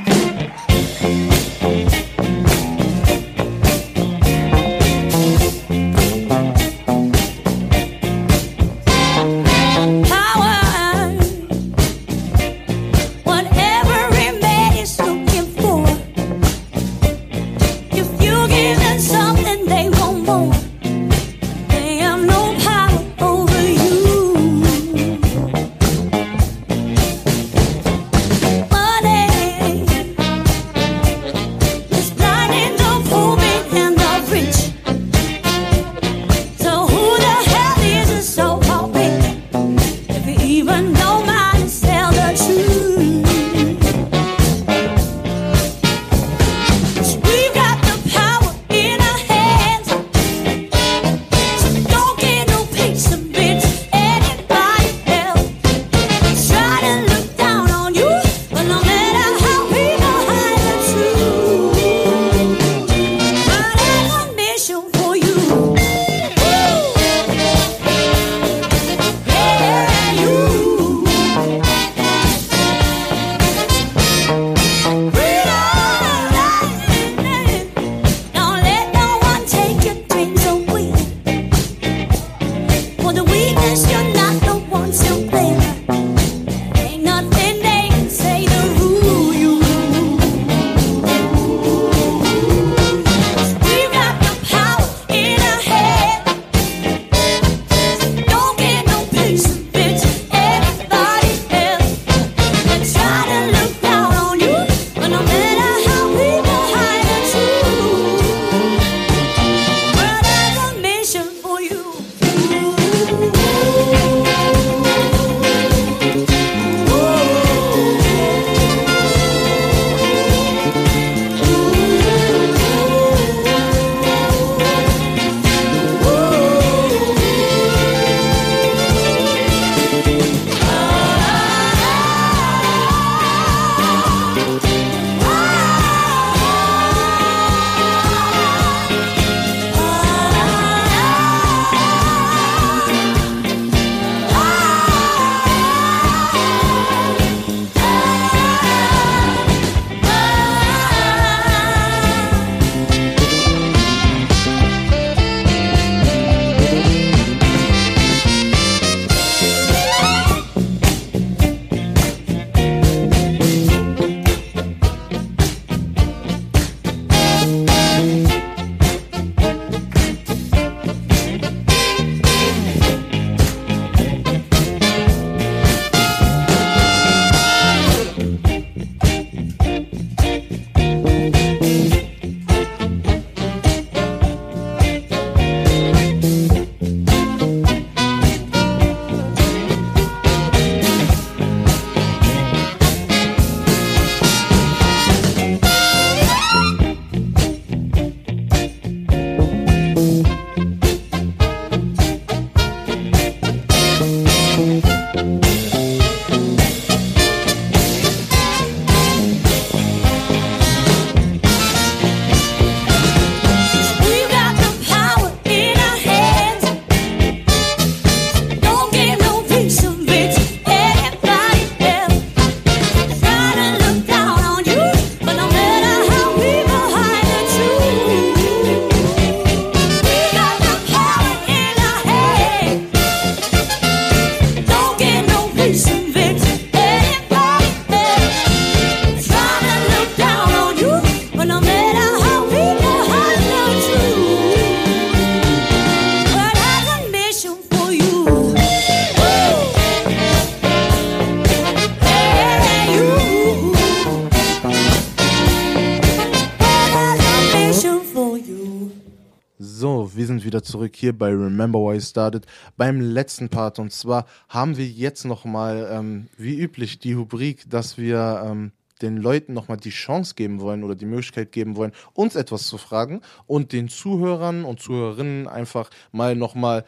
Zurück 260.71 260.95
hier 260.95 261.17
bei 261.17 261.31
Remember 261.31 261.81
Why 261.81 261.95
You 261.95 262.01
Started 262.01 262.47
beim 262.77 263.01
letzten 263.01 263.49
Part. 263.49 263.79
Und 263.79 263.93
zwar 263.93 264.27
haben 264.49 264.77
wir 264.77 264.87
jetzt 264.87 265.25
nochmal, 265.25 265.89
ähm, 265.91 266.29
wie 266.37 266.59
üblich, 266.59 266.99
die 266.99 267.13
Rubrik, 267.13 267.69
dass 267.69 267.99
wir 267.99 268.43
ähm, 268.45 268.73
den 269.03 269.17
Leuten 269.17 269.53
nochmal 269.53 269.79
die 269.79 269.91
Chance 269.91 270.35
geben 270.35 270.61
wollen 270.61 270.85
oder 270.85 270.95
die 270.95 271.07
Möglichkeit 271.07 271.53
geben 271.53 271.77
wollen, 271.77 271.93
uns 272.13 272.37
etwas 272.37 272.67
zu 272.67 272.79
fragen 272.79 273.21
und 273.47 273.73
den 273.73 273.89
Zuhörern 273.89 274.65
und 274.65 274.81
Zuhörerinnen 274.81 275.49
einfach 275.49 275.91
mal 276.13 276.37
nochmal 276.37 276.85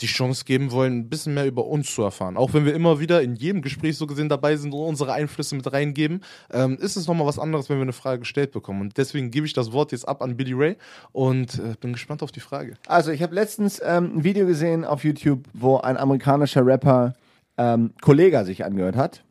die 0.00 0.06
Chance 0.06 0.44
geben 0.44 0.72
wollen, 0.72 0.98
ein 0.98 1.08
bisschen 1.08 1.34
mehr 1.34 1.46
über 1.46 1.66
uns 1.66 1.94
zu 1.94 2.02
erfahren. 2.02 2.36
Auch 2.36 2.54
wenn 2.54 2.64
wir 2.64 2.74
immer 2.74 3.00
wieder 3.00 3.22
in 3.22 3.34
jedem 3.34 3.62
Gespräch 3.62 3.96
so 3.96 4.06
gesehen 4.06 4.28
dabei 4.28 4.56
sind 4.56 4.72
und 4.72 4.80
unsere 4.80 5.12
Einflüsse 5.12 5.54
mit 5.54 5.72
reingeben, 5.72 6.22
ähm, 6.52 6.76
ist 6.80 6.96
es 6.96 7.06
nochmal 7.06 7.26
was 7.26 7.38
anderes, 7.38 7.68
wenn 7.68 7.78
wir 7.78 7.82
eine 7.82 7.92
Frage 7.92 8.20
gestellt 8.20 8.52
bekommen. 8.52 8.80
Und 8.80 8.96
deswegen 8.96 9.30
gebe 9.30 9.46
ich 9.46 9.52
das 9.52 9.72
Wort 9.72 9.92
jetzt 9.92 10.08
ab 10.08 10.22
an 10.22 10.36
Billy 10.36 10.52
Ray 10.52 10.76
und 11.12 11.58
äh, 11.58 11.74
bin 11.80 11.92
gespannt 11.92 12.22
auf 12.22 12.32
die 12.32 12.40
Frage. 12.40 12.74
Also, 12.86 13.10
ich 13.10 13.22
habe 13.22 13.34
letztens 13.34 13.80
ähm, 13.84 14.18
ein 14.18 14.24
Video 14.24 14.46
gesehen 14.46 14.84
auf 14.84 15.04
YouTube, 15.04 15.44
wo 15.52 15.78
ein 15.78 15.96
amerikanischer 15.96 16.64
Rapper 16.64 17.14
ähm, 17.60 17.92
Kollega 18.00 18.44
sich 18.44 18.64
angehört 18.64 18.96
hat. 18.96 19.22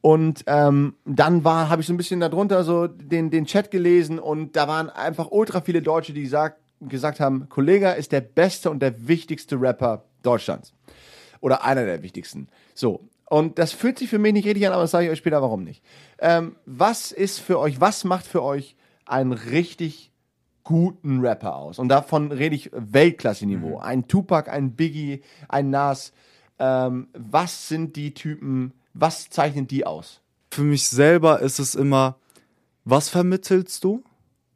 Und 0.00 0.44
ähm, 0.46 0.94
dann 1.04 1.44
war, 1.44 1.68
habe 1.68 1.82
ich 1.82 1.86
so 1.86 1.92
ein 1.92 1.98
bisschen 1.98 2.20
darunter 2.20 2.64
so 2.64 2.86
den, 2.86 3.30
den 3.30 3.44
Chat 3.44 3.70
gelesen 3.70 4.18
und 4.18 4.56
da 4.56 4.66
waren 4.66 4.88
einfach 4.88 5.28
ultra 5.30 5.60
viele 5.60 5.82
Deutsche, 5.82 6.14
die 6.14 6.26
sagt, 6.26 6.58
gesagt 6.80 7.20
haben, 7.20 7.48
Kollega 7.48 7.92
ist 7.92 8.12
der 8.12 8.20
beste 8.20 8.70
und 8.70 8.80
der 8.80 9.08
wichtigste 9.08 9.60
Rapper 9.60 10.04
Deutschlands. 10.22 10.72
Oder 11.40 11.64
einer 11.64 11.84
der 11.84 12.02
wichtigsten. 12.02 12.48
So. 12.74 13.08
Und 13.28 13.58
das 13.58 13.72
fühlt 13.72 13.98
sich 13.98 14.08
für 14.08 14.18
mich 14.18 14.32
nicht 14.32 14.46
richtig 14.46 14.66
an, 14.66 14.72
aber 14.72 14.82
das 14.82 14.92
sage 14.92 15.06
ich 15.06 15.10
euch 15.10 15.18
später, 15.18 15.42
warum 15.42 15.64
nicht. 15.64 15.82
Ähm, 16.18 16.56
was 16.64 17.10
ist 17.12 17.40
für 17.40 17.58
euch, 17.58 17.80
was 17.80 18.04
macht 18.04 18.26
für 18.26 18.42
euch 18.42 18.76
einen 19.04 19.32
richtig 19.32 20.12
guten 20.62 21.20
Rapper 21.20 21.56
aus? 21.56 21.78
Und 21.78 21.88
davon 21.88 22.30
rede 22.30 22.54
ich 22.54 22.70
Weltklasse-Niveau. 22.72 23.78
Ein 23.78 24.06
Tupac, 24.06 24.50
ein 24.50 24.76
Biggie, 24.76 25.22
ein 25.48 25.70
Nas. 25.70 26.12
Ähm, 26.58 27.08
was 27.14 27.68
sind 27.68 27.96
die 27.96 28.14
Typen, 28.14 28.72
was 28.94 29.28
zeichnet 29.28 29.70
die 29.70 29.84
aus? 29.84 30.20
Für 30.52 30.62
mich 30.62 30.88
selber 30.88 31.40
ist 31.40 31.58
es 31.58 31.74
immer, 31.74 32.16
was 32.84 33.08
vermittelst 33.08 33.82
du? 33.82 34.04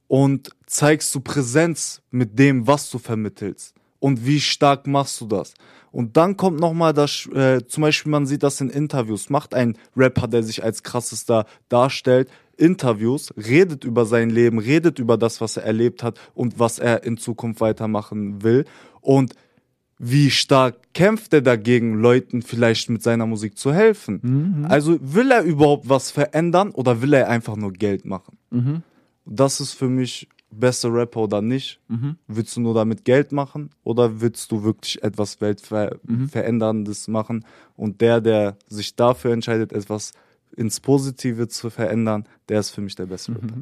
Und 0.06 0.50
zeigst 0.70 1.14
du 1.14 1.20
Präsenz 1.20 2.00
mit 2.10 2.38
dem, 2.38 2.66
was 2.66 2.90
du 2.90 2.98
vermittelst? 2.98 3.74
Und 3.98 4.24
wie 4.24 4.40
stark 4.40 4.86
machst 4.86 5.20
du 5.20 5.26
das? 5.26 5.52
Und 5.92 6.16
dann 6.16 6.36
kommt 6.36 6.60
nochmal 6.60 6.92
das, 6.92 7.26
äh, 7.34 7.66
zum 7.66 7.82
Beispiel 7.82 8.10
man 8.10 8.24
sieht 8.24 8.44
das 8.44 8.60
in 8.60 8.70
Interviews, 8.70 9.28
macht 9.28 9.52
ein 9.52 9.76
Rapper, 9.96 10.28
der 10.28 10.44
sich 10.44 10.62
als 10.62 10.82
krassester 10.84 11.44
darstellt, 11.68 12.30
Interviews, 12.56 13.34
redet 13.36 13.84
über 13.84 14.06
sein 14.06 14.30
Leben, 14.30 14.58
redet 14.58 14.98
über 15.00 15.16
das, 15.18 15.40
was 15.40 15.56
er 15.56 15.64
erlebt 15.64 16.02
hat 16.02 16.20
und 16.34 16.58
was 16.58 16.78
er 16.78 17.02
in 17.02 17.16
Zukunft 17.16 17.60
weitermachen 17.60 18.42
will. 18.42 18.64
Und 19.00 19.34
wie 19.98 20.30
stark 20.30 20.76
kämpft 20.94 21.34
er 21.34 21.42
dagegen, 21.42 21.94
Leuten 21.94 22.42
vielleicht 22.42 22.88
mit 22.90 23.02
seiner 23.02 23.26
Musik 23.26 23.58
zu 23.58 23.74
helfen? 23.74 24.20
Also 24.68 24.98
will 25.02 25.30
er 25.32 25.42
überhaupt 25.42 25.88
was 25.88 26.10
verändern 26.12 26.70
oder 26.70 27.02
will 27.02 27.12
er 27.12 27.28
einfach 27.28 27.56
nur 27.56 27.72
Geld 27.72 28.04
machen? 28.04 28.38
Das 29.26 29.60
ist 29.60 29.72
für 29.72 29.88
mich 29.88 30.28
bester 30.50 30.92
Rapper 30.92 31.20
oder 31.20 31.42
nicht. 31.42 31.80
Willst 32.26 32.56
du 32.56 32.60
nur 32.60 32.74
damit 32.74 33.04
Geld 33.04 33.32
machen 33.32 33.70
oder 33.84 34.20
willst 34.20 34.50
du 34.52 34.62
wirklich 34.64 35.02
etwas 35.02 35.40
Weltveränderndes 35.40 37.08
machen? 37.08 37.44
Und 37.76 38.00
der, 38.00 38.20
der 38.20 38.56
sich 38.68 38.94
dafür 38.96 39.32
entscheidet, 39.32 39.72
etwas 39.72 40.12
ins 40.56 40.80
Positive 40.80 41.48
zu 41.48 41.70
verändern, 41.70 42.24
der 42.48 42.60
ist 42.60 42.70
für 42.70 42.80
mich 42.80 42.96
der 42.96 43.06
beste 43.06 43.32
Rapper. 43.32 43.54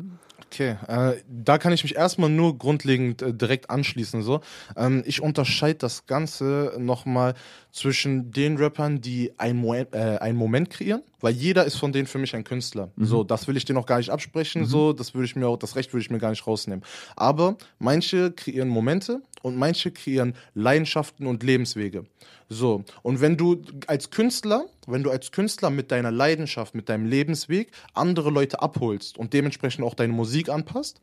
Okay, 0.50 0.76
äh, 0.88 1.16
da 1.28 1.58
kann 1.58 1.74
ich 1.74 1.82
mich 1.82 1.96
erstmal 1.96 2.30
nur 2.30 2.56
grundlegend 2.56 3.20
äh, 3.20 3.34
direkt 3.34 3.68
anschließen. 3.68 4.22
So, 4.22 4.40
ähm, 4.76 5.02
ich 5.04 5.20
unterscheide 5.20 5.78
das 5.78 6.06
Ganze 6.06 6.74
nochmal 6.78 7.34
zwischen 7.70 8.32
den 8.32 8.56
Rappern, 8.56 9.02
die 9.02 9.32
ein 9.36 9.56
Mo 9.56 9.74
äh, 9.74 9.84
einen 9.92 10.38
Moment 10.38 10.70
kreieren, 10.70 11.02
weil 11.20 11.34
jeder 11.34 11.66
ist 11.66 11.76
von 11.76 11.92
denen 11.92 12.06
für 12.06 12.18
mich 12.18 12.34
ein 12.34 12.44
Künstler. 12.44 12.90
So, 12.96 13.24
das 13.24 13.46
will 13.46 13.58
ich 13.58 13.66
dir 13.66 13.74
noch 13.74 13.84
gar 13.84 13.98
nicht 13.98 14.10
absprechen. 14.10 14.64
So, 14.64 14.94
das 14.94 15.12
würde 15.12 15.26
ich 15.26 15.36
mir 15.36 15.46
auch, 15.46 15.58
das 15.58 15.76
Recht 15.76 15.92
würde 15.92 16.02
ich 16.02 16.10
mir 16.10 16.18
gar 16.18 16.30
nicht 16.30 16.46
rausnehmen. 16.46 16.82
Aber 17.14 17.56
manche 17.78 18.32
kreieren 18.32 18.68
Momente 18.68 19.20
und 19.42 19.56
manche 19.56 19.90
kreieren 19.90 20.34
Leidenschaften 20.54 21.26
und 21.26 21.42
Lebenswege. 21.42 22.04
So, 22.48 22.84
und 23.02 23.20
wenn 23.20 23.36
du 23.36 23.62
als 23.86 24.10
Künstler, 24.10 24.64
wenn 24.86 25.02
du 25.02 25.10
als 25.10 25.32
Künstler 25.32 25.70
mit 25.70 25.90
deiner 25.90 26.10
Leidenschaft, 26.10 26.74
mit 26.74 26.88
deinem 26.88 27.06
Lebensweg 27.06 27.70
andere 27.92 28.30
Leute 28.30 28.62
abholst 28.62 29.18
und 29.18 29.34
dementsprechend 29.34 29.84
auch 29.84 29.94
deine 29.94 30.14
Musik 30.14 30.48
anpasst, 30.48 31.00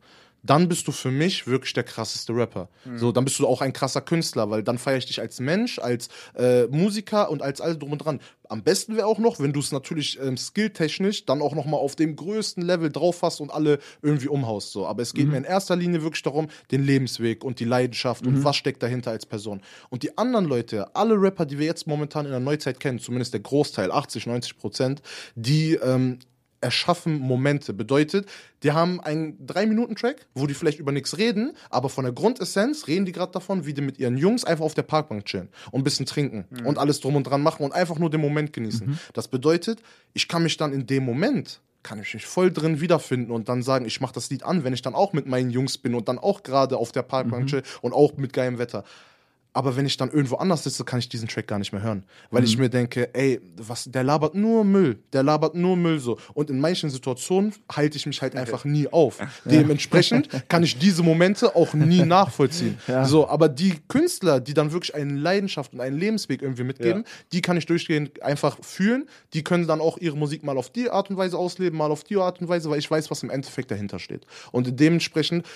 dann 0.50 0.68
bist 0.68 0.86
du 0.88 0.92
für 0.92 1.10
mich 1.10 1.46
wirklich 1.46 1.72
der 1.72 1.84
krasseste 1.84 2.32
Rapper. 2.34 2.68
So, 2.96 3.12
dann 3.12 3.24
bist 3.24 3.38
du 3.38 3.46
auch 3.46 3.60
ein 3.60 3.72
krasser 3.72 4.00
Künstler, 4.00 4.50
weil 4.50 4.62
dann 4.62 4.78
feiere 4.78 4.98
ich 4.98 5.06
dich 5.06 5.20
als 5.20 5.40
Mensch, 5.40 5.78
als 5.78 6.08
äh, 6.36 6.66
Musiker 6.66 7.30
und 7.30 7.42
als 7.42 7.60
alles 7.60 7.78
drum 7.78 7.92
und 7.92 7.98
dran. 7.98 8.20
Am 8.48 8.62
besten 8.62 8.96
wäre 8.96 9.06
auch 9.06 9.18
noch, 9.18 9.40
wenn 9.40 9.52
du 9.52 9.60
es 9.60 9.72
natürlich 9.72 10.20
ähm, 10.20 10.36
skilltechnisch 10.36 11.26
dann 11.26 11.42
auch 11.42 11.54
noch 11.54 11.66
mal 11.66 11.78
auf 11.78 11.96
dem 11.96 12.14
größten 12.14 12.62
Level 12.62 12.90
drauf 12.90 13.22
hast 13.22 13.40
und 13.40 13.50
alle 13.50 13.80
irgendwie 14.02 14.28
umhaust. 14.28 14.72
So. 14.72 14.86
Aber 14.86 15.02
es 15.02 15.14
geht 15.14 15.28
mir 15.28 15.36
in 15.36 15.44
erster 15.44 15.74
Linie 15.74 16.02
wirklich 16.02 16.22
darum, 16.22 16.48
den 16.70 16.84
Lebensweg 16.84 17.44
und 17.44 17.58
die 17.58 17.64
Leidenschaft 17.64 18.26
und 18.26 18.44
was 18.44 18.56
steckt 18.56 18.82
dahinter 18.82 19.10
als 19.10 19.26
Person. 19.26 19.62
Und 19.90 20.04
die 20.04 20.16
anderen 20.16 20.46
Leute, 20.46 20.94
alle 20.94 21.20
Rapper, 21.20 21.44
die 21.44 21.58
wir 21.58 21.66
jetzt 21.66 21.86
momentan 21.86 22.24
in 22.24 22.30
der 22.30 22.40
Neuzeit 22.40 22.78
kennen, 22.78 22.98
zumindest 22.98 23.32
der 23.32 23.40
Großteil, 23.40 23.90
80, 23.90 24.26
90 24.26 24.58
Prozent, 24.58 25.02
die 25.34 25.74
ähm, 25.74 26.20
erschaffen 26.60 27.18
Momente. 27.18 27.72
Bedeutet, 27.72 28.26
die 28.62 28.72
haben 28.72 29.00
einen 29.00 29.46
3-Minuten-Track, 29.46 30.26
wo 30.34 30.46
die 30.46 30.54
vielleicht 30.54 30.78
über 30.78 30.92
nichts 30.92 31.18
reden, 31.18 31.52
aber 31.70 31.88
von 31.88 32.04
der 32.04 32.12
Grundessenz 32.12 32.86
reden 32.86 33.06
die 33.06 33.12
gerade 33.12 33.32
davon, 33.32 33.66
wie 33.66 33.74
die 33.74 33.82
mit 33.82 33.98
ihren 33.98 34.16
Jungs 34.16 34.44
einfach 34.44 34.64
auf 34.64 34.74
der 34.74 34.82
Parkbank 34.82 35.26
chillen 35.26 35.48
und 35.70 35.80
ein 35.80 35.84
bisschen 35.84 36.06
trinken 36.06 36.46
und 36.64 36.78
alles 36.78 37.00
drum 37.00 37.16
und 37.16 37.24
dran 37.24 37.42
machen 37.42 37.64
und 37.64 37.72
einfach 37.72 37.98
nur 37.98 38.10
den 38.10 38.20
Moment 38.20 38.52
genießen. 38.52 38.98
Das 39.12 39.28
bedeutet, 39.28 39.82
ich 40.14 40.28
kann 40.28 40.42
mich 40.42 40.56
dann 40.56 40.72
in 40.72 40.86
dem 40.86 41.04
Moment 41.04 41.60
kann 41.82 42.00
ich 42.00 42.14
mich 42.14 42.26
voll 42.26 42.52
drin 42.52 42.80
wiederfinden 42.80 43.30
und 43.30 43.48
dann 43.48 43.62
sagen, 43.62 43.86
ich 43.86 44.00
mache 44.00 44.12
das 44.12 44.28
Lied 44.28 44.42
an, 44.42 44.64
wenn 44.64 44.72
ich 44.72 44.82
dann 44.82 44.96
auch 44.96 45.12
mit 45.12 45.26
meinen 45.26 45.50
Jungs 45.50 45.78
bin 45.78 45.94
und 45.94 46.08
dann 46.08 46.18
auch 46.18 46.42
gerade 46.42 46.78
auf 46.78 46.90
der 46.90 47.02
Parkbank 47.02 47.46
chill 47.46 47.62
und 47.80 47.92
auch 47.92 48.16
mit 48.16 48.32
geilem 48.32 48.58
Wetter. 48.58 48.82
Aber 49.56 49.74
wenn 49.74 49.86
ich 49.86 49.96
dann 49.96 50.10
irgendwo 50.10 50.36
anders 50.36 50.64
sitze, 50.64 50.84
kann 50.84 50.98
ich 50.98 51.08
diesen 51.08 51.28
Track 51.28 51.46
gar 51.46 51.58
nicht 51.58 51.72
mehr 51.72 51.80
hören. 51.80 52.04
Weil 52.30 52.44
ich 52.44 52.58
mir 52.58 52.68
denke, 52.68 53.14
ey, 53.14 53.40
was, 53.56 53.84
der 53.84 54.04
labert 54.04 54.34
nur 54.34 54.64
Müll. 54.64 54.98
Der 55.14 55.22
labert 55.22 55.54
nur 55.54 55.78
Müll 55.78 55.98
so. 55.98 56.18
Und 56.34 56.50
in 56.50 56.60
manchen 56.60 56.90
Situationen 56.90 57.54
halte 57.72 57.96
ich 57.96 58.04
mich 58.04 58.20
halt 58.20 58.36
einfach 58.36 58.66
nie 58.66 58.86
auf. 58.86 59.18
Dementsprechend 59.46 60.28
kann 60.50 60.62
ich 60.62 60.78
diese 60.78 61.02
Momente 61.02 61.56
auch 61.56 61.72
nie 61.72 62.02
nachvollziehen. 62.04 62.76
So, 63.04 63.28
aber 63.30 63.48
die 63.48 63.76
Künstler, 63.88 64.40
die 64.40 64.52
dann 64.52 64.72
wirklich 64.72 64.94
eine 64.94 65.14
Leidenschaft 65.14 65.72
und 65.72 65.80
einen 65.80 65.96
Lebensweg 65.96 66.42
irgendwie 66.42 66.64
mitgeben, 66.64 67.04
die 67.32 67.40
kann 67.40 67.56
ich 67.56 67.64
durchgehend 67.64 68.22
einfach 68.22 68.58
fühlen. 68.62 69.08
Die 69.32 69.42
können 69.42 69.66
dann 69.66 69.80
auch 69.80 69.96
ihre 69.96 70.18
Musik 70.18 70.44
mal 70.44 70.58
auf 70.58 70.68
die 70.68 70.90
Art 70.90 71.08
und 71.08 71.16
Weise 71.16 71.38
ausleben, 71.38 71.78
mal 71.78 71.90
auf 71.90 72.04
die 72.04 72.18
Art 72.18 72.42
und 72.42 72.48
Weise, 72.50 72.68
weil 72.68 72.78
ich 72.78 72.90
weiß, 72.90 73.10
was 73.10 73.22
im 73.22 73.30
Endeffekt 73.30 73.70
dahinter 73.70 74.00
steht. 74.00 74.26
Und 74.52 74.78
dementsprechend 74.78 75.46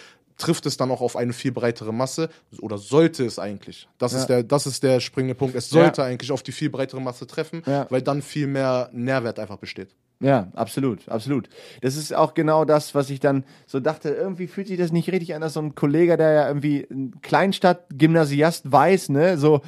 trifft 0.41 0.67
es 0.67 0.77
dann 0.77 0.91
auch 0.91 1.01
auf 1.01 1.17
eine 1.17 1.33
viel 1.33 1.53
breitere 1.53 1.93
Masse 1.93 2.29
oder 2.61 2.79
sollte 2.79 3.25
es 3.25 3.39
eigentlich. 3.39 3.89
Das, 3.99 4.13
ist, 4.13 4.27
der, 4.27 4.43
das 4.43 4.67
ist 4.67 4.83
der 4.83 5.01
springende 5.01 5.35
Punkt. 5.35 5.55
Es 5.55 5.71
sollte 5.71 6.01
Ja. 6.03 6.07
eigentlich 6.09 6.33
auf 6.33 6.43
die 6.43 6.53
viel 6.53 6.71
breitere 6.71 7.01
Masse 7.01 7.27
treffen, 7.27 7.63
Ja. 7.67 7.87
weil 7.91 8.03
dann 8.03 8.23
viel 8.23 8.47
mehr 8.47 8.91
Nährwert 8.93 9.39
einfach 9.39 9.59
besteht. 9.59 9.95
Ja, 10.23 10.49
absolut, 10.55 11.09
absolut. 11.09 11.49
Das 11.81 11.97
ist 11.97 12.15
auch 12.15 12.35
genau 12.35 12.67
das, 12.67 12.95
was 12.95 13.09
ich 13.09 13.21
dann 13.21 13.43
so 13.67 13.81
dachte, 13.81 14.11
irgendwie 14.11 14.49
fühlt 14.49 14.67
sich 14.69 14.77
das 14.77 14.93
nicht 14.93 15.11
richtig 15.11 15.35
an, 15.35 15.41
dass 15.41 15.55
so 15.55 15.61
ein 15.63 15.75
Kollege, 15.75 16.19
der 16.19 16.33
ja 16.33 16.47
irgendwie 16.47 16.87
ein 16.91 17.15
Kleinstadt-Gymnasiast 17.23 18.71
weiß, 18.71 19.09
ne, 19.11 19.39
so 19.39 19.63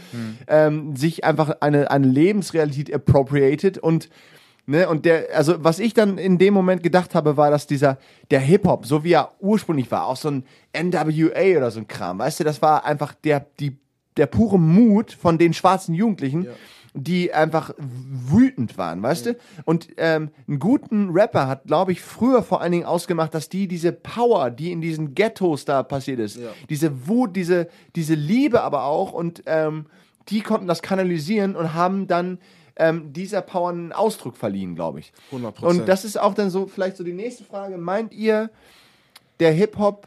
ähm, 0.47 0.95
sich 0.97 1.25
einfach 1.25 1.57
eine, 1.61 1.91
eine 1.91 2.07
Lebensrealität 2.07 2.93
appropriated 2.93 3.79
und 3.79 4.09
Ne, 4.73 4.89
und 4.89 5.05
der, 5.05 5.27
also 5.35 5.63
was 5.63 5.79
ich 5.79 5.93
dann 5.93 6.17
in 6.17 6.39
dem 6.39 6.55
Moment 6.55 6.83
gedacht 6.83 7.15
habe, 7.15 7.37
war, 7.37 7.51
dass 7.51 7.67
dieser, 7.67 7.99
der 8.31 8.41
Hip-Hop, 8.41 8.87
so 8.87 9.05
wie 9.05 9.13
er 9.13 9.33
ursprünglich 9.39 9.91
war, 9.91 10.07
auch 10.07 10.17
so 10.17 10.31
ein 10.31 10.45
NWA 10.75 11.59
oder 11.59 11.71
so 11.71 11.79
ein 11.79 11.89
Kram, 11.89 12.19
weißt 12.19 12.41
du, 12.41 12.45
das 12.45 12.63
war 12.63 12.87
einfach 12.87 13.13
der, 13.13 13.45
die, 13.61 13.77
der 14.17 14.25
pure 14.25 14.59
Mut 14.59 15.13
von 15.13 15.37
den 15.37 15.53
schwarzen 15.53 15.95
Jugendlichen, 15.95 16.47
die 16.95 17.35
einfach 17.35 17.75
wütend 17.77 18.79
waren, 18.79 19.03
weißt 19.03 19.27
du? 19.27 19.37
Und 19.67 19.89
ähm, 19.99 20.31
einen 20.49 20.59
guten 20.59 21.11
Rapper 21.11 21.49
hat, 21.49 21.65
glaube 21.65 21.93
ich, 21.93 22.01
früher 22.01 22.43
vor 22.43 22.63
allen 22.63 22.73
Dingen 22.73 22.87
ausgemacht, 22.87 23.35
dass 23.35 23.51
die 23.51 23.69
diese 23.69 23.93
Power, 23.93 24.51
die 24.51 24.73
in 24.73 24.81
diesen 24.81 25.15
Ghettos 25.15 25.67
da 25.67 25.83
passiert 25.83 26.19
ist, 26.19 26.39
diese 26.71 27.07
Wut, 27.07 27.37
diese, 27.37 27.69
diese 27.95 28.15
Liebe 28.15 28.63
aber 28.63 28.85
auch 28.85 29.13
und 29.13 29.43
ähm, 29.45 29.85
die 30.31 30.41
konnten 30.41 30.67
das 30.67 30.81
kanalisieren 30.81 31.57
und 31.57 31.75
haben 31.75 32.07
dann 32.07 32.39
ähm, 32.77 33.13
dieser 33.13 33.43
Power 33.43 33.71
einen 33.71 33.93
Ausdruck 33.93 34.37
verliehen, 34.37 34.75
glaube 34.75 35.01
ich. 35.01 35.13
100%. 35.33 35.63
Und 35.65 35.89
das 35.89 36.05
ist 36.05 36.19
auch 36.19 36.35
dann 36.35 36.51
so, 36.51 36.67
vielleicht 36.67 36.97
so 36.97 37.05
die 37.05 37.13
nächste 37.13 37.45
Frage. 37.45 37.79
Meint 37.79 38.13
ihr, 38.13 38.51
der 39.41 39.53
Hip-Hop, 39.53 40.07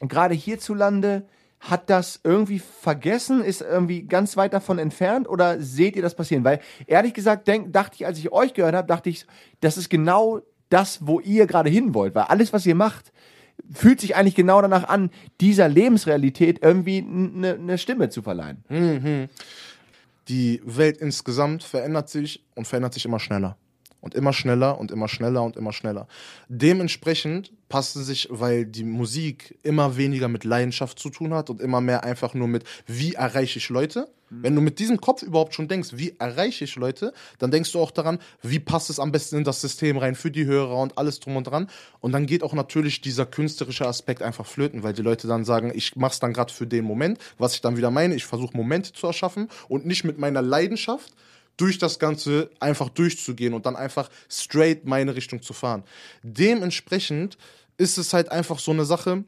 gerade 0.00 0.34
hierzulande, 0.34 1.24
hat 1.60 1.88
das 1.90 2.20
irgendwie 2.24 2.58
vergessen, 2.58 3.42
ist 3.42 3.60
irgendwie 3.60 4.02
ganz 4.02 4.36
weit 4.36 4.52
davon 4.52 4.78
entfernt 4.78 5.28
oder 5.28 5.60
seht 5.60 5.94
ihr 5.94 6.02
das 6.02 6.16
passieren? 6.16 6.42
Weil 6.42 6.60
ehrlich 6.86 7.14
gesagt, 7.14 7.46
denk, 7.46 7.72
dachte 7.72 7.94
ich, 7.96 8.06
als 8.06 8.18
ich 8.18 8.32
euch 8.32 8.52
gehört 8.52 8.74
habe, 8.74 8.88
dachte 8.88 9.10
ich, 9.10 9.26
das 9.60 9.76
ist 9.76 9.88
genau 9.88 10.40
das, 10.70 11.06
wo 11.06 11.20
ihr 11.20 11.46
gerade 11.46 11.70
hin 11.70 11.94
wollt. 11.94 12.16
Weil 12.16 12.24
alles, 12.24 12.52
was 12.52 12.66
ihr 12.66 12.74
macht, 12.74 13.12
fühlt 13.72 14.00
sich 14.00 14.16
eigentlich 14.16 14.34
genau 14.34 14.60
danach 14.60 14.88
an, 14.88 15.10
dieser 15.40 15.68
Lebensrealität 15.68 16.58
irgendwie 16.62 16.98
eine 16.98 17.58
ne 17.58 17.78
Stimme 17.78 18.08
zu 18.08 18.22
verleihen. 18.22 18.64
Die 20.28 20.60
Welt 20.64 20.98
insgesamt 20.98 21.62
verändert 21.62 22.08
sich 22.08 22.44
und 22.54 22.66
verändert 22.66 22.94
sich 22.94 23.04
immer 23.04 23.18
schneller. 23.18 23.56
Und 24.02 24.14
immer 24.14 24.34
schneller 24.34 24.78
und 24.78 24.90
immer 24.90 25.08
schneller 25.08 25.42
und 25.42 25.56
immer 25.56 25.72
schneller. 25.72 26.08
Dementsprechend 26.48 27.52
passen 27.70 28.04
sich, 28.04 28.28
weil 28.30 28.66
die 28.66 28.84
Musik 28.84 29.58
immer 29.62 29.96
weniger 29.96 30.28
mit 30.28 30.44
Leidenschaft 30.44 30.98
zu 30.98 31.08
tun 31.08 31.32
hat 31.32 31.48
und 31.48 31.62
immer 31.62 31.80
mehr 31.80 32.04
einfach 32.04 32.34
nur 32.34 32.48
mit, 32.48 32.64
wie 32.86 33.14
erreiche 33.14 33.58
ich 33.58 33.70
Leute. 33.70 34.08
Wenn 34.28 34.54
du 34.54 34.62
mit 34.62 34.78
diesem 34.78 35.00
Kopf 35.00 35.22
überhaupt 35.22 35.54
schon 35.54 35.68
denkst, 35.68 35.90
wie 35.92 36.14
erreiche 36.18 36.64
ich 36.64 36.76
Leute, 36.76 37.12
dann 37.38 37.50
denkst 37.50 37.70
du 37.72 37.80
auch 37.80 37.90
daran, 37.90 38.18
wie 38.42 38.58
passt 38.58 38.88
es 38.88 38.98
am 38.98 39.12
besten 39.12 39.36
in 39.36 39.44
das 39.44 39.60
System 39.60 39.98
rein 39.98 40.14
für 40.14 40.30
die 40.30 40.46
Hörer 40.46 40.78
und 40.78 40.96
alles 40.96 41.20
drum 41.20 41.36
und 41.36 41.44
dran. 41.44 41.68
Und 42.00 42.12
dann 42.12 42.26
geht 42.26 42.42
auch 42.42 42.54
natürlich 42.54 43.02
dieser 43.02 43.26
künstlerische 43.26 43.86
Aspekt 43.86 44.22
einfach 44.22 44.46
flöten, 44.46 44.82
weil 44.82 44.94
die 44.94 45.02
Leute 45.02 45.28
dann 45.28 45.44
sagen, 45.44 45.70
ich 45.74 45.96
mach's 45.96 46.18
dann 46.18 46.32
gerade 46.32 46.52
für 46.52 46.66
den 46.66 46.84
Moment, 46.84 47.18
was 47.36 47.54
ich 47.54 47.60
dann 47.60 47.76
wieder 47.76 47.90
meine, 47.90 48.14
ich 48.14 48.24
versuche 48.24 48.56
Momente 48.56 48.92
zu 48.94 49.06
erschaffen 49.06 49.48
und 49.68 49.86
nicht 49.86 50.04
mit 50.04 50.18
meiner 50.18 50.40
Leidenschaft 50.40 51.12
durch 51.56 51.78
das 51.78 51.98
Ganze 51.98 52.50
einfach 52.60 52.88
durchzugehen 52.88 53.54
und 53.54 53.66
dann 53.66 53.76
einfach 53.76 54.10
straight 54.28 54.84
meine 54.84 55.14
Richtung 55.14 55.42
zu 55.42 55.52
fahren. 55.52 55.84
Dementsprechend 56.22 57.38
ist 57.76 57.98
es 57.98 58.12
halt 58.12 58.30
einfach 58.30 58.58
so 58.58 58.70
eine 58.70 58.84
Sache, 58.84 59.24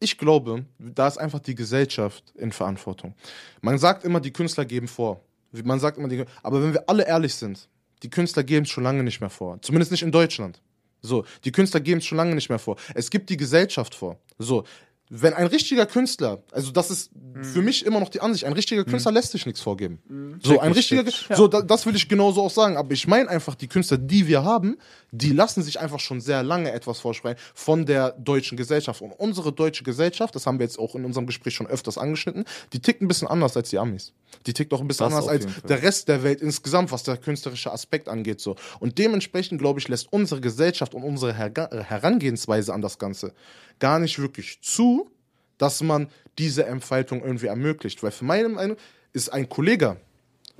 ich 0.00 0.18
glaube, 0.18 0.64
da 0.78 1.08
ist 1.08 1.18
einfach 1.18 1.40
die 1.40 1.54
Gesellschaft 1.54 2.32
in 2.36 2.52
Verantwortung. 2.52 3.14
Man 3.60 3.78
sagt 3.78 4.04
immer, 4.04 4.20
die 4.20 4.32
Künstler 4.32 4.64
geben 4.64 4.88
vor. 4.88 5.20
Man 5.52 5.80
sagt 5.80 5.98
immer, 5.98 6.08
die, 6.08 6.24
aber 6.42 6.62
wenn 6.62 6.72
wir 6.72 6.88
alle 6.88 7.06
ehrlich 7.06 7.34
sind, 7.34 7.68
die 8.02 8.10
Künstler 8.10 8.44
geben 8.44 8.64
es 8.64 8.70
schon 8.70 8.84
lange 8.84 9.02
nicht 9.02 9.20
mehr 9.20 9.30
vor. 9.30 9.60
Zumindest 9.60 9.90
nicht 9.90 10.02
in 10.02 10.12
Deutschland. 10.12 10.60
So, 11.00 11.24
die 11.44 11.52
Künstler 11.52 11.80
geben 11.80 11.98
es 11.98 12.06
schon 12.06 12.18
lange 12.18 12.34
nicht 12.34 12.48
mehr 12.48 12.58
vor. 12.58 12.76
Es 12.94 13.10
gibt 13.10 13.30
die 13.30 13.36
Gesellschaft 13.36 13.94
vor. 13.94 14.18
So, 14.38 14.64
wenn 15.10 15.32
ein 15.34 15.46
richtiger 15.46 15.86
Künstler, 15.86 16.42
also 16.52 16.70
das 16.70 16.90
ist 16.90 17.10
für 17.42 17.62
mich 17.62 17.86
immer 17.86 18.00
noch 18.00 18.08
die 18.08 18.20
Ansicht, 18.20 18.44
ein 18.44 18.52
richtiger 18.52 18.84
Künstler 18.84 19.12
lässt 19.12 19.32
sich 19.32 19.46
nichts 19.46 19.60
vorgeben. 19.60 20.38
So, 20.42 20.58
ein 20.60 20.72
richtiger, 20.72 21.04
so, 21.34 21.48
da, 21.48 21.62
das 21.62 21.86
will 21.86 21.94
ich 21.96 22.08
genauso 22.08 22.42
auch 22.42 22.50
sagen. 22.50 22.76
Aber 22.76 22.92
ich 22.92 23.06
meine 23.06 23.28
einfach, 23.28 23.54
die 23.54 23.68
Künstler, 23.68 23.96
die 23.96 24.26
wir 24.26 24.44
haben, 24.44 24.76
die 25.12 25.32
lassen 25.32 25.62
sich 25.62 25.80
einfach 25.80 26.00
schon 26.00 26.20
sehr 26.20 26.42
lange 26.42 26.72
etwas 26.72 27.00
vorsprechen 27.00 27.38
von 27.54 27.86
der 27.86 28.12
deutschen 28.12 28.56
Gesellschaft. 28.56 29.00
Und 29.00 29.12
unsere 29.12 29.52
deutsche 29.52 29.84
Gesellschaft, 29.84 30.34
das 30.34 30.46
haben 30.46 30.58
wir 30.58 30.64
jetzt 30.66 30.78
auch 30.78 30.94
in 30.94 31.04
unserem 31.04 31.26
Gespräch 31.26 31.54
schon 31.54 31.66
öfters 31.66 31.96
angeschnitten, 31.96 32.44
die 32.72 32.80
tickt 32.80 33.00
ein 33.00 33.08
bisschen 33.08 33.28
anders 33.28 33.56
als 33.56 33.70
die 33.70 33.78
Amis. 33.78 34.12
Die 34.46 34.52
tickt 34.52 34.72
auch 34.74 34.80
ein 34.80 34.88
bisschen 34.88 35.06
Das 35.06 35.14
anders 35.14 35.28
als 35.28 35.44
Fall. 35.44 35.62
der 35.68 35.82
Rest 35.82 36.08
der 36.08 36.22
Welt 36.22 36.42
insgesamt, 36.42 36.92
was 36.92 37.02
der 37.02 37.16
künstlerische 37.16 37.72
Aspekt 37.72 38.08
angeht. 38.08 38.40
So. 38.40 38.56
Und 38.78 38.98
dementsprechend, 38.98 39.58
glaube 39.60 39.80
ich, 39.80 39.88
lässt 39.88 40.12
unsere 40.12 40.40
Gesellschaft 40.42 40.94
und 40.94 41.02
unsere 41.02 41.32
Herga- 41.32 41.72
äh, 41.72 41.82
Herangehensweise 41.82 42.74
an 42.74 42.82
das 42.82 42.98
Ganze 42.98 43.32
gar 43.78 43.98
nicht 43.98 44.18
wirklich 44.18 44.60
zu, 44.62 45.10
dass 45.58 45.82
man 45.82 46.08
diese 46.38 46.66
Entfaltung 46.66 47.22
irgendwie 47.22 47.46
ermöglicht. 47.46 48.02
Weil 48.02 48.10
für 48.10 48.24
meine 48.24 48.48
Meinung 48.48 48.76
ist 49.12 49.32
ein 49.32 49.48
Kollege 49.48 49.96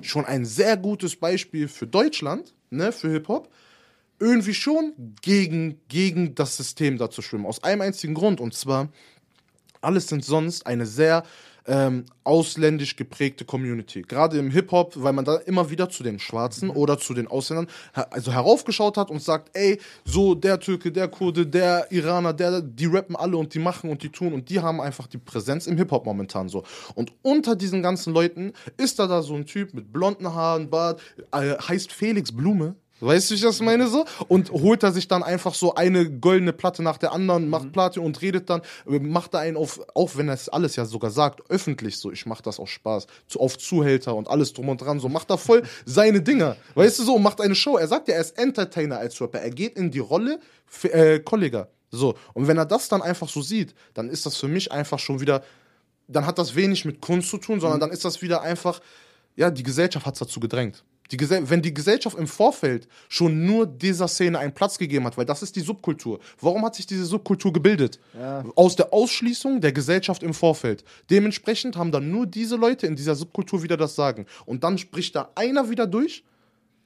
schon 0.00 0.24
ein 0.24 0.44
sehr 0.44 0.76
gutes 0.76 1.16
Beispiel 1.16 1.68
für 1.68 1.86
Deutschland, 1.86 2.54
ne, 2.70 2.92
für 2.92 3.10
Hip-Hop, 3.10 3.52
irgendwie 4.20 4.54
schon 4.54 4.92
gegen, 5.22 5.80
gegen 5.88 6.34
das 6.34 6.56
System 6.56 6.98
da 6.98 7.10
zu 7.10 7.22
schwimmen. 7.22 7.46
Aus 7.46 7.62
einem 7.62 7.82
einzigen 7.82 8.14
Grund. 8.14 8.40
Und 8.40 8.54
zwar, 8.54 8.88
alles 9.80 10.08
sind 10.08 10.24
sonst 10.24 10.66
eine 10.66 10.86
sehr 10.86 11.24
ähm, 11.68 12.06
ausländisch 12.24 12.96
geprägte 12.96 13.44
Community. 13.44 14.02
Gerade 14.02 14.38
im 14.38 14.50
Hip-Hop, 14.50 14.94
weil 14.96 15.12
man 15.12 15.24
da 15.24 15.36
immer 15.36 15.70
wieder 15.70 15.88
zu 15.88 16.02
den 16.02 16.18
Schwarzen 16.18 16.70
oder 16.70 16.98
zu 16.98 17.14
den 17.14 17.28
Ausländern 17.28 17.68
also 17.92 18.32
heraufgeschaut 18.32 18.96
hat 18.96 19.10
und 19.10 19.22
sagt, 19.22 19.50
ey, 19.56 19.78
so 20.04 20.34
der 20.34 20.58
Türke, 20.58 20.90
der 20.90 21.08
Kurde, 21.08 21.46
der 21.46 21.90
Iraner, 21.92 22.32
der, 22.32 22.62
die 22.62 22.86
rappen 22.86 23.16
alle 23.16 23.36
und 23.36 23.54
die 23.54 23.58
machen 23.58 23.90
und 23.90 24.02
die 24.02 24.10
tun 24.10 24.32
und 24.32 24.48
die 24.48 24.60
haben 24.60 24.80
einfach 24.80 25.06
die 25.06 25.18
Präsenz 25.18 25.66
im 25.66 25.76
Hip-Hop 25.76 26.06
momentan 26.06 26.48
so. 26.48 26.64
Und 26.94 27.12
unter 27.22 27.54
diesen 27.54 27.82
ganzen 27.82 28.12
Leuten 28.12 28.52
ist 28.76 28.98
da 28.98 29.06
da 29.06 29.22
so 29.22 29.34
ein 29.34 29.46
Typ 29.46 29.74
mit 29.74 29.92
blonden 29.92 30.34
Haaren, 30.34 30.70
Bart, 30.70 31.00
äh, 31.32 31.54
heißt 31.56 31.92
Felix 31.92 32.32
Blume. 32.32 32.74
Weißt 33.00 33.30
du, 33.30 33.32
wie 33.32 33.36
ich 33.36 33.42
das 33.42 33.60
meine 33.60 33.86
so? 33.86 34.04
Und 34.26 34.50
holt 34.50 34.82
er 34.82 34.92
sich 34.92 35.06
dann 35.06 35.22
einfach 35.22 35.54
so 35.54 35.74
eine 35.74 36.10
goldene 36.10 36.52
Platte 36.52 36.82
nach 36.82 36.98
der 36.98 37.12
anderen, 37.12 37.48
macht 37.48 37.72
Platte 37.72 38.00
und 38.00 38.20
redet 38.22 38.50
dann, 38.50 38.62
macht 38.86 39.34
da 39.34 39.38
einen 39.38 39.56
auf, 39.56 39.80
auch 39.94 40.16
wenn 40.16 40.28
er 40.28 40.34
es 40.34 40.48
alles 40.48 40.76
ja 40.76 40.84
sogar 40.84 41.10
sagt, 41.10 41.48
öffentlich 41.50 41.96
so, 41.98 42.10
ich 42.10 42.26
mach 42.26 42.40
das 42.40 42.58
aus 42.58 42.70
Spaß, 42.70 43.06
zu, 43.28 43.40
auf 43.40 43.56
Zuhälter 43.58 44.16
und 44.16 44.28
alles 44.28 44.52
drum 44.52 44.68
und 44.68 44.80
dran, 44.80 44.98
so 44.98 45.08
macht 45.08 45.30
er 45.30 45.38
voll 45.38 45.62
seine 45.84 46.20
Dinger. 46.20 46.56
Weißt 46.74 46.98
du 46.98 47.04
so, 47.04 47.18
macht 47.18 47.40
eine 47.40 47.54
Show. 47.54 47.76
Er 47.76 47.88
sagt 47.88 48.08
ja, 48.08 48.14
er 48.14 48.20
ist 48.20 48.36
Entertainer 48.38 48.98
als 48.98 49.20
Rapper. 49.20 49.40
Er 49.40 49.50
geht 49.50 49.76
in 49.76 49.90
die 49.90 50.00
Rolle 50.00 50.40
für, 50.66 50.92
äh, 50.92 51.20
Kollega. 51.20 51.68
So. 51.90 52.14
Und 52.34 52.48
wenn 52.48 52.58
er 52.58 52.66
das 52.66 52.88
dann 52.88 53.02
einfach 53.02 53.28
so 53.28 53.42
sieht, 53.42 53.74
dann 53.94 54.08
ist 54.08 54.26
das 54.26 54.36
für 54.36 54.48
mich 54.48 54.72
einfach 54.72 54.98
schon 54.98 55.20
wieder, 55.20 55.42
dann 56.06 56.26
hat 56.26 56.38
das 56.38 56.54
wenig 56.54 56.84
mit 56.84 57.00
Kunst 57.00 57.30
zu 57.30 57.38
tun, 57.38 57.60
sondern 57.60 57.80
dann 57.80 57.90
ist 57.90 58.04
das 58.04 58.22
wieder 58.22 58.42
einfach, 58.42 58.80
ja, 59.36 59.50
die 59.50 59.62
Gesellschaft 59.62 60.04
hat 60.04 60.14
es 60.14 60.20
dazu 60.20 60.40
gedrängt. 60.40 60.84
Die 61.10 61.16
Gesell 61.16 61.48
wenn 61.48 61.62
die 61.62 61.72
Gesellschaft 61.72 62.18
im 62.18 62.26
Vorfeld 62.26 62.88
schon 63.08 63.46
nur 63.46 63.66
dieser 63.66 64.08
Szene 64.08 64.38
einen 64.38 64.52
Platz 64.52 64.78
gegeben 64.78 65.04
hat, 65.06 65.16
weil 65.16 65.24
das 65.24 65.42
ist 65.42 65.56
die 65.56 65.60
Subkultur. 65.60 66.20
Warum 66.40 66.64
hat 66.64 66.74
sich 66.74 66.86
diese 66.86 67.04
Subkultur 67.04 67.52
gebildet? 67.52 67.98
Aus 68.54 68.76
der 68.76 68.92
Ausschließung 68.92 69.60
der 69.60 69.72
Gesellschaft 69.72 70.22
im 70.22 70.34
Vorfeld. 70.34 70.84
Dementsprechend 71.10 71.76
haben 71.76 71.92
dann 71.92 72.10
nur 72.10 72.26
diese 72.26 72.56
Leute 72.56 72.86
in 72.86 72.96
dieser 72.96 73.14
Subkultur 73.14 73.62
wieder 73.62 73.76
das 73.76 73.94
Sagen. 73.94 74.26
Und 74.46 74.64
dann 74.64 74.78
spricht 74.78 75.14
da 75.14 75.30
einer 75.34 75.70
wieder 75.70 75.86
durch, 75.86 76.24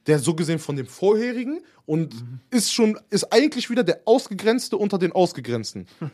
der 0.07 0.19
so 0.19 0.33
gesehen 0.33 0.59
von 0.59 0.75
dem 0.75 0.87
vorherigen 0.87 1.61
und 1.85 2.13
ist 2.49 2.73
schon, 2.73 2.97
ist 3.09 3.25
eigentlich 3.33 3.69
wieder 3.69 3.83
der 3.83 4.01
Ausgegrenzte 4.05 4.77
unter 4.77 4.97
den 4.97 5.11
Ausgegrenzten. 5.11 5.87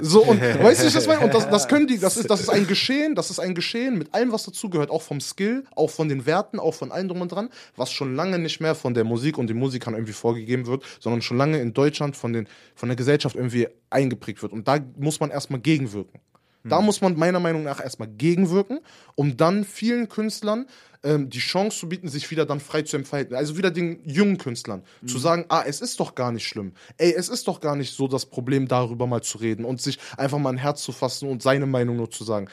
So, 0.00 0.22
und 0.22 0.40
weißt 0.40 0.82
du, 0.82 0.86
ich 0.86 0.92
das 0.92 1.08
meine? 1.08 1.24
Und 1.24 1.34
das, 1.34 1.50
das 1.50 1.66
können 1.66 1.88
die, 1.88 1.98
das 1.98 2.16
ist, 2.16 2.30
das 2.30 2.40
ist 2.40 2.50
ein 2.50 2.68
Geschehen, 2.68 3.16
das 3.16 3.30
ist 3.30 3.40
ein 3.40 3.52
Geschehen 3.56 3.98
mit 3.98 4.14
allem, 4.14 4.30
was 4.30 4.44
dazugehört, 4.44 4.90
auch 4.90 5.02
vom 5.02 5.20
Skill, 5.20 5.64
auch 5.74 5.90
von 5.90 6.08
den 6.08 6.24
Werten, 6.24 6.60
auch 6.60 6.74
von 6.74 6.92
allem 6.92 7.08
drum 7.08 7.20
und 7.20 7.32
dran, 7.32 7.48
was 7.74 7.90
schon 7.90 8.14
lange 8.14 8.38
nicht 8.38 8.60
mehr 8.60 8.76
von 8.76 8.94
der 8.94 9.02
Musik 9.02 9.38
und 9.38 9.50
den 9.50 9.58
Musikern 9.58 9.94
irgendwie 9.94 10.12
vorgegeben 10.12 10.66
wird, 10.66 10.84
sondern 11.00 11.20
schon 11.20 11.36
lange 11.36 11.58
in 11.58 11.74
Deutschland 11.74 12.16
von, 12.16 12.32
den, 12.32 12.48
von 12.76 12.88
der 12.88 12.94
Gesellschaft 12.94 13.34
irgendwie 13.34 13.66
eingeprägt 13.90 14.40
wird. 14.42 14.52
Und 14.52 14.68
da 14.68 14.78
muss 14.96 15.18
man 15.18 15.30
erstmal 15.30 15.60
gegenwirken. 15.60 16.20
Da 16.64 16.80
muss 16.80 17.00
man 17.00 17.16
meiner 17.16 17.40
Meinung 17.40 17.62
nach 17.62 17.80
erstmal 17.80 18.08
gegenwirken, 18.08 18.80
um 19.14 19.36
dann 19.36 19.64
vielen 19.64 20.08
Künstlern 20.08 20.66
ähm, 21.02 21.30
die 21.30 21.38
Chance 21.38 21.78
zu 21.78 21.88
bieten, 21.88 22.08
sich 22.08 22.30
wieder 22.30 22.46
dann 22.46 22.60
frei 22.60 22.82
zu 22.82 22.96
entfalten. 22.96 23.36
Also 23.36 23.56
wieder 23.56 23.70
den 23.70 24.00
jungen 24.04 24.38
Künstlern 24.38 24.82
zu 25.06 25.18
sagen, 25.18 25.44
ah, 25.48 25.62
es 25.66 25.80
ist 25.80 26.00
doch 26.00 26.14
gar 26.14 26.32
nicht 26.32 26.46
schlimm. 26.46 26.72
Ey, 26.96 27.12
es 27.12 27.28
ist 27.28 27.48
doch 27.48 27.60
gar 27.60 27.76
nicht 27.76 27.94
so 27.94 28.08
das 28.08 28.26
Problem, 28.26 28.68
darüber 28.68 29.06
mal 29.06 29.22
zu 29.22 29.38
reden 29.38 29.64
und 29.64 29.80
sich 29.80 29.98
einfach 30.16 30.38
mal 30.38 30.50
ein 30.50 30.58
Herz 30.58 30.82
zu 30.82 30.92
fassen 30.92 31.28
und 31.28 31.42
seine 31.42 31.66
Meinung 31.66 31.96
nur 31.96 32.10
zu 32.10 32.24
sagen. 32.24 32.48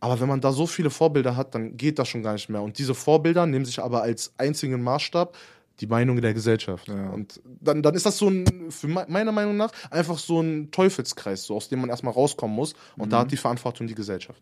Aber 0.00 0.20
wenn 0.20 0.28
man 0.28 0.40
da 0.40 0.52
so 0.52 0.66
viele 0.66 0.90
Vorbilder 0.90 1.34
hat, 1.34 1.54
dann 1.54 1.78
geht 1.78 1.98
das 1.98 2.08
schon 2.08 2.22
gar 2.22 2.34
nicht 2.34 2.50
mehr. 2.50 2.60
Und 2.60 2.78
diese 2.78 2.94
Vorbilder 2.94 3.46
nehmen 3.46 3.64
sich 3.64 3.80
aber 3.80 4.02
als 4.02 4.34
einzigen 4.36 4.82
Maßstab 4.82 5.34
die 5.80 5.86
Meinung 5.86 6.20
der 6.20 6.34
Gesellschaft. 6.34 6.88
Und 6.88 7.40
dann, 7.60 7.82
dann 7.82 7.94
ist 7.94 8.06
das 8.06 8.18
so 8.18 8.28
ein, 8.28 8.70
für 8.70 8.86
me- 8.88 9.06
meiner 9.08 9.32
Meinung 9.32 9.56
nach, 9.56 9.72
einfach 9.90 10.18
so 10.18 10.40
ein 10.40 10.70
Teufelskreis, 10.70 11.44
so 11.44 11.56
aus 11.56 11.68
dem 11.68 11.80
man 11.80 11.90
erstmal 11.90 12.14
rauskommen 12.14 12.54
muss. 12.54 12.74
Und 12.96 13.12
da 13.12 13.20
hat 13.20 13.32
die 13.32 13.36
Verantwortung 13.36 13.86
die 13.86 13.94
Gesellschaft. 13.94 14.40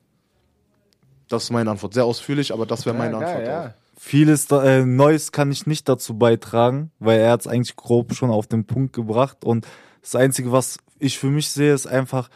Das 1.28 1.44
ist 1.44 1.50
meine 1.50 1.70
Antwort. 1.70 1.94
Sehr 1.94 2.04
ausführlich, 2.04 2.52
aber 2.52 2.66
das 2.66 2.84
wäre 2.84 2.96
meine 2.96 3.12
Ja, 3.12 3.18
Antwort. 3.20 3.46
ja. 3.46 3.66
Auch. 3.66 3.70
Vieles 3.96 4.50
äh, 4.50 4.84
Neues 4.84 5.32
kann 5.32 5.50
ich 5.52 5.66
nicht 5.66 5.88
dazu 5.88 6.18
beitragen, 6.18 6.90
weil 6.98 7.20
er 7.20 7.30
hat 7.32 7.42
es 7.42 7.46
eigentlich 7.46 7.76
grob 7.76 8.14
schon 8.14 8.30
auf 8.30 8.46
den 8.46 8.66
Punkt 8.66 8.92
gebracht. 8.92 9.44
Und 9.44 9.66
das 10.02 10.14
Einzige, 10.16 10.52
was 10.52 10.78
ich 10.98 11.18
für 11.18 11.28
mich 11.28 11.48
sehe, 11.48 11.72
ist 11.72 11.86
einfach 11.86 12.28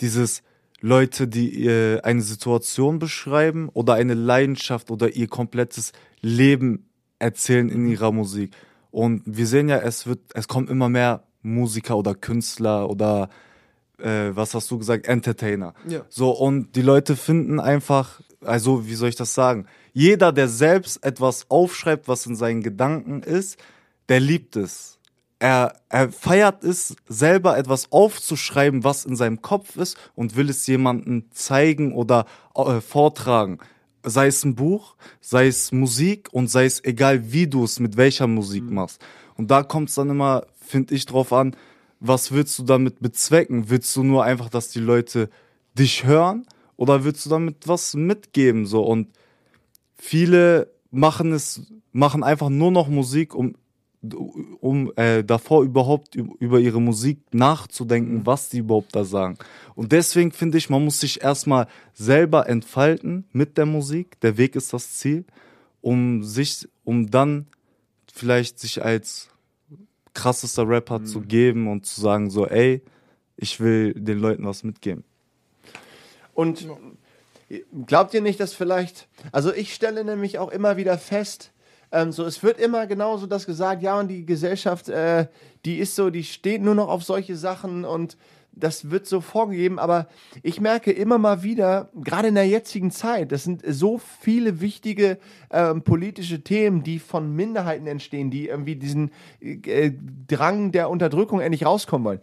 dieses 0.00 0.42
Leute, 0.80 1.28
die 1.28 1.64
äh, 1.64 2.00
eine 2.00 2.22
Situation 2.22 2.98
beschreiben 2.98 3.68
oder 3.68 3.94
eine 3.94 4.14
Leidenschaft 4.14 4.90
oder 4.90 5.14
ihr 5.14 5.28
komplettes 5.28 5.92
Leben 6.20 6.88
erzählen 7.22 7.68
in 7.68 7.86
ihrer 7.86 8.12
Musik. 8.12 8.54
Und 8.90 9.22
wir 9.24 9.46
sehen 9.46 9.68
ja, 9.68 9.78
es 9.78 10.06
wird, 10.06 10.20
es 10.34 10.48
kommen 10.48 10.68
immer 10.68 10.88
mehr 10.88 11.22
Musiker 11.42 11.96
oder 11.96 12.14
Künstler 12.14 12.90
oder 12.90 13.30
äh, 13.98 14.30
was 14.34 14.54
hast 14.54 14.70
du 14.70 14.78
gesagt, 14.78 15.06
Entertainer. 15.06 15.74
Ja. 15.88 16.04
So, 16.08 16.30
und 16.30 16.76
die 16.76 16.82
Leute 16.82 17.16
finden 17.16 17.60
einfach, 17.60 18.20
also 18.44 18.86
wie 18.86 18.94
soll 18.94 19.08
ich 19.08 19.16
das 19.16 19.34
sagen? 19.34 19.66
Jeder, 19.92 20.32
der 20.32 20.48
selbst 20.48 21.04
etwas 21.04 21.50
aufschreibt, 21.50 22.08
was 22.08 22.26
in 22.26 22.36
seinen 22.36 22.62
Gedanken 22.62 23.22
ist, 23.22 23.58
der 24.08 24.20
liebt 24.20 24.56
es. 24.56 24.98
Er, 25.38 25.74
er 25.88 26.12
feiert 26.12 26.62
es, 26.62 26.94
selber 27.08 27.58
etwas 27.58 27.90
aufzuschreiben, 27.90 28.84
was 28.84 29.04
in 29.04 29.16
seinem 29.16 29.42
Kopf 29.42 29.76
ist 29.76 29.96
und 30.14 30.36
will 30.36 30.50
es 30.50 30.66
jemandem 30.66 31.30
zeigen 31.32 31.94
oder 31.94 32.26
äh, 32.54 32.80
vortragen. 32.80 33.58
Sei 34.04 34.26
es 34.26 34.44
ein 34.44 34.54
Buch, 34.54 34.96
sei 35.20 35.46
es 35.46 35.72
Musik 35.72 36.28
und 36.32 36.48
sei 36.48 36.64
es 36.64 36.84
egal, 36.84 37.32
wie 37.32 37.46
du 37.46 37.64
es 37.64 37.78
mit 37.80 37.96
welcher 37.96 38.26
Musik 38.26 38.64
machst. 38.70 39.00
Und 39.36 39.50
da 39.50 39.62
kommt 39.62 39.88
es 39.88 39.94
dann 39.94 40.10
immer, 40.10 40.44
finde 40.60 40.94
ich, 40.94 41.06
drauf 41.06 41.32
an, 41.32 41.56
was 42.00 42.32
willst 42.32 42.58
du 42.58 42.64
damit 42.64 43.00
bezwecken? 43.00 43.70
Willst 43.70 43.94
du 43.94 44.02
nur 44.02 44.24
einfach, 44.24 44.48
dass 44.48 44.70
die 44.70 44.80
Leute 44.80 45.30
dich 45.78 46.04
hören 46.04 46.46
oder 46.76 47.04
willst 47.04 47.24
du 47.26 47.30
damit 47.30 47.68
was 47.68 47.94
mitgeben 47.94 48.66
so 48.66 48.82
und 48.82 49.08
viele 49.96 50.72
machen 50.90 51.32
es 51.32 51.62
machen 51.92 52.22
einfach 52.22 52.48
nur 52.48 52.70
noch 52.70 52.88
Musik 52.88 53.34
um 53.34 53.54
um 54.60 54.92
äh, 54.96 55.22
davor 55.22 55.62
überhaupt 55.62 56.16
üb- 56.16 56.36
über 56.40 56.58
ihre 56.58 56.80
Musik 56.80 57.20
nachzudenken, 57.32 58.26
was 58.26 58.48
die 58.48 58.58
überhaupt 58.58 58.96
da 58.96 59.04
sagen. 59.04 59.38
Und 59.76 59.92
deswegen 59.92 60.32
finde 60.32 60.58
ich, 60.58 60.68
man 60.68 60.84
muss 60.84 60.98
sich 60.98 61.22
erstmal 61.22 61.68
selber 61.94 62.48
entfalten 62.48 63.24
mit 63.32 63.56
der 63.58 63.66
Musik. 63.66 64.18
Der 64.20 64.36
Weg 64.38 64.56
ist 64.56 64.72
das 64.72 64.98
Ziel, 64.98 65.24
um 65.80 66.24
sich, 66.24 66.68
um 66.82 67.10
dann 67.10 67.46
vielleicht 68.12 68.58
sich 68.58 68.84
als 68.84 69.28
krassester 70.14 70.68
Rapper 70.68 71.04
zu 71.04 71.20
geben 71.20 71.68
und 71.68 71.86
zu 71.86 72.00
sagen 72.00 72.28
so, 72.28 72.46
ey, 72.46 72.82
ich 73.36 73.60
will 73.60 73.94
den 73.94 74.18
Leuten 74.18 74.44
was 74.44 74.64
mitgeben. 74.64 75.04
Und 76.34 76.66
glaubt 77.86 78.14
ihr 78.14 78.20
nicht, 78.20 78.40
dass 78.40 78.52
vielleicht, 78.52 79.08
also 79.30 79.52
ich 79.52 79.74
stelle 79.74 80.04
nämlich 80.04 80.38
auch 80.38 80.50
immer 80.50 80.76
wieder 80.76 80.98
fest, 80.98 81.52
ähm, 81.92 82.10
so 82.10 82.24
es 82.24 82.42
wird 82.42 82.58
immer 82.58 82.86
genauso 82.86 83.26
das 83.26 83.46
gesagt, 83.46 83.82
ja 83.82 83.98
und 84.00 84.08
die 84.08 84.26
Gesellschaft, 84.26 84.88
äh, 84.88 85.26
die 85.64 85.78
ist 85.78 85.94
so, 85.94 86.10
die 86.10 86.24
steht 86.24 86.62
nur 86.62 86.74
noch 86.74 86.88
auf 86.88 87.04
solche 87.04 87.36
Sachen 87.36 87.84
und 87.84 88.16
das 88.54 88.90
wird 88.90 89.06
so 89.06 89.20
vorgegeben, 89.20 89.78
aber 89.78 90.08
ich 90.42 90.60
merke 90.60 90.92
immer 90.92 91.16
mal 91.16 91.42
wieder, 91.42 91.88
gerade 91.94 92.28
in 92.28 92.34
der 92.34 92.46
jetzigen 92.46 92.90
Zeit, 92.90 93.32
das 93.32 93.44
sind 93.44 93.62
so 93.66 93.98
viele 93.98 94.60
wichtige 94.60 95.18
ähm, 95.50 95.82
politische 95.82 96.42
Themen, 96.42 96.82
die 96.82 96.98
von 96.98 97.34
Minderheiten 97.34 97.86
entstehen, 97.86 98.30
die 98.30 98.48
irgendwie 98.48 98.76
diesen 98.76 99.10
äh, 99.40 99.92
Drang 100.28 100.70
der 100.70 100.90
Unterdrückung 100.90 101.40
endlich 101.40 101.64
rauskommen 101.64 102.04
wollen. 102.04 102.20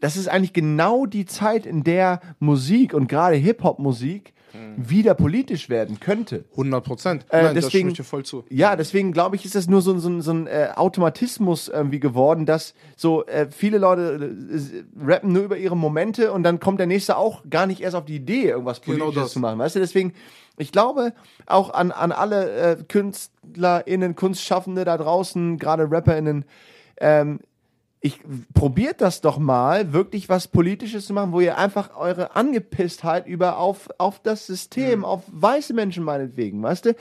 Das 0.00 0.16
ist 0.16 0.28
eigentlich 0.28 0.52
genau 0.52 1.06
die 1.06 1.26
Zeit, 1.26 1.66
in 1.66 1.82
der 1.82 2.20
Musik 2.38 2.94
und 2.94 3.08
gerade 3.08 3.36
Hip-Hop-Musik 3.36 4.34
wieder 4.76 5.14
politisch 5.14 5.68
werden 5.68 6.00
könnte. 6.00 6.44
100 6.52 6.84
Prozent. 6.84 7.26
Äh, 7.30 7.42
Nein, 7.42 7.42
da 7.42 7.48
stimme 7.50 7.62
deswegen, 7.62 7.88
ich 7.90 7.94
dir 7.96 8.04
voll 8.04 8.24
zu. 8.24 8.44
Ja, 8.48 8.76
deswegen 8.76 9.12
glaube 9.12 9.36
ich, 9.36 9.44
ist 9.44 9.54
das 9.54 9.68
nur 9.68 9.80
so, 9.82 9.92
ein- 9.92 10.00
so, 10.00 10.20
so 10.20 10.32
ein 10.32 10.46
äh, 10.46 10.70
Automatismus 10.76 11.68
irgendwie 11.68 12.00
geworden, 12.00 12.46
dass 12.46 12.74
so 12.96 13.24
äh, 13.26 13.48
viele 13.50 13.78
Leute 13.78 14.30
äh, 14.52 14.84
rappen 15.04 15.32
nur 15.32 15.44
über 15.44 15.56
ihre 15.56 15.76
Momente 15.76 16.32
und 16.32 16.42
dann 16.42 16.58
kommt 16.60 16.80
der 16.80 16.86
nächste 16.86 17.16
auch 17.16 17.42
gar 17.48 17.66
nicht 17.66 17.80
erst 17.80 17.94
auf 17.96 18.04
die 18.04 18.16
Idee, 18.16 18.48
irgendwas 18.50 18.80
Genau 18.82 18.96
Politisches 19.04 19.22
das. 19.24 19.32
zu 19.32 19.38
machen. 19.40 19.58
Weißt 19.58 19.76
du, 19.76 19.80
deswegen, 19.80 20.12
ich 20.58 20.72
glaube 20.72 21.12
auch 21.46 21.72
an, 21.72 21.92
an 21.92 22.12
alle 22.12 22.50
äh, 22.50 22.76
KünstlerInnen, 22.86 24.16
Kunstschaffende 24.16 24.84
da 24.84 24.96
draußen, 24.96 25.58
gerade 25.58 25.90
RapperInnen, 25.90 26.44
ähm, 27.00 27.40
ich 28.02 28.18
probiert 28.54 29.02
das 29.02 29.20
doch 29.20 29.38
mal, 29.38 29.92
wirklich 29.92 30.30
was 30.30 30.48
Politisches 30.48 31.04
zu 31.04 31.12
machen, 31.12 31.32
wo 31.32 31.40
ihr 31.40 31.58
einfach 31.58 31.94
eure 31.96 32.34
Angepisstheit 32.34 33.26
über 33.26 33.58
auf, 33.58 33.90
auf 33.98 34.20
das 34.22 34.46
System, 34.46 35.04
auf 35.04 35.22
weiße 35.30 35.74
Menschen 35.74 36.02
meinetwegen, 36.02 36.62
weißt 36.62 36.86
du, 36.86 36.96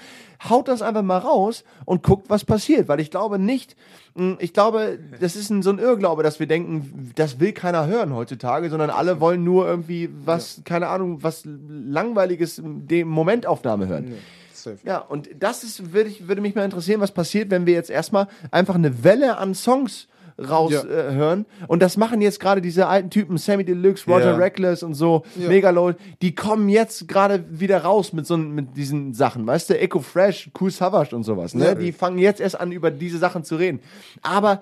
haut 0.50 0.68
das 0.68 0.82
einfach 0.82 1.02
mal 1.02 1.20
raus 1.20 1.64
und 1.86 2.04
guckt, 2.04 2.30
was 2.30 2.44
passiert, 2.44 2.90
weil 2.90 3.00
ich 3.00 3.12
glaube 3.12 3.40
nicht, 3.40 3.78
mh, 4.16 4.38
ich 4.40 4.52
glaube, 4.52 5.00
das 5.22 5.38
ist 5.38 5.50
ein, 5.50 5.64
so 5.64 5.70
ein 5.70 5.80
Irrglaube, 5.80 6.22
dass 6.22 6.42
wir 6.42 6.48
denken, 6.48 7.12
das 7.16 7.40
will 7.40 7.54
keiner 7.54 7.88
hören 7.88 8.14
heutzutage, 8.14 8.70
sondern 8.70 8.90
alle 8.90 9.22
wollen 9.22 9.46
nur 9.46 9.68
irgendwie 9.68 10.10
was, 10.26 10.62
keine 10.66 10.90
Ahnung, 10.90 11.24
was 11.24 11.44
langweiliges, 11.46 12.62
die 12.62 13.06
Momentaufnahme 13.06 13.88
hören. 13.88 14.16
Safe. 14.54 14.78
Ja, 14.84 14.98
und 14.98 15.30
das 15.40 15.64
ist, 15.64 15.94
würde, 15.94 16.10
ich, 16.10 16.28
würde 16.28 16.42
mich 16.42 16.56
mal 16.56 16.66
interessieren, 16.66 17.00
was 17.00 17.14
passiert, 17.14 17.50
wenn 17.50 17.66
wir 17.66 17.74
jetzt 17.74 17.90
erstmal 17.90 18.28
einfach 18.52 18.76
eine 18.76 19.06
Welle 19.06 19.38
an 19.38 19.56
Songs 19.56 20.10
raushören. 20.48 20.90
Ja. 20.90 21.10
Äh, 21.10 21.14
hören. 21.16 21.46
und 21.68 21.82
das 21.82 21.98
machen 21.98 22.22
jetzt 22.22 22.40
gerade 22.40 22.62
diese 22.62 22.88
alten 22.88 23.10
Typen, 23.10 23.38
Sammy 23.38 23.64
Deluxe, 23.66 24.06
Roger 24.10 24.32
Ja. 24.32 24.36
Reckless 24.36 24.84
und 24.84 24.94
so, 24.94 25.24
Megaload, 25.36 25.98
die 26.22 26.34
kommen 26.36 26.70
jetzt 26.70 27.08
gerade 27.08 27.44
wieder 27.50 27.84
raus 27.84 28.14
mit 28.14 28.26
so 28.26 28.38
mit 28.38 28.76
diesen 28.78 29.14
Sachen, 29.14 29.46
weißt 29.46 29.70
du, 29.72 29.80
Echo 29.80 30.00
Fresh, 30.00 30.52
Cool 30.60 30.72
Savage 30.72 31.16
und 31.16 31.24
sowas, 31.24 31.54
ne? 31.54 31.66
Ja. 31.66 31.76
Die 31.76 31.92
fangen 31.92 32.18
jetzt 32.20 32.40
erst 32.42 32.60
an, 32.60 32.72
über 32.72 32.92
diese 32.92 33.18
Sachen 33.18 33.44
zu 33.44 33.56
reden. 33.56 33.80
Aber 34.22 34.62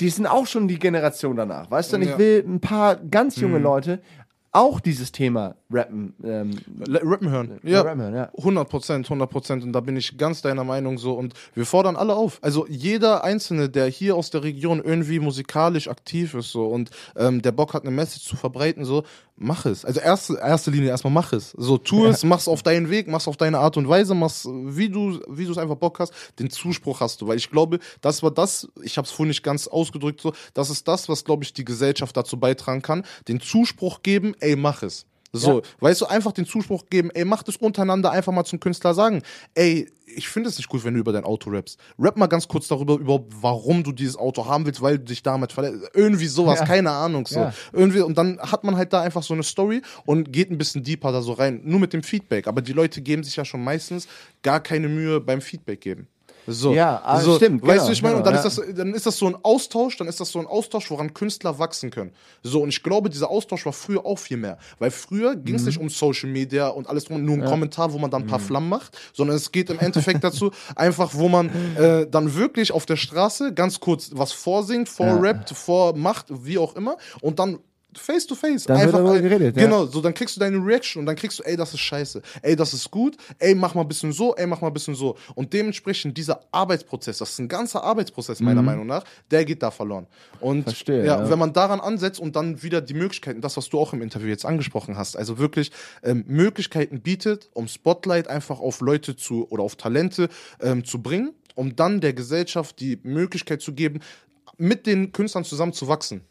die 0.00 0.08
sind 0.08 0.26
auch 0.26 0.46
schon 0.46 0.66
die 0.66 0.78
Generation 0.78 1.36
danach, 1.36 1.70
weißt 1.70 1.92
du, 1.92 1.96
und 1.96 2.02
ich 2.02 2.08
Ja. 2.10 2.18
will 2.18 2.44
ein 2.46 2.60
paar 2.60 2.96
ganz 2.96 3.36
junge 3.36 3.58
Leute 3.58 4.00
auch 4.54 4.80
dieses 4.80 5.12
Thema 5.12 5.56
rappen. 5.70 6.14
Ähm, 6.22 6.58
Rappen 6.88 7.28
hören. 7.28 7.60
Ja, 7.64 7.70
Ja, 7.70 7.80
rappen 7.82 8.00
hören, 8.02 8.14
ja. 8.14 8.30
100 8.38 8.68
Prozent, 8.68 9.06
100 9.06 9.28
Prozent. 9.28 9.64
Und 9.64 9.72
da 9.72 9.80
bin 9.80 9.96
ich 9.96 10.16
ganz 10.16 10.42
deiner 10.42 10.64
Meinung 10.64 10.96
so. 10.96 11.14
Und 11.14 11.34
wir 11.54 11.66
fordern 11.66 11.96
alle 11.96 12.14
auf. 12.14 12.38
Also 12.40 12.66
jeder 12.68 13.24
Einzelne, 13.24 13.68
der 13.68 13.86
hier 13.86 14.16
aus 14.16 14.30
der 14.30 14.44
Region 14.44 14.80
irgendwie 14.82 15.18
musikalisch 15.18 15.88
aktiv 15.88 16.34
ist 16.34 16.50
so 16.50 16.66
und 16.66 16.90
ähm, 17.16 17.42
der 17.42 17.52
Bock 17.52 17.74
hat, 17.74 17.82
eine 17.82 17.90
Message 17.90 18.24
zu 18.24 18.36
verbreiten, 18.36 18.84
so, 18.84 19.02
mach 19.36 19.66
es. 19.66 19.84
Also 19.84 20.00
erste, 20.00 20.38
erste 20.38 20.70
Linie 20.70 20.90
erstmal 20.90 21.12
mach 21.12 21.32
es. 21.32 21.50
So, 21.56 21.78
tu 21.78 22.06
es, 22.06 22.24
mach's 22.24 22.48
auf 22.48 22.62
deinen 22.62 22.90
Weg, 22.90 23.08
mach's 23.08 23.28
auf 23.28 23.36
deine 23.36 23.58
Art 23.58 23.76
und 23.76 23.88
Weise, 23.88 24.14
mach's, 24.14 24.46
wie 24.46 24.88
du 24.88 25.20
wie 25.28 25.44
du 25.44 25.52
es 25.52 25.58
einfach 25.58 25.76
Bock 25.76 25.98
hast. 25.98 26.12
Den 26.38 26.50
Zuspruch 26.50 27.00
hast 27.00 27.20
du. 27.20 27.26
Weil 27.26 27.36
ich 27.36 27.50
glaube, 27.50 27.78
das 28.00 28.22
war 28.22 28.30
das, 28.30 28.68
ich 28.82 28.96
habe 28.96 29.06
es 29.06 29.12
vorhin 29.12 29.28
nicht 29.28 29.42
ganz 29.42 29.66
ausgedrückt, 29.66 30.20
so, 30.20 30.32
das 30.54 30.70
ist 30.70 30.86
das, 30.88 31.08
was, 31.08 31.24
glaube 31.24 31.44
ich, 31.44 31.52
die 31.52 31.64
Gesellschaft 31.64 32.16
dazu 32.16 32.38
beitragen 32.38 32.82
kann. 32.82 33.04
Den 33.28 33.40
Zuspruch 33.40 34.02
geben, 34.02 34.34
ey, 34.40 34.56
mach 34.56 34.82
es. 34.82 35.06
So, 35.36 35.62
weißt 35.80 36.00
du, 36.00 36.06
einfach 36.06 36.32
den 36.32 36.46
Zuspruch 36.46 36.84
geben, 36.90 37.10
ey, 37.12 37.24
mach 37.24 37.42
das 37.42 37.56
untereinander 37.56 38.10
einfach 38.10 38.32
mal 38.32 38.44
zum 38.44 38.60
Künstler 38.60 38.94
sagen, 38.94 39.22
ey, 39.54 39.88
ich 40.06 40.28
finde 40.28 40.48
es 40.48 40.58
nicht 40.58 40.68
gut, 40.68 40.84
wenn 40.84 40.94
du 40.94 41.00
über 41.00 41.12
dein 41.12 41.24
Auto 41.24 41.50
rappst. 41.50 41.78
Rap 41.98 42.16
mal 42.16 42.26
ganz 42.26 42.46
kurz 42.46 42.68
darüber, 42.68 42.94
überhaupt, 42.94 43.32
warum 43.40 43.82
du 43.82 43.90
dieses 43.90 44.16
Auto 44.16 44.46
haben 44.46 44.64
willst, 44.66 44.80
weil 44.80 44.98
du 44.98 45.04
dich 45.04 45.22
damit 45.22 45.52
verletzt. 45.52 45.90
Irgendwie 45.94 46.26
sowas, 46.26 46.60
Ja. 46.60 46.66
keine 46.66 46.90
Ahnung, 46.90 47.26
so. 47.26 47.40
Ja. 47.40 47.54
Irgendwie, 47.72 48.00
und 48.00 48.16
dann 48.16 48.38
hat 48.38 48.62
man 48.64 48.76
halt 48.76 48.92
da 48.92 49.00
einfach 49.00 49.22
so 49.22 49.34
eine 49.34 49.42
Story 49.42 49.82
und 50.06 50.32
geht 50.32 50.50
ein 50.50 50.58
bisschen 50.58 50.84
deeper 50.84 51.10
da 51.10 51.20
so 51.22 51.32
rein, 51.32 51.62
nur 51.64 51.80
mit 51.80 51.92
dem 51.92 52.02
Feedback. 52.02 52.46
Aber 52.46 52.62
die 52.62 52.72
Leute 52.72 53.00
geben 53.02 53.24
sich 53.24 53.34
ja 53.36 53.44
schon 53.44 53.64
meistens 53.64 54.06
gar 54.42 54.60
keine 54.60 54.88
Mühe 54.88 55.20
beim 55.20 55.40
Feedback 55.40 55.80
geben. 55.80 56.06
So, 56.46 56.74
Ja, 56.74 57.00
ah, 57.04 57.20
so, 57.20 57.36
stimmt, 57.36 57.62
Weißt 57.62 57.72
genau, 57.72 57.86
du, 57.86 57.92
ich 57.92 58.02
meine, 58.02 58.16
und 58.16 58.22
genau, 58.24 58.36
dann, 58.36 58.46
ist 58.46 58.58
das, 58.58 58.74
dann 58.76 58.94
ist 58.94 59.06
das 59.06 59.16
so 59.16 59.26
ein 59.26 59.36
Austausch, 59.42 59.96
dann 59.96 60.08
ist 60.08 60.20
das 60.20 60.30
so 60.30 60.38
ein 60.38 60.46
Austausch, 60.46 60.90
woran 60.90 61.14
Künstler 61.14 61.58
wachsen 61.58 61.90
können. 61.90 62.12
So, 62.42 62.62
und 62.62 62.68
ich 62.68 62.82
glaube, 62.82 63.08
dieser 63.10 63.30
Austausch 63.30 63.64
war 63.64 63.72
früher 63.72 64.04
auch 64.04 64.18
viel 64.18 64.36
mehr. 64.36 64.58
Weil 64.78 64.90
früher 64.90 65.36
ging 65.36 65.54
Mhm. 65.54 65.60
es 65.60 65.66
nicht 65.66 65.78
um 65.78 65.88
Social 65.88 66.28
Media 66.28 66.68
und 66.68 66.88
alles 66.88 67.04
drum, 67.04 67.24
nur 67.24 67.36
ein 67.36 67.44
Kommentar, 67.44 67.92
wo 67.92 67.98
man 67.98 68.10
dann 68.10 68.22
ein 68.22 68.26
paar 68.26 68.38
Flammen 68.40 68.68
macht, 68.68 68.98
sondern 69.12 69.36
es 69.36 69.50
geht 69.52 69.70
im 69.70 69.78
Endeffekt 69.78 70.22
dazu, 70.24 70.50
einfach, 70.76 71.14
wo 71.14 71.28
man 71.28 71.50
äh, 71.76 72.06
dann 72.06 72.34
wirklich 72.34 72.72
auf 72.72 72.86
der 72.86 72.96
Straße 72.96 73.54
ganz 73.54 73.80
kurz 73.80 74.10
was 74.12 74.32
vorsingt, 74.32 74.88
vorrappt, 74.88 75.50
vormacht, 75.50 76.26
wie 76.30 76.58
auch 76.58 76.76
immer, 76.76 76.96
und 77.22 77.38
dann 77.38 77.58
face 77.98 78.26
to 78.26 78.34
face. 78.34 78.64
Dann 78.64 78.80
wird 78.80 78.94
einfach 78.94 79.14
ein- 79.14 79.22
geredet, 79.22 79.56
ja. 79.56 79.64
Genau, 79.64 79.86
so 79.86 80.00
dann 80.00 80.14
kriegst 80.14 80.36
du 80.36 80.40
deine 80.40 80.56
Reaction 80.58 81.00
und 81.00 81.06
dann 81.06 81.16
kriegst 81.16 81.38
du, 81.38 81.42
ey, 81.42 81.56
das 81.56 81.72
ist 81.74 81.80
scheiße, 81.80 82.22
ey, 82.42 82.56
das 82.56 82.72
ist 82.74 82.90
gut, 82.90 83.16
ey, 83.38 83.54
mach 83.54 83.74
mal 83.74 83.82
ein 83.82 83.88
bisschen 83.88 84.12
so, 84.12 84.34
ey, 84.36 84.46
mach 84.46 84.60
mal 84.60 84.68
ein 84.68 84.74
bisschen 84.74 84.94
so. 84.94 85.16
Und 85.34 85.52
dementsprechend 85.52 86.16
dieser 86.18 86.40
Arbeitsprozess, 86.52 87.18
das 87.18 87.30
ist 87.30 87.38
ein 87.38 87.48
ganzer 87.48 87.82
Arbeitsprozess 87.84 88.40
meiner 88.40 88.62
Meinung 88.62 88.86
nach, 88.86 89.04
der 89.30 89.44
geht 89.44 89.62
da 89.62 89.70
verloren. 89.70 90.06
Und 90.40 90.58
Mhm. 90.58 90.62
Verstehe, 90.64 91.04
ja, 91.06 91.22
ja. 91.22 91.30
wenn 91.30 91.38
man 91.38 91.52
daran 91.52 91.80
ansetzt 91.80 92.20
und 92.20 92.36
dann 92.36 92.62
wieder 92.62 92.80
die 92.80 92.94
Möglichkeiten, 92.94 93.40
das, 93.40 93.56
was 93.56 93.68
du 93.68 93.78
auch 93.78 93.92
im 93.92 94.02
Interview 94.02 94.28
jetzt 94.28 94.44
angesprochen 94.44 94.96
hast, 94.96 95.16
also 95.16 95.38
wirklich 95.38 95.70
ähm, 96.02 96.24
Möglichkeiten 96.26 97.00
bietet, 97.02 97.50
um 97.54 97.68
Spotlight 97.68 98.28
einfach 98.28 98.60
auf 98.60 98.80
Leute 98.80 99.16
zu 99.16 99.46
oder 99.50 99.62
auf 99.62 99.76
Talente 99.76 100.28
ähm, 100.60 100.84
zu 100.84 101.02
bringen, 101.02 101.32
um 101.54 101.76
dann 101.76 102.00
der 102.00 102.12
Gesellschaft 102.12 102.80
die 102.80 102.98
Möglichkeit 103.02 103.62
zu 103.62 103.72
geben, 103.74 104.00
mit 104.56 104.86
den 104.86 105.12
Künstlern 105.12 105.44
zusammen 105.44 105.72
zu 105.72 105.88
wachsen. 105.88 106.22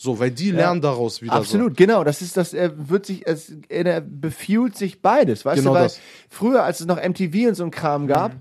So, 0.00 0.20
weil 0.20 0.30
die 0.30 0.52
lernen 0.52 0.80
daraus 0.80 1.22
wieder. 1.22 1.32
Absolut, 1.32 1.76
genau. 1.76 2.04
Das 2.04 2.22
ist 2.22 2.36
das, 2.36 2.54
äh, 2.54 2.70
wird 2.76 3.04
sich, 3.04 3.26
es 3.26 3.52
äh, 3.68 4.00
befuelt 4.06 4.76
sich 4.76 5.02
beides, 5.02 5.44
weißt 5.44 5.58
Genau 5.58 5.70
du, 5.70 5.76
weil 5.76 5.82
das. 5.86 5.98
früher, 6.28 6.62
als 6.62 6.78
es 6.78 6.86
noch 6.86 7.02
MTV 7.02 7.48
und 7.48 7.54
so 7.56 7.64
ein 7.64 7.72
Kram 7.72 8.06
gab, 8.06 8.36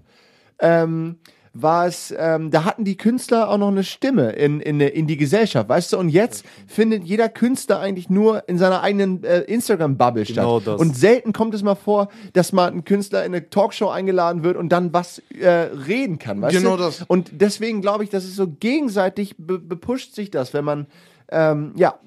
ähm, 0.60 1.18
war 1.54 1.88
es, 1.88 2.14
ähm, 2.16 2.52
da 2.52 2.64
hatten 2.64 2.84
die 2.86 2.96
Künstler 2.96 3.50
auch 3.50 3.58
noch 3.58 3.70
eine 3.70 3.84
Stimme 3.84 4.34
in, 4.34 4.60
in, 4.60 4.80
in 4.80 5.08
die 5.08 5.18
Gesellschaft, 5.18 5.68
weißt 5.68 5.94
du? 5.94 5.98
Und 5.98 6.10
jetzt 6.10 6.46
findet 6.68 7.04
jeder 7.04 7.28
Künstler 7.28 7.80
eigentlich 7.80 8.08
nur 8.08 8.48
in 8.48 8.60
seiner 8.60 8.82
eigenen 8.82 9.24
äh, 9.24 9.40
Instagram-Bubble 9.40 10.26
statt. 10.26 10.36
Genau 10.36 10.60
das. 10.60 10.80
Und 10.80 10.96
selten 10.96 11.34
kommt 11.34 11.56
es 11.56 11.64
mal 11.64 11.74
vor, 11.74 12.10
dass 12.34 12.54
mal 12.54 12.72
ein 12.72 12.84
Künstler 12.84 13.26
in 13.26 13.34
eine 13.34 13.50
Talkshow 13.50 13.90
eingeladen 13.90 14.44
wird 14.44 14.58
und 14.58 14.70
dann 14.70 14.94
was 14.94 15.24
äh, 15.40 15.50
reden 15.50 16.20
kann, 16.20 16.40
weißt 16.40 16.56
Genau 16.56 16.78
du? 16.78 16.84
das. 16.84 17.02
Und 17.08 17.32
deswegen 17.42 17.82
glaube 17.82 18.04
ich, 18.04 18.12
dass 18.12 18.26
es 18.26 18.36
so 18.36 18.48
gegenseitig 18.48 19.36
be 19.40 19.58
bepusht 19.58 20.14
sich 20.14 20.30
das, 20.30 20.54
wenn 20.54 20.64
man 20.64 20.86
ähm, 21.30 21.74
ja 21.76 22.00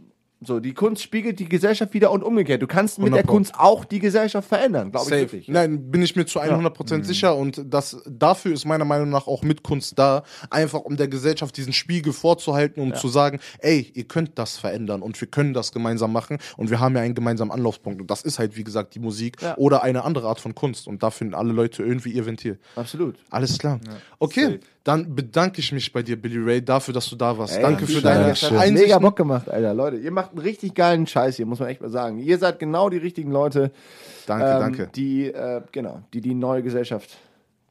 so 0.43 0.59
die 0.59 0.73
Kunst 0.73 1.03
spiegelt 1.03 1.39
die 1.39 1.51
Gesellschaft 1.51 1.93
wieder 1.93 2.11
und 2.11 2.23
umgekehrt. 2.23 2.63
Du 2.63 2.67
kannst 2.67 2.99
mit 2.99 3.09
100 3.09 3.19
der 3.19 3.27
Pro. 3.27 3.35
Kunst 3.35 3.53
auch 3.59 3.85
die 3.85 3.99
Gesellschaft 3.99 4.49
verändern, 4.49 4.91
glaube 4.91 5.05
ich 5.05 5.11
Safe. 5.11 5.21
wirklich. 5.21 5.49
Nein, 5.49 5.91
bin 5.91 6.01
ich 6.03 6.17
mir 6.17 6.25
zu 6.25 6.41
100% 6.41 6.97
Mhm. 6.97 7.05
sicher 7.05 7.37
und 7.37 7.63
das, 7.69 7.99
dafür 8.09 8.55
ist 8.55 8.65
meiner 8.65 8.87
Meinung 8.87 9.11
nach 9.11 9.27
auch 9.27 9.43
mit 9.43 9.63
Kunst 9.63 9.99
da, 9.99 10.23
einfach 10.49 10.81
um 10.81 10.97
der 10.97 11.09
Gesellschaft 11.09 11.55
diesen 11.59 11.75
Spiegel 11.75 12.15
vorzuhalten, 12.15 12.81
um 12.81 12.95
zu 12.95 13.09
sagen, 13.09 13.39
ey, 13.59 13.93
ihr 13.93 14.05
könnt 14.05 14.39
das 14.39 14.57
verändern 14.57 15.03
und 15.03 15.21
wir 15.21 15.29
können 15.29 15.53
das 15.53 15.73
gemeinsam 15.73 16.11
machen 16.11 16.39
und 16.57 16.71
wir 16.71 16.81
haben 16.81 16.97
ja 16.97 17.03
einen 17.03 17.15
gemeinsamen 17.15 17.51
Anlaufpunkt 17.51 18.01
und 18.01 18.11
das 18.11 18.23
ist 18.23 18.39
halt, 18.39 18.57
wie 18.57 18.65
gesagt, 18.65 18.95
die 18.95 18.99
Musik 19.01 19.43
Ja. 19.43 19.59
oder 19.59 19.83
eine 19.83 20.05
andere 20.05 20.27
Art 20.29 20.41
von 20.41 20.55
Kunst 20.55 20.89
und 20.89 21.03
da 21.03 21.11
finden 21.11 21.35
alle 21.35 21.53
Leute 21.53 21.83
irgendwie 21.83 22.13
ihr 22.13 22.25
Ventil. 22.25 22.59
Absolut. 22.77 23.17
Alles 23.29 23.59
klar. 23.59 23.79
Okay, 24.19 24.59
dann 24.85 25.15
bedanke 25.15 25.61
ich 25.61 25.73
mich 25.73 25.93
bei 25.93 26.03
dir, 26.03 26.21
Billy 26.21 26.39
Ray, 26.39 26.65
dafür, 26.65 26.95
dass 26.95 27.09
du 27.11 27.17
da 27.17 27.37
warst. 27.37 27.57
Ey, 27.57 27.63
Danke 27.63 27.87
für 27.87 27.93
Scheiße, 27.93 28.03
deine 28.03 28.29
das 28.31 28.43
hat 28.43 28.51
mega 28.53 28.63
Einsichten. 28.63 29.03
Bock 29.03 29.17
gemacht, 29.17 29.49
Alter. 29.51 29.75
Leute, 29.75 29.97
ihr 29.99 30.11
macht 30.11 30.31
einen 30.31 30.41
richtig 30.41 30.75
geilen 30.75 31.07
Scheiß 31.07 31.37
hier, 31.37 31.47
muss 31.47 31.61
man 31.61 31.69
echt 31.69 31.83
mal 31.83 31.91
sagen. 31.91 32.19
Ihr 32.19 32.39
seid 32.39 32.59
genau 32.59 32.89
die 32.89 32.97
richtigen 32.97 33.31
Leute, 33.31 33.73
Danke, 34.27 34.45
ähm, 34.47 34.59
danke. 34.61 34.91
die, 34.95 35.27
äh, 35.27 35.61
genau, 35.73 36.03
die 36.15 36.21
die 36.21 36.35
neue 36.35 36.63
Gesellschaft 36.63 37.19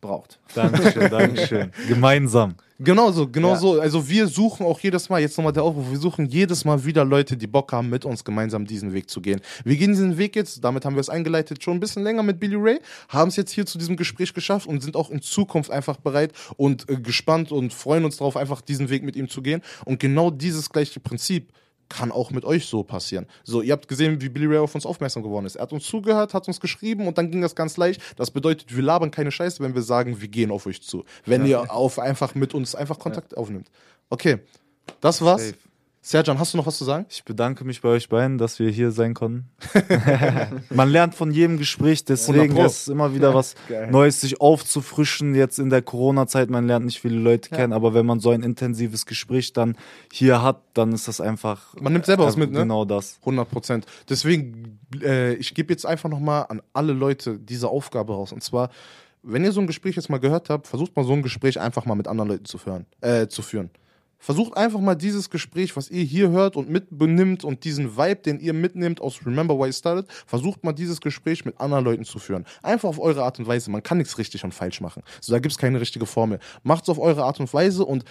braucht. 0.01 0.39
Dankeschön, 0.55 1.09
Dankeschön. 1.09 1.71
Gemeinsam. 1.87 2.55
Genau 2.81 3.11
so, 3.11 3.27
genau 3.27 3.49
Ja. 3.49 3.55
so. 3.57 3.81
Also 3.81 4.07
wir 4.07 4.27
suchen 4.27 4.65
auch 4.65 4.79
jedes 4.79 5.09
Mal, 5.09 5.19
jetzt 5.19 5.37
nochmal 5.37 5.51
der 5.51 5.63
Aufruf, 5.63 5.91
wir 5.91 5.97
suchen 5.99 6.25
jedes 6.27 6.63
Mal 6.63 6.85
wieder 6.85 7.03
Leute, 7.03 7.35
die 7.35 7.47
Bock 7.47 7.73
haben, 7.73 7.89
mit 7.89 8.05
uns 8.05 8.23
gemeinsam 8.23 8.65
diesen 8.65 8.93
Weg 8.93 9.09
zu 9.09 9.19
gehen. 9.19 9.41
Wir 9.65 9.75
gehen 9.75 9.91
diesen 9.91 10.17
Weg 10.17 10.35
jetzt, 10.37 10.63
damit 10.63 10.85
haben 10.85 10.95
wir 10.95 11.01
es 11.01 11.09
eingeleitet, 11.09 11.61
schon 11.61 11.75
ein 11.75 11.79
bisschen 11.81 12.03
länger 12.03 12.23
mit 12.23 12.39
Billy 12.39 12.55
Ray, 12.55 12.79
haben 13.09 13.27
es 13.27 13.35
jetzt 13.35 13.51
hier 13.51 13.65
zu 13.65 13.77
diesem 13.77 13.97
Gespräch 13.97 14.33
geschafft 14.33 14.65
und 14.65 14.81
sind 14.81 14.95
auch 14.95 15.09
in 15.09 15.21
Zukunft 15.21 15.71
einfach 15.71 15.97
bereit 15.97 16.31
und 16.55 16.89
äh, 16.89 16.95
gespannt 16.95 17.51
und 17.51 17.73
freuen 17.73 18.05
uns 18.05 18.15
darauf, 18.17 18.37
einfach 18.37 18.61
diesen 18.61 18.89
Weg 18.89 19.03
mit 19.03 19.17
ihm 19.17 19.27
zu 19.27 19.41
gehen. 19.41 19.61
Und 19.83 19.99
genau 19.99 20.31
dieses 20.31 20.69
gleiche 20.69 21.01
Prinzip 21.01 21.51
kann 21.89 22.11
auch 22.11 22.31
mit 22.31 22.45
euch 22.45 22.67
so 22.67 22.83
passieren. 22.83 23.25
So, 23.43 23.61
ihr 23.61 23.73
habt 23.73 23.87
gesehen, 23.87 24.21
wie 24.21 24.29
Billy 24.29 24.45
Ray 24.45 24.59
auf 24.59 24.75
uns 24.75 24.85
aufmerksam 24.85 25.23
geworden 25.23 25.45
ist. 25.45 25.55
Er 25.55 25.63
hat 25.63 25.73
uns 25.73 25.85
zugehört, 25.85 26.33
hat 26.33 26.47
uns 26.47 26.59
geschrieben 26.59 27.07
und 27.07 27.17
dann 27.17 27.31
ging 27.31 27.41
das 27.41 27.55
ganz 27.55 27.77
leicht. 27.77 28.01
Das 28.15 28.31
bedeutet, 28.31 28.75
wir 28.75 28.83
labern 28.83 29.11
keine 29.11 29.31
Scheiße, 29.31 29.61
wenn 29.63 29.75
wir 29.75 29.81
sagen, 29.81 30.21
wir 30.21 30.27
gehen 30.27 30.51
auf 30.51 30.65
euch 30.65 30.81
zu. 30.81 31.03
Wenn 31.25 31.45
ihr 31.45 31.71
auf 31.71 31.99
einfach 31.99 32.35
mit 32.35 32.53
uns 32.53 32.75
einfach 32.75 32.99
Kontakt 32.99 33.35
aufnimmt. 33.35 33.69
Okay, 34.09 34.39
das 35.01 35.21
war's. 35.21 35.47
Safe. 35.47 35.68
Serjan, 36.09 36.39
hast 36.39 36.55
du 36.55 36.57
noch 36.57 36.65
was 36.65 36.79
zu 36.79 36.85
sagen? 36.85 37.05
Ich 37.07 37.23
bedanke 37.23 37.63
mich 37.63 37.81
bei 37.81 37.89
euch 37.89 38.09
beiden, 38.09 38.39
dass 38.39 38.57
wir 38.57 38.71
hier 38.71 38.89
sein 38.89 39.13
konnten. 39.13 39.47
Man 40.71 40.89
lernt 40.89 41.13
von 41.13 41.29
jedem 41.29 41.59
Gespräch, 41.59 42.03
deswegen 42.03 42.39
100 42.39 42.57
Pro. 42.57 42.65
ist 42.65 42.81
es 42.81 42.87
immer 42.87 43.13
wieder 43.13 43.35
was 43.35 43.53
Neues, 43.91 44.19
sich 44.19 44.41
aufzufrischen. 44.41 45.35
Jetzt 45.35 45.59
in 45.59 45.69
der 45.69 45.83
Corona-Zeit, 45.83 46.49
man 46.49 46.65
lernt 46.65 46.87
nicht 46.87 46.99
viele 46.99 47.19
Leute 47.19 47.49
kennen, 47.49 47.73
aber 47.73 47.93
wenn 47.93 48.07
man 48.07 48.19
so 48.19 48.31
ein 48.31 48.41
intensives 48.41 49.05
Gespräch 49.05 49.53
dann 49.53 49.77
hier 50.11 50.41
hat, 50.41 50.63
dann 50.73 50.93
ist 50.93 51.07
das 51.07 51.21
einfach. 51.21 51.75
Man 51.79 51.93
nimmt 51.93 52.07
selber 52.07 52.25
was 52.25 52.37
mit, 52.37 52.51
ne? 52.51 52.61
Genau 52.61 52.85
das. 52.85 53.17
100 53.19 53.47
Prozent. 53.47 53.85
Deswegen, 54.09 54.79
äh, 55.03 55.35
ich 55.35 55.53
gebe 55.53 55.71
jetzt 55.71 55.85
einfach 55.85 56.09
nochmal 56.09 56.47
an 56.49 56.63
alle 56.73 56.93
Leute 56.93 57.37
diese 57.37 57.67
Aufgabe 57.67 58.13
raus. 58.13 58.31
Und 58.31 58.41
zwar, 58.41 58.71
wenn 59.21 59.43
ihr 59.43 59.51
so 59.51 59.61
ein 59.61 59.67
Gespräch 59.67 59.95
jetzt 59.95 60.09
mal 60.09 60.17
gehört 60.17 60.49
habt, 60.49 60.65
versucht 60.65 60.95
mal 60.95 61.05
so 61.05 61.13
ein 61.13 61.21
Gespräch 61.21 61.59
einfach 61.59 61.85
mal 61.85 61.93
mit 61.93 62.07
anderen 62.07 62.29
Leuten 62.31 62.45
zu 62.45 62.57
führen. 62.57 62.87
Äh, 63.01 63.27
zu 63.27 63.43
führen. 63.43 63.69
Versucht 64.21 64.57
einfach 64.57 64.81
mal 64.81 64.95
dieses 64.95 65.29
Gespräch, 65.29 65.75
was 65.77 65.89
ihr 65.89 66.03
hier 66.03 66.29
hört 66.29 66.57
und 66.57 66.69
mitbenimmt 66.69 67.45
und 67.45 67.63
diesen 67.63 67.97
Vibe, 67.97 68.17
den 68.17 68.39
ihr 68.39 68.53
mitnehmt 68.53 68.99
aus 68.99 69.25
Remember 69.25 69.57
Why 69.57 69.67
You 69.67 69.71
Started, 69.71 70.11
versucht 70.27 70.63
mal 70.63 70.73
dieses 70.73 70.99
Gespräch 70.99 71.45
mit 71.45 71.59
anderen 71.59 71.85
Leuten 71.85 72.03
zu 72.03 72.19
führen. 72.19 72.45
Einfach 72.61 72.89
auf 72.89 72.99
eure 72.99 73.23
Art 73.23 73.39
und 73.39 73.47
Weise. 73.47 73.71
Man 73.71 73.81
kann 73.81 73.97
nichts 73.97 74.17
richtig 74.17 74.43
und 74.43 74.53
falsch 74.53 74.81
machen. 74.81 75.03
So, 75.21 75.31
da 75.31 75.39
gibt 75.39 75.53
es 75.53 75.57
keine 75.57 75.79
richtige 75.79 76.05
Formel. 76.05 76.39
Macht 76.63 76.83
es 76.83 76.89
auf 76.89 76.99
eure 76.99 77.23
Art 77.23 77.39
und 77.39 77.53
Weise 77.53 77.85
und 77.85 78.03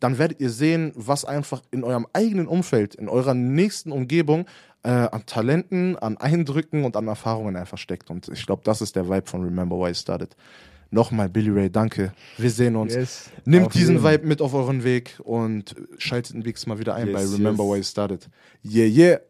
dann 0.00 0.18
werdet 0.18 0.40
ihr 0.40 0.50
sehen, 0.50 0.90
was 0.96 1.24
einfach 1.24 1.62
in 1.70 1.84
eurem 1.84 2.08
eigenen 2.12 2.48
Umfeld, 2.48 2.96
in 2.96 3.08
eurer 3.08 3.34
nächsten 3.34 3.92
Umgebung 3.92 4.46
äh, 4.82 4.88
an 4.88 5.26
Talenten, 5.26 5.96
an 5.96 6.16
Eindrücken 6.16 6.84
und 6.84 6.96
an 6.96 7.06
Erfahrungen 7.06 7.54
einfach 7.54 7.78
steckt. 7.78 8.10
Und 8.10 8.28
ich 8.28 8.44
glaube, 8.44 8.62
das 8.64 8.80
ist 8.80 8.96
der 8.96 9.08
Vibe 9.08 9.26
von 9.26 9.44
Remember 9.44 9.76
Why 9.76 9.88
You 9.88 9.94
Started. 9.94 10.34
Nochmal, 10.92 11.30
Billy 11.30 11.50
Ray, 11.50 11.70
danke. 11.70 12.12
Wir 12.36 12.50
sehen 12.50 12.76
uns. 12.76 12.94
Yes. 12.94 13.30
Nehmt 13.46 13.66
Auf 13.66 13.72
diesen 13.72 13.96
jeden. 13.96 14.04
Vibe 14.04 14.26
mit 14.26 14.42
auf 14.42 14.52
euren 14.52 14.84
Weg 14.84 15.18
und 15.24 15.74
schaltet 15.96 16.36
nächstes 16.36 16.66
Mal 16.66 16.78
wieder 16.78 16.94
ein 16.94 17.08
Yes, 17.08 17.14
bei 17.14 17.36
Remember 17.36 17.64
yes. 17.64 17.72
Why 17.72 17.76
You 17.78 17.82
Started. 17.82 18.28
Yeah, 18.62 18.86
yeah. 18.86 19.20